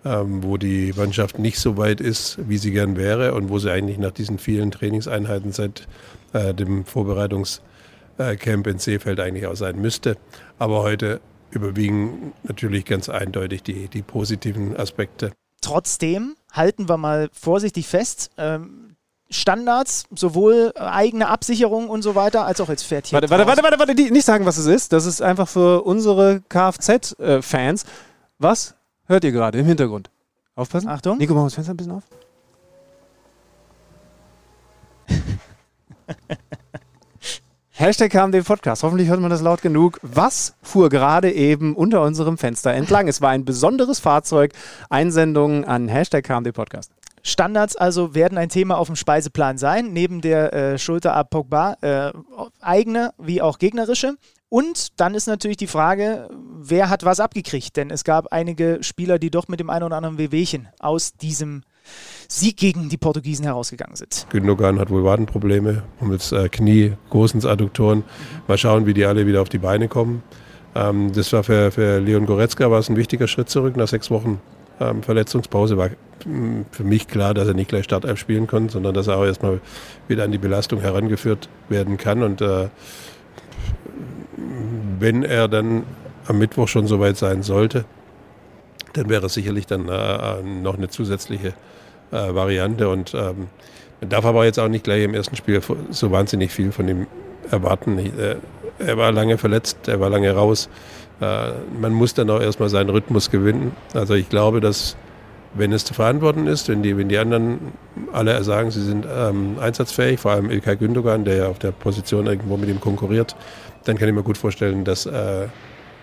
ähm, 0.06 0.44
wo 0.44 0.58
die 0.58 0.94
Mannschaft 0.96 1.40
nicht 1.40 1.60
so 1.60 1.78
weit 1.78 2.02
ist, 2.02 2.38
wie 2.48 2.58
sie 2.58 2.72
gern 2.72 2.98
wäre 2.98 3.34
und 3.34 3.50
wo 3.50 3.60
sie 3.60 3.72
eigentlich 3.72 3.98
nach 3.98 4.12
diesen 4.12 4.40
vielen 4.40 4.72
Trainingseinheiten 4.72 5.52
seit 5.52 5.88
dem 6.34 6.84
Vorbereitungscamp 6.86 8.66
in 8.66 8.80
Seefeld 8.80 9.20
eigentlich 9.20 9.46
auch 9.46 9.56
sein 9.56 9.80
müsste. 9.80 10.18
Aber 10.58 10.82
heute 10.82 11.22
überwiegen 11.52 12.34
natürlich 12.42 12.86
ganz 12.86 13.08
eindeutig 13.08 13.62
die, 13.62 13.88
die 13.88 14.02
positiven 14.02 14.76
Aspekte. 14.76 15.32
Trotzdem 15.62 16.36
halten 16.52 16.90
wir 16.90 16.98
mal 16.98 17.30
vorsichtig 17.32 17.88
fest, 17.88 18.32
ähm, 18.38 18.93
Standards, 19.34 20.06
sowohl 20.16 20.74
eigene 20.76 21.28
Absicherung 21.28 21.90
und 21.90 22.02
so 22.02 22.16
weiter, 22.16 22.46
als 22.46 22.62
auch 22.62 22.70
jetzt 22.70 22.84
fährt 22.84 23.08
hier. 23.08 23.16
Warte, 23.16 23.30
warte, 23.30 23.48
warte, 23.48 23.64
warte, 23.64 23.80
warte, 23.80 23.94
nicht 23.94 24.26
sagen, 24.26 24.46
was 24.46 24.58
es 24.58 24.66
ist. 24.66 24.94
Das 24.94 25.06
ist 25.06 25.22
einfach 25.22 25.48
für 25.48 25.84
unsere 25.84 26.42
Kfz-Fans. 26.50 27.86
Was 28.40 28.76
hört 29.06 29.24
ihr 29.24 29.32
gerade 29.32 29.60
im 29.60 29.66
Hintergrund? 29.66 30.10
Aufpassen. 30.56 30.88
Achtung. 30.88 31.18
Nico, 31.18 31.34
mach 31.34 31.44
das 31.46 31.56
Fenster 31.56 31.74
ein 31.74 31.78
bisschen 31.78 31.94
auf. 31.94 32.04
Hashtag 37.76 38.12
kam 38.12 38.32
den 38.32 38.44
Podcast. 38.44 38.84
Hoffentlich 38.84 39.10
hört 39.10 39.20
man 39.20 39.32
das 39.32 39.42
laut 39.42 39.64
genug. 39.64 40.00
Was 40.04 40.54
fuhr 40.62 40.90
gerade 40.90 41.32
eben 41.32 41.76
unter 41.76 42.04
unserem 42.04 42.38
Fenster 42.38 42.72
entlang? 42.74 43.08
Es 43.08 43.20
war 43.20 43.32
ein 43.32 43.46
besonderes 43.46 44.00
Fahrzeug. 44.00 44.54
Einsendungen 44.90 45.66
an 45.66 45.88
Hashtag 45.88 46.24
kam 46.24 46.44
den 46.44 46.54
Podcast. 46.54 46.93
Standards 47.24 47.78
also 47.78 48.14
werden 48.14 48.38
ein 48.38 48.50
Thema 48.50 48.78
auf 48.78 48.88
dem 48.88 48.98
Speiseplan 48.98 49.58
sein, 49.58 49.94
neben 49.94 50.20
der 50.20 50.54
äh, 50.54 50.78
Schulter 50.78 51.16
ab 51.16 51.30
Pogba, 51.30 51.78
äh, 51.82 52.12
eigene 52.60 53.14
wie 53.18 53.42
auch 53.42 53.60
gegnerische. 53.60 54.16
Und 54.50 55.00
dann 55.00 55.16
ist 55.16 55.26
natürlich 55.26 55.58
die 55.58 55.68
Frage, 55.68 56.30
wer 56.60 56.90
hat 56.90 57.06
was 57.06 57.20
abgekriegt? 57.20 57.76
Denn 57.78 57.90
es 57.90 58.04
gab 58.04 58.28
einige 58.32 58.80
Spieler, 58.82 59.18
die 59.18 59.32
doch 59.32 59.48
mit 59.48 59.60
dem 59.60 59.70
einen 59.70 59.84
oder 59.86 59.96
anderen 59.96 60.18
Wehwehchen 60.20 60.68
aus 60.80 61.14
diesem 61.14 61.64
Sieg 62.28 62.58
gegen 62.58 62.90
die 62.90 62.98
Portugiesen 62.98 63.46
herausgegangen 63.46 63.96
sind. 63.96 64.28
Gündogan 64.30 64.80
hat 64.80 64.90
wohl 64.90 65.04
Wadenprobleme, 65.04 65.84
mit 66.02 66.32
äh, 66.32 66.50
Knie, 66.50 66.94
Großens 67.10 67.46
Adduktoren. 67.46 68.04
Mal 68.48 68.58
schauen, 68.58 68.86
wie 68.86 68.94
die 68.94 69.06
alle 69.06 69.26
wieder 69.26 69.42
auf 69.42 69.50
die 69.50 69.58
Beine 69.58 69.88
kommen. 69.88 70.24
Ähm, 70.76 71.14
das 71.14 71.32
war 71.34 71.44
für, 71.44 71.72
für 71.72 72.00
Leon 72.00 72.26
Goretzka 72.26 72.70
war 72.70 72.80
es 72.80 72.90
ein 72.90 72.96
wichtiger 72.96 73.28
Schritt 73.28 73.50
zurück 73.50 73.76
nach 73.78 73.88
sechs 73.88 74.12
Wochen 74.12 74.40
ähm, 74.80 75.04
Verletzungspause 75.04 75.78
war 75.78 75.90
für 76.72 76.84
mich 76.84 77.08
klar, 77.08 77.34
dass 77.34 77.48
er 77.48 77.54
nicht 77.54 77.70
gleich 77.70 77.84
Startelf 77.84 78.18
spielen 78.18 78.48
kann, 78.48 78.70
sondern 78.70 78.94
dass 78.94 79.08
er 79.08 79.18
auch 79.18 79.26
erstmal 79.26 79.60
wieder 80.08 80.24
an 80.24 80.32
die 80.32 80.38
Belastung 80.38 80.80
herangeführt 80.80 81.50
werden 81.70 81.98
kann. 81.98 82.24
Und 82.24 82.42
äh, 82.42 82.70
wenn 85.00 85.24
er 85.24 85.48
dann 85.48 85.84
am 86.28 86.38
Mittwoch 86.38 86.68
schon 86.68 86.88
soweit 86.88 87.18
sein 87.18 87.44
sollte, 87.44 87.86
dann 88.94 89.10
wäre 89.10 89.26
es 89.26 89.34
sicherlich 89.34 89.68
dann 89.68 89.90
äh, 89.90 90.42
noch 90.42 90.78
eine 90.78 90.88
zusätzliche 90.88 91.54
äh, 92.12 92.34
Variante. 92.34 92.88
Und 92.90 93.14
ähm, 93.14 93.48
man 94.00 94.10
darf 94.10 94.26
aber 94.26 94.46
jetzt 94.46 94.60
auch 94.60 94.70
nicht 94.70 94.84
gleich 94.84 95.04
im 95.04 95.14
ersten 95.14 95.36
Spiel 95.36 95.62
so 95.90 96.12
wahnsinnig 96.12 96.52
viel 96.52 96.72
von 96.72 96.88
ihm 96.88 97.08
erwarten. 97.52 97.98
Äh, 98.00 98.36
er 98.80 98.98
war 98.98 99.12
lange 99.12 99.38
verletzt, 99.38 99.88
er 99.88 100.00
war 100.00 100.10
lange 100.10 100.32
raus. 100.32 100.70
Äh, 101.22 101.52
man 101.80 101.94
muss 101.94 102.14
dann 102.14 102.30
auch 102.30 102.42
erstmal 102.42 102.70
seinen 102.70 102.90
Rhythmus 102.90 103.32
gewinnen. 103.32 103.76
Also 103.94 104.14
ich 104.14 104.30
glaube, 104.30 104.62
dass 104.62 104.96
wenn 105.54 105.72
es 105.72 105.86
zu 105.86 105.94
verantworten 105.94 106.48
ist, 106.48 106.68
wenn 106.68 106.82
die, 106.82 106.98
wenn 106.98 107.10
die 107.10 107.18
anderen 107.18 107.60
alle 108.12 108.44
sagen, 108.44 108.72
sie 108.72 108.84
sind 108.84 109.06
ähm, 109.12 109.58
einsatzfähig, 109.60 110.20
vor 110.20 110.32
allem 110.32 110.50
Ilkay 110.50 110.76
Gündogan, 110.78 111.26
der 111.26 111.36
ja 111.36 111.48
auf 111.48 111.60
der 111.60 111.72
Position 111.72 112.26
irgendwo 112.26 112.58
mit 112.58 112.70
ihm 112.70 112.80
konkurriert, 112.80 113.36
dann 113.84 113.98
kann 113.98 114.08
ich 114.08 114.16
mir 114.16 114.24
gut 114.24 114.38
vorstellen, 114.38 114.84
dass 114.84 115.06
äh, 115.06 115.48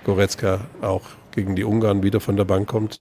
Goretzka 0.05 0.61
auch 0.83 1.03
gegen 1.33 1.57
die 1.57 1.65
Ungarn 1.65 2.03
wieder 2.03 2.21
von 2.21 2.37
der 2.37 2.45
Bank 2.45 2.69
kommt. 2.69 3.01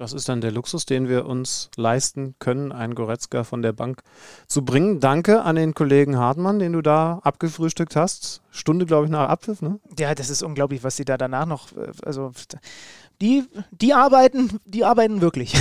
Das 0.00 0.14
ist 0.14 0.30
dann 0.30 0.40
der 0.40 0.50
Luxus, 0.50 0.86
den 0.86 1.10
wir 1.10 1.26
uns 1.26 1.68
leisten 1.76 2.34
können, 2.38 2.72
einen 2.72 2.94
Goretzka 2.94 3.44
von 3.44 3.60
der 3.60 3.74
Bank 3.74 4.02
zu 4.46 4.64
bringen. 4.64 4.98
Danke 4.98 5.42
an 5.42 5.56
den 5.56 5.74
Kollegen 5.74 6.16
Hartmann, 6.16 6.58
den 6.58 6.72
du 6.72 6.80
da 6.80 7.20
abgefrühstückt 7.22 7.96
hast. 7.96 8.40
Stunde, 8.50 8.86
glaube 8.86 9.04
ich, 9.04 9.10
nach 9.10 9.28
Abpfiff, 9.28 9.60
ne? 9.60 9.78
Ja, 9.98 10.14
das 10.14 10.30
ist 10.30 10.42
unglaublich, 10.42 10.82
was 10.82 10.96
sie 10.96 11.04
da 11.04 11.18
danach 11.18 11.44
noch, 11.44 11.76
äh, 11.76 11.92
also 12.02 12.32
die, 13.20 13.44
die 13.70 13.92
arbeiten, 13.92 14.60
die 14.64 14.84
arbeiten 14.84 15.20
wirklich. 15.20 15.52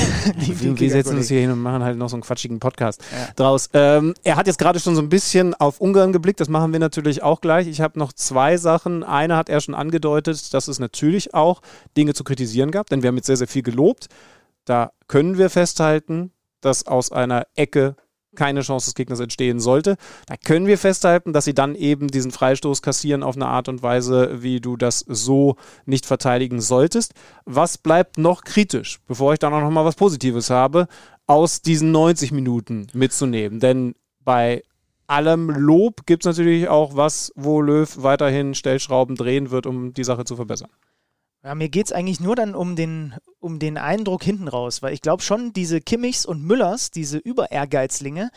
die, 0.46 0.54
die 0.54 0.80
wir 0.80 0.92
setzen 0.92 1.18
uns 1.18 1.28
hier 1.28 1.42
hin 1.42 1.52
und 1.52 1.62
machen 1.62 1.84
halt 1.84 1.98
noch 1.98 2.10
so 2.10 2.16
einen 2.16 2.24
quatschigen 2.24 2.60
Podcast 2.60 3.02
ja. 3.12 3.34
draus. 3.36 3.70
Ähm, 3.74 4.14
er 4.24 4.38
hat 4.38 4.48
jetzt 4.48 4.60
gerade 4.60 4.80
schon 4.80 4.96
so 4.96 5.02
ein 5.02 5.10
bisschen 5.10 5.54
auf 5.56 5.82
Ungarn 5.82 6.14
geblickt, 6.14 6.40
das 6.40 6.50
machen 6.50 6.72
wir 6.72 6.80
natürlich 6.80 7.22
auch 7.22 7.42
gleich. 7.42 7.68
Ich 7.68 7.82
habe 7.82 8.00
noch 8.00 8.14
zwei 8.14 8.58
Sachen. 8.58 9.04
Eine 9.04 9.36
hat 9.36 9.50
er 9.50 9.60
schon 9.60 9.76
angedeutet, 9.76 10.54
dass 10.54 10.68
es 10.68 10.80
natürlich 10.80 11.34
auch 11.34 11.62
Dinge 11.98 12.14
zu 12.14 12.24
kritisieren 12.24 12.72
gab, 12.72 12.90
denn 12.90 13.04
wir 13.04 13.10
haben 13.10 13.18
jetzt 13.18 13.28
sehr, 13.28 13.38
sehr 13.38 13.48
viel 13.48 13.64
gelobt. 13.64 14.08
Da 14.66 14.92
können 15.08 15.38
wir 15.38 15.50
festhalten, 15.50 16.32
dass 16.62 16.88
aus 16.88 17.12
einer 17.12 17.46
Ecke 17.56 17.96
keine 18.40 18.62
Chance 18.62 18.86
des 18.86 18.96
Gegners 18.96 19.20
entstehen 19.20 19.60
sollte. 19.60 19.98
Da 20.26 20.36
können 20.38 20.66
wir 20.66 20.78
festhalten, 20.78 21.34
dass 21.34 21.44
sie 21.44 21.54
dann 21.54 21.76
eben 21.76 22.08
diesen 22.08 22.32
Freistoß 22.32 22.82
kassieren 22.82 23.22
auf 23.22 23.36
eine 23.36 23.48
Art 23.48 23.68
und 23.68 23.84
Weise, 23.84 24.42
wie 24.42 24.62
du 24.62 24.78
das 24.78 25.04
so 25.06 25.58
nicht 25.86 26.06
verteidigen 26.06 26.62
solltest. 26.62 27.14
Was 27.44 27.78
bleibt 27.78 28.18
noch 28.18 28.46
kritisch, 28.46 29.00
bevor 29.08 29.34
ich 29.34 29.40
dann 29.40 29.54
auch 29.54 29.60
noch 29.60 29.72
mal 29.72 29.84
was 29.84 29.96
Positives 29.96 30.50
habe, 30.50 30.88
aus 31.28 31.62
diesen 31.62 31.92
90 31.92 32.32
Minuten 32.32 32.88
mitzunehmen? 32.94 33.60
Denn 33.60 33.94
bei 34.24 34.64
allem 35.06 35.50
Lob 35.50 36.06
gibt 36.06 36.24
es 36.24 36.28
natürlich 36.28 36.70
auch 36.70 36.96
was, 36.96 37.34
wo 37.36 37.62
Löw 37.62 37.92
weiterhin 38.02 38.56
Stellschrauben 38.56 39.18
drehen 39.18 39.52
wird, 39.52 39.66
um 39.66 39.94
die 39.94 40.06
Sache 40.06 40.24
zu 40.24 40.38
verbessern. 40.38 40.70
Ja, 41.44 41.56
mir 41.56 41.70
geht 41.70 41.86
es 41.86 41.92
eigentlich 41.94 42.20
nur 42.20 42.36
dann 42.36 42.54
um 42.54 42.76
den, 42.76 43.16
um 43.40 43.60
den 43.60 43.78
Eindruck 43.78 44.24
hinten 44.24 44.50
raus, 44.50 44.82
weil 44.82 44.94
ich 44.94 45.02
glaube 45.02 45.24
schon, 45.24 45.54
diese 45.54 45.80
Kimmichs 45.80 46.26
und 46.26 46.44
Müllers, 46.44 46.92
diese 46.92 47.18
Über-Ehrgeizlinge, 47.18 48.30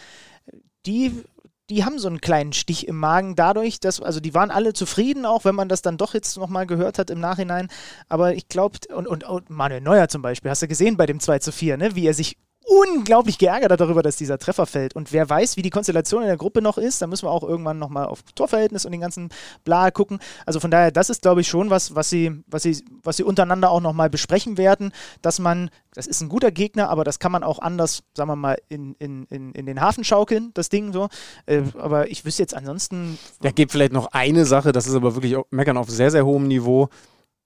die, 0.86 1.24
die 1.68 1.84
haben 1.84 1.98
so 1.98 2.06
einen 2.06 2.20
kleinen 2.20 2.52
Stich 2.52 2.86
im 2.86 2.96
Magen 2.96 3.34
dadurch, 3.34 3.80
dass, 3.80 4.00
also 4.00 4.20
die 4.20 4.34
waren 4.34 4.52
alle 4.52 4.72
zufrieden, 4.72 5.26
auch 5.26 5.44
wenn 5.44 5.56
man 5.56 5.68
das 5.68 5.82
dann 5.82 5.98
doch 5.98 6.14
jetzt 6.14 6.36
nochmal 6.36 6.66
gehört 6.66 7.00
hat 7.00 7.10
im 7.10 7.18
Nachhinein. 7.18 7.68
Aber 8.08 8.34
ich 8.34 8.46
glaube, 8.48 8.78
und, 8.94 9.08
und, 9.08 9.24
und 9.24 9.50
Manuel 9.50 9.80
Neuer 9.80 10.06
zum 10.08 10.22
Beispiel, 10.22 10.52
hast 10.52 10.62
du 10.62 10.68
gesehen 10.68 10.96
bei 10.96 11.06
dem 11.06 11.18
2 11.18 11.40
zu 11.40 11.50
4, 11.50 11.78
ne, 11.78 11.96
wie 11.96 12.06
er 12.06 12.14
sich 12.14 12.36
unglaublich 12.64 13.38
geärgert 13.38 13.80
darüber, 13.80 14.02
dass 14.02 14.16
dieser 14.16 14.38
Treffer 14.38 14.66
fällt. 14.66 14.94
Und 14.94 15.12
wer 15.12 15.28
weiß, 15.28 15.56
wie 15.56 15.62
die 15.62 15.70
Konstellation 15.70 16.22
in 16.22 16.28
der 16.28 16.36
Gruppe 16.36 16.62
noch 16.62 16.78
ist, 16.78 17.02
da 17.02 17.06
müssen 17.06 17.26
wir 17.26 17.30
auch 17.30 17.42
irgendwann 17.42 17.78
nochmal 17.78 18.06
auf 18.06 18.22
Torverhältnis 18.34 18.84
und 18.84 18.92
den 18.92 19.00
ganzen 19.00 19.30
Bla 19.64 19.90
gucken. 19.90 20.20
Also 20.46 20.60
von 20.60 20.70
daher, 20.70 20.90
das 20.90 21.10
ist, 21.10 21.22
glaube 21.22 21.40
ich, 21.40 21.48
schon 21.48 21.70
was, 21.70 21.94
was 21.94 22.10
sie, 22.10 22.42
was 22.46 22.62
sie, 22.62 22.84
was 23.02 23.16
sie 23.16 23.24
untereinander 23.24 23.70
auch 23.70 23.80
nochmal 23.80 24.10
besprechen 24.10 24.58
werden, 24.58 24.92
dass 25.22 25.38
man, 25.38 25.70
das 25.94 26.06
ist 26.06 26.20
ein 26.20 26.28
guter 26.28 26.50
Gegner, 26.50 26.88
aber 26.88 27.04
das 27.04 27.18
kann 27.18 27.32
man 27.32 27.42
auch 27.42 27.58
anders, 27.58 28.02
sagen 28.16 28.30
wir 28.30 28.36
mal, 28.36 28.58
in, 28.68 28.94
in, 28.98 29.24
in, 29.24 29.52
in 29.52 29.66
den 29.66 29.80
Hafen 29.80 30.04
schaukeln, 30.04 30.50
das 30.54 30.68
Ding 30.68 30.92
so. 30.92 31.08
Äh, 31.46 31.62
aber 31.78 32.10
ich 32.10 32.24
wüsste 32.24 32.42
jetzt 32.42 32.54
ansonsten. 32.54 33.18
Da 33.40 33.50
gibt 33.50 33.72
vielleicht 33.72 33.92
noch 33.92 34.06
eine 34.12 34.44
Sache, 34.44 34.72
das 34.72 34.86
ist 34.86 34.94
aber 34.94 35.14
wirklich 35.14 35.36
Meckern 35.50 35.76
auf 35.76 35.90
sehr, 35.90 36.10
sehr 36.10 36.24
hohem 36.24 36.48
Niveau. 36.48 36.88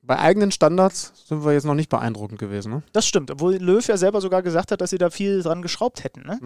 Bei 0.06 0.18
eigenen 0.18 0.52
Standards 0.52 1.12
sind 1.26 1.44
wir 1.44 1.52
jetzt 1.52 1.64
noch 1.64 1.74
nicht 1.74 1.88
beeindruckend 1.88 2.38
gewesen. 2.38 2.72
Ne? 2.72 2.82
Das 2.92 3.06
stimmt, 3.06 3.30
obwohl 3.30 3.56
Löw 3.56 3.84
ja 3.86 3.96
selber 3.96 4.20
sogar 4.20 4.42
gesagt 4.42 4.70
hat, 4.70 4.80
dass 4.80 4.90
sie 4.90 4.98
da 4.98 5.10
viel 5.10 5.42
dran 5.42 5.62
geschraubt 5.62 6.04
hätten. 6.04 6.22
Ne? 6.22 6.38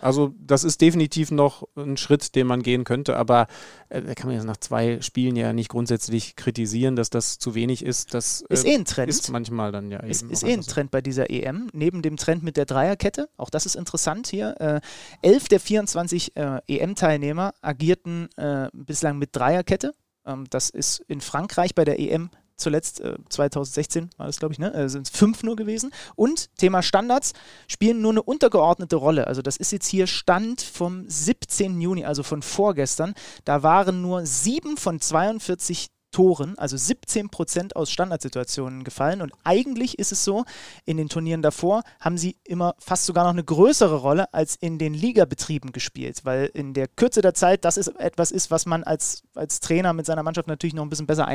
Also 0.00 0.34
das 0.44 0.64
ist 0.64 0.80
definitiv 0.80 1.30
noch 1.30 1.68
ein 1.76 1.96
Schritt, 1.96 2.34
den 2.34 2.46
man 2.46 2.62
gehen 2.62 2.84
könnte, 2.84 3.16
aber 3.16 3.46
äh, 3.88 4.02
da 4.02 4.14
kann 4.14 4.26
man 4.26 4.36
jetzt 4.36 4.46
nach 4.46 4.56
zwei 4.56 5.00
Spielen 5.00 5.36
ja 5.36 5.52
nicht 5.52 5.68
grundsätzlich 5.68 6.34
kritisieren, 6.34 6.96
dass 6.96 7.08
das 7.08 7.38
zu 7.38 7.54
wenig 7.54 7.84
ist. 7.84 8.14
Das 8.14 8.44
ist 8.48 8.64
äh, 8.64 8.70
eh 8.70 8.74
ein 8.74 8.84
Trend. 8.84 9.08
Ist 9.08 9.30
manchmal 9.30 9.70
dann 9.70 9.90
ja 9.90 10.00
Ist, 10.00 10.22
eben 10.22 10.32
ist 10.32 10.44
auch 10.44 10.48
eh 10.48 10.52
ein. 10.54 10.62
Trend 10.62 10.90
bei 10.90 11.00
dieser 11.00 11.30
EM, 11.30 11.68
neben 11.72 12.02
dem 12.02 12.16
Trend 12.16 12.42
mit 12.42 12.56
der 12.56 12.66
Dreierkette. 12.66 13.28
Auch 13.36 13.50
das 13.50 13.64
ist 13.64 13.76
interessant 13.76 14.26
hier. 14.26 14.60
Äh, 14.60 14.80
elf 15.22 15.48
der 15.48 15.60
24 15.60 16.36
äh, 16.36 16.60
EM-Teilnehmer 16.66 17.54
agierten 17.60 18.28
äh, 18.36 18.68
bislang 18.72 19.18
mit 19.18 19.30
Dreierkette. 19.36 19.94
Ähm, 20.26 20.44
das 20.50 20.70
ist 20.70 21.00
in 21.06 21.20
Frankreich 21.20 21.74
bei 21.74 21.84
der 21.84 21.98
EM 22.00 22.30
zuletzt 22.56 23.00
äh, 23.00 23.16
2016 23.28 24.10
war 24.16 24.26
das, 24.26 24.38
glaube 24.38 24.52
ich, 24.52 24.58
ne? 24.58 24.72
Äh, 24.74 24.88
sind 24.88 25.08
es 25.08 25.16
fünf 25.16 25.42
nur 25.42 25.56
gewesen. 25.56 25.92
Und 26.14 26.54
Thema 26.56 26.82
Standards 26.82 27.32
spielen 27.68 28.00
nur 28.00 28.12
eine 28.12 28.22
untergeordnete 28.22 28.96
Rolle. 28.96 29.26
Also 29.26 29.42
das 29.42 29.56
ist 29.56 29.72
jetzt 29.72 29.86
hier 29.86 30.06
Stand 30.06 30.62
vom 30.62 31.04
17. 31.08 31.80
Juni, 31.80 32.04
also 32.04 32.22
von 32.22 32.42
vorgestern. 32.42 33.14
Da 33.44 33.62
waren 33.62 34.02
nur 34.02 34.26
sieben 34.26 34.76
von 34.76 35.00
42 35.00 35.88
Toren, 36.14 36.56
also 36.58 36.76
17 36.76 37.28
Prozent 37.28 37.74
aus 37.74 37.90
Standardsituationen 37.90 38.84
gefallen. 38.84 39.20
Und 39.20 39.32
eigentlich 39.42 39.98
ist 39.98 40.12
es 40.12 40.22
so, 40.22 40.44
in 40.84 40.96
den 40.96 41.08
Turnieren 41.08 41.42
davor 41.42 41.82
haben 41.98 42.18
sie 42.18 42.36
immer 42.44 42.76
fast 42.78 43.06
sogar 43.06 43.24
noch 43.24 43.32
eine 43.32 43.42
größere 43.42 43.96
Rolle 43.96 44.32
als 44.32 44.54
in 44.54 44.78
den 44.78 44.94
Ligabetrieben 44.94 45.72
gespielt, 45.72 46.24
weil 46.24 46.52
in 46.54 46.72
der 46.72 46.86
Kürze 46.86 47.20
der 47.20 47.34
Zeit 47.34 47.64
das 47.64 47.76
ist 47.76 47.88
etwas 47.98 48.30
ist, 48.30 48.52
was 48.52 48.64
man 48.64 48.84
als, 48.84 49.24
als 49.34 49.58
Trainer 49.58 49.92
mit 49.92 50.06
seiner 50.06 50.22
Mannschaft 50.22 50.46
natürlich 50.46 50.74
noch 50.74 50.84
ein 50.84 50.88
bisschen 50.88 51.08
besser 51.08 51.26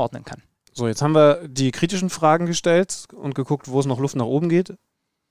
einordnen 0.00 0.24
kann. 0.24 0.42
So, 0.72 0.86
jetzt 0.86 1.02
haben 1.02 1.14
wir 1.14 1.46
die 1.48 1.72
kritischen 1.72 2.10
Fragen 2.10 2.46
gestellt 2.46 3.06
und 3.14 3.34
geguckt, 3.34 3.68
wo 3.68 3.80
es 3.80 3.86
noch 3.86 3.98
Luft 3.98 4.16
nach 4.16 4.24
oben 4.24 4.48
geht, 4.48 4.74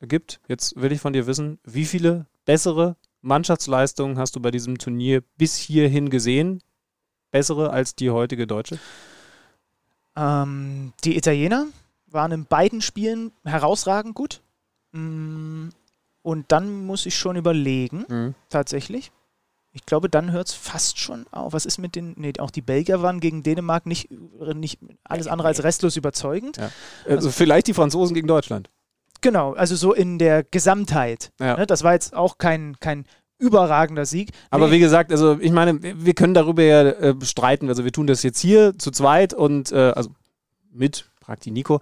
gibt. 0.02 0.40
Jetzt 0.48 0.76
will 0.76 0.92
ich 0.92 1.02
von 1.02 1.14
dir 1.14 1.28
wissen, 1.28 1.60
wie 1.64 1.86
viele 1.86 2.26
bessere 2.46 2.96
Mannschaftsleistungen 3.22 4.18
hast 4.18 4.36
du 4.36 4.40
bei 4.42 4.52
diesem 4.52 4.78
Turnier 4.78 5.24
bis 5.38 5.56
hierhin 5.56 6.10
gesehen? 6.10 6.62
Bessere 7.32 7.72
als 7.72 7.96
die 7.96 8.10
heutige 8.10 8.48
deutsche? 8.48 8.80
Ähm, 10.16 10.94
die 11.04 11.18
Italiener 11.18 11.68
waren 12.08 12.32
in 12.32 12.46
beiden 12.46 12.82
Spielen 12.82 13.32
herausragend 13.46 14.16
gut. 14.16 14.42
Mm, 14.92 15.70
Und 16.22 16.52
dann 16.52 16.86
muss 16.86 17.06
ich 17.06 17.16
schon 17.16 17.38
überlegen, 17.38 18.06
Mhm. 18.10 18.36
tatsächlich. 18.50 19.12
Ich 19.72 19.86
glaube, 19.86 20.10
dann 20.10 20.32
hört 20.32 20.48
es 20.48 20.54
fast 20.54 20.98
schon 20.98 21.26
auf. 21.32 21.54
Was 21.54 21.66
ist 21.66 21.78
mit 21.78 21.96
den. 21.96 22.16
Nee, 22.18 22.34
auch 22.40 22.50
die 22.50 22.62
Belgier 22.62 23.02
waren 23.02 23.20
gegen 23.20 23.44
Dänemark 23.44 23.86
nicht, 23.86 24.10
nicht 24.56 24.80
alles 25.04 25.28
andere 25.28 25.48
als 25.48 25.64
restlos 25.64 25.96
überzeugend. 25.96 26.58
Ja. 26.58 26.72
Also 27.08 27.30
vielleicht 27.30 27.68
die 27.68 27.74
Franzosen 27.74 28.16
gegen 28.16 28.28
Deutschland. 28.28 28.70
Genau, 29.22 29.54
also 29.54 29.76
so 29.76 29.94
in 29.94 30.18
der 30.18 30.44
Gesamtheit. 30.44 31.32
Ja. 31.40 31.58
Ne, 31.58 31.68
das 31.68 31.84
war 31.84 31.94
jetzt 31.94 32.16
auch 32.16 32.38
kein, 32.38 32.78
kein 32.80 33.06
überragender 33.38 34.06
Sieg. 34.06 34.32
Aber 34.50 34.68
Nee, 34.68 34.74
wie 34.74 34.80
gesagt, 34.80 35.12
also 35.12 35.40
ich 35.40 35.52
meine, 35.52 35.80
wir 35.82 36.14
können 36.14 36.34
darüber 36.34 36.64
ja 36.64 36.84
äh, 36.84 37.16
streiten. 37.24 37.70
Also 37.70 37.84
wir 37.84 37.92
tun 37.92 38.08
das 38.08 38.24
jetzt 38.24 38.40
hier 38.40 38.78
zu 38.78 38.92
zweit 38.92 39.34
und 39.34 39.72
äh, 39.72 39.92
also 39.92 40.10
mit 40.72 41.10
Prakti 41.22 41.52
Nico. 41.52 41.80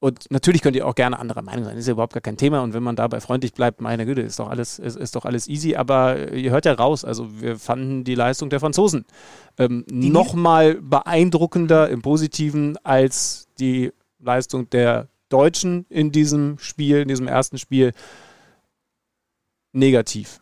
Und 0.00 0.30
natürlich 0.30 0.62
könnt 0.62 0.76
ihr 0.76 0.86
auch 0.86 0.94
gerne 0.94 1.18
anderer 1.18 1.42
Meinung 1.42 1.64
sein, 1.64 1.76
ist 1.76 1.86
ja 1.86 1.92
überhaupt 1.92 2.14
gar 2.14 2.22
kein 2.22 2.38
Thema. 2.38 2.62
Und 2.62 2.72
wenn 2.72 2.82
man 2.82 2.96
dabei 2.96 3.20
freundlich 3.20 3.52
bleibt, 3.52 3.82
meine 3.82 4.06
Güte, 4.06 4.22
ist 4.22 4.38
doch 4.38 4.48
alles, 4.48 4.78
ist, 4.78 4.96
ist 4.96 5.14
doch 5.14 5.26
alles 5.26 5.46
easy. 5.46 5.76
Aber 5.76 6.16
äh, 6.16 6.40
ihr 6.40 6.50
hört 6.50 6.64
ja 6.64 6.72
raus, 6.72 7.04
also 7.04 7.40
wir 7.40 7.58
fanden 7.58 8.02
die 8.04 8.14
Leistung 8.14 8.48
der 8.48 8.60
Franzosen 8.60 9.04
ähm, 9.58 9.84
nochmal 9.90 10.76
beeindruckender 10.76 11.90
im 11.90 12.00
Positiven 12.00 12.78
als 12.82 13.48
die 13.58 13.92
Leistung 14.18 14.70
der 14.70 15.08
Deutschen 15.28 15.84
in 15.90 16.12
diesem 16.12 16.58
Spiel, 16.58 17.02
in 17.02 17.08
diesem 17.08 17.28
ersten 17.28 17.58
Spiel. 17.58 17.92
Negativ 19.72 20.40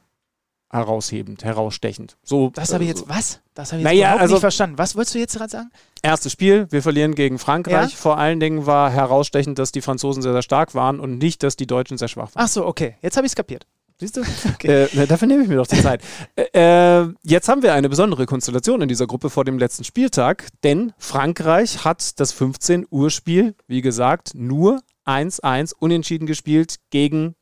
heraushebend, 0.70 1.44
herausstechend. 1.44 2.16
So, 2.22 2.50
das 2.54 2.72
habe 2.72 2.84
ich 2.84 2.88
äh, 2.90 2.92
jetzt. 2.92 3.00
so- 3.00 3.08
Was? 3.08 3.40
Das 3.54 3.72
habe 3.72 3.80
ich 3.80 3.84
jetzt 3.84 3.92
Naja, 3.92 4.00
überhaupt 4.06 4.20
also- 4.22 4.34
nicht 4.34 4.40
verstanden. 4.40 4.78
Was 4.78 4.94
wolltest 4.96 5.14
du 5.14 5.18
jetzt 5.18 5.36
gerade 5.36 5.50
sagen? 5.50 5.70
Erstes 6.02 6.32
Spiel, 6.32 6.66
wir 6.70 6.82
verlieren 6.82 7.14
gegen 7.14 7.38
Frankreich. 7.38 7.90
Ja. 7.90 7.96
Vor 7.96 8.18
allen 8.18 8.38
Dingen 8.40 8.66
war 8.66 8.90
herausstechend, 8.90 9.58
dass 9.58 9.72
die 9.72 9.80
Franzosen 9.80 10.22
sehr, 10.22 10.32
sehr 10.32 10.42
stark 10.42 10.74
waren 10.74 11.00
und 11.00 11.18
nicht, 11.18 11.42
dass 11.42 11.56
die 11.56 11.66
Deutschen 11.66 11.98
sehr 11.98 12.08
schwach 12.08 12.34
waren. 12.34 12.44
Ach 12.44 12.48
so, 12.48 12.64
okay. 12.66 12.96
Jetzt 13.02 13.16
habe 13.16 13.26
ich 13.26 13.32
es 13.32 13.36
kapiert. 13.36 13.66
Siehst 14.00 14.16
du? 14.16 14.22
Äh, 14.62 14.86
na, 14.92 15.06
dafür 15.06 15.26
nehme 15.26 15.42
ich 15.42 15.48
mir 15.48 15.56
doch 15.56 15.66
die 15.66 15.80
Zeit. 15.82 16.02
Äh, 16.36 17.00
äh, 17.02 17.08
jetzt 17.24 17.48
haben 17.48 17.62
wir 17.62 17.72
eine 17.74 17.88
besondere 17.88 18.26
Konstellation 18.26 18.80
in 18.82 18.88
dieser 18.88 19.08
Gruppe 19.08 19.28
vor 19.30 19.44
dem 19.44 19.58
letzten 19.58 19.82
Spieltag, 19.82 20.46
denn 20.62 20.92
Frankreich 20.98 21.84
hat 21.84 22.20
das 22.20 22.30
15 22.32 22.86
Uhr 22.90 23.10
Spiel, 23.10 23.56
wie 23.66 23.80
gesagt, 23.82 24.32
nur 24.34 24.80
1-1 25.04 25.72
unentschieden 25.76 26.26
gespielt 26.26 26.76
gegen 26.90 27.34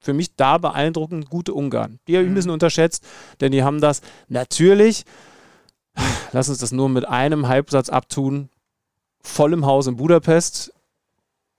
für 0.00 0.12
mich 0.12 0.34
da 0.36 0.58
beeindruckend 0.58 1.28
gute 1.28 1.54
Ungarn. 1.54 1.98
Die 2.06 2.16
habe 2.16 2.24
ich 2.24 2.30
ein 2.30 2.34
bisschen 2.34 2.50
unterschätzt, 2.50 3.04
denn 3.40 3.52
die 3.52 3.62
haben 3.62 3.80
das 3.80 4.00
natürlich, 4.28 5.04
lass 6.32 6.48
uns 6.48 6.58
das 6.58 6.72
nur 6.72 6.88
mit 6.88 7.08
einem 7.08 7.48
Halbsatz 7.48 7.88
abtun, 7.88 8.48
voll 9.22 9.52
im 9.52 9.66
Haus 9.66 9.86
in 9.86 9.96
Budapest, 9.96 10.72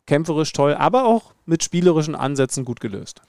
kämpferisch 0.05 0.53
toll, 0.53 0.73
aber 0.73 1.05
auch 1.05 1.33
mit 1.45 1.63
spielerischen 1.63 2.15
Ansätzen 2.15 2.65
gut 2.65 2.79
gelöst. 2.79 3.21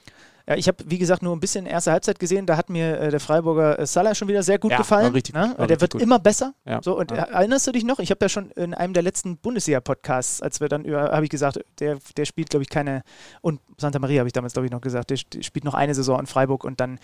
Ja, 0.48 0.56
ich 0.56 0.66
habe, 0.68 0.78
wie 0.86 0.98
gesagt, 0.98 1.22
nur 1.22 1.34
ein 1.34 1.40
bisschen 1.40 1.66
erste 1.66 1.92
Halbzeit 1.92 2.18
gesehen. 2.18 2.46
Da 2.46 2.56
hat 2.56 2.70
mir 2.70 2.98
äh, 2.98 3.10
der 3.10 3.20
Freiburger 3.20 3.78
äh, 3.78 3.86
Salah 3.86 4.14
schon 4.14 4.28
wieder 4.28 4.42
sehr 4.42 4.58
gut 4.58 4.70
Ja, 4.72 4.78
gefallen. 4.78 5.12
richtig 5.12 5.34
ne? 5.34 5.54
der 5.68 5.80
wird 5.80 5.92
gut. 5.92 6.02
immer 6.02 6.18
besser. 6.18 6.54
Ja. 6.64 6.80
So, 6.82 6.98
und 6.98 7.10
Ja. 7.10 7.24
äh, 7.24 7.30
erinnerst 7.32 7.66
du 7.66 7.72
dich 7.72 7.84
noch? 7.84 7.98
Ich 7.98 8.10
habe 8.10 8.24
ja 8.24 8.28
schon 8.28 8.50
in 8.52 8.74
einem 8.74 8.94
der 8.94 9.02
letzten 9.02 9.36
Bundesliga-Podcasts, 9.38 10.42
als 10.42 10.60
wir 10.60 10.68
dann 10.68 10.84
über, 10.84 11.02
habe 11.12 11.24
ich 11.24 11.30
gesagt, 11.30 11.60
der, 11.78 11.98
der 12.16 12.24
spielt, 12.24 12.50
glaube 12.50 12.62
ich, 12.62 12.68
keine, 12.68 13.02
und 13.40 13.60
Santa 13.78 13.98
Maria 13.98 14.20
habe 14.20 14.28
ich 14.28 14.32
damals, 14.32 14.52
glaube 14.54 14.66
ich, 14.66 14.72
noch 14.72 14.80
gesagt, 14.80 15.10
der, 15.10 15.18
der 15.36 15.42
spielt 15.42 15.64
noch 15.64 15.74
eine 15.74 15.94
Saison 15.94 16.18
in 16.20 16.26
Freiburg 16.26 16.64
und 16.64 16.80
dann 16.80 16.98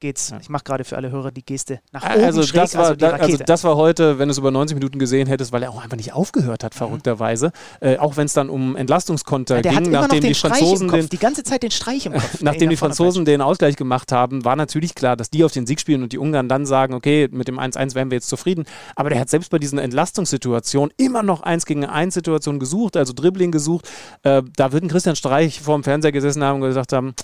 geht's. 0.00 0.30
Ja. 0.30 0.38
Ich 0.40 0.48
mache 0.48 0.64
gerade 0.64 0.84
für 0.84 0.96
alle 0.96 1.10
Hörer 1.10 1.30
die 1.30 1.44
Geste 1.44 1.80
nach 1.92 2.02
oben 2.02 2.24
Also 2.24 2.42
schräg, 2.42 2.62
das, 2.62 2.74
war, 2.74 2.80
also 2.82 2.94
die 2.94 3.00
da, 3.00 3.10
also 3.10 3.36
das 3.36 3.64
war 3.64 3.76
heute, 3.76 4.18
wenn 4.18 4.28
du 4.28 4.32
es 4.32 4.38
über 4.38 4.50
90 4.50 4.74
Minuten 4.74 4.98
gesehen 4.98 5.26
hättest, 5.28 5.52
weil 5.52 5.62
er 5.62 5.70
auch 5.70 5.82
einfach 5.82 5.96
nicht 5.96 6.12
aufgehört 6.12 6.64
hat, 6.64 6.74
verrückterweise. 6.74 7.52
Äh, 7.80 7.98
auch 7.98 8.16
wenn 8.16 8.26
es 8.26 8.32
dann 8.32 8.48
um 8.50 8.76
Entlastungskonter 8.76 9.58
Mhm. 9.58 9.62
ja, 9.64 9.80
ging, 9.80 9.90
nachdem 9.90 10.20
die 10.22 10.34
Franzosen 10.34 10.88
Kopf, 10.88 11.00
den, 11.00 11.08
die 11.08 11.18
ganze 11.18 11.42
Zeit 11.42 11.62
den 11.62 11.70
Streich 11.70 12.06
im 12.06 12.12
Kopf. 12.14 12.40
Nachdem 12.40 12.70
die 12.70 12.74
nach 12.74 12.78
vorne 12.78 12.94
Franzosen 12.94 13.24
den 13.24 13.40
Ausgleich 13.42 13.76
gemacht 13.76 14.12
haben, 14.12 14.44
war 14.44 14.56
natürlich 14.56 14.94
klar, 14.94 15.16
dass 15.16 15.30
die 15.30 15.44
auf 15.44 15.52
den 15.52 15.66
Sieg 15.66 15.80
spielen 15.80 16.02
und 16.02 16.12
die 16.12 16.18
Ungarn 16.18 16.48
dann 16.48 16.66
sagen, 16.66 16.94
okay, 16.94 17.28
mit 17.30 17.48
dem 17.48 17.58
1-1 17.58 17.94
wären 17.94 18.10
wir 18.10 18.16
jetzt 18.16 18.28
zufrieden. 18.28 18.64
Aber 18.96 19.10
der 19.10 19.20
hat 19.20 19.28
selbst 19.28 19.50
bei 19.50 19.58
diesen 19.58 19.78
Entlastungssituationen 19.78 20.92
immer 20.96 21.22
noch 21.22 21.42
1 21.42 21.66
gegen 21.66 21.84
1 21.84 22.14
Situationen 22.14 22.58
gesucht, 22.60 22.96
also 22.96 23.12
Dribbling 23.12 23.50
gesucht. 23.50 23.88
Äh, 24.22 24.42
da 24.56 24.72
wird 24.72 24.84
ein 24.84 24.88
Christian 24.88 25.16
Streich 25.16 25.60
vor 25.60 25.76
dem 25.76 25.84
Fernseher 25.84 26.12
gesessen 26.12 26.42
haben 26.42 26.56
und 26.62 26.68
gesagt 26.68 26.92
haben, 26.92 27.14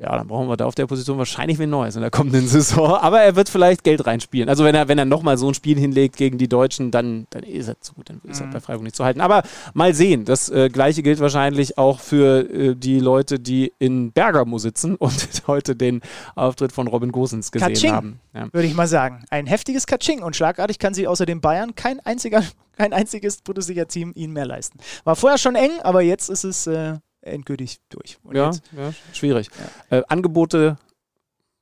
ja, 0.00 0.16
dann 0.18 0.26
brauchen 0.26 0.48
wir 0.48 0.56
da 0.56 0.64
auf 0.66 0.74
der 0.74 0.86
Position 0.86 1.18
wahrscheinlich 1.18 1.60
wen 1.60 1.70
Neues 1.70 1.94
in 1.94 2.02
der 2.02 2.10
kommenden 2.10 2.48
Saison. 2.48 2.96
Aber 2.96 3.20
er 3.20 3.36
wird 3.36 3.48
vielleicht 3.48 3.84
Geld 3.84 4.04
reinspielen. 4.04 4.48
Also 4.48 4.64
wenn 4.64 4.74
er, 4.74 4.88
wenn 4.88 4.98
er 4.98 5.04
nochmal 5.04 5.38
so 5.38 5.46
ein 5.46 5.54
Spiel 5.54 5.78
hinlegt 5.78 6.16
gegen 6.16 6.36
die 6.36 6.48
Deutschen, 6.48 6.90
dann, 6.90 7.28
dann 7.30 7.44
ist 7.44 7.68
er 7.68 7.80
zu 7.80 7.94
gut, 7.94 8.10
dann 8.10 8.20
ist 8.24 8.40
er 8.40 8.48
bei 8.48 8.58
Freiburg 8.58 8.82
nicht 8.82 8.96
zu 8.96 9.04
halten. 9.04 9.20
Aber 9.20 9.44
mal 9.72 9.94
sehen. 9.94 10.24
Das 10.24 10.48
äh, 10.48 10.68
gleiche 10.68 11.04
gilt 11.04 11.20
wahrscheinlich 11.20 11.78
auch 11.78 12.00
für 12.00 12.50
äh, 12.50 12.74
die 12.74 12.98
Leute, 12.98 13.38
die 13.38 13.72
in 13.78 14.10
Bergamo 14.10 14.58
sitzen 14.58 14.96
und 14.96 15.42
heute 15.46 15.76
den 15.76 16.00
Auftritt 16.34 16.72
von 16.72 16.88
Robin 16.88 17.12
Gosens 17.12 17.52
gesehen 17.52 17.68
Katsching. 17.68 17.92
haben. 17.92 18.20
Ja. 18.34 18.48
würde 18.52 18.66
ich 18.66 18.74
mal 18.74 18.88
sagen. 18.88 19.24
Ein 19.30 19.46
heftiges 19.46 19.86
Katsching 19.86 20.24
und 20.24 20.34
schlagartig 20.34 20.80
kann 20.80 20.94
sie 20.94 21.06
außer 21.06 21.24
den 21.24 21.40
Bayern 21.40 21.76
kein, 21.76 22.00
einziger, 22.00 22.42
kein 22.76 22.92
einziges 22.92 23.42
Bundesliga-Team 23.42 24.10
ihnen 24.16 24.32
mehr 24.32 24.46
leisten. 24.46 24.80
War 25.04 25.14
vorher 25.14 25.38
schon 25.38 25.54
eng, 25.54 25.70
aber 25.84 26.02
jetzt 26.02 26.30
ist 26.30 26.42
es 26.42 26.66
äh, 26.66 26.94
endgültig 27.26 27.78
durch. 27.88 28.18
Und 28.22 28.36
Ja, 28.36 28.46
jetzt, 28.46 28.62
ja, 28.76 28.92
schwierig. 29.12 29.48
Äh, 29.90 30.02
Angebote 30.08 30.76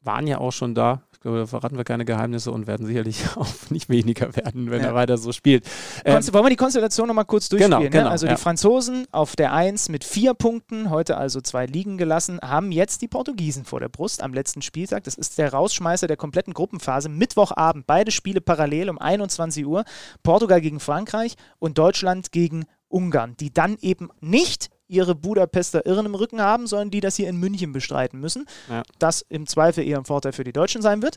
waren 0.04 0.26
ja 0.26 0.38
auch 0.38 0.50
schon 0.50 0.74
da. 0.74 1.02
Ich 1.12 1.20
glaube, 1.20 1.38
da 1.38 1.46
verraten 1.46 1.76
wir 1.76 1.84
keine 1.84 2.04
Geheimnisse 2.04 2.50
und 2.50 2.66
werden 2.66 2.84
sicherlich 2.84 3.22
auch 3.36 3.46
nicht 3.70 3.88
weniger 3.88 4.34
werden, 4.34 4.72
wenn 4.72 4.80
Ja. 4.80 4.88
er 4.88 4.94
weiter 4.96 5.16
so 5.16 5.30
spielt. 5.30 5.64
Ähm, 6.04 6.14
Konst- 6.14 6.32
Wollen 6.32 6.44
wir 6.46 6.50
die 6.50 6.56
Konstellation 6.56 7.06
nochmal 7.06 7.24
kurz 7.26 7.48
durchspielen? 7.48 7.78
Genau, 7.78 7.88
genau, 7.90 8.04
ne? 8.06 8.10
Also 8.10 8.26
ja. 8.26 8.34
die 8.34 8.40
Franzosen 8.40 9.06
auf 9.12 9.36
der 9.36 9.52
1 9.52 9.88
mit 9.90 10.02
vier 10.02 10.34
Punkten, 10.34 10.90
heute 10.90 11.16
also 11.16 11.40
zwei 11.40 11.66
liegen 11.66 11.98
gelassen, 11.98 12.40
haben 12.42 12.72
jetzt 12.72 13.00
die 13.02 13.06
Portugiesen 13.06 13.64
vor 13.64 13.78
der 13.78 13.88
Brust 13.90 14.20
am 14.24 14.34
letzten 14.34 14.62
Spieltag. 14.62 15.04
Das 15.04 15.14
ist 15.14 15.38
der 15.38 15.52
Rausschmeißer 15.52 16.08
der 16.08 16.16
kompletten 16.16 16.52
Gruppenphase. 16.54 17.08
Mittwochabend, 17.08 17.86
beide 17.86 18.10
Spiele 18.10 18.40
parallel 18.40 18.90
um 18.90 18.98
21 18.98 19.64
Uhr. 19.64 19.84
Portugal 20.24 20.60
gegen 20.60 20.80
Frankreich 20.80 21.36
und 21.60 21.78
Deutschland 21.78 22.32
gegen 22.32 22.64
Ungarn, 22.88 23.36
die 23.38 23.52
dann 23.54 23.76
eben 23.80 24.10
nicht 24.20 24.68
ihre 24.92 25.14
Budapester 25.14 25.86
Irren 25.86 26.06
im 26.06 26.14
Rücken 26.14 26.40
haben, 26.40 26.66
sondern 26.66 26.90
die 26.90 27.00
das 27.00 27.16
hier 27.16 27.28
in 27.28 27.36
München 27.38 27.72
bestreiten 27.72 28.20
müssen. 28.20 28.46
Ja. 28.68 28.82
Das 28.98 29.24
im 29.28 29.46
Zweifel 29.46 29.84
eher 29.84 29.98
ein 29.98 30.04
Vorteil 30.04 30.32
für 30.32 30.44
die 30.44 30.52
Deutschen 30.52 30.82
sein 30.82 31.02
wird. 31.02 31.16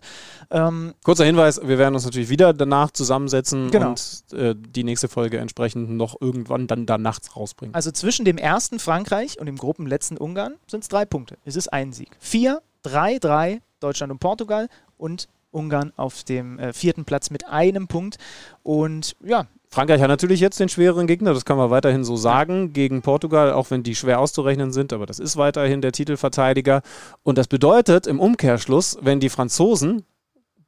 Ähm, 0.50 0.94
Kurzer 1.04 1.26
Hinweis, 1.26 1.60
wir 1.62 1.78
werden 1.78 1.94
uns 1.94 2.06
natürlich 2.06 2.30
wieder 2.30 2.54
danach 2.54 2.92
zusammensetzen 2.92 3.70
Genau. 3.70 3.90
und 3.90 4.24
äh, 4.34 4.56
die 4.58 4.84
nächste 4.84 5.10
Folge 5.10 5.38
entsprechend 5.40 5.90
noch 5.92 6.20
irgendwann 6.22 6.68
dann 6.68 6.86
da 6.86 6.98
nachts 6.98 7.36
rausbringen. 7.36 7.76
Also 7.76 7.92
zwischen 7.92 8.24
dem 8.26 8.38
ersten 8.38 8.80
Frankreich 8.80 9.40
und 9.40 9.46
dem 9.46 9.58
Gruppenletzten 9.58 10.18
Ungarn 10.18 10.56
sind 10.68 10.84
es 10.84 10.88
drei 10.90 11.06
Punkte. 11.06 11.38
Es 11.44 11.56
ist 11.56 11.72
ein 11.74 11.92
Sieg. 11.92 12.10
Vier, 12.20 12.62
drei, 12.82 13.20
drei, 13.20 13.62
Deutschland 13.82 14.12
und 14.12 14.20
Portugal 14.20 14.70
und 14.98 15.28
Ungarn 15.52 15.92
auf 15.98 16.24
dem 16.24 16.60
äh, 16.60 16.74
vierten 16.74 17.06
Platz 17.06 17.30
mit 17.30 17.46
einem 17.48 17.88
Punkt. 17.88 18.18
Und 18.64 19.16
ja, 19.24 19.48
Frankreich 19.76 20.00
hat 20.00 20.08
natürlich 20.08 20.40
jetzt 20.40 20.58
den 20.62 20.70
schwereren 20.70 21.06
Gegner, 21.06 21.34
das 21.34 21.44
kann 21.44 21.58
man 21.58 21.70
weiterhin 21.70 22.06
so 22.06 22.16
sagen, 22.16 22.72
gegen 22.72 23.02
Portugal, 23.02 23.52
auch 23.52 23.72
wenn 23.72 23.84
die 23.84 23.94
schwer 23.94 24.22
auszurechnen 24.22 24.72
sind, 24.72 24.94
aber 24.94 25.06
das 25.06 25.20
ist 25.20 25.36
weiterhin 25.36 25.82
der 25.82 25.92
Titelverteidiger. 25.92 26.82
Und 27.24 27.38
das 27.38 27.50
bedeutet 27.50 28.08
im 28.08 28.22
Umkehrschluss, 28.22 28.98
wenn 29.02 29.20
die 29.20 29.28
Franzosen, 29.28 30.06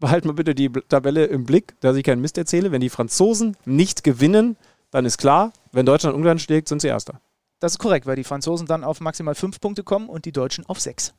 behalten 0.01 0.27
wir 0.27 0.33
bitte 0.33 0.53
die 0.53 0.69
Tabelle 0.69 1.23
im 1.23 1.45
Blick, 1.45 1.79
dass 1.79 1.95
ich 1.95 2.03
keinen 2.03 2.19
Mist 2.19 2.37
erzähle, 2.37 2.73
wenn 2.73 2.81
die 2.81 2.89
Franzosen 2.89 3.55
nicht 3.63 4.03
gewinnen, 4.03 4.57
dann 4.91 5.05
ist 5.05 5.17
klar, 5.17 5.53
wenn 5.71 5.85
Deutschland 5.85 6.13
Ungarn 6.13 6.37
schlägt, 6.37 6.67
sind 6.67 6.81
sie 6.81 6.89
Erster. 6.89 7.21
das 7.61 7.71
ist 7.71 7.79
korrekt, 7.79 8.07
weil 8.07 8.17
die 8.17 8.25
Franzosen 8.25 8.67
dann 8.67 8.83
auf 8.83 8.99
maximal 8.99 9.35
fünf 9.35 9.61
Punkte 9.61 9.85
kommen 9.85 10.09
und 10.09 10.25
die 10.25 10.33
Deutschen 10.33 10.65
auf 10.65 10.81
sechs. 10.81 11.13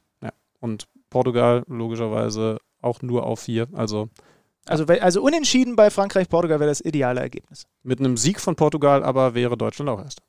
Und 0.61 0.89
Portugal 1.09 1.63
logischerweise 1.69 2.59
auch 2.83 3.01
nur 3.01 3.25
auf 3.25 3.41
vier. 3.41 3.67
Also 3.73 4.11
Also, 4.69 4.85
also 4.87 5.23
unentschieden 5.23 5.77
bei 5.77 5.91
Frankreich-Portugal 5.91 6.61
wäre 6.61 6.71
das 6.71 6.81
ideale 6.81 7.21
Ergebnis. 7.21 7.67
mit 7.83 7.99
einem 8.01 8.17
Sieg 8.17 8.41
von 8.41 8.55
Portugal 8.57 9.03
aber 9.03 9.35
wäre 9.35 9.57
Deutschland 9.57 9.89
auch 9.91 10.01
Erster. 10.03 10.23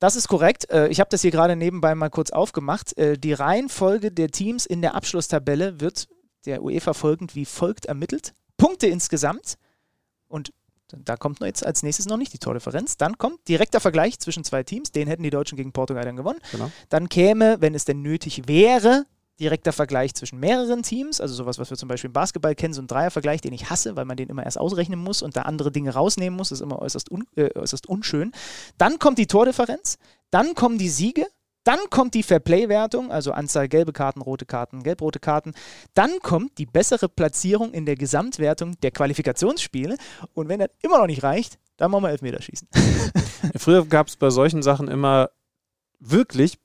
Das 0.00 0.14
ist 0.16 0.28
korrekt. 0.28 0.70
Äh, 0.70 0.88
Ich 0.88 1.00
habe 1.00 1.10
das 1.10 1.22
hier 1.22 1.30
gerade 1.30 1.56
nebenbei 1.56 1.94
mal 1.94 2.08
kurz 2.10 2.30
aufgemacht. 2.30 2.96
Äh, 2.98 3.18
Die 3.18 3.32
Reihenfolge 3.32 4.12
der 4.12 4.28
Teams 4.30 4.64
in 4.66 4.80
der 4.82 4.94
Abschlusstabelle 4.94 5.80
wird 5.80 6.08
der 6.46 6.62
UEFA 6.62 6.94
folgend 6.94 7.34
wie 7.34 7.44
folgt 7.44 7.86
ermittelt. 7.86 8.32
Punkte 8.56 8.86
insgesamt. 8.86 9.56
Und 10.28 10.52
da 10.90 11.16
kommt 11.16 11.40
jetzt 11.40 11.66
als 11.66 11.82
nächstes 11.82 12.06
noch 12.06 12.16
nicht 12.16 12.32
die 12.32 12.38
Tordifferenz. 12.38 12.96
Dann 12.96 13.18
kommt 13.18 13.46
direkter 13.48 13.80
Vergleich 13.80 14.18
zwischen 14.20 14.44
zwei 14.44 14.62
Teams. 14.62 14.92
Den 14.92 15.08
hätten 15.08 15.22
die 15.22 15.30
Deutschen 15.30 15.56
gegen 15.56 15.72
Portugal 15.72 16.04
dann 16.04 16.16
gewonnen. 16.16 16.38
Genau. 16.52 16.70
Dann 16.88 17.08
käme, 17.08 17.60
wenn 17.60 17.74
es 17.74 17.84
denn 17.84 18.00
nötig 18.02 18.46
wäre, 18.48 19.04
direkter 19.40 19.72
Vergleich 19.72 20.14
zwischen 20.14 20.40
mehreren 20.40 20.82
Teams, 20.82 21.20
also 21.20 21.34
sowas, 21.34 21.58
was 21.58 21.70
wir 21.70 21.76
zum 21.76 21.88
Beispiel 21.88 22.08
im 22.08 22.12
Basketball 22.12 22.54
kennen, 22.54 22.74
so 22.74 22.82
ein 22.82 22.86
Dreiervergleich, 22.86 23.40
den 23.40 23.52
ich 23.52 23.70
hasse, 23.70 23.96
weil 23.96 24.04
man 24.04 24.16
den 24.16 24.28
immer 24.28 24.44
erst 24.44 24.58
ausrechnen 24.58 24.98
muss 24.98 25.22
und 25.22 25.36
da 25.36 25.42
andere 25.42 25.70
Dinge 25.70 25.94
rausnehmen 25.94 26.36
muss, 26.36 26.48
das 26.50 26.60
ist 26.60 26.64
immer 26.64 26.80
äußerst, 26.80 27.10
un, 27.10 27.24
äh, 27.36 27.50
äußerst 27.54 27.88
unschön. 27.88 28.32
Dann 28.78 28.98
kommt 28.98 29.18
die 29.18 29.26
Tordifferenz, 29.26 29.98
dann 30.30 30.54
kommen 30.54 30.78
die 30.78 30.88
Siege, 30.88 31.26
dann 31.64 31.78
kommt 31.90 32.14
die 32.14 32.22
Fairplay-Wertung, 32.22 33.12
also 33.12 33.32
Anzahl 33.32 33.68
gelbe 33.68 33.92
Karten, 33.92 34.22
rote 34.22 34.46
Karten, 34.46 34.82
gelb-rote 34.82 35.20
Karten. 35.20 35.52
Dann 35.92 36.18
kommt 36.22 36.56
die 36.56 36.64
bessere 36.64 37.10
Platzierung 37.10 37.74
in 37.74 37.84
der 37.84 37.94
Gesamtwertung 37.94 38.80
der 38.80 38.90
Qualifikationsspiele. 38.90 39.98
Und 40.32 40.48
wenn 40.48 40.60
das 40.60 40.70
immer 40.82 40.98
noch 40.98 41.06
nicht 41.06 41.22
reicht, 41.22 41.58
dann 41.76 41.90
machen 41.90 42.04
wir 42.04 42.10
Elfmeterschießen. 42.10 42.68
Früher 43.56 43.84
gab 43.84 44.08
es 44.08 44.16
bei 44.16 44.30
solchen 44.30 44.62
Sachen 44.62 44.88
immer 44.88 45.28
wirklich, 46.00 46.58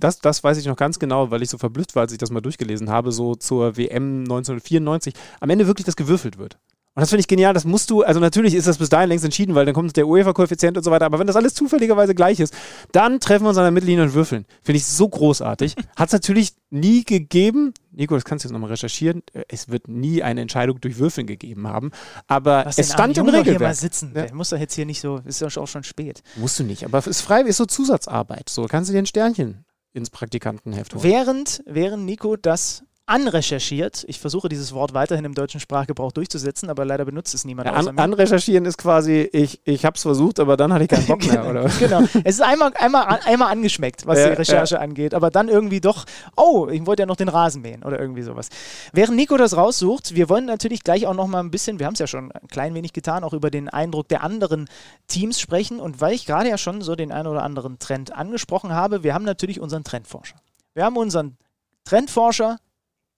das, 0.00 0.20
das 0.20 0.42
weiß 0.42 0.58
ich 0.58 0.66
noch 0.66 0.76
ganz 0.76 0.98
genau, 0.98 1.30
weil 1.30 1.42
ich 1.42 1.50
so 1.50 1.58
verblüfft 1.58 1.94
war, 1.94 2.02
als 2.02 2.12
ich 2.12 2.18
das 2.18 2.30
mal 2.30 2.40
durchgelesen 2.40 2.90
habe, 2.90 3.12
so 3.12 3.34
zur 3.34 3.76
WM 3.76 4.20
1994, 4.20 5.14
am 5.40 5.50
Ende 5.50 5.66
wirklich 5.66 5.84
das 5.84 5.96
gewürfelt 5.96 6.38
wird. 6.38 6.58
Und 6.98 7.02
das 7.02 7.10
finde 7.10 7.20
ich 7.20 7.28
genial, 7.28 7.54
das 7.54 7.64
musst 7.64 7.90
du, 7.90 8.02
also 8.02 8.18
natürlich 8.18 8.54
ist 8.54 8.66
das 8.66 8.78
bis 8.78 8.88
dahin 8.88 9.08
längst 9.08 9.24
entschieden, 9.24 9.54
weil 9.54 9.64
dann 9.64 9.72
kommt 9.72 9.96
der 9.96 10.08
UEFA-Koeffizient 10.08 10.76
und 10.76 10.82
so 10.82 10.90
weiter, 10.90 11.06
aber 11.06 11.20
wenn 11.20 11.28
das 11.28 11.36
alles 11.36 11.54
zufälligerweise 11.54 12.12
gleich 12.12 12.40
ist, 12.40 12.52
dann 12.90 13.20
treffen 13.20 13.44
wir 13.44 13.50
uns 13.50 13.56
an 13.56 13.62
der 13.62 13.70
Mittellinie 13.70 14.02
und 14.02 14.14
würfeln. 14.14 14.46
Finde 14.62 14.78
ich 14.78 14.86
so 14.86 15.08
großartig. 15.08 15.76
Hat 15.96 16.08
es 16.08 16.12
natürlich 16.12 16.54
nie 16.70 17.04
gegeben, 17.04 17.72
Nico, 17.92 18.16
das 18.16 18.24
kannst 18.24 18.44
du 18.44 18.48
jetzt 18.48 18.52
nochmal 18.52 18.70
recherchieren, 18.70 19.22
äh, 19.32 19.44
es 19.46 19.68
wird 19.68 19.86
nie 19.86 20.24
eine 20.24 20.40
Entscheidung 20.40 20.80
durch 20.80 20.98
Würfeln 20.98 21.28
gegeben 21.28 21.68
haben, 21.68 21.92
aber 22.26 22.64
Was 22.66 22.78
es 22.78 22.92
stand 22.92 23.16
im 23.16 23.26
doch 23.26 23.32
hier 23.32 23.42
mal 23.42 23.46
Regelwerk. 23.46 23.76
sitzen. 23.76 24.10
Ja. 24.16 24.22
Der 24.22 24.34
muss 24.34 24.50
doch 24.50 24.58
jetzt 24.58 24.74
hier 24.74 24.84
nicht 24.84 25.00
so, 25.00 25.20
ist 25.24 25.40
doch 25.40 25.56
auch 25.56 25.68
schon 25.68 25.84
spät. 25.84 26.24
Musst 26.34 26.58
du 26.58 26.64
nicht, 26.64 26.84
aber 26.84 26.98
es 26.98 27.06
ist 27.06 27.20
frei, 27.20 27.42
ist 27.42 27.58
so 27.58 27.66
Zusatzarbeit. 27.66 28.48
So 28.48 28.64
kannst 28.64 28.90
du 28.90 28.92
dir 28.92 28.98
ein 28.98 29.06
Sternchen 29.06 29.64
ins 29.92 30.10
Praktikantenheft 30.10 30.94
holen. 30.94 31.04
Während, 31.04 31.62
während 31.64 32.04
Nico 32.06 32.34
das 32.34 32.82
anrecherchiert, 33.08 34.04
ich 34.06 34.20
versuche 34.20 34.48
dieses 34.48 34.72
Wort 34.74 34.92
weiterhin 34.92 35.24
im 35.24 35.34
deutschen 35.34 35.60
Sprachgebrauch 35.60 36.12
durchzusetzen, 36.12 36.68
aber 36.68 36.84
leider 36.84 37.04
benutzt 37.06 37.34
es 37.34 37.44
niemand 37.44 37.66
Ja, 37.66 37.72
an, 37.72 37.98
anrecherchieren 37.98 38.66
ist 38.66 38.76
quasi, 38.76 39.28
ich, 39.32 39.60
ich 39.64 39.84
habe 39.86 39.96
es 39.96 40.02
versucht, 40.02 40.38
aber 40.40 40.56
dann 40.58 40.72
hatte 40.72 40.84
ich 40.84 40.90
keinen 40.90 41.06
Bock 41.06 41.26
mehr. 41.26 41.48
Oder? 41.48 41.70
genau. 41.78 42.02
Es 42.24 42.34
ist 42.34 42.42
einmal, 42.42 42.72
einmal, 42.74 43.18
einmal 43.24 43.50
angeschmeckt, 43.50 44.06
was 44.06 44.18
Ja, 44.18 44.28
die 44.28 44.34
Recherche 44.34 44.78
angeht, 44.78 45.14
aber 45.14 45.30
dann 45.30 45.48
irgendwie 45.48 45.80
doch, 45.80 46.04
oh, 46.36 46.68
ich 46.70 46.84
wollte 46.84 47.02
ja 47.02 47.06
noch 47.06 47.16
den 47.16 47.28
Rasen 47.28 47.62
mähen 47.62 47.82
oder 47.82 47.98
irgendwie 47.98 48.22
sowas. 48.22 48.50
Während 48.92 49.16
Nico 49.16 49.36
das 49.38 49.56
raussucht, 49.56 50.14
wir 50.14 50.28
wollen 50.28 50.44
natürlich 50.44 50.84
gleich 50.84 51.06
auch 51.06 51.14
noch 51.14 51.26
mal 51.28 51.40
ein 51.40 51.50
bisschen, 51.50 51.78
wir 51.78 51.86
haben 51.86 51.94
es 51.94 52.00
ja 52.00 52.06
schon 52.06 52.30
ein 52.30 52.48
klein 52.48 52.74
wenig 52.74 52.92
getan, 52.92 53.24
auch 53.24 53.32
über 53.32 53.50
den 53.50 53.70
Eindruck 53.70 54.08
der 54.08 54.22
anderen 54.22 54.68
Teams 55.06 55.40
sprechen 55.40 55.80
und 55.80 56.02
weil 56.02 56.14
ich 56.14 56.26
gerade 56.26 56.50
ja 56.50 56.58
schon 56.58 56.82
so 56.82 56.94
den 56.94 57.10
einen 57.10 57.26
oder 57.26 57.42
anderen 57.42 57.78
Trend 57.78 58.14
angesprochen 58.14 58.72
habe, 58.72 59.02
wir 59.02 59.14
haben 59.14 59.24
natürlich 59.24 59.60
unseren 59.60 59.82
Trendforscher. 59.82 60.36
Wir 60.74 60.84
haben 60.84 60.96
unseren 60.98 61.38
Trendforscher 61.84 62.58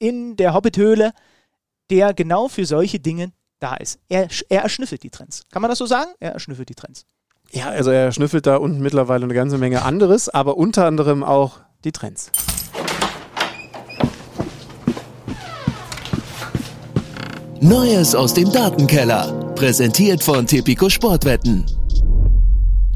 in 0.01 0.35
der 0.35 0.55
Hobbithöhle, 0.55 1.13
der 1.91 2.13
genau 2.13 2.49
für 2.49 2.67
solche 2.67 2.99
Dinge 2.99 3.33
da 3.61 3.77
ist. 3.77 4.01
Er, 4.09 4.29
er 4.49 4.63
erschnüffelt 4.63 5.05
die 5.05 5.11
Trends. 5.11 5.45
Kann 5.53 5.63
man 5.63 5.69
das 5.69 5.79
so 5.79 5.87
sagen? 5.87 6.11
Er 6.19 6.33
erschnüffelt 6.33 6.69
die 6.69 6.75
Trends. 6.75 7.07
Ja, 7.53 7.69
also 7.69 7.91
er 7.91 8.11
schnüffelt 8.11 8.47
da 8.47 8.57
unten 8.57 8.81
mittlerweile 8.81 9.25
eine 9.25 9.35
ganze 9.35 9.59
Menge 9.59 9.83
anderes, 9.83 10.29
aber 10.29 10.57
unter 10.57 10.87
anderem 10.87 11.23
auch 11.23 11.61
die 11.85 11.93
Trends. 11.93 12.33
Neues 17.61 18.15
aus 18.15 18.33
dem 18.33 18.51
Datenkeller. 18.51 19.53
Präsentiert 19.55 20.23
von 20.23 20.47
Tipico 20.47 20.89
Sportwetten. 20.89 21.80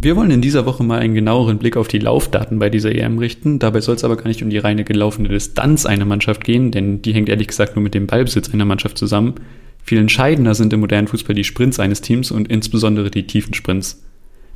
Wir 0.05 0.17
wollen 0.17 0.31
in 0.31 0.43
dieser 0.43 0.67
Woche 0.67 0.85
mal 0.85 0.99
einen 0.99 1.15
genaueren 1.15 1.57
Blick 1.57 1.79
auf 1.79 1.89
die 1.89 1.99
Laufdaten 1.99 2.59
bei 2.59 2.69
dieser 2.69 2.95
EM 2.95 3.17
richten. 3.17 3.59
Dabei 3.59 3.81
soll 3.81 3.95
es 3.95 4.05
aber 4.05 4.19
gar 4.19 4.29
nicht 4.29 4.43
um 4.43 4.51
die 4.51 4.59
reine 4.59 4.85
gelaufene 4.85 5.31
Distanz 5.31 5.87
einer 5.87 6.05
Mannschaft 6.05 6.45
gehen, 6.45 6.71
denn 6.71 7.01
die 7.01 7.15
hängt 7.15 7.31
ehrlich 7.31 7.49
gesagt 7.49 7.75
nur 7.75 7.83
mit 7.83 7.95
dem 7.95 8.07
Ballbesitz 8.07 8.53
einer 8.53 8.67
Mannschaft 8.67 8.99
zusammen. 8.99 9.37
Viel 9.83 9.97
entscheidender 9.97 10.55
sind 10.55 10.75
im 10.75 10.81
modernen 10.81 11.09
Fußball 11.09 11.35
die 11.35 11.43
Sprints 11.43 11.81
eines 11.81 12.03
Teams 12.03 12.31
und 12.31 12.49
insbesondere 12.49 13.11
die 13.11 13.27
tiefen 13.27 13.55
Sprints. 13.55 14.05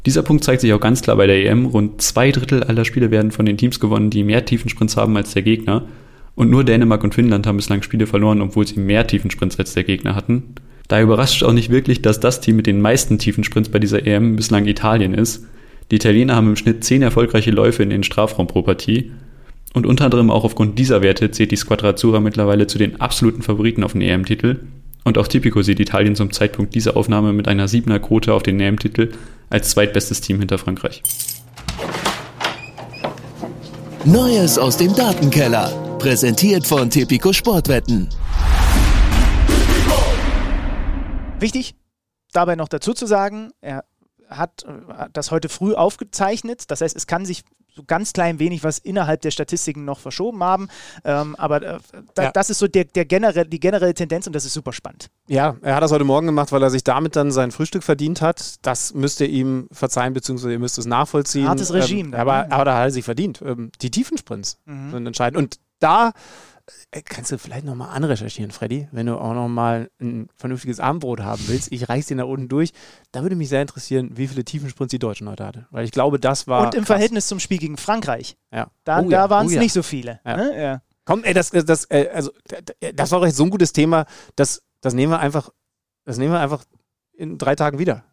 Dieser 0.04 0.22
Punkt 0.22 0.44
zeigt 0.44 0.60
sich 0.60 0.74
auch 0.74 0.80
ganz 0.80 1.00
klar 1.00 1.16
bei 1.16 1.26
der 1.26 1.42
EM. 1.42 1.64
Rund 1.64 2.02
zwei 2.02 2.30
Drittel 2.30 2.64
aller 2.64 2.84
Spiele 2.84 3.10
werden 3.10 3.30
von 3.30 3.46
den 3.46 3.56
Teams 3.56 3.80
gewonnen, 3.80 4.10
die 4.10 4.24
mehr 4.24 4.44
Tiefensprints 4.44 4.98
haben 4.98 5.16
als 5.16 5.32
der 5.32 5.40
Gegner. 5.40 5.86
Und 6.34 6.50
nur 6.50 6.62
Dänemark 6.62 7.02
und 7.04 7.14
Finnland 7.14 7.46
haben 7.46 7.56
bislang 7.56 7.80
Spiele 7.80 8.06
verloren, 8.06 8.42
obwohl 8.42 8.66
sie 8.66 8.80
mehr 8.80 9.06
Tiefensprints 9.06 9.58
als 9.58 9.72
der 9.72 9.84
Gegner 9.84 10.14
hatten. 10.14 10.56
Daher 10.88 11.04
überrascht 11.04 11.42
auch 11.42 11.52
nicht 11.52 11.70
wirklich, 11.70 12.00
dass 12.00 12.18
das 12.18 12.40
Team 12.40 12.56
mit 12.56 12.66
den 12.66 12.80
meisten 12.80 13.18
Tiefensprints 13.18 13.68
bei 13.68 13.78
dieser 13.78 14.06
EM 14.06 14.36
bislang 14.36 14.66
Italien 14.66 15.12
ist. 15.12 15.44
Die 15.90 15.96
Italiener 15.96 16.34
haben 16.34 16.48
im 16.48 16.56
Schnitt 16.56 16.82
zehn 16.82 17.02
erfolgreiche 17.02 17.50
Läufe 17.50 17.82
in 17.82 17.90
den 17.90 18.02
Strafraum 18.02 18.46
pro 18.46 18.62
Partie. 18.62 19.12
Und 19.74 19.86
unter 19.86 20.06
anderem 20.06 20.30
auch 20.30 20.44
aufgrund 20.44 20.78
dieser 20.78 21.02
Werte 21.02 21.30
zählt 21.30 21.50
die 21.50 21.56
Squadra 21.56 21.90
Azzurra 21.90 22.20
mittlerweile 22.20 22.66
zu 22.66 22.78
den 22.78 23.00
absoluten 23.00 23.42
Favoriten 23.42 23.84
auf 23.84 23.92
den 23.92 24.00
EM-Titel. 24.00 24.60
Und 25.04 25.18
auch 25.18 25.28
Tipico 25.28 25.62
sieht 25.62 25.78
Italien 25.78 26.16
zum 26.16 26.32
Zeitpunkt 26.32 26.74
dieser 26.74 26.96
Aufnahme 26.96 27.32
mit 27.32 27.48
einer 27.48 27.66
7er 27.66 27.98
Quote 27.98 28.32
auf 28.32 28.42
den 28.42 28.58
EM-Titel 28.58 29.12
als 29.50 29.70
zweitbestes 29.70 30.22
Team 30.22 30.38
hinter 30.38 30.58
Frankreich. 30.58 31.02
Neues 34.04 34.58
aus 34.58 34.76
dem 34.78 34.94
Datenkeller. 34.94 35.70
Präsentiert 35.98 36.66
von 36.66 36.88
Tipico 36.88 37.32
Sportwetten. 37.32 38.08
Wichtig, 41.40 41.74
dabei 42.32 42.56
noch 42.56 42.68
dazu 42.68 42.94
zu 42.94 43.06
sagen, 43.06 43.50
er 43.60 43.84
hat 44.28 44.64
äh, 44.64 45.06
das 45.12 45.30
heute 45.30 45.48
früh 45.48 45.74
aufgezeichnet. 45.74 46.64
Das 46.70 46.80
heißt, 46.80 46.96
es 46.96 47.06
kann 47.06 47.24
sich 47.24 47.44
so 47.72 47.84
ganz 47.84 48.12
klein 48.12 48.40
wenig 48.40 48.64
was 48.64 48.78
innerhalb 48.78 49.20
der 49.20 49.30
Statistiken 49.30 49.84
noch 49.84 50.00
verschoben 50.00 50.42
haben. 50.42 50.68
Ähm, 51.04 51.36
aber 51.36 51.62
äh, 51.62 51.78
da, 52.14 52.24
Ja. 52.24 52.30
das 52.32 52.50
ist 52.50 52.58
so 52.58 52.66
der, 52.66 52.84
der 52.86 53.04
generell, 53.04 53.44
die 53.46 53.60
generelle 53.60 53.94
Tendenz 53.94 54.26
und 54.26 54.32
das 54.34 54.44
ist 54.44 54.52
super 54.52 54.72
spannend. 54.72 55.10
Ja, 55.28 55.56
er 55.62 55.76
hat 55.76 55.82
das 55.84 55.92
heute 55.92 56.02
Morgen 56.04 56.26
gemacht, 56.26 56.50
weil 56.50 56.62
er 56.62 56.70
sich 56.70 56.82
damit 56.82 57.14
dann 57.14 57.30
sein 57.30 57.52
Frühstück 57.52 57.84
verdient 57.84 58.20
hat. 58.20 58.56
Das 58.62 58.94
müsst 58.94 59.20
ihr 59.20 59.28
ihm 59.28 59.68
verzeihen, 59.70 60.12
beziehungsweise 60.14 60.52
ihr 60.52 60.58
müsst 60.58 60.76
es 60.76 60.86
nachvollziehen. 60.86 61.48
Hartes 61.48 61.72
Regime 61.72 62.08
Ähm, 62.08 62.20
aber, 62.20 62.46
ne? 62.46 62.52
aber 62.52 62.64
da 62.64 62.74
hat 62.78 62.84
er 62.86 62.90
sich 62.90 63.04
verdient. 63.04 63.40
Ähm, 63.42 63.70
die 63.80 63.92
Tiefensprints 63.92 64.58
Mhm. 64.64 64.90
sind 64.90 65.06
entscheidend. 65.06 65.38
Und 65.38 65.60
da 65.78 66.12
kannst 67.04 67.32
du 67.32 67.38
vielleicht 67.38 67.64
nochmal 67.64 67.90
anrecherchieren, 67.90 68.50
Freddy, 68.50 68.88
wenn 68.92 69.06
du 69.06 69.16
auch 69.18 69.34
nochmal 69.34 69.90
ein 70.00 70.28
vernünftiges 70.36 70.80
Abendbrot 70.80 71.20
haben 71.20 71.42
willst. 71.48 71.72
Ich 71.72 71.88
reiß 71.88 72.06
den 72.06 72.18
da 72.18 72.24
unten 72.24 72.48
durch. 72.48 72.72
Da 73.12 73.22
würde 73.22 73.36
mich 73.36 73.48
sehr 73.48 73.62
interessieren, 73.62 74.10
wie 74.16 74.28
viele 74.28 74.44
Tiefensprints 74.44 74.90
die 74.90 74.98
Deutschen 74.98 75.28
heute 75.28 75.46
hatten. 75.46 75.66
Weil 75.70 75.84
ich 75.84 75.90
glaube, 75.92 76.18
das 76.20 76.46
war. 76.46 76.66
Und 76.66 76.74
im 76.74 76.80
krass. 76.80 76.88
Verhältnis 76.88 77.26
zum 77.26 77.40
Spiel 77.40 77.58
gegen 77.58 77.76
Frankreich. 77.76 78.36
Ja. 78.52 78.70
Da, 78.84 79.00
Oh 79.00 79.10
ja, 79.10 79.22
da 79.24 79.30
waren 79.30 79.46
es 79.46 79.52
oh 79.52 79.54
ja. 79.56 79.60
nicht 79.60 79.72
so 79.72 79.82
viele. 79.82 80.20
Ja. 80.24 80.36
Ne? 80.36 80.62
Ja. 80.62 80.82
Komm, 81.04 81.24
ey, 81.24 81.32
das, 81.34 81.50
das, 81.50 81.86
äh, 81.86 82.08
also, 82.12 82.32
d- 82.50 82.92
das 82.92 83.10
war 83.12 83.20
doch 83.20 83.26
jetzt 83.26 83.36
so 83.36 83.44
ein 83.44 83.50
gutes 83.50 83.72
Thema, 83.72 84.04
das, 84.36 84.62
das 84.82 84.92
nehmen 84.92 85.12
wir 85.12 85.20
einfach, 85.20 85.48
das 86.04 86.18
nehmen 86.18 86.32
wir 86.32 86.40
einfach 86.40 86.64
in 87.14 87.38
drei 87.38 87.54
Tagen 87.54 87.78
wieder. 87.78 88.04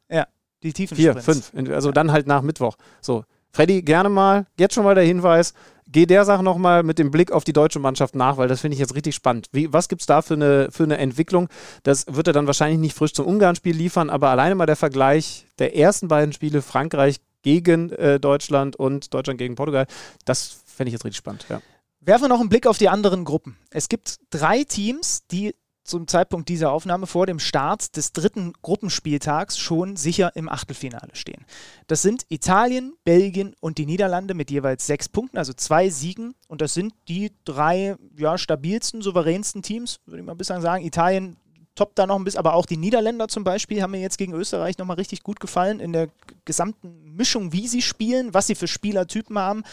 Die 0.64 0.74
tiefen 0.74 0.96
Vier, 0.96 1.16
fünf. 1.18 1.52
Also 1.70 1.92
dann 1.92 2.12
halt 2.12 2.26
nach 2.26 2.42
Mittwoch. 2.42 2.78
So. 3.00 3.24
Freddy, 3.56 3.84
gerne 3.84 4.10
mal, 4.10 4.48
jetzt 4.60 4.74
schon 4.76 4.84
mal 4.84 4.96
der 4.96 5.06
Hinweis, 5.06 5.54
geh 5.88 6.06
der 6.06 6.26
Sache 6.26 6.44
nochmal 6.44 6.84
mit 6.84 7.00
dem 7.00 7.10
Blick 7.10 7.32
auf 7.32 7.46
die 7.46 7.54
deutsche 7.54 7.80
Mannschaft 7.80 8.14
nach, 8.14 8.36
weil 8.36 8.50
das 8.50 8.60
finde 8.60 8.74
ich 8.74 8.82
jetzt 8.82 8.96
richtig 8.96 9.16
spannend. 9.16 9.48
Wie, 9.54 9.72
was 9.72 9.88
gibt 9.88 10.02
es 10.02 10.08
da 10.08 10.22
für 10.22 10.34
eine, 10.34 10.68
für 10.72 10.84
eine 10.84 10.98
Entwicklung? 10.98 11.48
Das 11.84 12.06
wird 12.10 12.28
er 12.28 12.34
dann 12.34 12.48
wahrscheinlich 12.48 12.80
nicht 12.80 12.98
frisch 12.98 13.14
zum 13.14 13.26
Ungarn-Spiel 13.26 13.74
liefern, 13.74 14.10
aber 14.10 14.30
alleine 14.30 14.56
mal 14.56 14.66
der 14.66 14.76
Vergleich 14.76 15.46
der 15.58 15.74
ersten 15.74 16.10
beiden 16.10 16.34
Spiele, 16.34 16.62
Frankreich 16.62 17.22
gegen 17.44 17.92
äh, 17.92 18.20
Deutschland 18.20 18.76
und 18.76 19.14
Deutschland 19.14 19.38
gegen 19.38 19.56
Portugal, 19.56 19.88
das 20.26 20.58
fände 20.66 20.90
ich 20.90 20.94
jetzt 20.94 21.06
richtig 21.06 21.20
spannend. 21.20 21.46
Ja. 21.48 21.62
Werfen 22.02 22.26
wir 22.26 22.28
noch 22.28 22.42
einen 22.42 22.50
Blick 22.50 22.68
auf 22.68 22.78
die 22.78 22.90
anderen 22.90 23.24
Gruppen. 23.24 23.56
Es 23.70 23.88
gibt 23.88 24.18
drei 24.32 24.66
Teams, 24.66 25.28
die 25.32 25.56
zum 25.86 26.08
Zeitpunkt 26.08 26.50
dieser 26.50 26.72
Aufnahme 26.72 27.08
vor 27.08 27.28
dem 27.28 27.40
Start 27.40 27.96
des 27.96 28.12
dritten 28.12 28.54
Gruppenspieltags 28.62 29.58
schon 29.58 29.96
sicher 29.96 30.36
im 30.36 30.50
Achtelfinale 30.50 31.12
stehen. 31.14 31.46
Das 31.88 32.02
sind 32.02 32.26
Italien, 32.30 32.94
Belgien 33.04 33.56
und 33.60 33.78
die 33.78 33.86
Niederlande 33.86 34.34
mit 34.34 34.52
jeweils 34.52 34.88
sechs 34.88 35.08
Punkten, 35.08 35.38
also 35.38 35.54
zwei 35.54 35.90
Siegen. 35.90 36.34
Und 36.48 36.62
das 36.62 36.74
sind 36.74 36.94
die 37.08 37.32
drei 37.46 37.96
ja, 38.18 38.38
stabilsten, 38.38 39.02
souveränsten 39.02 39.62
Teams, 39.62 40.00
würde 40.06 40.22
ich 40.22 40.26
mal 40.26 40.36
bislang 40.36 40.62
sagen. 40.62 40.84
Italien 40.84 41.38
toppt 41.76 42.00
da 42.00 42.08
noch 42.08 42.16
ein 42.16 42.24
bisschen, 42.24 42.40
aber 42.40 42.56
auch 42.56 42.66
die 42.66 42.78
Niederländer 42.78 43.28
zum 43.28 43.44
Beispiel 43.44 43.82
haben 43.82 43.92
mir 43.92 44.02
jetzt 44.02 44.18
gegen 44.18 44.34
Österreich 44.34 44.78
nochmal 44.78 44.96
richtig 44.96 45.24
gut 45.24 45.40
gefallen 45.40 45.80
in 45.80 45.94
der 45.94 46.10
gesamten 46.46 47.16
Mischung, 47.16 47.54
wie 47.54 47.68
sie 47.68 47.82
spielen, 47.82 48.34
was 48.34 48.48
sie 48.48 48.56
für 48.56 48.68
Spielertypen 48.68 49.38
haben 49.38 49.64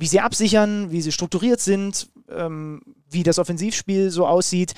wie 0.00 0.06
sie 0.06 0.20
absichern, 0.20 0.90
wie 0.90 1.02
sie 1.02 1.12
strukturiert 1.12 1.60
sind, 1.60 2.08
ähm, 2.30 2.80
wie 3.10 3.22
das 3.22 3.38
Offensivspiel 3.38 4.10
so 4.10 4.26
aussieht. 4.26 4.72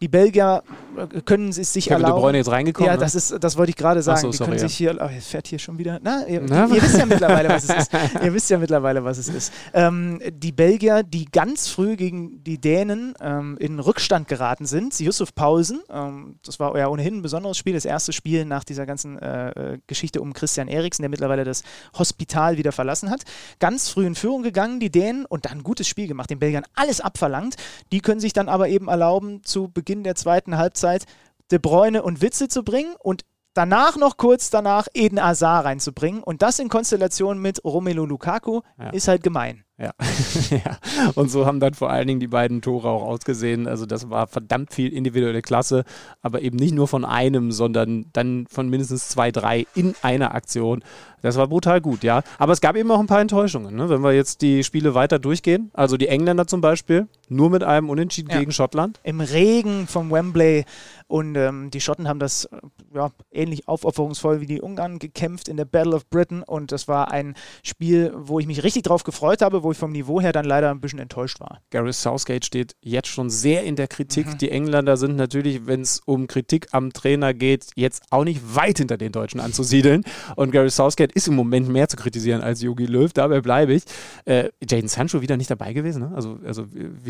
Die 0.00 0.08
Belgier 0.08 0.62
äh, 0.96 1.20
können 1.22 1.50
es 1.50 1.56
sich 1.72 1.86
Kevin 1.86 1.98
De 1.98 2.04
erlauben. 2.04 2.22
Bruyne 2.22 2.38
jetzt 2.38 2.50
reingekommen. 2.50 2.86
Ja, 2.86 2.94
ne? 2.94 3.00
das 3.00 3.14
ist, 3.14 3.36
das 3.40 3.56
wollte 3.56 3.70
ich 3.70 3.76
gerade 3.76 4.02
sagen. 4.02 4.20
so, 4.20 4.30
die 4.30 4.36
sorry, 4.36 4.50
können 4.50 4.62
ja. 4.62 4.68
sich 4.68 4.76
hier, 4.76 4.98
oh, 5.00 5.08
fährt 5.20 5.46
hier 5.46 5.58
schon 5.58 5.78
wieder. 5.78 5.98
Na, 6.02 6.26
ihr, 6.26 6.42
Na? 6.46 6.66
ihr 6.66 6.82
wisst 6.82 6.98
ja 6.98 7.06
mittlerweile, 7.06 7.48
was 7.48 7.64
es 7.64 7.76
ist. 7.76 7.92
Ihr 8.22 8.34
wisst 8.34 8.50
ja 8.50 8.58
mittlerweile, 8.58 9.04
was 9.04 9.18
es 9.18 9.28
ist. 9.28 9.52
Ähm, 9.72 10.20
die 10.30 10.52
Belgier, 10.52 11.02
die 11.02 11.26
ganz 11.26 11.68
früh 11.68 11.96
gegen 11.96 12.42
die 12.44 12.58
Dänen 12.58 13.14
ähm, 13.20 13.56
in 13.58 13.78
Rückstand 13.78 14.28
geraten 14.28 14.66
sind, 14.66 14.98
Yusuf 14.98 15.34
Pausen, 15.34 15.80
ähm, 15.90 16.36
das 16.44 16.58
war 16.58 16.76
ja 16.76 16.88
ohnehin 16.88 17.18
ein 17.18 17.22
besonderes 17.22 17.56
Spiel, 17.56 17.74
das 17.74 17.84
erste 17.84 18.12
Spiel 18.12 18.44
nach 18.44 18.64
dieser 18.64 18.86
ganzen 18.86 19.18
äh, 19.18 19.50
äh, 19.50 19.78
Geschichte 19.86 20.20
um 20.20 20.32
Christian 20.32 20.68
Eriksen, 20.68 21.02
der 21.02 21.08
mittlerweile 21.08 21.44
das 21.44 21.62
Hospital 21.98 22.56
wieder 22.56 22.72
verlassen 22.72 23.10
hat. 23.10 23.22
Ganz 23.58 23.88
früh 23.88 24.06
in 24.06 24.14
Führung 24.14 24.42
gegangen, 24.42 24.80
die 24.80 24.90
Dänen, 24.90 25.26
und 25.26 25.44
dann 25.44 25.58
ein 25.58 25.62
gutes 25.62 25.88
Spiel 25.88 26.08
gemacht, 26.08 26.30
den 26.30 26.38
Belgiern 26.38 26.64
alles 26.74 27.00
abverlangt. 27.00 27.56
Die 27.92 28.00
können 28.00 28.20
sich 28.20 28.32
dann 28.32 28.48
aber 28.48 28.68
eben 28.68 28.88
erlauben, 28.88 29.42
zu 29.44 29.68
Beginn 29.68 29.85
der 29.86 30.14
zweiten 30.14 30.56
Halbzeit 30.56 31.04
De 31.50 31.58
Bruyne 31.58 32.02
und 32.02 32.22
Witze 32.22 32.48
zu 32.48 32.64
bringen 32.64 32.94
und 32.98 33.22
danach 33.54 33.96
noch 33.96 34.16
kurz 34.16 34.50
danach 34.50 34.86
Eden 34.94 35.18
Azar 35.18 35.64
reinzubringen. 35.64 36.22
Und 36.22 36.42
das 36.42 36.58
in 36.58 36.68
Konstellation 36.68 37.38
mit 37.38 37.64
Romelu 37.64 38.04
Lukaku 38.04 38.60
Ja. 38.78 38.90
ist 38.90 39.08
halt 39.08 39.22
gemein. 39.22 39.62
Ja. 39.78 39.92
ja. 40.50 40.78
Und 41.14 41.30
so 41.30 41.44
haben 41.44 41.60
dann 41.60 41.74
vor 41.74 41.90
allen 41.90 42.06
Dingen 42.06 42.20
die 42.20 42.28
beiden 42.28 42.62
Tore 42.62 42.88
auch 42.88 43.02
ausgesehen. 43.02 43.66
Also 43.68 43.84
das 43.84 44.08
war 44.08 44.26
verdammt 44.26 44.72
viel 44.72 44.90
individuelle 44.92 45.42
Klasse, 45.42 45.84
aber 46.22 46.40
eben 46.40 46.56
nicht 46.56 46.74
nur 46.74 46.88
von 46.88 47.04
einem, 47.04 47.52
sondern 47.52 48.06
dann 48.14 48.46
von 48.48 48.70
mindestens 48.70 49.08
zwei, 49.08 49.30
drei 49.30 49.66
in 49.74 49.94
einer 50.00 50.34
Aktion. 50.34 50.82
Das 51.20 51.36
war 51.36 51.46
brutal 51.48 51.80
gut, 51.82 52.04
ja. 52.04 52.22
Aber 52.38 52.52
es 52.54 52.62
gab 52.62 52.74
eben 52.76 52.90
auch 52.90 53.00
ein 53.00 53.06
paar 53.06 53.20
Enttäuschungen, 53.20 53.74
ne? 53.76 53.90
wenn 53.90 54.00
wir 54.02 54.12
jetzt 54.12 54.40
die 54.40 54.64
Spiele 54.64 54.94
weiter 54.94 55.18
durchgehen. 55.18 55.70
Also 55.74 55.98
die 55.98 56.08
Engländer 56.08 56.46
zum 56.46 56.62
Beispiel, 56.62 57.06
nur 57.28 57.50
mit 57.50 57.62
einem 57.62 57.90
Unentschieden 57.90 58.30
Ja. 58.30 58.38
gegen 58.38 58.52
Schottland. 58.52 59.00
Im 59.02 59.20
Regen 59.20 59.86
vom 59.86 60.10
Wembley. 60.10 60.64
Und 61.08 61.36
ähm, 61.36 61.70
die 61.70 61.80
Schotten 61.80 62.08
haben 62.08 62.18
das 62.18 62.46
äh, 62.46 62.56
ja, 62.94 63.10
ähnlich 63.30 63.68
aufopferungsvoll 63.68 64.40
wie 64.40 64.46
die 64.46 64.60
Ungarn 64.60 64.98
gekämpft 64.98 65.48
in 65.48 65.56
der 65.56 65.64
Battle 65.64 65.94
of 65.94 66.08
Britain. 66.08 66.42
Und 66.42 66.72
das 66.72 66.88
war 66.88 67.10
ein 67.12 67.34
Spiel, 67.62 68.12
wo 68.16 68.40
ich 68.40 68.46
mich 68.46 68.62
richtig 68.64 68.82
drauf 68.82 69.04
gefreut 69.04 69.42
habe, 69.42 69.62
wo 69.62 69.72
ich 69.72 69.78
vom 69.78 69.92
Niveau 69.92 70.20
her 70.20 70.32
dann 70.32 70.44
leider 70.44 70.70
ein 70.70 70.80
bisschen 70.80 70.98
enttäuscht 70.98 71.40
war. 71.40 71.60
Gareth 71.70 71.94
Southgate 71.94 72.44
steht 72.44 72.74
jetzt 72.80 73.08
schon 73.08 73.30
sehr 73.30 73.62
in 73.64 73.76
der 73.76 73.86
Kritik. 73.88 74.26
Mhm. 74.26 74.38
Die 74.38 74.50
Engländer 74.50 74.96
sind 74.96 75.16
natürlich, 75.16 75.66
wenn 75.66 75.82
es 75.82 76.00
um 76.06 76.26
Kritik 76.26 76.68
am 76.72 76.92
Trainer 76.92 77.34
geht, 77.34 77.66
jetzt 77.76 78.02
auch 78.10 78.24
nicht 78.24 78.56
weit 78.56 78.78
hinter 78.78 78.96
den 78.96 79.12
Deutschen 79.12 79.40
anzusiedeln. 79.40 80.02
Und 80.34 80.50
Gareth 80.50 80.72
Southgate 80.72 81.12
ist 81.12 81.28
im 81.28 81.34
Moment 81.36 81.68
mehr 81.68 81.88
zu 81.88 81.96
kritisieren 81.96 82.40
als 82.42 82.62
Jogi 82.62 82.86
Löw. 82.86 83.12
Dabei 83.12 83.40
bleibe 83.40 83.74
ich. 83.74 83.84
Äh, 84.24 84.50
Jaden 84.68 84.88
Sancho 84.88 85.20
wieder 85.22 85.36
nicht 85.36 85.50
dabei 85.50 85.72
gewesen. 85.72 86.02
Ne? 86.02 86.12
Also, 86.14 86.38
also 86.44 86.66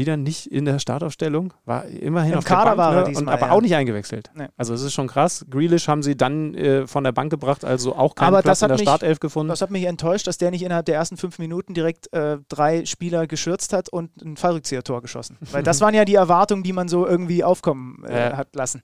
wieder 0.07 0.17
nicht 0.17 0.47
in 0.47 0.65
der 0.65 0.79
Startaufstellung. 0.79 1.53
War 1.65 1.85
immerhin 1.85 2.33
Im 2.33 2.39
auf 2.39 2.45
Kader 2.45 2.71
der 2.71 2.77
Bank, 2.77 2.79
war 2.79 2.95
er 2.95 3.01
ne? 3.03 3.09
diesmal, 3.09 3.35
und, 3.35 3.41
aber 3.43 3.47
ja. 3.49 3.53
auch 3.53 3.61
nicht 3.61 3.75
eingewechselt. 3.75 4.31
Nee. 4.35 4.47
Also 4.57 4.73
es 4.73 4.83
ist 4.83 4.95
schon 4.95 5.09
krass. 5.09 5.45
Grealish 5.51 5.89
haben 5.89 6.03
sie 6.03 6.17
dann 6.17 6.55
äh, 6.55 6.87
von 6.87 7.05
der 7.05 7.13
Bank 7.13 7.31
gebracht, 7.31 7.65
also 7.65 7.95
auch 7.95 8.15
keinen 8.15 8.29
Aber 8.29 8.43
Platz 8.43 8.61
das 8.61 8.63
in 8.63 8.69
der 8.69 8.77
mich- 8.79 8.83
Startelf 8.89 9.21
gefunden. 9.21 9.49
Das 9.49 9.61
hat 9.61 9.71
mich 9.71 9.85
enttäuscht, 9.85 10.27
dass 10.27 10.39
der 10.39 10.51
nicht 10.51 10.63
innerhalb 10.63 10.87
der 10.87 10.95
ersten 10.95 11.17
fünf 11.17 11.39
Minuten 11.39 11.75
direkt 11.75 12.13
äh, 12.13 12.39
drei 12.49 12.85
Spieler 12.87 13.27
geschürzt 13.27 13.73
hat 13.73 13.89
und 13.89 14.11
ein 14.23 14.37
Fallrückzieher-Tor 14.37 15.03
geschossen. 15.03 15.37
Weil 15.53 15.63
das 15.63 15.81
waren 15.81 15.95
ja 15.95 16.05
die 16.05 16.15
Erwartungen, 16.15 16.63
die 16.63 16.73
man 16.73 16.89
so 16.89 17.07
irgendwie 17.07 17.45
aufkommen 17.45 18.05
äh, 18.09 18.31
Ja. 18.31 18.37
hat 18.37 18.55
lassen. 18.55 18.83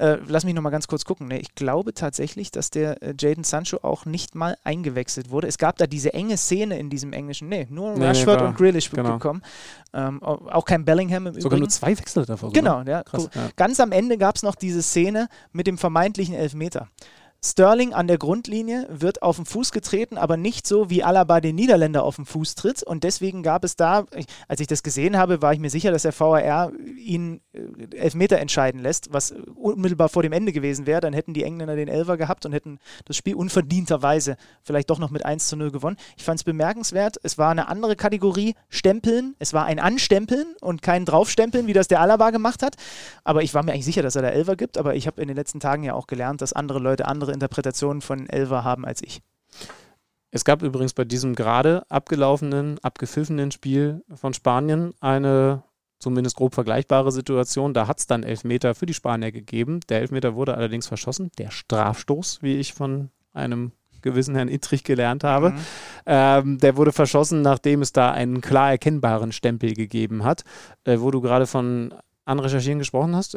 Äh, 0.00 0.18
lass 0.26 0.44
mich 0.44 0.54
nochmal 0.54 0.72
ganz 0.72 0.88
kurz 0.88 1.04
gucken. 1.04 1.28
Ne? 1.28 1.38
Ich 1.40 1.54
glaube 1.54 1.92
tatsächlich, 1.92 2.50
dass 2.50 2.70
der 2.70 3.02
äh, 3.02 3.14
Jaden 3.18 3.44
Sancho 3.44 3.80
auch 3.82 4.06
nicht 4.06 4.34
mal 4.34 4.56
eingewechselt 4.64 5.30
wurde. 5.30 5.46
Es 5.46 5.58
gab 5.58 5.76
da 5.76 5.86
diese 5.86 6.14
enge 6.14 6.38
Szene 6.38 6.78
in 6.78 6.88
diesem 6.88 7.12
englischen. 7.12 7.48
Nee, 7.50 7.66
nur 7.68 7.92
Nee, 7.92 7.98
nee, 7.98 8.06
Rashford 8.06 8.40
war- 8.40 8.48
und 8.48 8.56
Grealish 8.56 8.90
genau. 8.90 9.12
gekommen. 9.12 9.42
Ähm, 9.92 10.22
au- 10.22 10.48
auch 10.50 10.64
kein 10.64 10.84
Bellingham 10.86 11.26
im 11.26 11.34
Sogar 11.34 11.46
Übrigen. 11.48 11.60
nur 11.60 11.68
zwei 11.68 11.98
Wechsel 11.98 12.24
davor. 12.24 12.48
sogar. 12.48 12.62
Genau, 12.82 12.90
ja. 12.90 13.02
Krass, 13.02 13.24
Cool. 13.24 13.30
ja. 13.34 13.48
Ganz 13.56 13.78
am 13.78 13.92
Ende 13.92 14.16
gab 14.16 14.36
es 14.36 14.42
noch 14.42 14.54
diese 14.54 14.82
Szene 14.82 15.28
mit 15.52 15.66
dem 15.66 15.76
vermeintlichen 15.76 16.34
Elfmeter. 16.34 16.88
Sterling 17.42 17.94
an 17.94 18.06
der 18.06 18.18
Grundlinie 18.18 18.86
wird 18.90 19.22
auf 19.22 19.36
den 19.36 19.46
Fuß 19.46 19.72
getreten, 19.72 20.18
aber 20.18 20.36
nicht 20.36 20.66
so, 20.66 20.90
wie 20.90 21.02
Alaba 21.02 21.40
den 21.40 21.56
Niederländer 21.56 22.04
auf 22.04 22.16
den 22.16 22.26
Fuß 22.26 22.54
tritt. 22.54 22.82
Und 22.82 23.02
deswegen 23.02 23.42
gab 23.42 23.64
es 23.64 23.76
da, 23.76 24.04
als 24.46 24.60
ich 24.60 24.66
das 24.66 24.82
gesehen 24.82 25.16
habe, 25.16 25.40
war 25.40 25.54
ich 25.54 25.58
mir 25.58 25.70
sicher, 25.70 25.90
dass 25.90 26.02
der 26.02 26.18
VAR 26.18 26.70
ihn 26.98 27.40
äh, 27.54 27.96
Elfmeter 27.96 28.38
entscheiden 28.38 28.82
lässt, 28.82 29.14
was 29.14 29.32
unmittelbar 29.54 30.10
vor 30.10 30.22
dem 30.22 30.32
Ende 30.32 30.52
gewesen 30.52 30.86
wäre. 30.86 31.00
Dann 31.00 31.14
hätten 31.14 31.32
die 31.32 31.42
Engländer 31.42 31.76
den 31.76 31.88
Elfer 31.88 32.18
gehabt 32.18 32.44
und 32.44 32.52
hätten 32.52 32.78
das 33.06 33.16
Spiel 33.16 33.34
unverdienterweise 33.36 34.36
vielleicht 34.62 34.90
doch 34.90 34.98
noch 34.98 35.10
mit 35.10 35.24
1 35.24 35.48
zu 35.48 35.56
0 35.56 35.70
gewonnen. 35.70 35.96
Ich 36.18 36.24
fand 36.24 36.40
es 36.40 36.44
bemerkenswert. 36.44 37.16
Es 37.22 37.38
war 37.38 37.50
eine 37.50 37.68
andere 37.68 37.96
Kategorie, 37.96 38.54
Stempeln. 38.68 39.34
Es 39.38 39.54
war 39.54 39.64
ein 39.64 39.78
Anstempeln 39.78 40.56
und 40.60 40.82
kein 40.82 41.06
Draufstempeln, 41.06 41.66
wie 41.66 41.72
das 41.72 41.88
der 41.88 42.02
Alaba 42.02 42.32
gemacht 42.32 42.62
hat. 42.62 42.76
Aber 43.24 43.42
ich 43.42 43.54
war 43.54 43.62
mir 43.62 43.72
eigentlich 43.72 43.86
sicher, 43.86 44.02
dass 44.02 44.14
er 44.14 44.22
da 44.22 44.28
Elfer 44.28 44.56
gibt. 44.56 44.76
Aber 44.76 44.94
ich 44.94 45.06
habe 45.06 45.22
in 45.22 45.28
den 45.28 45.38
letzten 45.38 45.58
Tagen 45.58 45.84
ja 45.84 45.94
auch 45.94 46.06
gelernt, 46.06 46.42
dass 46.42 46.52
andere 46.52 46.80
Leute 46.80 47.06
andere 47.06 47.29
Interpretationen 47.32 48.02
von 48.02 48.28
Elfer 48.28 48.64
haben 48.64 48.84
als 48.84 49.02
ich. 49.02 49.20
Es 50.30 50.44
gab 50.44 50.62
übrigens 50.62 50.92
bei 50.92 51.04
diesem 51.04 51.34
gerade 51.34 51.82
abgelaufenen, 51.88 52.78
abgepfiffenen 52.82 53.50
Spiel 53.50 54.04
von 54.14 54.32
Spanien 54.32 54.94
eine 55.00 55.64
zumindest 55.98 56.36
grob 56.36 56.54
vergleichbare 56.54 57.12
Situation. 57.12 57.74
Da 57.74 57.86
hat 57.86 57.98
es 57.98 58.06
dann 58.06 58.22
Elfmeter 58.22 58.74
für 58.74 58.86
die 58.86 58.94
Spanier 58.94 59.32
gegeben. 59.32 59.80
Der 59.88 60.00
Elfmeter 60.00 60.34
wurde 60.34 60.54
allerdings 60.54 60.86
verschossen. 60.86 61.30
Der 61.38 61.50
Strafstoß, 61.50 62.42
wie 62.42 62.56
ich 62.56 62.74
von 62.74 63.10
einem 63.32 63.72
gewissen 64.02 64.34
Herrn 64.34 64.48
Ittrich 64.48 64.82
gelernt 64.82 65.24
habe. 65.24 65.50
Mhm. 65.50 65.58
Ähm, 66.06 66.58
der 66.58 66.76
wurde 66.76 66.92
verschossen, 66.92 67.42
nachdem 67.42 67.82
es 67.82 67.92
da 67.92 68.12
einen 68.12 68.40
klar 68.40 68.70
erkennbaren 68.70 69.32
Stempel 69.32 69.74
gegeben 69.74 70.24
hat. 70.24 70.44
Äh, 70.84 71.00
wo 71.00 71.10
du 71.10 71.20
gerade 71.20 71.46
von 71.46 71.92
Anrecherchieren 72.24 72.78
gesprochen 72.78 73.14
hast. 73.14 73.36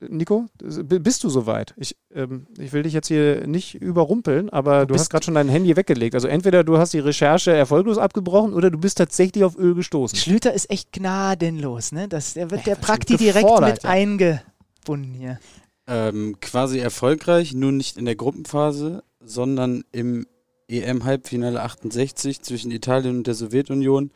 Nico, 0.00 0.46
bist 0.60 1.24
du 1.24 1.28
soweit? 1.28 1.74
Ich, 1.76 1.96
ähm, 2.14 2.46
ich 2.56 2.72
will 2.72 2.84
dich 2.84 2.92
jetzt 2.92 3.08
hier 3.08 3.46
nicht 3.48 3.74
überrumpeln, 3.74 4.48
aber 4.48 4.86
du, 4.86 4.92
bist- 4.94 5.02
hast 5.06 5.10
gerade 5.10 5.24
schon 5.24 5.34
dein 5.34 5.48
Handy 5.48 5.74
weggelegt. 5.76 6.14
Also 6.14 6.28
entweder 6.28 6.62
du 6.62 6.78
hast 6.78 6.92
die 6.92 7.00
Recherche 7.00 7.50
erfolglos 7.52 7.98
abgebrochen 7.98 8.52
oder 8.54 8.70
du 8.70 8.78
bist 8.78 8.98
tatsächlich 8.98 9.42
auf 9.42 9.58
Öl 9.58 9.74
gestoßen. 9.74 10.16
Schlüter 10.16 10.52
ist 10.54 10.70
echt 10.70 10.92
gnadenlos, 10.92 11.90
ne? 11.92 12.06
Das, 12.08 12.34
der 12.34 12.50
wird 12.52 12.60
Ja, 12.66 12.74
der 12.74 12.80
Prakti 12.80 13.16
direkt 13.16 13.48
mit 13.60 13.82
ja. 13.82 13.90
eingebunden 13.90 15.14
hier. 15.14 15.40
Ähm, 15.88 16.36
quasi 16.40 16.78
erfolgreich, 16.78 17.54
nur 17.54 17.72
nicht 17.72 17.96
in 17.96 18.04
der 18.04 18.14
Gruppenphase, 18.14 19.02
sondern 19.20 19.84
im 19.90 20.26
EM-Halbfinale 20.68 21.62
68 21.62 22.42
zwischen 22.42 22.70
Italien 22.70 23.16
und 23.18 23.26
der 23.26 23.34
Sowjetunion 23.34 24.10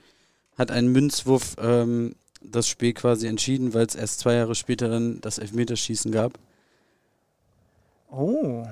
hat 0.56 0.70
ein 0.70 0.88
Münzwurf 0.88 1.56
ähm, 1.60 2.14
das 2.44 2.68
Spiel 2.68 2.92
quasi 2.92 3.26
entschieden, 3.26 3.74
weil 3.74 3.86
es 3.86 3.94
erst 3.94 4.20
zwei 4.20 4.34
Jahre 4.34 4.54
später 4.54 4.88
dann 4.88 5.20
das 5.20 5.38
Elfmeterschießen 5.38 6.12
gab. 6.12 6.38
Oh. 8.10 8.64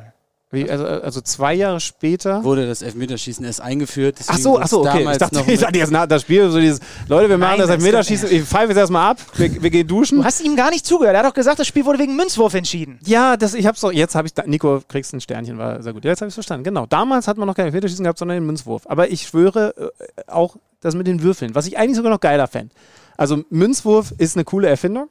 Wie, 0.53 0.68
also, 0.68 0.85
also 0.85 1.21
zwei 1.21 1.55
Jahre 1.55 1.79
später. 1.79 2.43
Wurde 2.43 2.66
das 2.66 2.83
Elfmeterschießen 2.83 3.45
erst 3.45 3.61
eingeführt. 3.61 4.16
Ach 4.27 4.37
so, 4.37 4.59
ach 4.59 4.66
so, 4.66 4.81
okay. 4.81 5.09
Ich 5.12 5.18
dachte, 5.18 5.45
ich 5.47 5.61
dachte 5.61 5.79
jetzt 5.79 5.93
nach 5.93 6.07
das 6.07 6.23
Spiel 6.23 6.51
so 6.51 6.59
dieses, 6.59 6.81
Leute, 7.07 7.29
wir 7.29 7.39
machen 7.39 7.59
Nein, 7.59 7.61
das 7.61 7.71
Elfmeterschießen, 7.71 8.33
ich 8.33 8.43
pfeife 8.43 8.68
jetzt 8.68 8.79
erstmal 8.79 9.12
ab, 9.12 9.18
wir, 9.37 9.62
wir 9.62 9.71
gehen 9.71 9.86
duschen. 9.86 10.19
Du 10.19 10.24
hast 10.24 10.40
ihm 10.40 10.57
gar 10.57 10.70
nicht 10.70 10.85
zugehört. 10.85 11.15
Er 11.15 11.20
hat 11.20 11.27
doch 11.27 11.35
gesagt, 11.35 11.61
das 11.61 11.69
Spiel 11.69 11.85
wurde 11.85 12.01
wegen 12.01 12.16
Münzwurf 12.16 12.55
entschieden. 12.55 12.99
Ja, 13.07 13.36
das, 13.36 13.55
ich 13.55 13.65
hab's 13.65 13.81
doch, 13.81 13.93
jetzt 13.93 14.16
habe 14.16 14.27
ich, 14.27 14.35
da, 14.35 14.43
Nico, 14.44 14.82
kriegst 14.89 15.15
ein 15.15 15.20
Sternchen, 15.20 15.57
war 15.57 15.81
sehr 15.85 15.93
gut. 15.93 16.05
Jetzt 16.05 16.20
habe 16.20 16.31
ich 16.31 16.35
verstanden. 16.35 16.65
Genau, 16.65 16.85
damals 16.85 17.28
hat 17.28 17.36
man 17.39 17.47
noch 17.47 17.55
kein 17.55 17.66
Elfmeterschießen 17.66 18.03
gehabt, 18.03 18.19
sondern 18.19 18.39
den 18.39 18.47
Münzwurf. 18.47 18.82
Aber 18.86 19.09
ich 19.09 19.28
schwöre 19.28 19.73
äh, 19.77 20.23
auch 20.27 20.57
das 20.81 20.97
mit 20.97 21.07
den 21.07 21.23
Würfeln, 21.23 21.55
was 21.55 21.66
ich 21.66 21.78
eigentlich 21.78 21.97
sogar 21.97 22.11
noch 22.11 22.20
geiler 22.20 22.49
fände. 22.49 22.74
Also 23.20 23.44
Münzwurf 23.51 24.14
ist 24.16 24.34
eine 24.34 24.44
coole 24.44 24.66
Erfindung, 24.68 25.10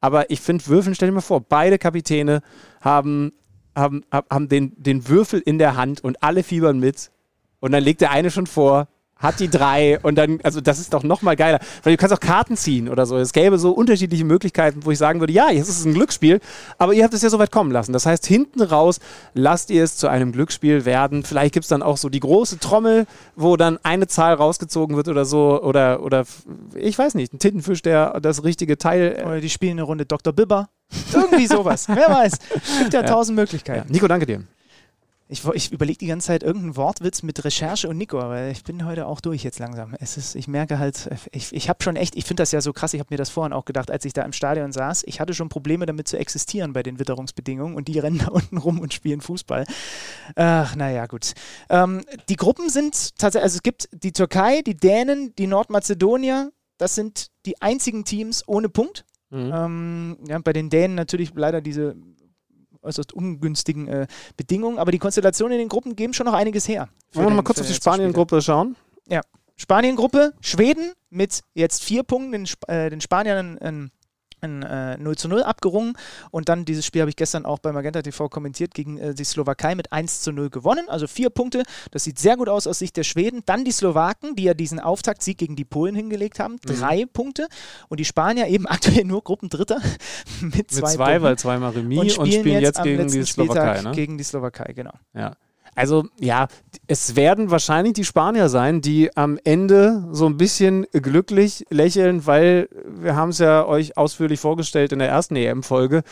aber 0.00 0.28
ich 0.28 0.40
finde 0.40 0.66
Würfeln, 0.66 0.96
stell 0.96 1.06
dir 1.08 1.14
mal 1.14 1.20
vor, 1.20 1.40
beide 1.40 1.78
Kapitäne 1.78 2.42
haben, 2.80 3.32
haben, 3.76 4.02
hab- 4.10 4.28
haben 4.28 4.48
den, 4.48 4.72
den 4.76 5.06
Würfel 5.06 5.38
in 5.38 5.56
der 5.56 5.76
Hand 5.76 6.02
und 6.02 6.20
alle 6.20 6.42
fiebern 6.42 6.80
mit. 6.80 7.12
Und 7.60 7.70
dann 7.70 7.84
legt 7.84 8.00
der 8.00 8.10
eine 8.10 8.32
schon 8.32 8.48
vor, 8.48 8.88
hat 9.18 9.40
die 9.40 9.48
drei 9.48 9.98
und 10.00 10.16
dann, 10.16 10.40
also 10.42 10.60
das 10.60 10.78
ist 10.78 10.94
doch 10.94 11.02
noch 11.02 11.22
mal 11.22 11.36
geiler. 11.36 11.58
Weil 11.82 11.94
du 11.94 11.96
kannst 11.96 12.14
auch 12.14 12.20
Karten 12.20 12.56
ziehen 12.56 12.88
oder 12.88 13.06
so. 13.06 13.16
Es 13.16 13.32
gäbe 13.32 13.58
so 13.58 13.72
unterschiedliche 13.72 14.24
Möglichkeiten, 14.24 14.84
wo 14.84 14.90
ich 14.90 14.98
sagen 14.98 15.20
würde, 15.20 15.32
ja, 15.32 15.50
jetzt 15.50 15.68
ist 15.68 15.80
es 15.80 15.84
ein 15.84 15.94
Glücksspiel, 15.94 16.40
aber 16.78 16.94
ihr 16.94 17.04
habt 17.04 17.14
es 17.14 17.22
ja 17.22 17.30
so 17.30 17.38
weit 17.38 17.50
kommen 17.50 17.70
lassen. 17.70 17.92
Das 17.92 18.06
heißt, 18.06 18.26
hinten 18.26 18.62
raus 18.62 19.00
lasst 19.34 19.70
ihr 19.70 19.84
es 19.84 19.96
zu 19.96 20.08
einem 20.08 20.32
Glücksspiel 20.32 20.84
werden. 20.84 21.24
Vielleicht 21.24 21.54
gibt 21.54 21.64
es 21.64 21.68
dann 21.68 21.82
auch 21.82 21.96
so 21.96 22.08
die 22.08 22.20
große 22.20 22.58
Trommel, 22.58 23.06
wo 23.36 23.56
dann 23.56 23.78
eine 23.82 24.06
Zahl 24.06 24.34
rausgezogen 24.34 24.96
wird 24.96 25.08
oder 25.08 25.24
so. 25.24 25.62
Oder, 25.62 26.02
oder 26.02 26.24
ich 26.74 26.98
weiß 26.98 27.14
nicht, 27.14 27.32
ein 27.32 27.38
Tintenfisch, 27.38 27.82
der 27.82 28.20
das 28.20 28.44
richtige 28.44 28.78
Teil. 28.78 29.16
Äh, 29.18 29.24
Oder 29.24 29.40
die 29.40 29.50
spielen 29.50 29.72
eine 29.72 29.82
Runde 29.82 30.06
Dr. 30.06 30.32
Bibber. 30.32 30.68
Irgendwie 31.12 31.46
sowas. 31.48 31.88
Wer 31.88 32.08
weiß. 32.08 32.32
Gibt 32.80 32.94
ja, 32.94 33.02
tausend 33.02 33.36
ja. 33.36 33.42
Möglichkeiten. 33.42 33.92
Nico, 33.92 34.08
danke 34.08 34.26
dir. 34.26 34.42
Ich, 35.30 35.44
ich 35.44 35.72
überlege 35.72 35.98
die 35.98 36.06
ganze 36.06 36.28
Zeit 36.28 36.42
irgendeinen 36.42 36.76
Wortwitz 36.76 37.22
mit 37.22 37.44
Recherche 37.44 37.86
und 37.88 37.98
Nico, 37.98 38.18
aber 38.18 38.48
ich 38.48 38.64
bin 38.64 38.86
heute 38.86 39.06
auch 39.06 39.20
durch 39.20 39.44
jetzt 39.44 39.58
langsam. 39.58 39.94
Es 40.00 40.16
ist, 40.16 40.34
ich 40.34 40.48
merke 40.48 40.78
halt, 40.78 41.10
ich, 41.32 41.52
ich 41.52 41.68
habe 41.68 41.82
schon 41.82 41.96
echt, 41.96 42.16
ich 42.16 42.24
finde 42.24 42.42
das 42.42 42.52
ja 42.52 42.62
so 42.62 42.72
krass, 42.72 42.94
ich 42.94 43.00
habe 43.00 43.12
mir 43.12 43.18
das 43.18 43.28
vorhin 43.28 43.52
auch 43.52 43.66
gedacht, 43.66 43.90
als 43.90 44.06
ich 44.06 44.14
da 44.14 44.22
im 44.22 44.32
Stadion 44.32 44.72
saß, 44.72 45.02
ich 45.06 45.20
hatte 45.20 45.34
schon 45.34 45.50
Probleme 45.50 45.84
damit 45.84 46.08
zu 46.08 46.16
existieren 46.18 46.72
bei 46.72 46.82
den 46.82 46.98
Witterungsbedingungen 46.98 47.76
und 47.76 47.88
die 47.88 47.98
rennen 47.98 48.18
da 48.24 48.28
unten 48.28 48.56
rum 48.56 48.80
und 48.80 48.94
spielen 48.94 49.20
Fußball. 49.20 49.66
Ach, 50.34 50.74
naja, 50.76 51.04
gut. 51.06 51.34
Ähm, 51.68 52.02
die 52.30 52.36
Gruppen 52.36 52.70
sind 52.70 53.18
tatsächlich, 53.18 53.44
also 53.44 53.56
es 53.56 53.62
gibt 53.62 53.90
die 53.92 54.12
Türkei, 54.12 54.62
die 54.62 54.76
Dänen, 54.76 55.34
die 55.36 55.46
Nordmazedonier, 55.46 56.52
das 56.78 56.94
sind 56.94 57.28
die 57.44 57.60
einzigen 57.60 58.06
Teams 58.06 58.44
ohne 58.46 58.70
Punkt. 58.70 59.04
Mhm. 59.30 59.52
Ähm, 59.54 60.18
ja, 60.26 60.38
bei 60.38 60.54
den 60.54 60.70
Dänen 60.70 60.94
natürlich 60.94 61.32
leider 61.34 61.60
diese 61.60 61.96
äußerst 62.88 63.12
ungünstigen 63.12 63.86
äh, 63.88 64.06
Bedingungen, 64.36 64.78
aber 64.78 64.90
die 64.90 64.98
Konstellationen 64.98 65.52
in 65.52 65.58
den 65.60 65.68
Gruppen 65.68 65.94
geben 65.94 66.12
schon 66.14 66.26
noch 66.26 66.32
einiges 66.34 66.66
her. 66.66 66.88
Wollen 67.12 67.26
wir 67.26 67.30
den- 67.30 67.36
mal 67.36 67.42
kurz 67.42 67.58
für 67.58 67.62
auf 67.64 67.68
die 67.68 67.74
Spanien-Gruppe 67.74 68.42
schauen? 68.42 68.74
Spieler. 69.06 69.20
Spanien-Gruppe, 69.56 70.34
Schweden 70.40 70.92
mit 71.10 71.40
jetzt 71.54 71.82
vier 71.82 72.02
Punkten, 72.04 72.32
den, 72.32 72.44
Sp 72.46 72.62
äh, 72.68 72.90
den 72.90 73.00
Spaniern 73.00 73.58
ein, 73.58 73.90
ein 74.40 74.62
äh, 74.62 74.96
0 74.98 75.16
zu 75.16 75.28
0 75.28 75.42
abgerungen 75.42 75.94
und 76.30 76.48
dann 76.48 76.64
dieses 76.64 76.86
Spiel 76.86 77.02
habe 77.02 77.10
ich 77.10 77.16
gestern 77.16 77.44
auch 77.44 77.58
bei 77.58 77.72
Magenta 77.72 78.02
TV 78.02 78.28
kommentiert 78.28 78.74
gegen 78.74 78.98
äh, 78.98 79.14
die 79.14 79.24
Slowakei 79.24 79.74
mit 79.74 79.92
1 79.92 80.20
zu 80.20 80.32
0 80.32 80.50
gewonnen, 80.50 80.88
also 80.88 81.06
vier 81.06 81.30
Punkte, 81.30 81.62
das 81.90 82.04
sieht 82.04 82.18
sehr 82.18 82.36
gut 82.36 82.48
aus 82.48 82.66
aus 82.66 82.78
Sicht 82.78 82.96
der 82.96 83.04
Schweden, 83.04 83.42
dann 83.46 83.64
die 83.64 83.72
Slowaken, 83.72 84.36
die 84.36 84.44
ja 84.44 84.54
diesen 84.54 84.80
Auftaktsieg 84.80 85.38
gegen 85.38 85.56
die 85.56 85.64
Polen 85.64 85.94
hingelegt 85.94 86.40
haben, 86.40 86.56
drei 86.64 87.06
Punkte 87.06 87.48
und 87.88 88.00
die 88.00 88.04
Spanier 88.04 88.48
eben 88.48 88.66
aktuell 88.68 89.04
nur 89.04 89.22
Gruppendritter 89.22 89.80
mit 90.40 90.70
zwei, 90.70 90.80
Mit 90.80 90.90
zwei, 90.90 90.96
Punkten. 90.96 91.22
weil 91.22 91.38
zweimal 91.38 91.70
Remis 91.72 91.98
und 91.98 92.18
und 92.18 92.26
spielen, 92.26 92.42
spielen, 92.42 92.60
jetzt, 92.60 92.78
am 92.78 92.84
gegen 92.84 93.08
die 93.08 93.24
Slowakei. 93.24 93.82
Ne? 93.82 93.92
gegen 93.92 94.18
die 94.18 94.24
Slowakei, 94.24 94.72
genau. 94.72 94.92
Ja. 95.14 95.34
Also 95.78 96.06
ja, 96.20 96.48
es 96.86 97.16
werden 97.16 97.50
wahrscheinlich 97.50 97.94
die 97.94 98.04
Spanier 98.04 98.48
sein, 98.48 98.80
die 98.80 99.16
am 99.16 99.38
Ende 99.44 100.08
so 100.10 100.26
ein 100.26 100.36
bisschen 100.36 100.86
glücklich 100.92 101.64
lächeln, 101.70 102.26
weil 102.26 102.68
wir 102.84 103.14
haben 103.14 103.30
es 103.30 103.38
ja 103.38 103.64
euch 103.64 103.96
ausführlich 103.96 104.40
vorgestellt 104.40 104.92
in 104.92 104.98
der 104.98 105.08
ersten 105.08 105.36
EM-Folge, 105.36 106.02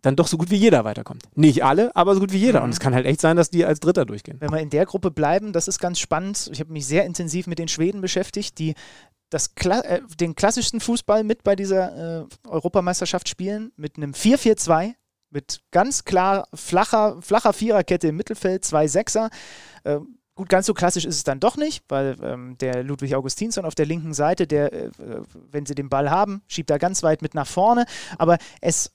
dann 0.00 0.16
doch 0.16 0.26
so 0.26 0.36
gut 0.36 0.50
wie 0.50 0.56
jeder 0.56 0.84
weiterkommt. 0.84 1.22
Nicht 1.34 1.64
alle, 1.64 1.94
aber 1.96 2.14
so 2.14 2.20
gut 2.20 2.32
wie 2.32 2.38
jeder. 2.38 2.62
Und 2.62 2.70
es 2.70 2.80
kann 2.80 2.94
halt 2.94 3.06
echt 3.06 3.20
sein, 3.20 3.36
dass 3.36 3.50
die 3.50 3.64
als 3.64 3.80
Dritter 3.80 4.04
durchgehen. 4.04 4.36
Wenn 4.40 4.50
wir 4.50 4.60
in 4.60 4.70
der 4.70 4.86
Gruppe 4.86 5.10
bleiben, 5.10 5.52
das 5.52 5.68
ist 5.68 5.78
ganz 5.78 5.98
spannend. 5.98 6.50
Ich 6.52 6.60
habe 6.60 6.72
mich 6.72 6.86
sehr 6.86 7.04
intensiv 7.04 7.46
mit 7.46 7.58
den 7.58 7.68
Schweden 7.68 8.00
beschäftigt, 8.00 8.58
die 8.58 8.74
das 9.30 9.54
Kla 9.54 9.80
äh, 9.80 10.00
den 10.20 10.34
klassischsten 10.34 10.80
Fußball 10.80 11.24
mit 11.24 11.42
bei 11.42 11.56
dieser 11.56 12.22
äh, 12.22 12.26
Europameisterschaft 12.48 13.28
spielen, 13.28 13.72
mit 13.76 13.96
einem 13.96 14.12
4-4-2, 14.12 14.94
mit 15.34 15.60
ganz 15.70 16.04
klar 16.04 16.48
flacher, 16.54 17.20
flacher 17.20 17.52
Viererkette 17.52 18.08
im 18.08 18.16
Mittelfeld, 18.16 18.64
zwei 18.64 18.88
Sechser. 18.88 19.28
Äh, 19.82 19.98
Gut, 20.36 20.48
ganz 20.48 20.66
so 20.66 20.74
klassisch 20.74 21.04
ist 21.04 21.14
es 21.14 21.22
dann 21.22 21.38
doch 21.38 21.56
nicht, 21.56 21.84
weil 21.88 22.16
ähm, 22.20 22.58
der 22.58 22.82
Ludwig 22.82 23.14
Augustinsson 23.14 23.64
auf 23.64 23.76
der 23.76 23.86
linken 23.86 24.14
Seite, 24.14 24.48
der, 24.48 24.72
äh, 24.72 24.90
wenn 25.52 25.64
sie 25.64 25.76
den 25.76 25.88
Ball 25.88 26.10
haben, 26.10 26.42
schiebt 26.48 26.70
er 26.70 26.80
ganz 26.80 27.04
weit 27.04 27.22
mit 27.22 27.34
nach 27.34 27.46
vorne. 27.46 27.86
Aber 28.18 28.38
es, 28.60 28.90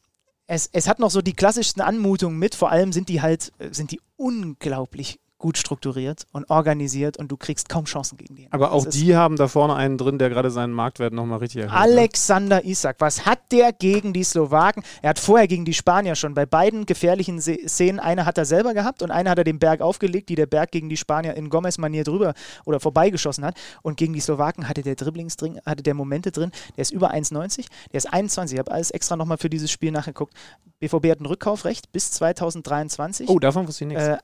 es, 0.47 0.69
es 0.73 0.89
hat 0.89 0.99
noch 0.99 1.11
so 1.11 1.21
die 1.21 1.31
klassischsten 1.31 1.81
Anmutungen 1.81 2.37
mit. 2.37 2.55
Vor 2.55 2.71
allem 2.71 2.91
sind 2.91 3.07
die 3.07 3.21
halt, 3.21 3.53
äh, 3.57 3.69
sind 3.71 3.91
die 3.91 4.01
unglaublich 4.17 5.21
gut 5.39 5.57
strukturiert 5.57 6.27
und 6.33 6.49
organisiert 6.51 7.17
und 7.17 7.29
du 7.31 7.37
kriegst 7.37 7.67
kaum 7.69 7.85
Chancen 7.85 8.17
gegen 8.17 8.35
die. 8.35 8.47
Aber 8.51 8.71
auch 8.71 8.85
die 8.85 9.15
haben 9.15 9.37
da 9.37 9.47
vorne 9.47 9.73
einen 9.75 9.97
drin, 9.97 10.19
der 10.19 10.29
gerade 10.29 10.51
seinen 10.51 10.73
Marktwert 10.73 11.13
nochmal 11.13 11.39
richtig 11.39 11.61
erhöht. 11.63 11.73
ne? 11.73 11.79
Alexander 11.79 12.63
Isak, 12.65 12.97
was 12.99 13.25
hat 13.25 13.39
der 13.51 13.71
gegen 13.71 14.13
die 14.13 14.23
Slowaken? 14.23 14.83
Er 15.01 15.11
hat 15.11 15.19
vorher 15.19 15.47
gegen 15.47 15.65
die 15.65 15.73
Spanier 15.73 16.15
schon 16.15 16.33
bei 16.33 16.45
beiden 16.45 16.85
gefährlichen 16.85 17.39
Szenen, 17.41 17.99
eine 17.99 18.25
hat 18.25 18.37
er 18.37 18.45
selber 18.45 18.73
gehabt 18.73 19.01
und 19.01 19.09
eine 19.11 19.29
hat 19.29 19.37
er 19.37 19.45
den 19.45 19.59
Berg 19.59 19.81
aufgelegt, 19.81 20.29
die 20.29 20.35
der 20.35 20.45
Berg 20.45 20.71
gegen 20.71 20.89
die 20.89 20.97
Spanier 20.97 21.35
in 21.35 21.49
Gomez-Manier 21.49 22.03
drüber 22.03 22.33
oder 22.65 22.79
vorbeigeschossen 22.79 23.45
hat. 23.45 23.55
Und 23.81 23.95
gegen 23.97 24.13
die 24.13 24.19
Slowaken 24.19 24.67
hatte 24.67 24.81
der 24.83 24.95
Dribblings 24.95 25.37
drin, 25.37 25.59
hatte 25.65 25.83
der 25.83 25.93
Momente 25.93 26.31
drin. 26.31 26.51
Der 26.75 26.81
ist 26.81 26.91
über 26.91 27.13
1,90, 27.13 27.65
der 27.93 27.97
ist 27.97 28.11
21. 28.11 28.55
Ich 28.55 28.59
habe 28.59 28.71
alles 28.71 28.91
extra 28.91 29.15
nochmal 29.15 29.37
für 29.37 29.49
dieses 29.49 29.71
Spiel 29.71 29.91
nachgeguckt. 29.91 30.33
BVB 30.79 31.11
hat 31.11 31.21
ein 31.21 31.25
Rückkaufrecht 31.25 31.91
bis 31.93 32.11
2023 32.11 33.29
Oh, 33.29 33.39
davon 33.39 33.67
wusste 33.67 33.85
ich 33.85 33.87
nichts. 33.89 34.03
äh, 34.03 34.17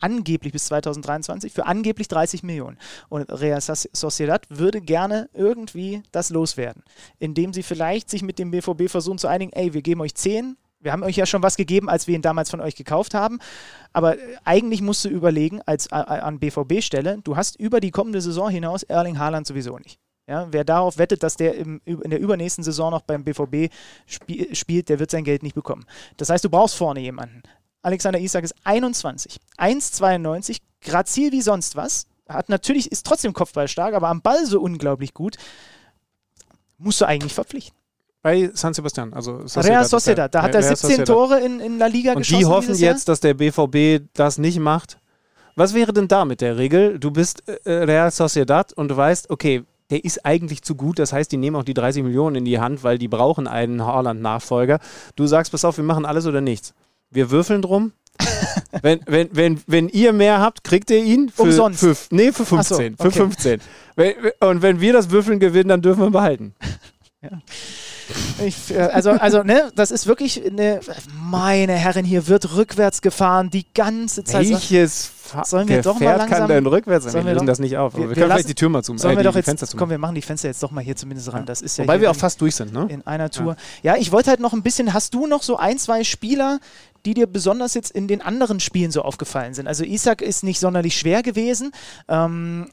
angeblich 0.00 0.52
bis 0.52 0.66
2023 0.66 1.52
für 1.52 1.66
angeblich 1.66 2.08
30 2.08 2.42
Millionen. 2.42 2.78
Und 3.08 3.30
Real 3.30 3.58
Soci- 3.58 3.88
Sociedad 3.92 4.46
würde 4.50 4.80
gerne 4.80 5.28
irgendwie 5.32 6.02
das 6.12 6.30
loswerden, 6.30 6.82
indem 7.18 7.52
sie 7.52 7.62
vielleicht 7.62 8.10
sich 8.10 8.22
mit 8.22 8.38
dem 8.38 8.50
BVB 8.50 8.88
versuchen 8.88 9.18
zu 9.18 9.28
einigen, 9.28 9.52
ey, 9.52 9.74
wir 9.74 9.82
geben 9.82 10.00
euch 10.00 10.14
10, 10.14 10.56
wir 10.80 10.92
haben 10.92 11.02
euch 11.02 11.16
ja 11.16 11.26
schon 11.26 11.42
was 11.42 11.56
gegeben, 11.56 11.88
als 11.88 12.06
wir 12.06 12.14
ihn 12.14 12.22
damals 12.22 12.50
von 12.50 12.60
euch 12.60 12.76
gekauft 12.76 13.14
haben, 13.14 13.38
aber 13.92 14.18
äh, 14.18 14.36
eigentlich 14.44 14.82
musst 14.82 15.04
du 15.04 15.08
überlegen, 15.08 15.62
als 15.62 15.90
an 15.90 16.38
BVB-Stelle, 16.38 17.20
du 17.24 17.36
hast 17.36 17.56
über 17.58 17.80
die 17.80 17.90
kommende 17.90 18.20
Saison 18.20 18.50
hinaus 18.50 18.82
Erling 18.82 19.18
Haaland 19.18 19.46
sowieso 19.46 19.78
nicht. 19.78 19.98
Ja, 20.26 20.48
wer 20.50 20.64
darauf 20.64 20.96
wettet, 20.96 21.22
dass 21.22 21.36
der 21.36 21.54
im, 21.54 21.82
in 21.84 22.08
der 22.08 22.18
übernächsten 22.18 22.64
Saison 22.64 22.90
noch 22.90 23.02
beim 23.02 23.24
BVB 23.24 23.70
spie 24.06 24.48
spielt, 24.54 24.88
der 24.88 24.98
wird 24.98 25.10
sein 25.10 25.24
Geld 25.24 25.42
nicht 25.42 25.54
bekommen. 25.54 25.84
Das 26.16 26.30
heißt, 26.30 26.42
du 26.44 26.48
brauchst 26.48 26.76
vorne 26.76 27.00
jemanden. 27.00 27.42
Alexander 27.84 28.18
Isak 28.18 28.44
ist 28.44 28.54
21, 28.64 29.36
1,92, 29.58 30.58
grazil 30.80 31.32
wie 31.32 31.42
sonst 31.42 31.76
was. 31.76 32.06
Hat 32.28 32.48
natürlich, 32.48 32.90
ist 32.90 33.04
trotzdem 33.06 33.32
Kopfballstark, 33.34 33.94
aber 33.94 34.08
am 34.08 34.22
Ball 34.22 34.46
so 34.46 34.60
unglaublich 34.60 35.12
gut. 35.12 35.36
Musst 36.78 37.00
du 37.00 37.04
eigentlich 37.04 37.34
verpflichten. 37.34 37.76
Bei 38.22 38.50
San 38.54 38.72
Sebastian, 38.72 39.12
also 39.12 39.32
Real 39.36 39.44
ist 39.44 39.54
der- 39.56 39.84
Sociedad, 39.84 40.34
da 40.34 40.42
hat 40.42 40.54
er 40.54 40.60
Real 40.62 40.70
17 40.76 40.88
Sociedad. 40.88 41.06
Tore 41.06 41.40
in, 41.40 41.60
in 41.60 41.78
La 41.78 41.86
Liga 41.86 42.12
Und 42.12 42.18
geschossen. 42.20 42.38
die 42.38 42.46
hoffen 42.46 42.74
jetzt, 42.76 43.08
dass 43.08 43.20
der 43.20 43.34
BVB 43.34 44.06
das 44.14 44.38
nicht 44.38 44.58
macht. 44.58 44.98
Was 45.56 45.74
wäre 45.74 45.92
denn 45.92 46.08
da 46.08 46.24
mit 46.24 46.40
der 46.40 46.56
Regel? 46.56 46.98
Du 46.98 47.10
bist 47.10 47.42
äh, 47.46 47.70
Real 47.70 48.10
Sociedad 48.10 48.72
und 48.72 48.88
du 48.88 48.96
weißt, 48.96 49.28
okay, 49.28 49.62
der 49.90 50.02
ist 50.04 50.24
eigentlich 50.24 50.62
zu 50.62 50.74
gut. 50.74 50.98
Das 50.98 51.12
heißt, 51.12 51.30
die 51.30 51.36
nehmen 51.36 51.54
auch 51.56 51.64
die 51.64 51.74
30 51.74 52.02
Millionen 52.02 52.36
in 52.36 52.44
die 52.46 52.58
Hand, 52.58 52.82
weil 52.82 52.96
die 52.96 53.08
brauchen 53.08 53.46
einen 53.46 53.84
Haaland-Nachfolger. 53.84 54.78
Du 55.16 55.26
sagst, 55.26 55.52
pass 55.52 55.66
auf, 55.66 55.76
wir 55.76 55.84
machen 55.84 56.06
alles 56.06 56.24
oder 56.26 56.40
nichts. 56.40 56.72
Wir 57.14 57.30
würfeln 57.30 57.62
drum. 57.62 57.92
wenn, 58.82 59.00
wenn, 59.06 59.28
wenn, 59.32 59.60
wenn 59.66 59.88
ihr 59.88 60.12
mehr 60.12 60.38
habt, 60.40 60.62
kriegt 60.62 60.90
ihr 60.90 61.02
ihn 61.02 61.30
für, 61.30 61.42
Umsonst. 61.42 61.80
Für, 61.80 61.96
nee, 62.10 62.30
für 62.32 62.42
Ach 62.42 62.62
so, 62.62 62.76
15. 62.76 62.96
Für 62.96 63.06
okay. 63.08 63.18
15. 63.18 63.60
Wenn, 63.96 64.14
und 64.40 64.62
wenn 64.62 64.80
wir 64.80 64.92
das 64.92 65.10
Würfeln 65.10 65.40
gewinnen, 65.40 65.68
dann 65.70 65.82
dürfen 65.82 66.00
wir 66.00 66.06
ihn 66.06 66.12
behalten. 66.12 66.54
Ich, 68.44 68.70
äh, 68.74 68.78
also, 68.80 69.10
also, 69.12 69.42
ne, 69.42 69.72
das 69.74 69.90
ist 69.90 70.06
wirklich 70.06 70.44
eine. 70.44 70.80
Meine 71.30 71.72
Herren, 71.72 72.04
hier 72.04 72.28
wird 72.28 72.54
rückwärts 72.54 73.00
gefahren 73.00 73.48
die 73.48 73.64
ganze 73.72 74.24
Zeit. 74.24 74.50
Welches 74.50 75.10
Sollen 75.44 75.68
wir 75.68 75.80
doch 75.80 75.98
mal 75.98 76.16
langsam- 76.18 76.40
kann 76.40 76.48
denn 76.48 76.66
rückwärts 76.66 77.04
sein? 77.06 77.14
Wir 77.14 77.24
wir 77.24 77.32
lösen 77.32 77.46
doch- 77.46 77.52
das 77.52 77.58
nicht 77.60 77.78
auf. 77.78 77.94
Aber 77.94 78.02
Wir- 78.02 78.08
wir, 78.10 78.14
können 78.14 78.28
lassen- 78.28 78.36
vielleicht 78.40 78.48
die 78.50 78.54
Türen 78.54 78.82
zu, 78.84 78.98
Sollen 78.98 79.14
äh, 79.14 79.16
wir 79.16 79.24
doch 79.24 79.34
jetzt, 79.34 79.46
Fenster 79.46 79.66
zu 79.66 79.78
komm, 79.78 79.88
wir 79.88 79.96
machen 79.96 80.14
die 80.14 80.20
Fenster 80.22 80.48
jetzt 80.48 80.62
doch 80.62 80.70
mal 80.70 80.84
hier 80.84 80.96
zumindest 80.96 81.32
ran. 81.32 81.46
Das 81.46 81.62
ist 81.62 81.78
ja 81.78 81.84
Wobei 81.84 81.98
wir 82.02 82.10
auch 82.10 82.14
in- 82.14 82.20
fast 82.20 82.40
durch 82.42 82.54
sind, 82.56 82.74
ne? 82.74 82.86
in 82.90 83.06
einer 83.06 83.30
Tour. 83.30 83.56
Ja. 83.82 83.96
ich 83.96 84.12
wollte 84.12 84.28
halt 84.28 84.40
noch 84.40 84.52
ein 84.52 84.62
bisschen, 84.62 84.92
hast 84.92 85.14
du 85.14 85.26
noch 85.26 85.42
so 85.42 85.56
ein, 85.56 85.78
zwei 85.78 86.04
Spieler, 86.04 86.60
die 87.04 87.14
dir 87.14 87.26
besonders 87.26 87.74
jetzt 87.74 87.90
in 87.90 88.08
den 88.08 88.22
anderen 88.22 88.60
Spielen 88.60 88.90
so 88.90 89.02
aufgefallen 89.02 89.54
sind? 89.54 89.66
Also 89.66 89.84
Isaac 89.84 90.22
ist 90.22 90.44
nicht 90.44 90.60
sonderlich 90.60 90.96
schwer 90.96 91.22
gewesen. 91.22 91.72
Ähm, 92.08 92.66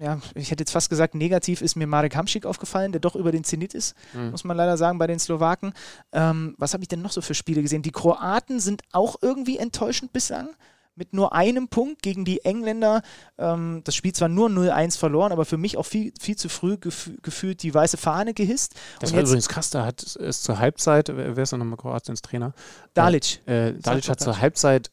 ja, 0.00 0.20
ich 0.34 0.50
hätte 0.50 0.62
jetzt 0.62 0.70
fast 0.70 0.90
gesagt, 0.90 1.14
negativ 1.14 1.60
ist 1.60 1.76
mir 1.76 1.86
Marek 1.86 2.14
Hamšík 2.14 2.46
aufgefallen, 2.46 2.92
der 2.92 3.00
doch 3.00 3.16
über 3.16 3.32
den 3.32 3.44
Zenit 3.44 3.74
ist, 3.74 3.96
mhm. 4.12 4.30
muss 4.30 4.44
man 4.44 4.56
leider 4.56 4.76
sagen, 4.76 4.98
bei 4.98 5.06
den 5.06 5.18
Slowaken. 5.18 5.72
Ähm, 6.12 6.54
was 6.58 6.72
habe 6.72 6.84
ich 6.84 6.88
denn 6.88 7.02
noch 7.02 7.10
so 7.10 7.20
für 7.20 7.34
Spiele 7.34 7.62
gesehen? 7.62 7.82
Die 7.82 7.90
Kroaten 7.90 8.60
sind 8.60 8.82
auch 8.92 9.16
irgendwie 9.20 9.58
enttäuschend 9.58 10.12
bislang. 10.12 10.50
Mit 10.98 11.12
nur 11.12 11.32
einem 11.32 11.68
Punkt 11.68 12.02
gegen 12.02 12.24
die 12.24 12.44
Engländer. 12.44 13.02
Ähm, 13.38 13.82
das 13.84 13.94
Spiel 13.94 14.12
zwar 14.12 14.28
nur 14.28 14.48
0-1 14.48 14.98
verloren, 14.98 15.30
aber 15.30 15.44
für 15.44 15.56
mich 15.56 15.76
auch 15.76 15.86
viel, 15.86 16.12
viel 16.20 16.34
zu 16.34 16.48
früh 16.48 16.76
gef 16.76 17.10
gefühlt 17.22 17.62
die 17.62 17.72
weiße 17.72 17.96
Fahne 17.96 18.34
gehisst. 18.34 18.74
Das 18.98 19.10
Und 19.10 19.16
war 19.16 19.22
übrigens 19.22 19.48
krass, 19.48 19.70
da 19.70 19.86
hat 19.86 20.02
es 20.02 20.42
zur 20.42 20.58
Halbzeit, 20.58 21.08
wer 21.14 21.38
ist 21.38 21.52
denn 21.52 21.60
nochmal 21.60 21.76
Kroatiens 21.76 22.20
Trainer? 22.20 22.52
Dalic. 22.94 23.46
Äh, 23.46 23.74
Dalic 23.74 24.08
hat 24.08 24.18
zur 24.18 24.40
Halbzeit 24.40 24.90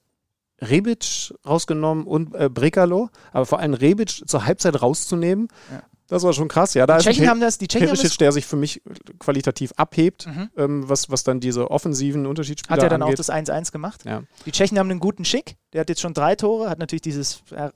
Rebic 0.61 1.33
rausgenommen 1.45 2.05
und 2.05 2.35
äh, 2.35 2.49
Brekalo, 2.49 3.09
aber 3.33 3.45
vor 3.45 3.59
allem 3.59 3.73
Rebic 3.73 4.21
zur 4.27 4.45
Halbzeit 4.45 4.81
rauszunehmen, 4.81 5.47
ja. 5.71 5.81
Das 6.07 6.23
war 6.23 6.33
schon 6.33 6.47
krass. 6.47 6.73
Ja, 6.73 6.85
da 6.85 6.97
die 6.97 7.03
Tschechen 7.03 7.27
haben 7.27 7.39
das, 7.39 7.57
die 7.57 7.67
Tschechen 7.67 7.87
Perisic, 7.87 8.05
haben 8.05 8.09
das 8.09 8.17
der 8.17 8.31
sich 8.31 8.45
für 8.45 8.55
mich 8.55 8.81
qualitativ 9.19 9.71
abhebt, 9.75 10.27
mhm. 10.27 10.49
ähm, 10.57 10.89
was, 10.89 11.09
was 11.09 11.23
dann 11.23 11.39
diese 11.39 11.71
offensiven 11.71 12.25
Unterschiedsspieler 12.25 12.77
Hat 12.77 12.83
er 12.83 12.89
dann 12.89 13.01
angeht. 13.01 13.19
auch 13.19 13.25
das 13.25 13.31
1-1 13.31 13.71
gemacht? 13.71 14.05
Ja. 14.05 14.23
Die 14.45 14.51
Tschechen 14.51 14.77
haben 14.77 14.89
einen 14.89 14.99
guten 14.99 15.25
Schick, 15.25 15.55
der 15.73 15.81
hat 15.81 15.89
jetzt 15.89 16.01
schon 16.01 16.13
drei 16.13 16.35
Tore, 16.35 16.69
hat 16.69 16.79
natürlich 16.79 17.01
dieses 17.01 17.41
äh, 17.51 17.69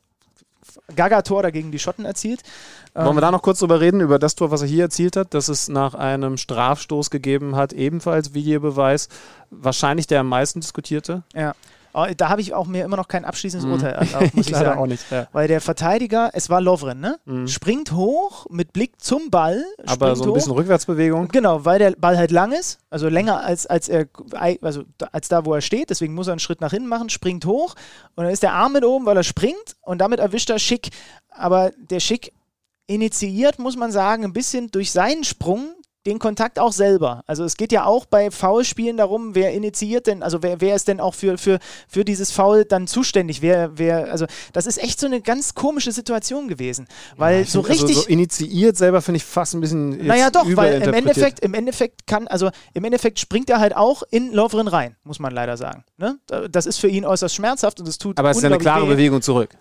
Gaga-Tor 0.95 1.43
dagegen 1.43 1.71
die 1.71 1.79
Schotten 1.79 2.05
erzielt. 2.05 2.43
Wollen 2.93 3.07
wir 3.07 3.11
ähm, 3.13 3.21
da 3.21 3.31
noch 3.31 3.41
kurz 3.41 3.59
drüber 3.59 3.79
reden, 3.79 4.01
über 4.01 4.19
das 4.19 4.35
Tor, 4.35 4.51
was 4.51 4.61
er 4.61 4.67
hier 4.67 4.83
erzielt 4.83 5.15
hat, 5.15 5.33
dass 5.33 5.47
es 5.47 5.67
nach 5.67 5.95
einem 5.95 6.37
Strafstoß 6.37 7.09
gegeben 7.09 7.55
hat, 7.55 7.73
ebenfalls 7.73 8.33
Videobeweis, 8.33 9.09
wahrscheinlich 9.49 10.07
der 10.07 10.21
am 10.21 10.29
meisten 10.29 10.59
diskutierte. 10.59 11.23
Ja. 11.33 11.55
Oh, 11.93 12.05
da 12.15 12.29
habe 12.29 12.41
ich 12.41 12.53
auch 12.53 12.67
mir 12.67 12.85
immer 12.85 12.97
noch 12.97 13.07
kein 13.07 13.25
abschließendes 13.25 13.65
mhm. 13.65 13.73
Urteil 13.73 13.93
erlaubt, 13.93 14.33
muss 14.35 14.47
ich, 14.47 14.51
ich 14.51 14.57
sagen. 14.57 14.79
auch 14.79 14.85
nicht. 14.85 15.09
Ja. 15.11 15.27
Weil 15.31 15.47
der 15.47 15.61
Verteidiger, 15.61 16.29
es 16.33 16.49
war 16.49 16.61
Lovren, 16.61 16.99
ne? 16.99 17.19
Mhm. 17.25 17.47
Springt 17.47 17.91
hoch 17.93 18.45
mit 18.49 18.73
Blick 18.73 19.01
zum 19.01 19.29
Ball. 19.29 19.63
Aber 19.85 20.15
so 20.15 20.25
ein 20.25 20.33
bisschen 20.33 20.51
hoch. 20.51 20.57
Rückwärtsbewegung. 20.57 21.29
Genau, 21.29 21.65
weil 21.65 21.79
der 21.79 21.91
Ball 21.91 22.17
halt 22.17 22.31
lang 22.31 22.51
ist, 22.51 22.79
also 22.89 23.09
länger 23.09 23.43
als, 23.43 23.65
als 23.65 23.89
er, 23.89 24.07
also 24.61 24.83
als 25.11 25.27
da, 25.27 25.45
wo 25.45 25.53
er 25.53 25.61
steht, 25.61 25.89
deswegen 25.89 26.13
muss 26.13 26.27
er 26.27 26.33
einen 26.33 26.39
Schritt 26.39 26.61
nach 26.61 26.71
hinten 26.71 26.87
machen, 26.87 27.09
springt 27.09 27.45
hoch 27.45 27.75
und 28.15 28.23
dann 28.23 28.33
ist 28.33 28.43
der 28.43 28.53
Arm 28.53 28.73
mit 28.73 28.85
oben, 28.85 29.05
weil 29.05 29.17
er 29.17 29.23
springt 29.23 29.75
und 29.81 29.99
damit 29.99 30.19
erwischt 30.19 30.49
er 30.49 30.59
Schick. 30.59 30.89
Aber 31.29 31.71
der 31.77 31.99
Schick 31.99 32.33
initiiert, 32.87 33.59
muss 33.59 33.77
man 33.77 33.91
sagen, 33.91 34.23
ein 34.23 34.33
bisschen 34.33 34.71
durch 34.71 34.91
seinen 34.91 35.23
Sprung 35.23 35.75
den 36.09 36.19
Kontakt 36.19 36.59
auch 36.59 36.73
selber. 36.73 37.23
Also 37.27 37.43
es 37.43 37.55
geht 37.55 37.71
ja 37.71 37.85
auch 37.85 38.05
bei 38.05 38.31
Foulspielen 38.31 38.97
darum, 38.97 39.35
wer 39.35 39.53
initiiert 39.53 40.07
denn, 40.07 40.23
also 40.23 40.41
wer, 40.41 40.59
wer 40.59 40.75
ist 40.75 40.87
denn 40.87 40.99
auch 40.99 41.13
für, 41.13 41.37
für, 41.37 41.59
für 41.87 42.03
dieses 42.03 42.31
Foul 42.31 42.65
dann 42.65 42.87
zuständig? 42.87 43.41
Wer, 43.41 43.77
wer, 43.77 44.11
also 44.11 44.25
das 44.53 44.65
ist 44.65 44.81
echt 44.81 44.99
so 44.99 45.05
eine 45.05 45.21
ganz 45.21 45.53
komische 45.53 45.91
Situation 45.91 46.47
gewesen. 46.47 46.87
Weil 47.15 47.41
ja, 47.41 47.45
so 47.45 47.61
richtig. 47.61 47.89
Also 47.89 48.01
so 48.01 48.07
initiiert 48.07 48.75
selber 48.75 49.01
finde 49.01 49.17
ich 49.17 49.23
fast 49.23 49.53
ein 49.53 49.61
bisschen. 49.61 50.05
Naja 50.05 50.31
doch, 50.31 50.45
weil 50.55 50.81
im 50.81 50.93
Endeffekt, 50.93 51.39
im 51.41 51.53
Endeffekt 51.53 52.07
kann, 52.07 52.27
also 52.27 52.49
im 52.73 52.83
Endeffekt 52.83 53.19
springt 53.19 53.49
er 53.49 53.59
halt 53.59 53.75
auch 53.75 54.03
in 54.09 54.33
Lovren 54.33 54.67
rein, 54.67 54.95
muss 55.03 55.19
man 55.19 55.31
leider 55.31 55.57
sagen. 55.57 55.83
Ne? 55.97 56.17
Das 56.49 56.65
ist 56.65 56.79
für 56.79 56.87
ihn 56.87 57.05
äußerst 57.05 57.35
schmerzhaft 57.35 57.79
und 57.79 57.87
es 57.87 57.97
tut. 57.97 58.17
Aber 58.17 58.31
es 58.31 58.37
ist 58.37 58.45
eine 58.45 58.57
klare 58.57 58.85
weh. 58.87 58.93
Bewegung 58.93 59.21
zurück. 59.21 59.51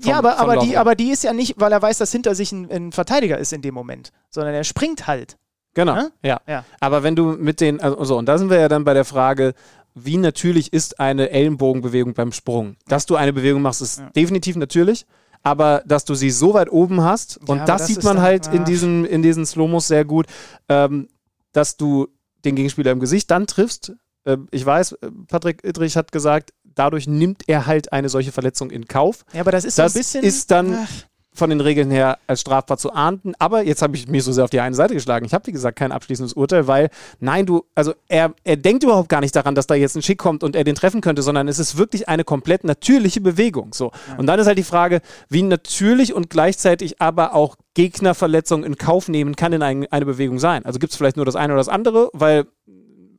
Vom, 0.00 0.10
ja, 0.10 0.18
aber, 0.18 0.38
aber, 0.38 0.56
die, 0.56 0.76
aber 0.76 0.94
die 0.94 1.10
ist 1.10 1.22
ja 1.22 1.32
nicht, 1.32 1.54
weil 1.58 1.70
er 1.70 1.80
weiß, 1.80 1.98
dass 1.98 2.10
hinter 2.10 2.34
sich 2.34 2.50
ein, 2.50 2.68
ein 2.70 2.92
Verteidiger 2.92 3.38
ist 3.38 3.52
in 3.52 3.62
dem 3.62 3.74
Moment, 3.74 4.10
sondern 4.30 4.54
er 4.54 4.64
springt 4.64 5.06
halt. 5.06 5.36
Genau, 5.74 5.94
ja? 5.94 6.10
ja? 6.22 6.40
ja. 6.46 6.64
Aber 6.80 7.02
wenn 7.02 7.16
du 7.16 7.32
mit 7.32 7.60
den, 7.60 7.80
also, 7.80 8.18
und 8.18 8.26
da 8.26 8.38
sind 8.38 8.50
wir 8.50 8.60
ja 8.60 8.68
dann 8.68 8.84
bei 8.84 8.94
der 8.94 9.04
Frage, 9.04 9.54
wie 9.94 10.16
natürlich 10.16 10.72
ist 10.72 11.00
eine 11.00 11.30
Ellenbogenbewegung 11.30 12.14
beim 12.14 12.32
Sprung? 12.32 12.76
Dass 12.86 13.06
du 13.06 13.16
eine 13.16 13.32
Bewegung 13.32 13.62
machst, 13.62 13.82
ist 13.82 13.98
ja. 13.98 14.10
definitiv 14.10 14.56
natürlich. 14.56 15.06
Aber 15.42 15.82
dass 15.86 16.04
du 16.04 16.14
sie 16.14 16.30
so 16.30 16.54
weit 16.54 16.70
oben 16.70 17.02
hast, 17.02 17.38
und 17.48 17.58
das, 17.58 17.66
das, 17.66 17.86
sieht 17.88 18.04
man 18.04 18.16
dann, 18.16 18.24
halt 18.24 18.46
in, 18.52 18.64
diesen, 18.64 19.04
in 19.04 19.22
diesen 19.22 19.44
Slomos 19.44 19.88
sehr 19.88 20.04
gut, 20.04 20.26
ähm, 20.68 21.08
dass 21.52 21.76
du 21.76 22.08
den 22.44 22.54
Gegenspieler 22.54 22.92
im 22.92 23.00
Gesicht 23.00 23.30
dann 23.30 23.46
triffst. 23.46 23.92
Äh, 24.24 24.36
ich 24.50 24.64
weiß, 24.64 24.92
äh, 24.92 25.10
Patrick 25.26 25.64
Idrich 25.64 25.96
hat 25.96 26.12
gesagt, 26.12 26.52
dadurch 26.62 27.08
nimmt 27.08 27.42
er 27.48 27.66
halt 27.66 27.92
eine 27.92 28.08
solche 28.08 28.30
Verletzung 28.30 28.70
in 28.70 28.86
Kauf. 28.86 29.24
Ja, 29.32 29.40
aber 29.40 29.50
das 29.50 29.64
ist 29.64 29.78
das 29.78 29.92
so 29.92 29.98
ein 29.98 30.00
bisschen. 30.00 30.24
Ist 30.24 30.50
dann, 30.50 30.74
ach 30.74 31.06
von 31.34 31.50
den 31.50 31.60
Regeln 31.60 31.90
her 31.90 32.18
als 32.26 32.42
strafbar 32.42 32.76
zu 32.76 32.92
ahnden. 32.92 33.32
Aber 33.38 33.62
jetzt 33.62 33.80
habe 33.82 33.96
ich 33.96 34.06
mich 34.06 34.22
so 34.22 34.32
sehr 34.32 34.44
auf 34.44 34.50
die 34.50 34.60
eine 34.60 34.74
Seite 34.74 34.94
geschlagen. 34.94 35.24
Ich 35.24 35.32
habe, 35.32 35.46
wie 35.46 35.52
gesagt, 35.52 35.78
kein 35.78 35.90
abschließendes 35.90 36.34
Urteil, 36.34 36.66
weil, 36.66 36.90
nein, 37.20 37.46
du, 37.46 37.64
also 37.74 37.94
er, 38.08 38.34
er 38.44 38.56
denkt 38.56 38.84
überhaupt 38.84 39.08
gar 39.08 39.20
nicht 39.20 39.34
daran, 39.34 39.54
dass 39.54 39.66
da 39.66 39.74
jetzt 39.74 39.96
ein 39.96 40.02
Schick 40.02 40.18
kommt 40.18 40.44
und 40.44 40.54
er 40.54 40.64
den 40.64 40.74
treffen 40.74 41.00
könnte, 41.00 41.22
sondern 41.22 41.48
es 41.48 41.58
ist 41.58 41.78
wirklich 41.78 42.08
eine 42.08 42.24
komplett 42.24 42.64
natürliche 42.64 43.20
Bewegung. 43.20 43.72
So. 43.72 43.92
Ja. 44.08 44.16
Und 44.18 44.26
dann 44.26 44.38
ist 44.38 44.46
halt 44.46 44.58
die 44.58 44.62
Frage, 44.62 45.00
wie 45.28 45.42
natürlich 45.42 46.12
und 46.12 46.28
gleichzeitig 46.28 47.00
aber 47.00 47.34
auch 47.34 47.56
Gegnerverletzungen 47.74 48.66
in 48.66 48.76
Kauf 48.76 49.08
nehmen 49.08 49.34
kann 49.34 49.54
in 49.54 49.62
ein, 49.62 49.86
eine 49.90 50.04
Bewegung 50.04 50.38
sein. 50.38 50.66
Also 50.66 50.78
gibt 50.78 50.92
es 50.92 50.96
vielleicht 50.98 51.16
nur 51.16 51.24
das 51.24 51.36
eine 51.36 51.54
oder 51.54 51.60
das 51.60 51.68
andere, 51.68 52.10
weil 52.12 52.46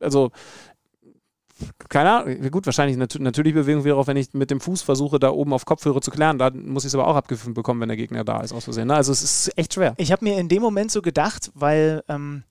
also 0.00 0.30
keine 1.88 2.10
Ahnung, 2.10 2.50
gut, 2.50 2.66
wahrscheinlich 2.66 2.96
nat 2.96 3.16
natürlich 3.20 3.54
Bewegung 3.54 3.84
wäre 3.84 3.96
auch, 3.96 4.06
wenn 4.06 4.16
ich 4.16 4.34
mit 4.34 4.50
dem 4.50 4.60
Fuß 4.60 4.82
versuche, 4.82 5.18
da 5.18 5.30
oben 5.30 5.52
auf 5.52 5.64
Kopfhörer 5.64 6.00
zu 6.00 6.10
klären, 6.10 6.38
dann 6.38 6.68
muss 6.68 6.84
ich 6.84 6.88
es 6.88 6.94
aber 6.94 7.06
auch 7.06 7.16
abgepfiffen 7.16 7.54
bekommen, 7.54 7.80
wenn 7.80 7.88
der 7.88 7.96
Gegner 7.96 8.24
da 8.24 8.40
ist, 8.40 8.52
aus 8.52 8.64
Versehen. 8.64 8.88
Ne? 8.88 8.94
Also 8.94 9.12
es 9.12 9.22
ist 9.22 9.56
echt 9.56 9.74
schwer. 9.74 9.94
Ich 9.96 10.10
habe 10.10 10.24
mir 10.24 10.38
in 10.38 10.48
dem 10.48 10.62
Moment 10.62 10.90
so 10.90 11.00
gedacht, 11.00 11.52
weil 11.54 12.02
ähm, 12.08 12.42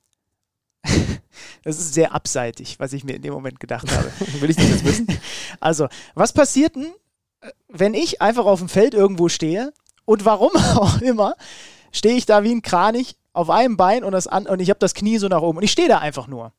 das 1.63 1.79
ist 1.79 1.93
sehr 1.93 2.13
abseitig, 2.13 2.79
was 2.79 2.93
ich 2.93 3.03
mir 3.03 3.15
in 3.15 3.21
dem 3.21 3.33
Moment 3.33 3.59
gedacht 3.59 3.91
habe. 3.91 4.11
Will 4.39 4.49
ich 4.49 4.55
das 4.55 4.69
jetzt 4.69 4.85
wissen? 4.85 5.07
Also, 5.59 5.87
was 6.13 6.33
passiert 6.33 6.75
denn, 6.75 6.93
wenn 7.67 7.93
ich 7.93 8.21
einfach 8.21 8.45
auf 8.45 8.59
dem 8.59 8.69
Feld 8.69 8.93
irgendwo 8.93 9.29
stehe 9.29 9.73
und 10.05 10.25
warum 10.25 10.51
auch 10.55 10.99
immer, 11.01 11.35
stehe 11.91 12.15
ich 12.15 12.25
da 12.25 12.43
wie 12.43 12.51
ein 12.51 12.61
Kranich 12.61 13.17
auf 13.33 13.49
einem 13.49 13.77
Bein 13.77 14.03
und, 14.03 14.11
das 14.11 14.27
an, 14.27 14.47
und 14.47 14.59
ich 14.59 14.69
habe 14.69 14.79
das 14.79 14.93
Knie 14.93 15.17
so 15.17 15.27
nach 15.27 15.41
oben 15.41 15.57
und 15.57 15.63
ich 15.63 15.71
stehe 15.71 15.87
da 15.87 15.99
einfach 15.99 16.27
nur. 16.27 16.53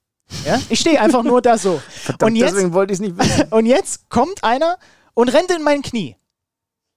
Ja? 0.44 0.60
Ich 0.68 0.80
stehe 0.80 1.00
einfach 1.00 1.22
nur 1.22 1.42
da 1.42 1.58
so. 1.58 1.80
Verdammt, 1.88 2.32
und 2.32 2.36
jetzt, 2.36 2.54
deswegen 2.54 2.72
wollte 2.72 2.92
ich 2.92 3.00
es 3.00 3.00
nicht 3.00 3.18
wissen. 3.18 3.44
Und 3.50 3.66
jetzt 3.66 4.08
kommt 4.08 4.42
einer 4.42 4.78
und 5.14 5.28
rennt 5.28 5.50
in 5.50 5.62
mein 5.62 5.82
Knie. 5.82 6.16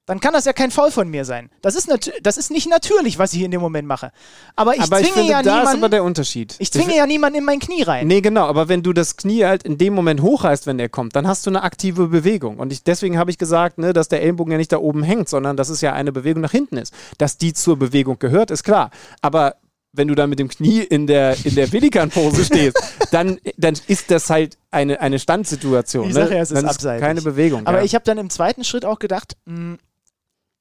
Dann 0.07 0.21
kann 0.21 0.31
das 0.31 0.45
ja 0.45 0.53
kein 0.53 0.71
Foul 0.71 0.89
von 0.89 1.09
mir 1.09 1.25
sein. 1.25 1.49
Das 1.61 1.75
ist, 1.75 1.89
das 2.23 2.37
ist 2.37 2.49
nicht 2.49 2.69
natürlich, 2.69 3.19
was 3.19 3.33
ich 3.33 3.41
in 3.41 3.51
dem 3.51 3.59
Moment 3.59 3.89
mache. 3.89 4.13
Aber 4.55 4.73
ich 4.73 4.81
aber 4.81 4.99
zwinge 4.99 5.09
ich 5.09 5.13
finde, 5.13 5.31
ja 5.31 5.43
da 5.43 5.57
niemanden. 5.57 5.67
ist 5.67 5.83
aber 5.83 5.89
der 5.89 6.03
Unterschied. 6.05 6.55
Ich 6.59 6.71
zwinge 6.71 6.91
ich 6.91 6.95
ja 6.95 7.05
niemanden 7.05 7.39
in 7.39 7.43
mein 7.43 7.59
Knie 7.59 7.83
rein. 7.83 8.07
Nee, 8.07 8.21
genau. 8.21 8.45
Aber 8.45 8.69
wenn 8.69 8.83
du 8.83 8.93
das 8.93 9.17
Knie 9.17 9.43
halt 9.43 9.63
in 9.63 9.77
dem 9.77 9.93
Moment 9.93 10.21
hochreißt, 10.21 10.65
wenn 10.65 10.79
er 10.79 10.87
kommt, 10.87 11.17
dann 11.17 11.27
hast 11.27 11.45
du 11.45 11.49
eine 11.49 11.61
aktive 11.61 12.07
Bewegung. 12.07 12.57
Und 12.57 12.71
ich, 12.71 12.85
deswegen 12.85 13.17
habe 13.17 13.31
ich 13.31 13.37
gesagt, 13.37 13.79
ne, 13.79 13.91
dass 13.91 14.07
der 14.07 14.21
Ellenbogen 14.21 14.53
ja 14.53 14.57
nicht 14.57 14.71
da 14.71 14.77
oben 14.77 15.03
hängt, 15.03 15.27
sondern 15.27 15.57
dass 15.57 15.67
es 15.67 15.81
ja 15.81 15.91
eine 15.91 16.13
Bewegung 16.13 16.41
nach 16.41 16.51
hinten 16.51 16.77
ist. 16.77 16.93
Dass 17.17 17.37
die 17.37 17.51
zur 17.53 17.77
Bewegung 17.77 18.17
gehört, 18.17 18.49
ist 18.49 18.63
klar. 18.63 18.91
Aber 19.21 19.57
wenn 19.97 20.07
du 20.07 20.15
da 20.15 20.27
mit 20.27 20.39
dem 20.39 20.47
Knie 20.47 20.81
in 20.81 21.07
der, 21.07 21.35
in 21.43 21.55
der 21.55 21.67
Pelikan-Pose 21.67 22.45
stehst, 22.45 22.77
dann, 23.11 23.39
dann 23.57 23.75
ist 23.87 24.11
das 24.11 24.29
halt 24.29 24.57
eine, 24.71 25.01
eine 25.01 25.19
Standsituation. 25.19 26.09
Ich 26.09 26.15
ne? 26.15 26.21
sage 26.21 26.35
ja, 26.35 26.41
es 26.41 26.51
ist 26.51 26.63
abseitig. 26.63 27.01
Keine 27.01 27.21
Bewegung. 27.21 27.65
Aber 27.65 27.79
ja. 27.79 27.83
ich 27.83 27.95
habe 27.95 28.05
dann 28.05 28.17
im 28.17 28.29
zweiten 28.29 28.63
Schritt 28.63 28.85
auch 28.85 28.99
gedacht, 28.99 29.35
mh, 29.45 29.55
hm, 29.55 29.77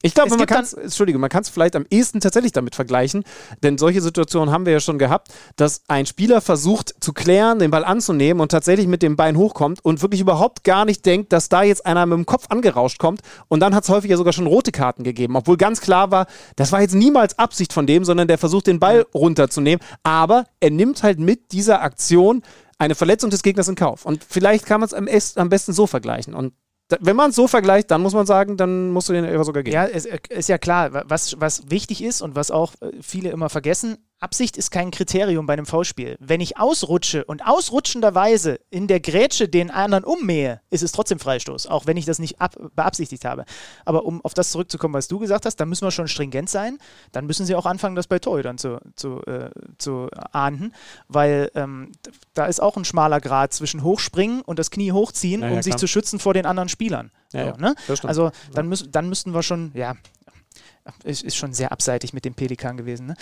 ich 0.06 0.14
glaube, 0.14 0.36
man 0.36 0.46
kann 0.46 0.64
es, 0.64 0.98
man 1.00 1.28
kann 1.28 1.42
es 1.42 1.48
vielleicht 1.48 1.76
am 1.76 1.86
ehesten 1.90 2.20
tatsächlich 2.20 2.52
damit 2.52 2.74
vergleichen, 2.74 3.24
denn 3.62 3.78
solche 3.78 4.00
Situationen 4.00 4.52
haben 4.52 4.66
wir 4.66 4.72
ja 4.72 4.80
schon 4.80 4.98
gehabt, 4.98 5.28
dass 5.56 5.82
ein 5.88 6.06
Spieler 6.06 6.40
versucht 6.40 6.94
zu 7.00 7.12
klären, 7.12 7.58
den 7.58 7.70
Ball 7.70 7.84
anzunehmen 7.84 8.40
und 8.40 8.50
tatsächlich 8.50 8.86
mit 8.86 9.02
dem 9.02 9.16
Bein 9.16 9.36
hochkommt 9.36 9.84
und 9.84 10.02
wirklich 10.02 10.20
überhaupt 10.20 10.64
gar 10.64 10.84
nicht 10.84 11.04
denkt, 11.04 11.32
dass 11.32 11.48
da 11.48 11.62
jetzt 11.62 11.84
einer 11.84 12.06
mit 12.06 12.16
dem 12.16 12.26
Kopf 12.26 12.46
angerauscht 12.48 12.98
kommt. 12.98 13.20
Und 13.48 13.60
dann 13.60 13.74
hat 13.74 13.84
es 13.84 13.90
häufig 13.90 14.10
ja 14.10 14.16
sogar 14.16 14.32
schon 14.32 14.46
rote 14.46 14.72
Karten 14.72 15.04
gegeben, 15.04 15.36
obwohl 15.36 15.56
ganz 15.56 15.80
klar 15.80 16.10
war, 16.10 16.26
das 16.56 16.72
war 16.72 16.80
jetzt 16.80 16.94
niemals 16.94 17.38
Absicht 17.38 17.72
von 17.72 17.86
dem, 17.86 18.04
sondern 18.04 18.28
der 18.28 18.38
versucht 18.38 18.66
den 18.66 18.80
Ball 18.80 19.06
runterzunehmen, 19.14 19.84
aber 20.02 20.46
er 20.60 20.70
nimmt 20.70 21.02
halt 21.02 21.18
mit 21.18 21.52
dieser 21.52 21.82
Aktion 21.82 22.42
eine 22.78 22.94
Verletzung 22.94 23.30
des 23.30 23.42
Gegners 23.42 23.68
in 23.68 23.74
Kauf. 23.74 24.04
Und 24.04 24.24
vielleicht 24.28 24.66
kann 24.66 24.80
man 24.80 25.06
es 25.06 25.36
am 25.36 25.48
besten 25.48 25.72
so 25.72 25.86
vergleichen. 25.86 26.34
Und 26.34 26.52
wenn 27.00 27.16
man 27.16 27.30
es 27.30 27.36
so 27.36 27.48
vergleicht, 27.48 27.90
dann 27.90 28.02
muss 28.02 28.14
man 28.14 28.26
sagen, 28.26 28.56
dann 28.56 28.90
musst 28.90 29.08
du 29.08 29.12
den 29.12 29.24
Elfer 29.24 29.44
sogar 29.44 29.62
geben. 29.62 29.74
Ja, 29.74 29.86
es 29.86 30.06
ist 30.06 30.48
ja 30.48 30.58
klar, 30.58 31.04
was, 31.08 31.40
was 31.40 31.68
wichtig 31.70 32.02
ist 32.02 32.22
und 32.22 32.36
was 32.36 32.50
auch 32.50 32.74
äh, 32.80 32.92
viele 33.00 33.30
immer 33.30 33.48
vergessen, 33.48 33.98
Absicht 34.18 34.56
ist 34.56 34.70
kein 34.70 34.90
Kriterium 34.90 35.44
bei 35.46 35.52
einem 35.52 35.66
Foulspiel. 35.66 36.16
Wenn 36.20 36.40
ich 36.40 36.58
ausrutsche 36.58 37.24
und 37.24 37.46
ausrutschenderweise 37.46 38.60
in 38.70 38.86
der 38.86 39.00
Grätsche 39.00 39.46
den 39.46 39.70
anderen 39.70 40.04
ummähe, 40.04 40.62
ist 40.70 40.82
es 40.82 40.92
trotzdem 40.92 41.18
Freistoß, 41.18 41.66
auch 41.66 41.86
wenn 41.86 41.98
ich 41.98 42.06
das 42.06 42.18
nicht 42.18 42.36
beabsichtigt 42.74 43.26
habe. 43.26 43.44
Aber 43.84 44.06
um 44.06 44.24
auf 44.24 44.32
das 44.32 44.50
zurückzukommen, 44.52 44.94
was 44.94 45.08
du 45.08 45.18
gesagt 45.18 45.44
hast, 45.44 45.56
dann 45.56 45.68
müssen 45.68 45.86
wir 45.86 45.90
schon 45.90 46.08
stringent 46.08 46.48
sein. 46.48 46.78
Dann 47.12 47.26
müssen 47.26 47.44
sie 47.44 47.54
auch 47.54 47.66
anfangen, 47.66 47.94
das 47.94 48.06
bei 48.06 48.18
Torhütern 48.18 48.56
zu, 48.56 48.80
zu, 48.94 49.22
äh, 49.26 49.50
zu 49.76 50.08
ahnden, 50.32 50.72
weil 51.08 51.50
ähm, 51.54 51.92
da 52.32 52.46
ist 52.46 52.60
auch 52.62 52.78
ein 52.78 52.86
schmaler 52.86 53.20
Grad 53.20 53.52
zwischen 53.52 53.82
Hochspringen 53.82 54.40
und 54.40 54.58
das 54.58 54.70
Knie 54.70 54.92
hochziehen, 54.92 55.42
ja, 55.42 55.50
um 55.50 55.60
sich 55.60 55.76
zu 55.76 55.86
schützen 55.86 56.18
vor 56.20 56.32
den 56.32 56.46
anderen 56.46 56.70
Spielern. 56.70 57.10
Ja, 57.32 57.54
so, 57.54 57.60
ne? 57.60 57.74
Also 58.04 58.30
dann, 58.54 58.68
müß, 58.68 58.90
dann 58.90 59.08
müssten 59.08 59.34
wir 59.34 59.42
schon, 59.42 59.72
ja, 59.74 59.94
Es 61.04 61.22
ist 61.22 61.36
schon 61.36 61.52
sehr 61.52 61.72
abseitig 61.72 62.12
mit 62.12 62.24
dem 62.24 62.34
Pelikan 62.34 62.76
gewesen. 62.76 63.06
Ne? 63.06 63.14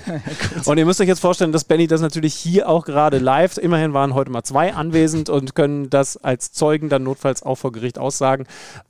und 0.64 0.78
ihr 0.78 0.86
müsst 0.86 1.00
euch 1.00 1.08
jetzt 1.08 1.20
vorstellen, 1.20 1.52
dass 1.52 1.64
Benny 1.64 1.86
das 1.86 2.00
natürlich 2.00 2.34
hier 2.34 2.68
auch 2.68 2.84
gerade 2.84 3.18
live, 3.18 3.58
immerhin 3.58 3.92
waren 3.92 4.14
heute 4.14 4.30
mal 4.30 4.42
zwei 4.42 4.74
anwesend 4.74 5.28
und 5.28 5.54
können 5.54 5.90
das 5.90 6.16
als 6.16 6.52
Zeugen 6.52 6.88
dann 6.88 7.02
notfalls 7.02 7.42
auch 7.42 7.56
vor 7.56 7.72
Gericht 7.72 7.98
aussagen, 7.98 8.46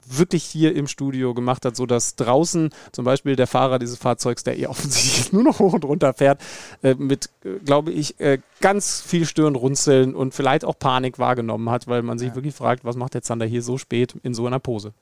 wirklich 0.06 0.44
hier 0.44 0.74
im 0.74 0.86
Studio 0.86 1.34
gemacht 1.34 1.64
hat, 1.64 1.76
sodass 1.76 2.16
draußen 2.16 2.70
zum 2.92 3.04
Beispiel 3.04 3.36
der 3.36 3.46
Fahrer 3.46 3.78
dieses 3.78 3.98
Fahrzeugs, 3.98 4.44
der 4.44 4.56
ihr 4.56 4.70
offensichtlich 4.70 5.32
nur 5.32 5.42
noch 5.42 5.58
hoch 5.58 5.72
und 5.72 5.84
runter 5.84 6.14
fährt, 6.14 6.40
äh, 6.82 6.94
mit, 6.94 7.30
glaube 7.64 7.92
ich, 7.92 8.18
äh, 8.20 8.38
ganz 8.60 9.00
viel 9.00 9.24
Stirnrunzeln 9.24 10.14
und 10.14 10.34
vielleicht 10.34 10.64
auch 10.64 10.78
Panik 10.78 11.18
wahrgenommen 11.18 11.70
hat, 11.70 11.86
weil 11.86 12.02
man 12.02 12.18
sich 12.18 12.28
ja. 12.28 12.34
wirklich 12.34 12.54
fragt, 12.54 12.84
was 12.84 12.96
macht 12.96 13.14
der 13.14 13.22
Zander 13.22 13.46
hier 13.46 13.62
so 13.62 13.78
spät 13.78 14.14
in 14.22 14.34
so 14.34 14.46
einer 14.46 14.58
Pose? 14.58 14.92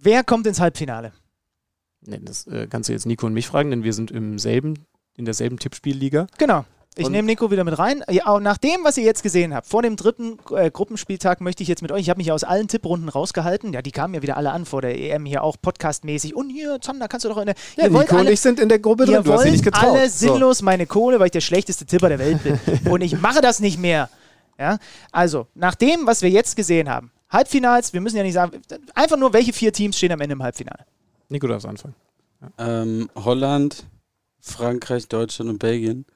Wer 0.00 0.22
kommt 0.22 0.46
ins 0.46 0.60
Halbfinale? 0.60 1.12
Nee, 2.08 2.20
das 2.22 2.46
äh, 2.46 2.66
kannst 2.68 2.88
du 2.88 2.94
jetzt 2.94 3.06
Nico 3.06 3.26
und 3.26 3.34
mich 3.34 3.46
fragen, 3.46 3.70
denn 3.70 3.84
wir 3.84 3.92
sind 3.92 4.10
im 4.10 4.38
selben, 4.38 4.86
in 5.16 5.26
derselben 5.26 5.58
Tippspielliga. 5.58 6.26
Genau. 6.38 6.64
Ich 6.96 7.08
nehme 7.10 7.26
Nico 7.26 7.52
wieder 7.52 7.62
mit 7.62 7.78
rein. 7.78 8.02
Ja, 8.10 8.26
auch 8.26 8.40
nach 8.40 8.58
dem, 8.58 8.82
was 8.82 8.96
ihr 8.96 9.04
jetzt 9.04 9.22
gesehen 9.22 9.54
habt, 9.54 9.68
vor 9.68 9.82
dem 9.82 9.94
dritten 9.94 10.36
äh, 10.50 10.68
Gruppenspieltag 10.68 11.40
möchte 11.40 11.62
ich 11.62 11.68
jetzt 11.68 11.80
mit 11.80 11.92
euch, 11.92 12.00
ich 12.00 12.10
habe 12.10 12.18
mich 12.18 12.26
ja 12.26 12.34
aus 12.34 12.42
allen 12.42 12.66
Tipprunden 12.66 13.08
rausgehalten. 13.08 13.72
Ja, 13.72 13.82
die 13.82 13.92
kamen 13.92 14.14
ja 14.14 14.22
wieder 14.22 14.36
alle 14.36 14.50
an 14.50 14.64
vor 14.64 14.82
der 14.82 14.98
EM 14.98 15.24
hier 15.24 15.44
auch 15.44 15.56
podcastmäßig. 15.62 16.34
Und 16.34 16.50
hier, 16.50 16.80
Zander, 16.80 17.06
kannst 17.06 17.24
du 17.24 17.28
doch 17.28 17.36
in 17.36 17.46
der. 17.46 17.54
Ja, 17.76 17.88
Nico 17.88 18.16
alle, 18.16 18.26
und 18.26 18.32
ich 18.32 18.40
sind 18.40 18.58
in 18.58 18.68
der 18.68 18.80
Gruppe 18.80 19.04
drin. 19.04 19.22
Du 19.22 19.32
hast 19.32 19.42
sie 19.42 19.52
nicht 19.52 19.62
getraut. 19.62 19.96
alle 19.96 20.10
sinnlos 20.10 20.58
so. 20.58 20.64
meine 20.64 20.86
Kohle, 20.86 21.20
weil 21.20 21.26
ich 21.26 21.32
der 21.32 21.40
schlechteste 21.40 21.86
Tipper 21.86 22.08
der 22.08 22.18
Welt 22.18 22.42
bin. 22.42 22.58
und 22.90 23.02
ich 23.02 23.20
mache 23.20 23.42
das 23.42 23.60
nicht 23.60 23.78
mehr. 23.78 24.08
Ja, 24.58 24.78
also, 25.12 25.46
nach 25.54 25.76
dem, 25.76 26.06
was 26.06 26.22
wir 26.22 26.30
jetzt 26.30 26.56
gesehen 26.56 26.88
haben, 26.88 27.12
Halbfinals, 27.30 27.92
wir 27.92 28.00
müssen 28.00 28.16
ja 28.16 28.24
nicht 28.24 28.34
sagen, 28.34 28.60
einfach 28.94 29.16
nur, 29.16 29.32
welche 29.32 29.52
vier 29.52 29.72
Teams 29.72 29.96
stehen 29.96 30.10
am 30.10 30.20
Ende 30.20 30.32
im 30.32 30.42
Halbfinale? 30.42 30.84
Nico 31.28 31.46
darf 31.46 31.64
anfangen. 31.64 31.94
Ja. 32.40 32.82
Ähm, 32.82 33.10
Holland, 33.14 33.84
Frankreich, 34.40 35.08
Deutschland 35.08 35.50
und 35.50 35.58
Belgien. 35.58 36.06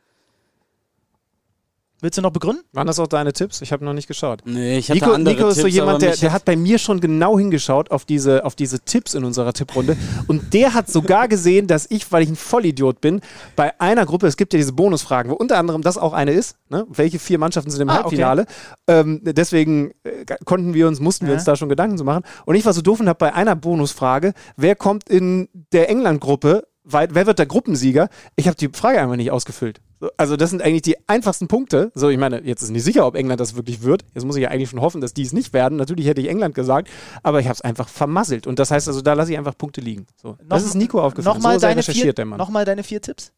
Willst 2.02 2.18
du 2.18 2.22
noch 2.22 2.32
begründen? 2.32 2.64
Waren 2.72 2.88
das 2.88 2.98
auch 2.98 3.06
deine 3.06 3.32
Tipps? 3.32 3.62
Ich 3.62 3.70
habe 3.70 3.84
noch 3.84 3.92
nicht 3.92 4.08
geschaut. 4.08 4.42
Nee, 4.44 4.78
ich 4.78 4.90
hatte 4.90 4.98
Nico, 4.98 5.12
andere 5.12 5.36
Nico 5.36 5.46
ist 5.46 5.54
Tipps, 5.54 5.62
so 5.62 5.68
jemand, 5.68 6.02
der, 6.02 6.16
der 6.16 6.32
hat 6.32 6.44
bei 6.44 6.56
mir 6.56 6.78
schon 6.78 6.98
genau 6.98 7.38
hingeschaut 7.38 7.92
auf 7.92 8.04
diese, 8.04 8.44
auf 8.44 8.56
diese 8.56 8.80
Tipps 8.80 9.14
in 9.14 9.22
unserer 9.22 9.52
Tipprunde. 9.52 9.96
und 10.26 10.52
der 10.52 10.74
hat 10.74 10.90
sogar 10.90 11.28
gesehen, 11.28 11.68
dass 11.68 11.86
ich, 11.88 12.10
weil 12.10 12.24
ich 12.24 12.28
ein 12.28 12.34
Vollidiot 12.34 13.00
bin, 13.00 13.20
bei 13.54 13.80
einer 13.80 14.04
Gruppe, 14.04 14.26
es 14.26 14.36
gibt 14.36 14.52
ja 14.52 14.56
diese 14.56 14.72
Bonusfragen, 14.72 15.30
wo 15.30 15.36
unter 15.36 15.58
anderem 15.58 15.82
das 15.82 15.96
auch 15.96 16.12
eine 16.12 16.32
ist, 16.32 16.56
ne? 16.70 16.84
welche 16.88 17.20
vier 17.20 17.38
Mannschaften 17.38 17.70
sind 17.70 17.82
im 17.82 17.90
ah, 17.90 18.02
Halbfinale. 18.02 18.42
Okay. 18.42 19.00
Ähm, 19.00 19.20
deswegen 19.22 19.92
äh, 20.02 20.24
konnten 20.44 20.74
wir 20.74 20.88
uns, 20.88 20.98
mussten 20.98 21.28
wir 21.28 21.34
uns 21.34 21.44
da 21.44 21.54
schon 21.54 21.68
Gedanken 21.68 21.98
zu 21.98 22.04
machen. 22.04 22.24
Und 22.46 22.56
ich 22.56 22.64
war 22.64 22.72
so 22.72 22.82
doof 22.82 22.98
und 22.98 23.08
habe 23.08 23.18
bei 23.18 23.32
einer 23.32 23.54
Bonusfrage, 23.54 24.32
wer 24.56 24.74
kommt 24.74 25.08
in 25.08 25.48
der 25.72 25.88
England-Gruppe, 25.88 26.66
wer 26.82 27.26
wird 27.26 27.38
der 27.38 27.46
Gruppensieger? 27.46 28.08
Ich 28.34 28.48
habe 28.48 28.56
die 28.56 28.70
Frage 28.70 29.00
einfach 29.00 29.14
nicht 29.14 29.30
ausgefüllt. 29.30 29.80
Also 30.16 30.36
das 30.36 30.50
sind 30.50 30.62
eigentlich 30.62 30.82
die 30.82 30.96
einfachsten 31.08 31.48
Punkte. 31.48 31.92
So, 31.94 32.08
ich 32.08 32.18
meine, 32.18 32.42
jetzt 32.42 32.62
ist 32.62 32.70
nicht 32.70 32.84
sicher, 32.84 33.06
ob 33.06 33.14
England 33.14 33.40
das 33.40 33.54
wirklich 33.54 33.82
wird. 33.82 34.04
Jetzt 34.14 34.24
muss 34.24 34.36
ich 34.36 34.42
ja 34.42 34.50
eigentlich 34.50 34.70
schon 34.70 34.80
hoffen, 34.80 35.00
dass 35.00 35.14
die 35.14 35.22
es 35.22 35.32
nicht 35.32 35.52
werden. 35.52 35.78
Natürlich 35.78 36.06
hätte 36.06 36.20
ich 36.20 36.28
England 36.28 36.54
gesagt, 36.54 36.88
aber 37.22 37.40
ich 37.40 37.46
habe 37.46 37.54
es 37.54 37.60
einfach 37.60 37.88
vermasselt. 37.88 38.46
Und 38.46 38.58
das 38.58 38.70
heißt 38.70 38.88
also, 38.88 39.00
da 39.00 39.12
lasse 39.12 39.32
ich 39.32 39.38
einfach 39.38 39.56
Punkte 39.56 39.80
liegen. 39.80 40.06
So, 40.20 40.36
das 40.48 40.64
ist 40.64 40.74
Nico 40.74 41.00
aufgefallen. 41.00 41.36
Nochmal 41.36 41.54
so 41.54 41.66
deine, 41.66 41.82
vier, 41.82 42.14
noch 42.24 42.64
deine 42.64 42.82
vier 42.82 43.00
Tipps. 43.00 43.32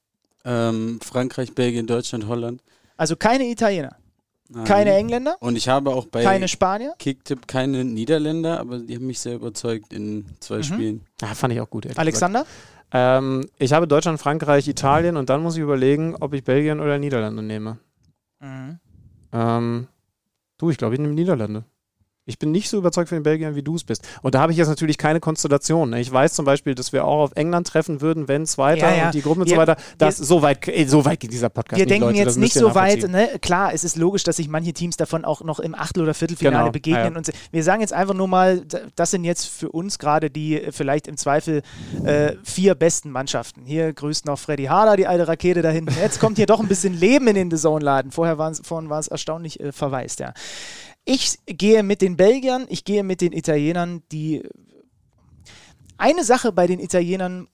Ähm, 0.45 1.01
Frankreich, 1.03 1.55
Belgien, 1.55 1.87
Deutschland, 1.87 2.27
Holland. 2.27 2.63
Also 2.97 3.17
keine 3.17 3.45
Italiener. 3.45 3.97
Nein. 4.49 4.65
Keine 4.65 4.95
Engländer. 4.95 5.37
Und 5.41 5.57
ich 5.57 5.69
habe 5.69 5.91
auch 5.91 6.07
bei 6.07 6.23
keine 6.23 6.49
Spanier. 6.49 6.95
Kicktipp 6.99 7.49
keine 7.49 7.85
Niederländer, 7.85 8.61
aber 8.61 8.79
die 8.79 8.95
haben 8.97 9.07
mich 9.07 9.19
sehr 9.19 9.37
überzeugt 9.37 9.93
in 9.93 10.27
zwei 10.41 10.59
mhm. 10.59 10.63
Spielen. 10.63 11.01
Ja, 11.21 11.29
fand 11.29 11.55
ich 11.55 11.61
auch 11.61 11.71
gut. 11.71 11.87
Alexander? 11.97 12.41
Gesagt. 12.41 12.57
Ähm, 12.97 13.45
ich 13.59 13.73
habe 13.73 13.89
Deutschland, 13.89 14.21
Frankreich, 14.21 14.69
Italien 14.69 15.17
und 15.17 15.29
dann 15.29 15.43
muss 15.43 15.57
ich 15.57 15.63
überlegen, 15.63 16.15
ob 16.21 16.33
ich 16.33 16.45
Belgien 16.45 16.79
oder 16.79 16.97
Niederlande 16.97 17.43
nehme. 17.43 17.79
Mhm. 18.39 18.79
Ähm, 19.33 19.89
du, 20.59 20.71
ich 20.71 20.79
glaube, 20.79 20.95
ich 20.95 21.01
nehme 21.01 21.13
Niederlande. 21.13 21.65
Ich 22.27 22.39
bin 22.39 22.53
nicht 22.53 22.71
so 22.71 22.79
überzeugt 22.79 23.11
von 23.11 23.19
den 23.19 23.23
Belgiern, 23.23 23.55
wie 23.55 23.63
du 23.63 23.77
es 23.77 23.85
bist. 23.85 24.03
Und 24.23 24.35
da 24.35 24.41
habe 24.41 24.51
ich 24.51 24.57
jetzt 24.57 24.69
natürlich 24.69 24.97
keine 24.97 25.21
Konstellation. 25.21 25.91
Ne? 25.91 26.01
Ich 26.01 26.11
weiß 26.11 26.33
zum 26.33 26.47
Beispiel, 26.47 26.75
dass 26.75 26.91
wir 26.91 27.05
auch 27.05 27.25
auf 27.25 27.33
England 27.35 27.67
treffen 27.67 28.01
würden, 28.01 28.29
wenn 28.29 28.43
es 28.43 28.57
weiter 28.57 28.91
ja, 28.91 28.97
ja. 28.97 29.07
und 29.07 29.15
die 29.15 29.21
Gruppe 29.21 29.43
und 29.43 29.49
so 29.51 29.57
weiter. 29.59 29.77
Das, 29.99 30.17
so, 30.17 30.41
weit, 30.41 30.61
so 30.87 31.05
weit 31.05 31.21
geht 31.21 31.33
dieser 31.33 31.51
Podcast 31.51 31.79
Wir 31.79 31.85
nicht, 31.85 31.93
denken 31.93 32.07
Leute, 32.07 32.19
jetzt 32.19 32.39
nicht 32.39 32.55
so 32.55 32.75
weit. 32.75 33.07
Ne? 33.11 33.29
Klar, 33.43 33.75
es 33.75 33.85
ist 33.85 33.97
logisch, 33.97 34.23
dass 34.23 34.37
sich 34.37 34.49
manche 34.49 34.73
Teams 34.73 34.97
davon 34.97 35.27
auch 35.27 35.43
noch 35.43 35.61
im 35.61 35.75
Achtel- 35.75 36.03
oder 36.03 36.15
Viertelfinale 36.15 36.57
genau. 36.57 36.73
begegnen. 36.73 37.13
Ja, 37.13 37.19
und 37.19 37.31
wir 37.51 37.63
sagen 37.63 37.83
jetzt 37.83 37.93
einfach 37.93 38.15
nur 38.15 38.29
mal, 38.29 38.65
das 38.97 39.11
sind 39.11 39.25
jetzt 39.25 39.47
für 39.47 39.71
uns 39.71 39.99
gerade 39.99 40.31
die 40.31 40.63
äh, 40.63 40.73
vielleicht 40.73 41.07
im 41.07 41.19
Zweifel 41.19 41.61
äh, 42.05 42.37
vier 42.43 42.75
besten 42.75 43.11
Mannschaften. 43.11 43.67
Hier 43.67 43.93
grüßt 43.93 44.25
noch 44.25 44.39
Freddy 44.39 44.65
Harder, 44.65 44.97
die 44.97 45.07
alte 45.07 45.29
Rakete 45.29 45.61
da 45.61 45.69
hinten. 45.69 45.95
Jetzt 46.01 46.21
kommt 46.21 46.39
hier 46.39 46.47
doch 46.47 46.61
ein 46.61 46.69
bisschen 46.69 46.95
Leben 46.95 47.27
in 47.27 47.35
den 47.35 47.51
The 47.51 47.59
Zone-Laden. 47.59 48.13
Vorher 48.13 48.39
vorhin 48.63 48.89
war 48.89 48.99
es 48.99 49.09
erstaunlich 49.09 49.61
äh, 49.61 49.73
verwaist, 49.73 50.21
ja. 50.21 50.33
Ich 51.05 51.39
gehe 51.47 51.83
mit 51.83 52.01
den 52.01 52.17
Belgiern, 52.17 52.67
ich 52.69 52.85
gehe 52.85 53.03
mit 53.03 53.21
den 53.21 53.33
Italienern, 53.33 54.03
die. 54.11 54.43
Eine 55.97 56.25
Sache 56.25 56.51
bei 56.53 56.67
den 56.67 56.81
Italienern, 56.81 57.49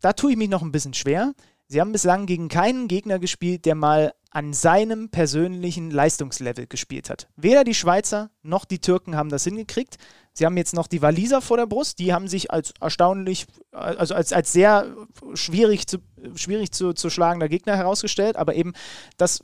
da 0.00 0.12
tue 0.12 0.32
ich 0.32 0.36
mich 0.36 0.48
noch 0.48 0.62
ein 0.62 0.72
bisschen 0.72 0.94
schwer. 0.94 1.34
Sie 1.68 1.80
haben 1.80 1.92
bislang 1.92 2.26
gegen 2.26 2.48
keinen 2.48 2.88
Gegner 2.88 3.18
gespielt, 3.18 3.64
der 3.64 3.74
mal 3.74 4.12
an 4.30 4.52
seinem 4.52 5.08
persönlichen 5.08 5.90
Leistungslevel 5.90 6.66
gespielt 6.66 7.10
hat. 7.10 7.28
Weder 7.36 7.64
die 7.64 7.74
Schweizer 7.74 8.30
noch 8.42 8.64
die 8.64 8.80
Türken 8.80 9.16
haben 9.16 9.30
das 9.30 9.44
hingekriegt. 9.44 9.98
Sie 10.36 10.44
haben 10.44 10.56
jetzt 10.58 10.74
noch 10.74 10.86
die 10.86 11.00
Waliser 11.00 11.40
vor 11.40 11.56
der 11.56 11.64
Brust, 11.64 11.98
die 11.98 12.12
haben 12.12 12.28
sich 12.28 12.50
als 12.50 12.74
erstaunlich, 12.78 13.46
also 13.72 14.14
als, 14.14 14.34
als 14.34 14.52
sehr 14.52 14.94
schwierig 15.32 15.86
zu, 15.86 15.98
schwierig 16.34 16.72
zu, 16.72 16.92
zu 16.92 17.08
schlagender 17.08 17.48
Gegner 17.48 17.74
herausgestellt, 17.74 18.36
aber 18.36 18.54
eben 18.54 18.74
das, 19.16 19.40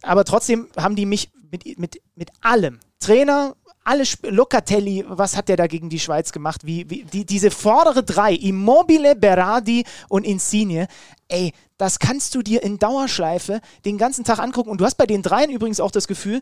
aber 0.00 0.24
trotzdem 0.24 0.68
haben 0.74 0.96
die 0.96 1.04
mich 1.04 1.32
mit, 1.50 1.78
mit, 1.78 2.00
mit 2.14 2.30
allem, 2.40 2.80
Trainer, 2.98 3.56
alle 3.84 4.02
Sp 4.06 4.30
Locatelli, 4.30 5.04
was 5.08 5.36
hat 5.36 5.48
der 5.48 5.56
da 5.56 5.66
gegen 5.66 5.88
die 5.88 5.98
Schweiz 5.98 6.32
gemacht? 6.32 6.62
Wie, 6.64 6.88
wie 6.88 7.04
die, 7.04 7.24
diese 7.24 7.50
vordere 7.50 8.02
drei, 8.02 8.32
Immobile, 8.34 9.16
Berardi 9.16 9.84
und 10.08 10.24
Insigne, 10.24 10.86
ey, 11.28 11.52
das 11.78 11.98
kannst 11.98 12.34
du 12.34 12.42
dir 12.42 12.62
in 12.62 12.78
Dauerschleife 12.78 13.60
den 13.84 13.98
ganzen 13.98 14.24
Tag 14.24 14.38
angucken. 14.38 14.70
Und 14.70 14.80
du 14.80 14.84
hast 14.84 14.94
bei 14.94 15.06
den 15.06 15.22
dreien 15.22 15.50
übrigens 15.50 15.80
auch 15.80 15.90
das 15.90 16.06
Gefühl, 16.06 16.40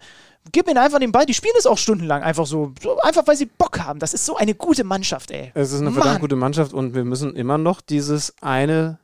gib 0.53 0.69
ihnen 0.69 0.79
einfach 0.79 0.99
den 0.99 1.13
Ball, 1.13 1.25
die 1.25 1.35
spielen 1.35 1.55
es 1.59 1.67
auch 1.67 1.79
stundenlang 1.79 2.23
einfach 2.23 2.47
so, 2.47 2.75
einfach 3.03 3.27
weil 3.27 3.37
sie 3.37 3.47
Bock 3.47 3.81
haben. 3.81 4.01
Das 4.01 4.13
ist 4.13 4.27
so 4.27 4.37
eine 4.37 4.55
gute 4.55 4.85
Mannschaft, 4.85 5.31
ey. 5.31 5.51
Es 5.55 5.73
ist 5.73 5.81
eine 5.81 5.91
Mann. 5.91 6.03
verdammt 6.03 6.21
gute 6.21 6.37
Mannschaft 6.37 6.75
und 6.75 6.95
wir 6.95 7.05
müssen 7.05 7.37
immer 7.37 7.57
noch 7.57 7.81
dieses 7.81 8.35
eine 8.43 8.99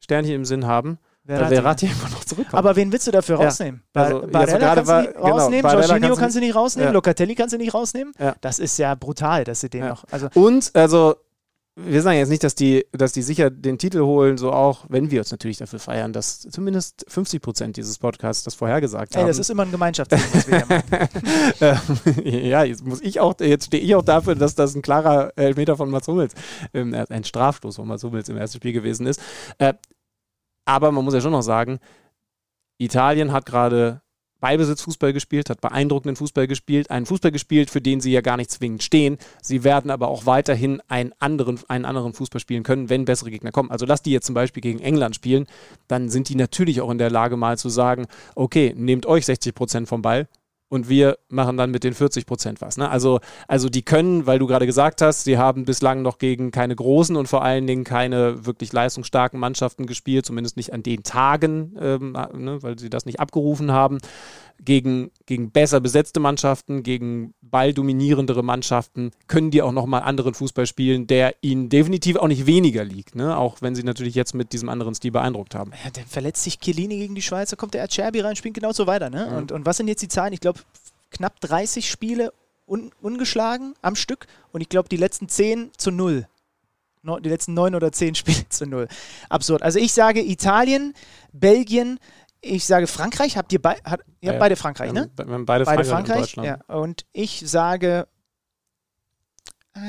Sternchen 0.00 0.34
im 0.34 0.44
Sinn 0.44 0.66
haben. 0.66 0.98
Verratti, 1.26 1.54
Verratti 1.54 1.86
immer 1.86 2.10
noch 2.10 2.24
zurückkommt. 2.24 2.54
Aber 2.54 2.76
wen 2.76 2.92
willst 2.92 3.06
du 3.06 3.10
dafür 3.10 3.36
rausnehmen? 3.36 3.82
Ja. 3.94 4.02
Also, 4.02 4.26
Barella 4.26 4.74
kannst 4.74 4.90
war, 4.90 5.02
du 5.02 5.08
nicht 5.08 5.18
rausnehmen, 5.18 5.62
genau, 5.62 5.72
Jorginho 5.72 6.08
kannst, 6.08 6.20
kannst 6.20 6.36
du 6.36 6.40
nicht 6.40 6.54
rausnehmen, 6.54 6.88
ja. 6.88 6.92
Locatelli 6.92 7.34
kannst 7.34 7.54
du 7.54 7.58
nicht 7.58 7.74
rausnehmen. 7.74 8.12
Ja. 8.18 8.36
Das 8.40 8.58
ist 8.58 8.78
ja 8.78 8.94
brutal, 8.94 9.44
dass 9.44 9.60
sie 9.60 9.68
den 9.68 9.80
ja. 9.80 9.88
noch. 9.88 10.04
Also 10.10 10.28
und 10.34 10.70
also 10.74 11.16
wir 11.78 12.00
sagen 12.00 12.16
jetzt 12.16 12.30
nicht, 12.30 12.42
dass 12.42 12.54
die, 12.54 12.86
dass 12.92 13.12
die 13.12 13.20
sicher 13.20 13.50
den 13.50 13.76
Titel 13.76 14.00
holen, 14.00 14.38
so 14.38 14.50
auch, 14.50 14.86
wenn 14.88 15.10
wir 15.10 15.20
uns 15.20 15.30
natürlich 15.30 15.58
dafür 15.58 15.78
feiern, 15.78 16.14
dass 16.14 16.40
zumindest 16.40 17.04
50 17.08 17.42
Prozent 17.42 17.76
dieses 17.76 17.98
Podcasts 17.98 18.44
das 18.44 18.54
vorhergesagt 18.54 19.14
haben. 19.14 19.22
Ey, 19.22 19.28
das 19.28 19.38
ist 19.38 19.50
immer 19.50 19.64
ein 19.64 19.70
Gemeinschaftsding, 19.70 20.20
was 20.32 20.48
wir 20.48 20.56
hier 20.56 20.82
machen. 21.60 22.24
ja, 22.24 22.64
jetzt 22.64 22.82
muss 22.82 23.02
ich 23.02 23.20
auch, 23.20 23.34
jetzt 23.40 23.66
stehe 23.66 23.82
ich 23.82 23.94
auch 23.94 24.02
dafür, 24.02 24.34
dass 24.34 24.54
das 24.54 24.74
ein 24.74 24.80
klarer 24.80 25.32
Elfmeter 25.36 25.76
von 25.76 25.90
Mats 25.90 26.08
Hummels, 26.08 26.34
ähm, 26.72 26.94
ein 27.10 27.24
Strafstoß 27.24 27.76
von 27.76 27.86
Mats 27.86 28.02
Hummels 28.02 28.30
im 28.30 28.38
ersten 28.38 28.56
Spiel 28.56 28.72
gewesen 28.72 29.06
ist. 29.06 29.20
Äh, 29.58 29.74
aber 30.66 30.92
man 30.92 31.04
muss 31.04 31.14
ja 31.14 31.22
schon 31.22 31.32
noch 31.32 31.42
sagen, 31.42 31.78
Italien 32.78 33.32
hat 33.32 33.46
gerade 33.46 34.02
Ballbesitzfußball 34.40 35.12
gespielt, 35.12 35.48
hat 35.48 35.60
beeindruckenden 35.60 36.16
Fußball 36.16 36.46
gespielt, 36.46 36.90
einen 36.90 37.06
Fußball 37.06 37.32
gespielt, 37.32 37.70
für 37.70 37.80
den 37.80 38.00
sie 38.00 38.12
ja 38.12 38.20
gar 38.20 38.36
nicht 38.36 38.50
zwingend 38.50 38.82
stehen. 38.82 39.16
Sie 39.40 39.64
werden 39.64 39.90
aber 39.90 40.08
auch 40.08 40.26
weiterhin 40.26 40.82
einen 40.88 41.12
anderen, 41.18 41.58
einen 41.68 41.86
anderen 41.86 42.12
Fußball 42.12 42.40
spielen 42.40 42.62
können, 42.62 42.90
wenn 42.90 43.06
bessere 43.06 43.30
Gegner 43.30 43.50
kommen. 43.50 43.70
Also 43.70 43.86
lass 43.86 44.02
die 44.02 44.12
jetzt 44.12 44.26
zum 44.26 44.34
Beispiel 44.34 44.60
gegen 44.60 44.80
England 44.80 45.14
spielen, 45.14 45.46
dann 45.88 46.10
sind 46.10 46.28
die 46.28 46.34
natürlich 46.34 46.80
auch 46.80 46.90
in 46.90 46.98
der 46.98 47.10
Lage 47.10 47.36
mal 47.36 47.56
zu 47.56 47.70
sagen, 47.70 48.06
okay, 48.34 48.74
nehmt 48.76 49.06
euch 49.06 49.24
60 49.24 49.54
Prozent 49.54 49.88
vom 49.88 50.02
Ball, 50.02 50.28
und 50.68 50.88
wir 50.88 51.18
machen 51.28 51.56
dann 51.56 51.70
mit 51.70 51.84
den 51.84 51.94
40 51.94 52.26
Prozent 52.26 52.60
was. 52.60 52.76
Ne? 52.76 52.88
Also, 52.88 53.20
also 53.46 53.68
die 53.68 53.82
können, 53.82 54.26
weil 54.26 54.38
du 54.38 54.46
gerade 54.46 54.66
gesagt 54.66 55.00
hast, 55.00 55.24
sie 55.24 55.38
haben 55.38 55.64
bislang 55.64 56.02
noch 56.02 56.18
gegen 56.18 56.50
keine 56.50 56.74
großen 56.74 57.16
und 57.16 57.28
vor 57.28 57.42
allen 57.42 57.66
Dingen 57.66 57.84
keine 57.84 58.46
wirklich 58.46 58.72
leistungsstarken 58.72 59.38
Mannschaften 59.38 59.86
gespielt, 59.86 60.26
zumindest 60.26 60.56
nicht 60.56 60.72
an 60.72 60.82
den 60.82 61.02
Tagen, 61.02 61.76
ähm, 61.80 62.12
ne, 62.12 62.62
weil 62.62 62.78
sie 62.78 62.90
das 62.90 63.06
nicht 63.06 63.20
abgerufen 63.20 63.70
haben 63.70 63.98
gegen, 64.58 65.10
gegen 65.26 65.50
besser 65.50 65.80
besetzte 65.80 66.20
Mannschaften, 66.20 66.82
gegen 66.82 67.34
balldominierendere 67.42 68.42
Mannschaften, 68.42 69.10
können 69.28 69.50
die 69.50 69.62
auch 69.62 69.72
nochmal 69.72 70.02
anderen 70.02 70.34
Fußball 70.34 70.66
spielen, 70.66 71.06
der 71.06 71.34
ihnen 71.42 71.68
definitiv 71.68 72.16
auch 72.16 72.28
nicht 72.28 72.46
weniger 72.46 72.84
liegt, 72.84 73.14
ne? 73.14 73.36
auch 73.36 73.58
wenn 73.60 73.74
sie 73.74 73.82
natürlich 73.82 74.14
jetzt 74.14 74.34
mit 74.34 74.52
diesem 74.52 74.68
anderen 74.68 74.94
Stil 74.94 75.10
beeindruckt 75.10 75.54
haben. 75.54 75.72
Ja, 75.84 75.90
dann 75.90 76.06
verletzt 76.06 76.42
sich 76.42 76.58
Chiellini 76.58 76.98
gegen 76.98 77.14
die 77.14 77.22
Schweizer, 77.22 77.56
kommt 77.56 77.74
der 77.74 77.84
Acerbi 77.84 78.20
rein, 78.20 78.36
spielt 78.36 78.54
genauso 78.54 78.86
weiter. 78.86 79.10
Ne? 79.10 79.28
Mhm. 79.30 79.36
Und, 79.36 79.52
und 79.52 79.66
was 79.66 79.76
sind 79.76 79.88
jetzt 79.88 80.02
die 80.02 80.08
Zahlen? 80.08 80.32
Ich 80.32 80.40
glaube, 80.40 80.60
knapp 81.10 81.40
30 81.40 81.90
Spiele 81.90 82.32
un 82.66 82.92
ungeschlagen 83.00 83.74
am 83.82 83.96
Stück 83.96 84.26
und 84.52 84.60
ich 84.60 84.68
glaube, 84.68 84.88
die 84.88 84.96
letzten 84.96 85.28
10 85.28 85.72
zu 85.76 85.90
0 85.90 86.26
neun, 87.02 87.22
die 87.22 87.28
letzten 87.28 87.54
neun 87.54 87.74
oder 87.76 87.92
zehn 87.92 88.14
Spiele 88.16 88.48
zu 88.48 88.66
null. 88.66 88.88
Absurd. 89.28 89.62
Also 89.62 89.78
ich 89.78 89.92
sage 89.92 90.20
Italien, 90.22 90.92
Belgien, 91.32 92.00
ich 92.40 92.64
sage 92.66 92.86
Frankreich. 92.88 93.36
Habt 93.36 93.52
ihr, 93.52 93.62
bei, 93.62 93.74
hat, 93.84 94.00
ihr 94.20 94.30
habt 94.30 94.32
Ja, 94.34 94.38
beide 94.38 94.56
Frankreich, 94.56 94.92
ne? 94.92 95.08
Wir 95.16 95.24
haben 95.26 95.46
beide, 95.46 95.64
Beide 95.64 95.84
Frankreich, 95.84 96.36
und 96.36 96.44
Frankreich. 96.44 96.58
Ja. 96.68 96.74
Und 96.76 97.06
ich 97.12 97.42
sage 97.46 98.06
Ich 99.76 99.82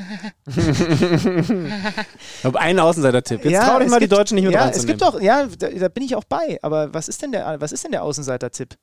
habe 2.44 2.60
einen 2.60 2.78
Außenseiter-Tipp. 2.78 3.44
Jetzt 3.44 3.66
trau 3.66 3.78
dich 3.78 3.88
mal, 3.88 3.98
die 3.98 4.06
gibt- 4.06 4.18
Deutschen 4.18 4.34
nicht 4.36 4.44
mit 4.44 4.54
Ja, 4.54 4.68
es 4.68 4.86
gibt 4.86 5.02
doch, 5.02 5.20
ja, 5.20 5.46
da, 5.46 5.68
da 5.70 5.88
bin 5.88 6.02
ich 6.04 6.14
auch 6.14 6.24
bei. 6.24 6.58
Aber 6.62 6.92
was 6.94 7.08
ist 7.08 7.22
denn 7.22 7.32
der, 7.32 7.60
was 7.60 7.72
ist 7.72 7.84
denn 7.84 7.92
der 7.92 8.02
Außenseiter-Tipp? 8.02 8.76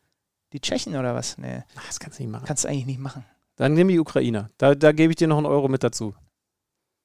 Die 0.55 0.61
Tschechen 0.61 0.95
oder 0.95 1.13
was? 1.13 1.37
Nee, 1.37 1.63
Ach, 1.75 1.85
das 1.87 1.99
kannst 1.99 2.17
du 2.17 2.23
nicht 2.23 2.31
machen. 2.31 2.45
kannst 2.45 2.63
du 2.63 2.69
eigentlich 2.69 2.85
nicht 2.85 2.99
machen. 3.01 3.25
Dann 3.57 3.73
nimm 3.73 3.89
die 3.89 3.99
Ukrainer. 3.99 4.49
Da, 4.57 4.73
da 4.73 4.93
gebe 4.93 5.11
ich 5.11 5.17
dir 5.17 5.27
noch 5.27 5.35
einen 5.35 5.45
Euro 5.45 5.67
mit 5.67 5.83
dazu. 5.83 6.15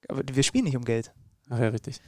Aber 0.09 0.23
wir 0.33 0.45
spielen 0.45 0.65
nicht 0.67 0.77
um 0.77 0.85
Geld. 0.85 1.13
Ach 1.49 1.59
ja, 1.59 1.69
richtig. 1.69 2.01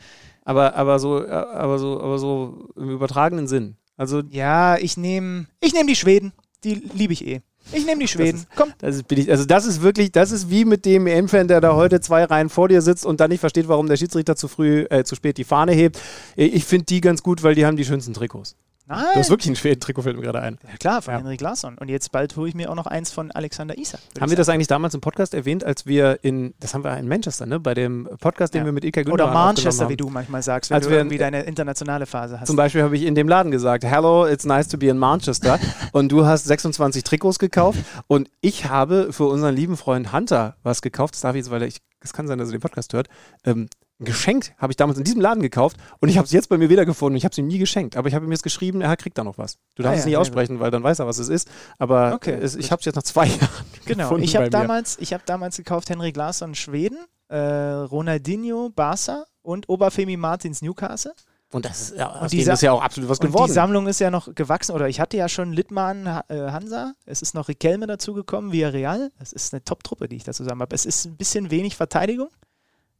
Aber, 0.44 0.77
aber, 0.77 1.01
so, 1.01 1.24
äh, 1.24 1.28
aber, 1.31 1.81
so, 1.81 2.01
aber 2.01 2.19
so 2.20 2.69
im 2.77 2.90
übertragenen 2.90 3.48
Sinn. 3.48 3.77
Also, 3.97 4.23
Ja, 4.31 4.77
ich 4.78 4.97
nehme 4.97 5.47
ich 5.60 5.74
nehm 5.74 5.89
die 5.89 5.97
Schweden. 5.97 6.32
Die 6.62 6.74
liebe 6.74 7.12
ich 7.12 7.27
eh. 7.27 7.40
Ich 7.73 7.85
nehme 7.85 8.01
die 8.01 8.09
Schweden. 8.09 8.39
ist- 8.39 8.48
Komm. 8.55 8.73
das 8.78 8.94
ist 8.97 9.09
billig. 9.09 9.28
Also, 9.31 9.44
das 9.44 9.64
ist 9.66 9.82
wirklich, 9.82 10.12
das 10.12 10.31
ist 10.31 10.48
wie 10.48 10.64
mit 10.64 10.85
dem 10.86 11.09
EM-Fan, 11.09 11.48
der 11.48 11.60
da 11.60 11.74
heute 11.74 12.01
zwei 12.01 12.23
Reihen 12.24 12.51
vor 12.51 12.69
dir 12.69 12.82
sitzt 12.82 13.05
und 13.05 13.19
dann 13.20 13.31
nicht 13.31 13.40
versteht, 13.40 13.66
warum 13.66 13.89
der 13.89 13.97
Schiedsrichter 13.97 14.36
zu 14.36 14.47
früh, 14.47 14.86
äh, 14.90 15.02
zu 15.02 15.16
spät 15.16 15.39
die 15.39 15.44
Fahne 15.44 15.73
hebt. 15.73 15.98
Ich 16.36 16.64
finde 16.64 16.86
die 16.86 17.01
ganz 17.01 17.23
gut, 17.24 17.43
weil 17.43 17.56
die 17.56 17.66
haben 17.66 17.77
die 17.77 17.85
schönsten 17.85 18.14
Trikots. 18.14 18.56
Nein. 18.93 19.05
Du 19.14 19.19
hast 19.20 19.31
wirklich 19.31 19.48
ein 19.51 19.56
Schweden-Trikot, 19.56 20.02
fällt 20.02 20.16
mir 20.16 20.23
gerade 20.23 20.40
ein. 20.40 20.59
ja, 20.70 20.77
klar, 20.78 21.02
von 21.02 21.12
Ja. 21.14 21.19
Henrik 21.20 21.40
Larsson. 21.40 21.77
Und 21.78 21.89
jetzt 21.89 22.12
bald 22.12 22.36
hole 22.36 22.48
ich 22.48 22.55
mir 22.55 22.70
auch 22.70 22.74
noch 22.74 22.86
eins 22.86 23.10
von 23.10 23.31
Alexander 23.31 23.77
Isak. 23.78 24.01
Haben 24.20 24.31
wir 24.31 24.36
das 24.36 24.48
eigentlich 24.48 24.66
damals 24.69 24.94
im 24.94 25.01
Podcast 25.01 25.35
erwähnt, 25.35 25.64
als 25.64 25.86
wir 25.86 26.19
in, 26.23 26.55
das 26.60 26.74
haben 26.74 26.85
wir 26.85 26.97
in 26.97 27.09
Manchester, 27.09 27.47
ne? 27.47 27.59
Bei 27.60 27.74
dem 27.74 28.09
Podcast, 28.20 28.55
den 28.55 28.60
Ja. 28.60 28.64
wir 28.66 28.73
mit 28.73 28.85
Ilka 28.85 29.02
Gündogan 29.02 29.27
Oder 29.31 29.35
Manchester, 29.35 29.89
wie 29.89 29.97
du 29.97 30.09
manchmal 30.10 30.43
sagst, 30.43 30.70
wenn 30.70 30.77
Als 30.77 30.85
du 30.86 30.90
wir- 30.90 30.98
irgendwie 30.98 31.19
deine 31.19 31.43
internationale 31.43 32.06
Phase 32.06 32.39
hast. 32.40 32.47
Zum 32.47 32.56
Beispiel 32.56 32.82
habe 32.82 32.97
ich 32.97 33.02
in 33.05 33.14
dem 33.14 33.28
Laden 33.28 33.51
gesagt, 33.51 33.85
hello, 33.85 34.27
it's 34.27 34.44
nice 34.44 34.69
to 34.69 34.78
be 34.78 34.86
in 34.89 34.98
Manchester. 34.98 35.59
und 35.93 36.10
du 36.12 36.27
hast 36.27 36.44
26 36.44 37.02
Trikots 37.05 37.39
gekauft. 37.39 37.78
Und 38.06 38.28
ich 38.40 38.69
habe 38.69 39.12
für 39.12 39.24
unseren 39.24 39.55
lieben 39.55 39.77
Freund 39.77 40.12
Hunter 40.12 40.56
was 40.62 40.82
gekauft. 40.82 41.14
Das 41.14 41.20
darf 41.23 41.35
ich 41.35 41.40
jetzt, 41.40 41.51
weil 41.51 41.62
ich, 41.62 41.78
es 42.01 42.12
kann 42.12 42.27
sein, 42.27 42.39
dass 42.39 42.48
er 42.48 42.52
den 42.52 42.60
Podcast 42.60 42.93
hört. 42.93 43.09
Ähm, 43.44 43.69
ein 44.01 44.05
Geschenk 44.05 44.52
habe 44.59 44.73
ich 44.73 44.77
damals 44.77 44.98
in 44.98 45.05
diesem 45.05 45.20
Laden 45.20 45.43
gekauft 45.43 45.77
und 46.01 46.09
ich 46.09 46.16
habe 46.19 46.27
es 46.27 46.32
jetzt 46.32 46.48
bei 46.48 46.59
mir 46.59 46.69
wiedergefunden. 46.69 47.16
Ich 47.16 47.24
habe 47.24 47.32
es 47.32 47.39
ihm 47.39 47.47
nie 47.47 47.59
geschenkt, 47.59 47.97
aber 47.97 48.09
ich 48.09 48.14
habe 48.14 48.24
ihm 48.24 48.32
jetzt 48.32 48.43
geschrieben, 48.43 48.81
er 48.81 48.97
kriegt 48.97 49.16
da 49.16 49.24
noch 49.24 49.39
was. 49.39 49.59
Du 49.77 49.82
darfst 49.82 49.93
Ah 49.93 49.98
es 49.98 50.01
ja, 50.01 50.06
nicht 50.06 50.14
sehr 50.14 50.20
aussprechen, 50.20 50.60
weil 50.60 50.70
dann 50.70 50.82
weiß 50.82 50.98
er, 50.98 51.06
was 51.06 51.19
es 51.19 51.28
ist. 51.28 51.48
Aber 51.78 52.14
Okay, 52.14 52.32
es, 52.40 52.56
ich 52.56 52.73
habe 52.73 52.81
es 52.81 52.86
jetzt 52.86 52.97
nach 52.97 53.02
zwei 53.05 53.27
Jahren 53.27 53.48
Genau, 53.85 54.05
gefunden 54.05 54.24
ich 54.24 54.35
habe 54.36 54.51
damals, 54.51 54.98
ich 54.98 55.12
hab 55.12 55.24
damals 55.27 55.56
gekauft 55.56 55.89
Henrik 55.90 56.16
Larsson 56.16 56.55
Schweden, 56.55 56.98
äh, 57.28 57.36
Ronaldinho 57.36 58.70
Barca 58.70 59.24
und 59.43 59.69
Oberfemi 59.69 60.16
Martins 60.16 60.62
Newcastle. 60.62 61.12
Und 61.52 61.66
das 61.66 61.82
ist 61.82 61.97
ja, 61.98 62.27
die 62.28 62.43
dem 62.44 62.55
ist 62.55 62.62
ja 62.62 62.73
auch 62.73 62.81
absolut 62.82 63.10
was 63.10 63.19
Und 63.20 63.27
geworden. 63.27 63.48
die 63.48 63.52
Sammlung 63.52 63.86
ist 63.86 64.01
ja 64.01 64.10
noch 64.10 64.35
gewachsen, 64.35 64.73
oder 64.74 64.89
ich 64.89 65.01
hatte 65.01 65.19
ja 65.19 65.28
schon 65.28 65.52
Littmann 65.52 66.06
äh, 66.06 66.51
Hansa, 66.51 66.94
es 67.05 67.20
ist 67.20 67.35
noch 67.35 67.48
Riquelme 67.48 67.86
dazugekommen, 67.86 68.52
Villarreal. 68.52 69.10
Es 69.19 69.32
ist 69.35 69.52
eine 69.52 69.62
Top-Truppe, 69.62 70.09
die 70.09 70.16
ich 70.16 70.24
da 70.24 70.32
zusammen 70.32 70.62
habe. 70.62 70.74
Es 70.74 70.86
ist 70.86 71.05
ein 71.05 71.16
bisschen 71.19 71.51
wenig 71.51 71.77
Verteidigung, 71.77 72.28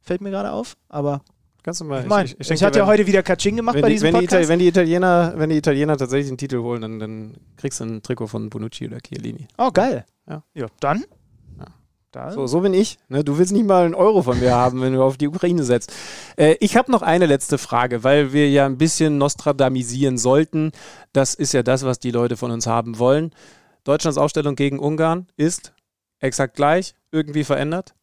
fällt 0.03 0.21
mir 0.21 0.29
gerade 0.29 0.51
auf, 0.51 0.75
aber 0.89 1.21
Kannst 1.63 1.79
du 1.79 1.85
mal, 1.85 2.01
ich 2.01 2.09
meine, 2.09 2.25
ich, 2.25 2.33
ich 2.33 2.39
es 2.41 2.47
denke, 2.49 2.65
hat 2.65 2.75
ja 2.75 2.85
heute 2.85 3.07
wieder 3.07 3.23
Kaching 3.23 3.55
gemacht 3.55 3.79
bei 3.79 3.87
die, 3.87 3.93
diesem 3.93 4.07
wenn, 4.07 4.15
die 4.15 4.27
Podcast. 4.27 4.49
wenn, 4.49 4.59
die 4.59 4.67
Italiener, 4.67 5.33
wenn 5.37 5.49
die 5.49 5.55
Italiener 5.55 5.95
tatsächlich 5.95 6.27
den 6.27 6.37
Titel 6.37 6.57
holen, 6.57 6.81
dann, 6.81 6.99
dann 6.99 7.37
kriegst 7.55 7.79
du 7.79 7.85
ein 7.85 8.01
Trikot 8.03 8.27
von 8.27 8.49
Bonucci 8.49 8.85
oder 8.85 8.99
Chiellini. 8.99 9.47
oh, 9.57 9.71
geil. 9.71 10.05
Ja. 10.27 10.43
Ja, 10.53 10.65
dann. 10.81 11.05
Ja. 11.57 11.65
dann. 12.11 12.33
So, 12.33 12.47
so 12.47 12.59
bin 12.59 12.73
ich. 12.73 12.97
Ne? 13.07 13.23
Du 13.23 13.37
willst 13.37 13.53
nicht 13.53 13.65
mal 13.65 13.85
einen 13.85 13.95
Euro 13.95 14.23
von 14.23 14.41
mir 14.41 14.53
haben, 14.53 14.81
wenn 14.81 14.91
du 14.91 15.01
auf 15.01 15.15
die 15.15 15.29
Ukraine 15.29 15.63
setzt. 15.63 15.93
Äh, 16.35 16.57
ich 16.59 16.75
habe 16.75 16.91
noch 16.91 17.01
eine 17.01 17.27
letzte 17.27 17.57
Frage, 17.57 18.03
weil 18.03 18.33
wir 18.33 18.49
ja 18.49 18.65
ein 18.65 18.77
bisschen 18.77 19.17
Nostradamisieren 19.17 20.17
sollten. 20.17 20.73
Das 21.13 21.33
ist 21.33 21.53
ja 21.53 21.63
das, 21.63 21.85
was 21.85 21.97
die 21.97 22.11
Leute 22.11 22.35
von 22.35 22.51
uns 22.51 22.67
haben 22.67 22.99
wollen. 22.99 23.31
Deutschlands 23.85 24.17
Aufstellung 24.17 24.55
gegen 24.57 24.79
Ungarn 24.79 25.27
ist 25.37 25.71
exakt 26.19 26.57
gleich, 26.57 26.93
irgendwie 27.11 27.45
verändert. 27.45 27.95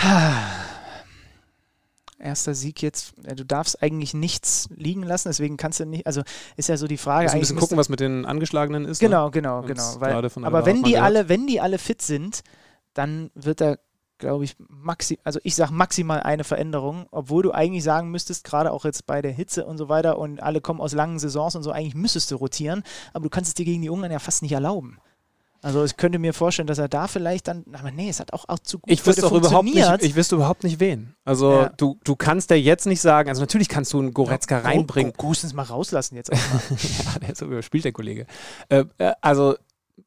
Erster 2.18 2.54
Sieg 2.54 2.82
jetzt, 2.82 3.14
du 3.16 3.44
darfst 3.44 3.82
eigentlich 3.82 4.12
nichts 4.12 4.68
liegen 4.74 5.02
lassen, 5.02 5.28
deswegen 5.28 5.56
kannst 5.56 5.80
du 5.80 5.86
nicht, 5.86 6.06
also 6.06 6.22
ist 6.56 6.68
ja 6.68 6.76
so 6.76 6.86
die 6.86 6.98
Frage. 6.98 7.24
Muss 7.24 7.32
ein 7.32 7.40
bisschen 7.40 7.56
gucken, 7.56 7.78
was 7.78 7.88
mit 7.88 8.00
den 8.00 8.26
Angeschlagenen 8.26 8.84
ist. 8.84 9.00
Ne? 9.00 9.08
Genau, 9.08 9.30
genau, 9.30 9.62
genau. 9.62 10.00
Weil, 10.00 10.12
aber 10.44 10.66
wenn 10.66 10.82
die 10.82 10.92
gehört. 10.92 11.06
alle, 11.06 11.30
wenn 11.30 11.46
die 11.46 11.60
alle 11.60 11.78
fit 11.78 12.02
sind, 12.02 12.42
dann 12.92 13.30
wird 13.34 13.62
da, 13.62 13.76
glaube 14.18 14.44
ich, 14.44 14.56
maxi 14.58 15.18
also 15.24 15.40
ich 15.44 15.54
sage 15.54 15.72
maximal 15.72 16.20
eine 16.20 16.44
Veränderung, 16.44 17.06
obwohl 17.10 17.42
du 17.42 17.52
eigentlich 17.52 17.84
sagen 17.84 18.10
müsstest, 18.10 18.44
gerade 18.44 18.72
auch 18.72 18.84
jetzt 18.84 19.06
bei 19.06 19.22
der 19.22 19.32
Hitze 19.32 19.64
und 19.64 19.78
so 19.78 19.88
weiter 19.88 20.18
und 20.18 20.42
alle 20.42 20.60
kommen 20.60 20.82
aus 20.82 20.92
langen 20.92 21.18
Saisons 21.18 21.56
und 21.56 21.62
so, 21.62 21.70
eigentlich 21.70 21.94
müsstest 21.94 22.30
du 22.30 22.36
rotieren, 22.36 22.82
aber 23.14 23.24
du 23.24 23.30
kannst 23.30 23.48
es 23.48 23.54
dir 23.54 23.64
gegen 23.64 23.80
die 23.80 23.88
Ungarn 23.88 24.12
ja 24.12 24.18
fast 24.18 24.42
nicht 24.42 24.52
erlauben. 24.52 24.98
Also 25.62 25.84
ich 25.84 25.96
könnte 25.98 26.18
mir 26.18 26.32
vorstellen, 26.32 26.66
dass 26.66 26.78
er 26.78 26.88
da 26.88 27.06
vielleicht 27.06 27.46
dann, 27.48 27.64
aber 27.72 27.90
nee, 27.90 28.08
es 28.08 28.18
hat 28.20 28.32
auch, 28.32 28.46
auch 28.48 28.58
zu 28.60 28.78
gut 28.78 28.90
Ich 28.90 29.04
wüsste 29.06 29.26
auch 29.26 29.32
überhaupt 29.32 29.64
nicht, 29.64 29.74
funktioniert. 29.74 30.02
ich 30.02 30.16
wüsste 30.16 30.36
überhaupt 30.36 30.64
nicht 30.64 30.80
wen. 30.80 31.14
Also 31.24 31.52
Ja. 31.52 31.68
du, 31.76 31.98
du 32.02 32.16
kannst 32.16 32.50
ja 32.50 32.56
jetzt 32.56 32.86
nicht 32.86 33.00
sagen, 33.02 33.28
also 33.28 33.42
natürlich 33.42 33.68
kannst 33.68 33.92
du 33.92 33.98
einen 33.98 34.14
Goretzka 34.14 34.60
Go- 34.60 34.66
reinbringen. 34.68 35.12
Gosens 35.16 35.52
mal 35.52 35.64
rauslassen 35.64 36.16
jetzt 36.16 36.32
auch 36.32 36.36
mal. 36.36 36.62
ja, 37.14 37.18
der 37.20 37.28
ist 37.30 37.38
so 37.38 37.44
überspielt, 37.46 37.84
der 37.84 37.92
Kollege. 37.92 38.26
Äh, 38.70 38.84
äh, 38.98 39.12
also 39.20 39.54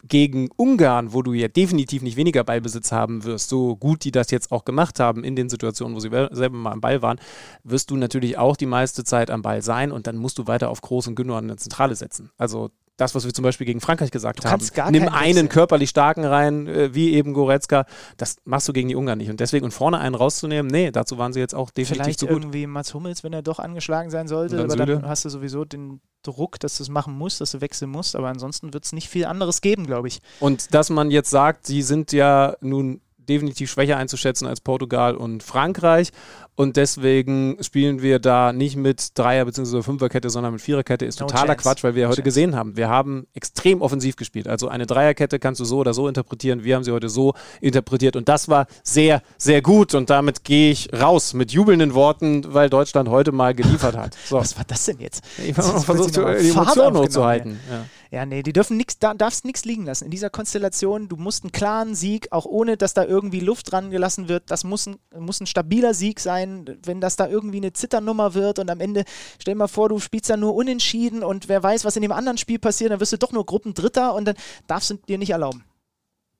gegen 0.05 0.49
Ungarn, 0.57 1.13
wo 1.13 1.21
du 1.21 1.33
ja 1.33 1.47
definitiv 1.47 2.01
nicht 2.01 2.17
weniger 2.17 2.43
Ballbesitz 2.43 2.91
haben 2.91 3.23
wirst, 3.23 3.47
so 3.49 3.75
gut 3.75 4.03
die 4.03 4.11
das 4.11 4.31
jetzt 4.31 4.51
auch 4.51 4.65
gemacht 4.65 4.99
haben 4.99 5.23
in 5.23 5.35
den 5.35 5.49
Situationen, 5.49 5.95
wo 5.95 5.99
sie 5.99 6.09
selber 6.09 6.57
mal 6.57 6.71
am 6.71 6.81
Ball 6.81 7.01
waren, 7.03 7.19
wirst 7.63 7.91
du 7.91 7.95
natürlich 7.95 8.37
auch 8.37 8.57
die 8.57 8.65
meiste 8.65 9.03
Zeit 9.03 9.29
am 9.29 9.43
Ball 9.43 9.61
sein 9.61 9.91
und 9.91 10.07
dann 10.07 10.17
musst 10.17 10.39
du 10.39 10.47
weiter 10.47 10.69
auf 10.71 10.81
Groß 10.81 11.07
und 11.07 11.15
Gündogan 11.15 11.43
in 11.45 11.49
der 11.49 11.57
Zentrale 11.57 11.95
setzen. 11.95 12.31
Also 12.37 12.71
das, 12.97 13.15
was 13.15 13.25
wir 13.25 13.33
zum 13.33 13.43
Beispiel 13.43 13.65
gegen 13.65 13.81
Frankreich 13.81 14.11
gesagt 14.11 14.43
Du 14.43 14.49
haben. 14.49 14.63
Nimm 14.91 15.07
einen 15.07 15.29
wechseln. 15.29 15.49
körperlich 15.49 15.89
starken 15.89 16.25
rein, 16.25 16.67
äh, 16.67 16.93
wie 16.93 17.13
eben 17.13 17.33
Goretzka. 17.33 17.85
Das 18.17 18.37
machst 18.45 18.67
du 18.67 18.73
gegen 18.73 18.87
die 18.89 18.95
Ungarn 18.95 19.17
nicht. 19.17 19.29
Und 19.29 19.39
deswegen 19.39 19.65
und 19.65 19.71
vorne 19.71 19.99
einen 19.99 20.15
rauszunehmen, 20.15 20.71
nee, 20.71 20.91
dazu 20.91 21.17
waren 21.17 21.33
sie 21.33 21.39
jetzt 21.39 21.55
auch 21.55 21.71
definitiv 21.71 22.03
Vielleicht 22.03 22.19
zu 22.19 22.27
gut. 22.27 22.37
irgendwie 22.37 22.67
Mats 22.67 22.93
Hummels, 22.93 23.23
wenn 23.23 23.33
er 23.33 23.41
doch 23.41 23.59
angeschlagen 23.59 24.09
sein 24.11 24.27
sollte, 24.27 24.57
dann 24.57 24.65
aber 24.65 24.85
dann 24.85 24.97
Süle. 24.97 25.09
hast 25.09 25.25
du 25.25 25.29
sowieso 25.29 25.65
den 25.65 26.01
Druck, 26.21 26.59
dass 26.59 26.77
du 26.77 26.83
es 26.83 26.89
machen 26.89 27.17
musst, 27.17 27.41
dass 27.41 27.51
du 27.51 27.61
wechseln 27.61 27.89
musst, 27.89 28.15
aber 28.15 28.29
ansonsten 28.29 28.73
wird 28.73 28.85
es 28.85 28.93
nicht 28.93 29.09
viel 29.09 29.25
anderes 29.25 29.61
geben, 29.61 29.85
glaube 29.85 30.07
ich. 30.07 30.19
Und 30.39 30.73
dass 30.73 30.89
man 30.89 31.11
jetzt 31.11 31.29
sagt, 31.31 31.67
sie 31.67 31.81
sind 31.81 32.11
ja 32.13 32.55
nun 32.61 33.01
definitiv 33.17 33.71
schwächer 33.71 33.97
einzuschätzen 33.97 34.47
als 34.47 34.61
Portugal 34.61 35.15
und 35.15 35.43
Frankreich. 35.43 36.11
Und 36.55 36.77
deswegen 36.77 37.57
spielen 37.61 38.01
wir 38.01 38.19
da 38.19 38.53
nicht 38.53 38.75
mit 38.75 39.17
Dreier- 39.17 39.45
bzw. 39.45 39.81
Fünferkette, 39.81 40.29
sondern 40.29 40.53
mit 40.53 40.61
Viererkette, 40.61 41.03
ist 41.05 41.19
No 41.19 41.25
totaler 41.25 41.53
chance. 41.55 41.63
Quatsch, 41.63 41.83
weil 41.83 41.95
wir 41.95 42.01
ja 42.03 42.07
No 42.07 42.11
heute 42.11 42.17
chance. 42.21 42.25
gesehen 42.25 42.55
haben, 42.55 42.77
wir 42.77 42.89
haben 42.89 43.25
extrem 43.33 43.81
offensiv 43.81 44.15
gespielt. 44.15 44.47
Also 44.47 44.67
eine 44.67 44.85
Dreierkette 44.85 45.39
kannst 45.39 45.59
du 45.61 45.65
so 45.65 45.79
oder 45.79 45.93
so 45.93 46.07
interpretieren. 46.07 46.63
Wir 46.63 46.75
haben 46.75 46.83
sie 46.83 46.91
heute 46.91 47.09
so 47.09 47.33
interpretiert. 47.59 48.15
Und 48.15 48.29
das 48.29 48.49
war 48.49 48.67
sehr, 48.83 49.21
sehr 49.37 49.61
gut. 49.61 49.95
Und 49.95 50.09
damit 50.09 50.43
gehe 50.43 50.71
ich 50.71 50.89
raus 50.93 51.33
mit 51.33 51.51
jubelnden 51.51 51.93
Worten, 51.95 52.53
weil 52.53 52.69
Deutschland 52.69 53.09
heute 53.09 53.31
mal 53.31 53.55
geliefert 53.55 53.97
hat. 53.97 54.15
So. 54.29 54.37
Was 54.37 54.55
war 54.55 54.63
das 54.67 54.85
denn 54.85 54.99
jetzt? 54.99 55.23
Ich 55.43 55.57
habe 55.57 55.79
versucht, 55.81 56.15
noch 56.17 56.35
die 56.35 56.49
Emotionen 56.49 56.97
hochzuhalten. 56.97 57.59
Ja. 57.71 57.85
Ja, 58.13 58.27
nee, 58.27 58.43
die 58.43 58.53
dürfen 58.53 58.77
nichts, 58.77 58.99
da 58.99 59.15
darfst 59.15 59.43
nichts 59.43 59.65
liegen 59.65 59.87
lassen. 59.87 60.05
In 60.05 60.11
dieser 60.11 60.29
Konstellation, 60.29 61.09
du 61.09 61.15
musst 61.15 61.43
einen 61.43 61.51
klaren 61.51 61.95
Sieg, 61.95 62.27
auch 62.29 62.45
ohne, 62.45 62.77
dass 62.77 62.93
da 62.93 63.03
irgendwie 63.03 63.39
Luft 63.39 63.71
dran 63.71 63.89
gelassen 63.89 64.29
wird. 64.29 64.51
Das 64.51 64.63
muss 64.63 64.85
ein, 64.85 64.97
muss 65.17 65.41
ein 65.41 65.47
stabiler 65.47 65.95
Sieg 65.95 66.19
sein. 66.19 66.77
Wenn 66.83 67.01
das 67.01 67.15
da 67.15 67.27
irgendwie 67.27 67.57
eine 67.57 67.73
Zitternummer 67.73 68.35
wird 68.35 68.59
und 68.59 68.69
am 68.69 68.81
Ende, 68.81 69.05
stell 69.39 69.55
dir 69.55 69.57
mal 69.57 69.67
vor, 69.67 69.89
du 69.89 69.97
spielst 69.97 70.29
dann 70.29 70.41
nur 70.41 70.53
unentschieden 70.53 71.23
und 71.23 71.49
wer 71.49 71.63
weiß, 71.63 71.85
was 71.85 71.95
in 71.95 72.03
dem 72.03 72.11
anderen 72.11 72.37
Spiel 72.37 72.59
passiert, 72.59 72.91
dann 72.91 72.99
wirst 72.99 73.13
du 73.13 73.17
doch 73.17 73.31
nur 73.31 73.47
Gruppendritter 73.47 74.13
und 74.13 74.25
dann 74.25 74.35
darfst 74.67 74.91
du 74.91 74.93
dir 74.93 75.17
nicht 75.17 75.31
erlauben. 75.31 75.63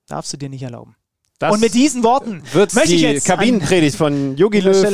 Darfst 0.06 0.32
du 0.32 0.36
dir 0.36 0.50
nicht 0.50 0.62
erlauben. 0.62 0.94
Das 1.40 1.52
und 1.52 1.60
mit 1.60 1.74
diesen 1.74 2.04
Worten 2.04 2.44
wird 2.52 2.72
möchte 2.74 2.94
ich 2.94 3.00
die 3.00 3.08
jetzt 3.08 3.28
an 3.28 3.38
Kabinenpredigt 3.38 3.96
von 3.96 4.36
Yogi 4.36 4.60
Löw 4.60 4.86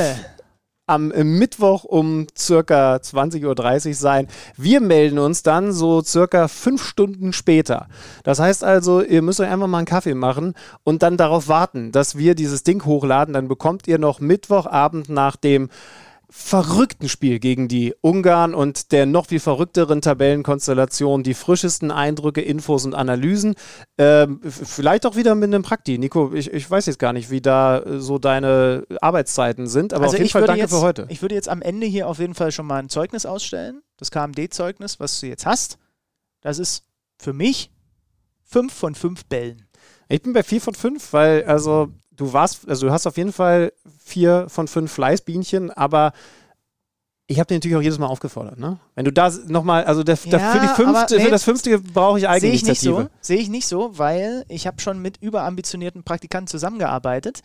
am 0.91 1.09
Mittwoch 1.09 1.85
um 1.85 2.27
circa 2.37 2.97
20.30 2.97 3.89
Uhr 3.89 3.95
sein. 3.95 4.27
Wir 4.57 4.81
melden 4.81 5.19
uns 5.19 5.43
dann 5.43 5.73
so 5.73 6.03
circa 6.03 6.49
fünf 6.49 6.85
Stunden 6.85 7.33
später. 7.33 7.87
Das 8.25 8.41
heißt 8.41 8.65
also, 8.65 9.01
ihr 9.01 9.23
müsst 9.23 9.41
euch 9.41 9.49
einfach 9.49 9.69
mal 9.69 9.79
einen 9.79 9.87
Kaffee 9.87 10.15
machen 10.15 10.55
und 10.83 11.03
dann 11.03 11.17
darauf 11.17 11.47
warten, 11.47 11.93
dass 11.93 12.19
wir 12.19 12.35
dieses 12.35 12.65
Ding 12.65 12.85
hochladen. 12.85 13.35
Dann 13.35 13.47
bekommt 13.47 13.87
ihr 13.87 13.99
noch 13.99 14.19
Mittwochabend 14.19 15.09
nach 15.09 15.37
dem 15.37 15.69
verrückten 16.31 17.09
Spiel 17.09 17.41
gegen 17.41 17.67
die 17.67 17.93
Ungarn 18.01 18.55
und 18.55 18.93
der 18.93 19.05
noch 19.05 19.27
viel 19.27 19.41
verrückteren 19.41 20.01
Tabellenkonstellation 20.01 21.25
die 21.25 21.35
frischesten 21.35 21.91
Eindrücke, 21.91 22.41
Infos 22.41 22.85
und 22.85 22.95
Analysen. 22.95 23.55
Ähm, 23.99 24.41
vielleicht 24.43 25.07
auch 25.07 25.17
wieder 25.17 25.35
mit 25.35 25.53
einem 25.53 25.63
Prakti. 25.63 25.99
Nico, 25.99 26.33
ich, 26.33 26.53
ich 26.53 26.71
weiß 26.71 26.87
jetzt 26.87 27.01
gar 27.01 27.13
nicht, 27.13 27.31
wie 27.31 27.41
da 27.41 27.81
äh, 27.81 28.01
so 28.01 28.19
deine 28.19 28.85
Arbeitszeiten 29.01 29.67
sind, 29.67 29.93
aber 29.93 30.05
also 30.05 30.15
auf 30.15 30.19
jeden 30.19 30.27
ich 30.27 30.33
Fall 30.33 30.43
würde 30.43 30.47
danke 30.49 30.63
jetzt, 30.63 30.71
für 30.71 30.81
heute. 30.81 31.07
Ich 31.09 31.21
würde 31.21 31.35
jetzt 31.35 31.49
am 31.49 31.63
Ende 31.63 31.87
hier 31.87 32.09
auf 32.09 32.21
jeden 32.21 32.35
Fall 32.35 32.53
schon 32.53 32.67
mal 32.67 32.79
ein 32.79 32.89
Zeugnis 32.89 33.27
ausstellen. 33.27 33.83
Das 33.97 34.11
KMD-Zeugnis, 34.11 35.01
was 35.01 35.21
du 35.21 35.27
jetzt 35.27 35.47
hast. 35.47 35.79
Das 36.41 36.59
ist 36.59 36.85
für 37.19 37.33
mich 37.33 37.71
fünf 38.45 38.73
von 38.73 38.95
fünf 38.95 39.25
Bällen. 39.27 39.67
Ich 40.09 40.23
bin 40.23 40.33
bei 40.33 40.43
4 40.43 40.61
von 40.61 40.75
5, 40.75 41.13
weil 41.13 41.45
also 41.45 41.89
du 42.21 42.33
warst, 42.35 42.69
also 42.69 42.87
du 42.87 42.93
hast 42.93 43.07
auf 43.07 43.17
jeden 43.17 43.33
Fall 43.33 43.73
vier 43.99 44.47
von 44.49 44.69
fünf 44.69 44.93
Fleißbienchen, 44.93 45.71
aber 45.71 46.13
ich 47.27 47.39
habe 47.39 47.47
dir 47.47 47.55
natürlich 47.55 47.77
auch 47.77 47.83
jedes 47.83 47.99
Mal 47.99 48.09
aufgefordert, 48.09 48.59
ne? 48.59 48.79
Wenn 49.01 49.07
du 49.07 49.13
da 49.13 49.33
nochmal, 49.49 49.85
also 49.85 50.03
der, 50.03 50.17
der, 50.27 50.39
für, 50.39 50.59
Ja, 50.59 50.75
fünfte, 50.75 51.17
nee, 51.17 51.25
für 51.25 51.31
das 51.31 51.43
fünfte 51.43 51.79
brauche 51.79 52.19
ich 52.19 52.27
Sehe 52.39 52.53
ich 52.53 52.81
so. 52.81 53.07
Sehe 53.23 53.39
ich 53.39 53.49
nicht 53.49 53.67
so, 53.67 53.97
weil 53.97 54.45
ich 54.49 54.67
habe 54.67 54.79
schon 54.83 55.01
mit 55.01 55.17
überambitionierten 55.23 56.03
Praktikanten 56.03 56.49
zusammengearbeitet 56.49 57.41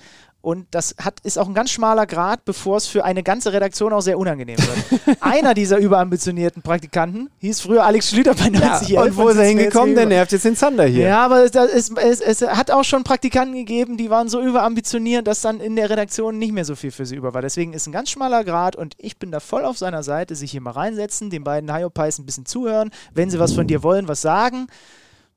und 0.45 0.67
das 0.69 0.93
hat, 1.03 1.21
ist 1.21 1.39
auch 1.39 1.47
ein 1.47 1.55
ganz 1.55 1.71
schmaler 1.71 2.05
Grad, 2.05 2.45
bevor 2.45 2.77
es 2.77 2.85
für 2.85 3.03
eine 3.03 3.23
ganze 3.23 3.51
Redaktion 3.51 3.91
auch 3.93 4.01
sehr 4.01 4.19
unangenehm 4.19 4.57
wird. 4.59 5.17
Einer 5.19 5.55
dieser 5.55 5.79
überambitionierten 5.79 6.61
Praktikanten 6.61 7.31
hieß 7.39 7.61
früher 7.61 7.83
Alex 7.83 8.11
Schlüter 8.11 8.35
bei 8.35 8.49
90 8.49 8.89
Ja, 8.89 9.01
und 9.01 9.17
wo 9.17 9.27
ist 9.29 9.37
er 9.37 9.45
hingekommen? 9.45 9.95
Der 9.95 10.05
nervt 10.05 10.33
jetzt 10.33 10.45
den 10.45 10.55
Zander 10.55 10.85
hier. 10.85 11.07
Ja, 11.07 11.25
aber 11.25 11.43
es, 11.43 11.89
es, 11.89 12.21
es 12.21 12.41
hat 12.43 12.69
auch 12.69 12.83
schon 12.83 13.03
Praktikanten 13.03 13.55
gegeben, 13.55 13.97
die 13.97 14.11
waren 14.11 14.29
so 14.29 14.39
überambitioniert, 14.39 15.25
dass 15.25 15.41
dann 15.41 15.59
in 15.59 15.75
der 15.75 15.89
Redaktion 15.89 16.37
nicht 16.37 16.51
mehr 16.51 16.63
so 16.63 16.75
viel 16.75 16.91
für 16.91 17.07
sie 17.07 17.15
über 17.15 17.33
war. 17.33 17.41
Deswegen 17.41 17.73
ist 17.73 17.87
ein 17.87 17.91
ganz 17.91 18.11
schmaler 18.11 18.43
Grad 18.43 18.75
und 18.75 18.93
ich 18.99 19.17
bin 19.17 19.31
da 19.31 19.39
voll 19.39 19.65
auf 19.65 19.79
seiner 19.79 20.03
Seite, 20.03 20.35
sich 20.35 20.51
hier 20.51 20.61
mal 20.61 20.69
reinsetzen, 20.69 21.31
den 21.31 21.43
beiden 21.45 21.73
Hyopies 21.73 22.19
ein 22.19 22.25
bisschen 22.25 22.45
zuhören, 22.45 22.89
wenn 23.13 23.29
sie 23.29 23.39
was 23.39 23.53
von 23.53 23.67
dir 23.67 23.81
wollen, 23.83 24.09
was 24.09 24.21
sagen. 24.21 24.67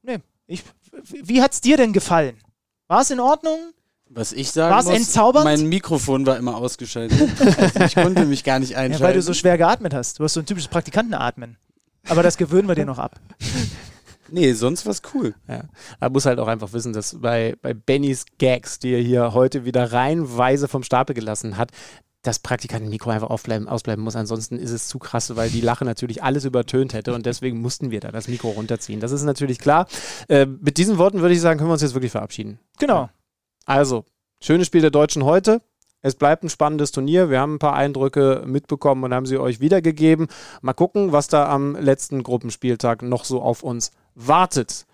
Nee, 0.03 0.19
ich, 0.49 0.65
wie 1.05 1.41
hat's 1.41 1.61
dir 1.61 1.77
denn 1.77 1.93
gefallen? 1.93 2.37
War 2.89 3.03
es 3.03 3.11
in 3.13 3.21
Ordnung? 3.21 3.59
Was 4.11 4.33
ich 4.33 4.51
sagen 4.51 4.75
War's 4.75 4.87
muss, 4.87 4.95
entzaubernd? 4.97 5.45
mein 5.45 5.67
Mikrofon 5.67 6.25
war 6.27 6.39
immer 6.39 6.57
ausgeschaltet. 6.57 7.29
also 7.59 7.81
ich 7.85 7.95
konnte 7.95 8.25
mich 8.25 8.43
gar 8.43 8.59
nicht 8.59 8.71
Ja, 8.73 8.79
einschalten. 8.79 9.05
weil 9.05 9.13
du 9.15 9.23
so 9.23 9.35
schwer 9.35 9.59
geatmet 9.59 9.93
hast. 9.95 10.19
Du 10.19 10.25
hast 10.25 10.33
so 10.33 10.41
ein 10.41 10.47
typisches 10.47 10.69
Praktikantenatmen. 10.69 11.59
Aber 12.09 12.23
das 12.23 12.39
gewöhnen 12.39 12.67
wir 12.69 12.75
dir 12.75 12.87
noch 12.87 12.99
ab. 12.99 13.21
nee, 14.31 14.53
sonst 14.55 14.87
war's 14.87 15.03
cool. 15.13 15.35
Ja. 15.47 15.65
Man 16.01 16.13
muss 16.13 16.25
halt 16.25 16.39
auch 16.39 16.47
einfach 16.49 16.73
wissen, 16.73 16.95
dass 16.95 17.21
bei, 17.21 17.57
bei 17.61 17.75
Bennys 17.75 18.25
Gags, 18.39 18.79
die 18.79 18.93
er 18.95 19.03
hier 19.03 19.35
heute 19.35 19.67
wieder 19.67 19.93
reihenweise 19.93 20.69
vom 20.69 20.83
Stapel 20.83 21.15
gelassen 21.15 21.59
hat, 21.59 21.71
das 22.29 22.39
Praktikantenmikro 22.41 23.11
einfach 23.11 23.31
aufbleiben, 23.31 23.69
ausbleiben 23.69 24.05
muss. 24.05 24.15
Ansonsten 24.15 24.59
ist 24.59 24.71
es 24.71 24.87
zu 24.87 24.99
krass, 24.99 25.35
weil 25.35 25.49
die 25.49 25.63
Lache 25.63 25.85
natürlich 25.85 26.23
alles 26.23 26.45
übertönt 26.45 26.93
hätte 26.93 27.15
und 27.15 27.25
deswegen 27.25 27.61
mussten 27.61 27.91
wir 27.91 28.01
da 28.01 28.13
das 28.13 28.29
Mikro 28.29 28.51
runterziehen. 28.51 29.01
Das 29.01 29.13
ist 29.13 29.23
natürlich 29.23 29.59
klar. 29.59 29.87
Äh, 30.29 30.45
mit 30.45 30.77
diesen 30.77 30.99
Worten 30.99 31.23
würde 31.23 31.35
ich 31.35 31.41
sagen, 31.41 31.59
können 31.59 31.71
wir 31.71 31.73
uns 31.73 31.83
jetzt 31.83 31.95
wirklich 31.95 32.13
verabschieden. 32.13 32.59
Genau. 32.79 33.09
Also, 33.65 34.05
schönes 34.43 34.67
Spiel 34.67 34.83
der 34.83 34.91
Deutschen 34.91 35.25
heute. 35.25 35.63
Es 36.03 36.15
bleibt 36.15 36.45
ein 36.45 36.51
spannendes 36.51 36.93
Turnier. 36.93 37.31
Wir 37.31 37.41
haben 37.41 37.55
ein 37.55 37.59
paar 37.59 37.75
Eindrücke 37.75 38.45
mitbekommen 38.47 39.05
und 39.05 39.15
haben 39.15 39.27
sie 39.27 39.39
euch 39.39 39.61
wiedergegeben. 39.61 40.29
Mal 40.61 40.75
gucken, 40.75 41.13
was 41.13 41.29
da 41.29 41.49
am 41.49 41.77
letzten 41.77 42.23
Gruppenspieltag 42.23 43.03
noch 43.03 43.25
so 43.25 43.41
auf 43.41 43.63
uns 43.63 43.91
wartet. 44.15 44.87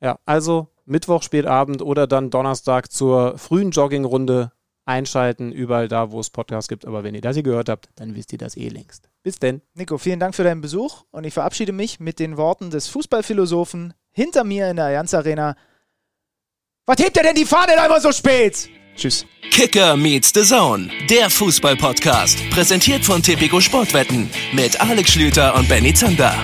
Ja, 0.00 0.18
also 0.24 0.68
Mittwoch 0.86 1.22
spätabend 1.22 1.82
oder 1.82 2.06
dann 2.06 2.30
Donnerstag 2.30 2.90
zur 2.90 3.36
frühen 3.36 3.72
Joggingrunde 3.72 4.52
einschalten, 4.88 5.52
überall 5.52 5.86
da, 5.88 6.10
wo 6.10 6.18
es 6.18 6.30
Podcasts 6.30 6.68
gibt. 6.68 6.86
Aber 6.86 7.04
wenn 7.04 7.14
ihr 7.14 7.20
das 7.20 7.36
hier 7.36 7.42
gehört 7.42 7.68
habt, 7.68 7.88
dann 7.96 8.16
wisst 8.16 8.32
ihr 8.32 8.38
das 8.38 8.56
eh 8.56 8.68
längst. 8.68 9.08
Bis 9.22 9.38
denn. 9.38 9.60
Nico, 9.74 9.98
vielen 9.98 10.18
Dank 10.18 10.34
für 10.34 10.44
deinen 10.44 10.60
Besuch 10.60 11.04
und 11.10 11.24
ich 11.24 11.34
verabschiede 11.34 11.72
mich 11.72 12.00
mit 12.00 12.18
den 12.18 12.36
Worten 12.36 12.70
des 12.70 12.88
Fußballphilosophen 12.88 13.94
hinter 14.10 14.44
mir 14.44 14.70
in 14.70 14.76
der 14.76 14.86
Allianz 14.86 15.14
Arena. 15.14 15.56
Was 16.86 16.98
hebt 16.98 17.16
er 17.16 17.22
denn 17.22 17.34
die 17.34 17.44
Fahne 17.44 17.74
da 17.76 17.86
immer 17.86 18.00
so 18.00 18.10
spät? 18.12 18.70
Tschüss. 18.96 19.26
Kicker 19.50 19.96
meets 19.96 20.32
the 20.34 20.42
Zone, 20.42 20.90
der 21.08 21.30
Fußball-Podcast. 21.30 22.50
Präsentiert 22.50 23.04
von 23.04 23.22
Tipico 23.22 23.60
Sportwetten 23.60 24.28
mit 24.52 24.80
Alex 24.80 25.12
Schlüter 25.12 25.54
und 25.54 25.68
Benny 25.68 25.94
Zander. 25.94 26.34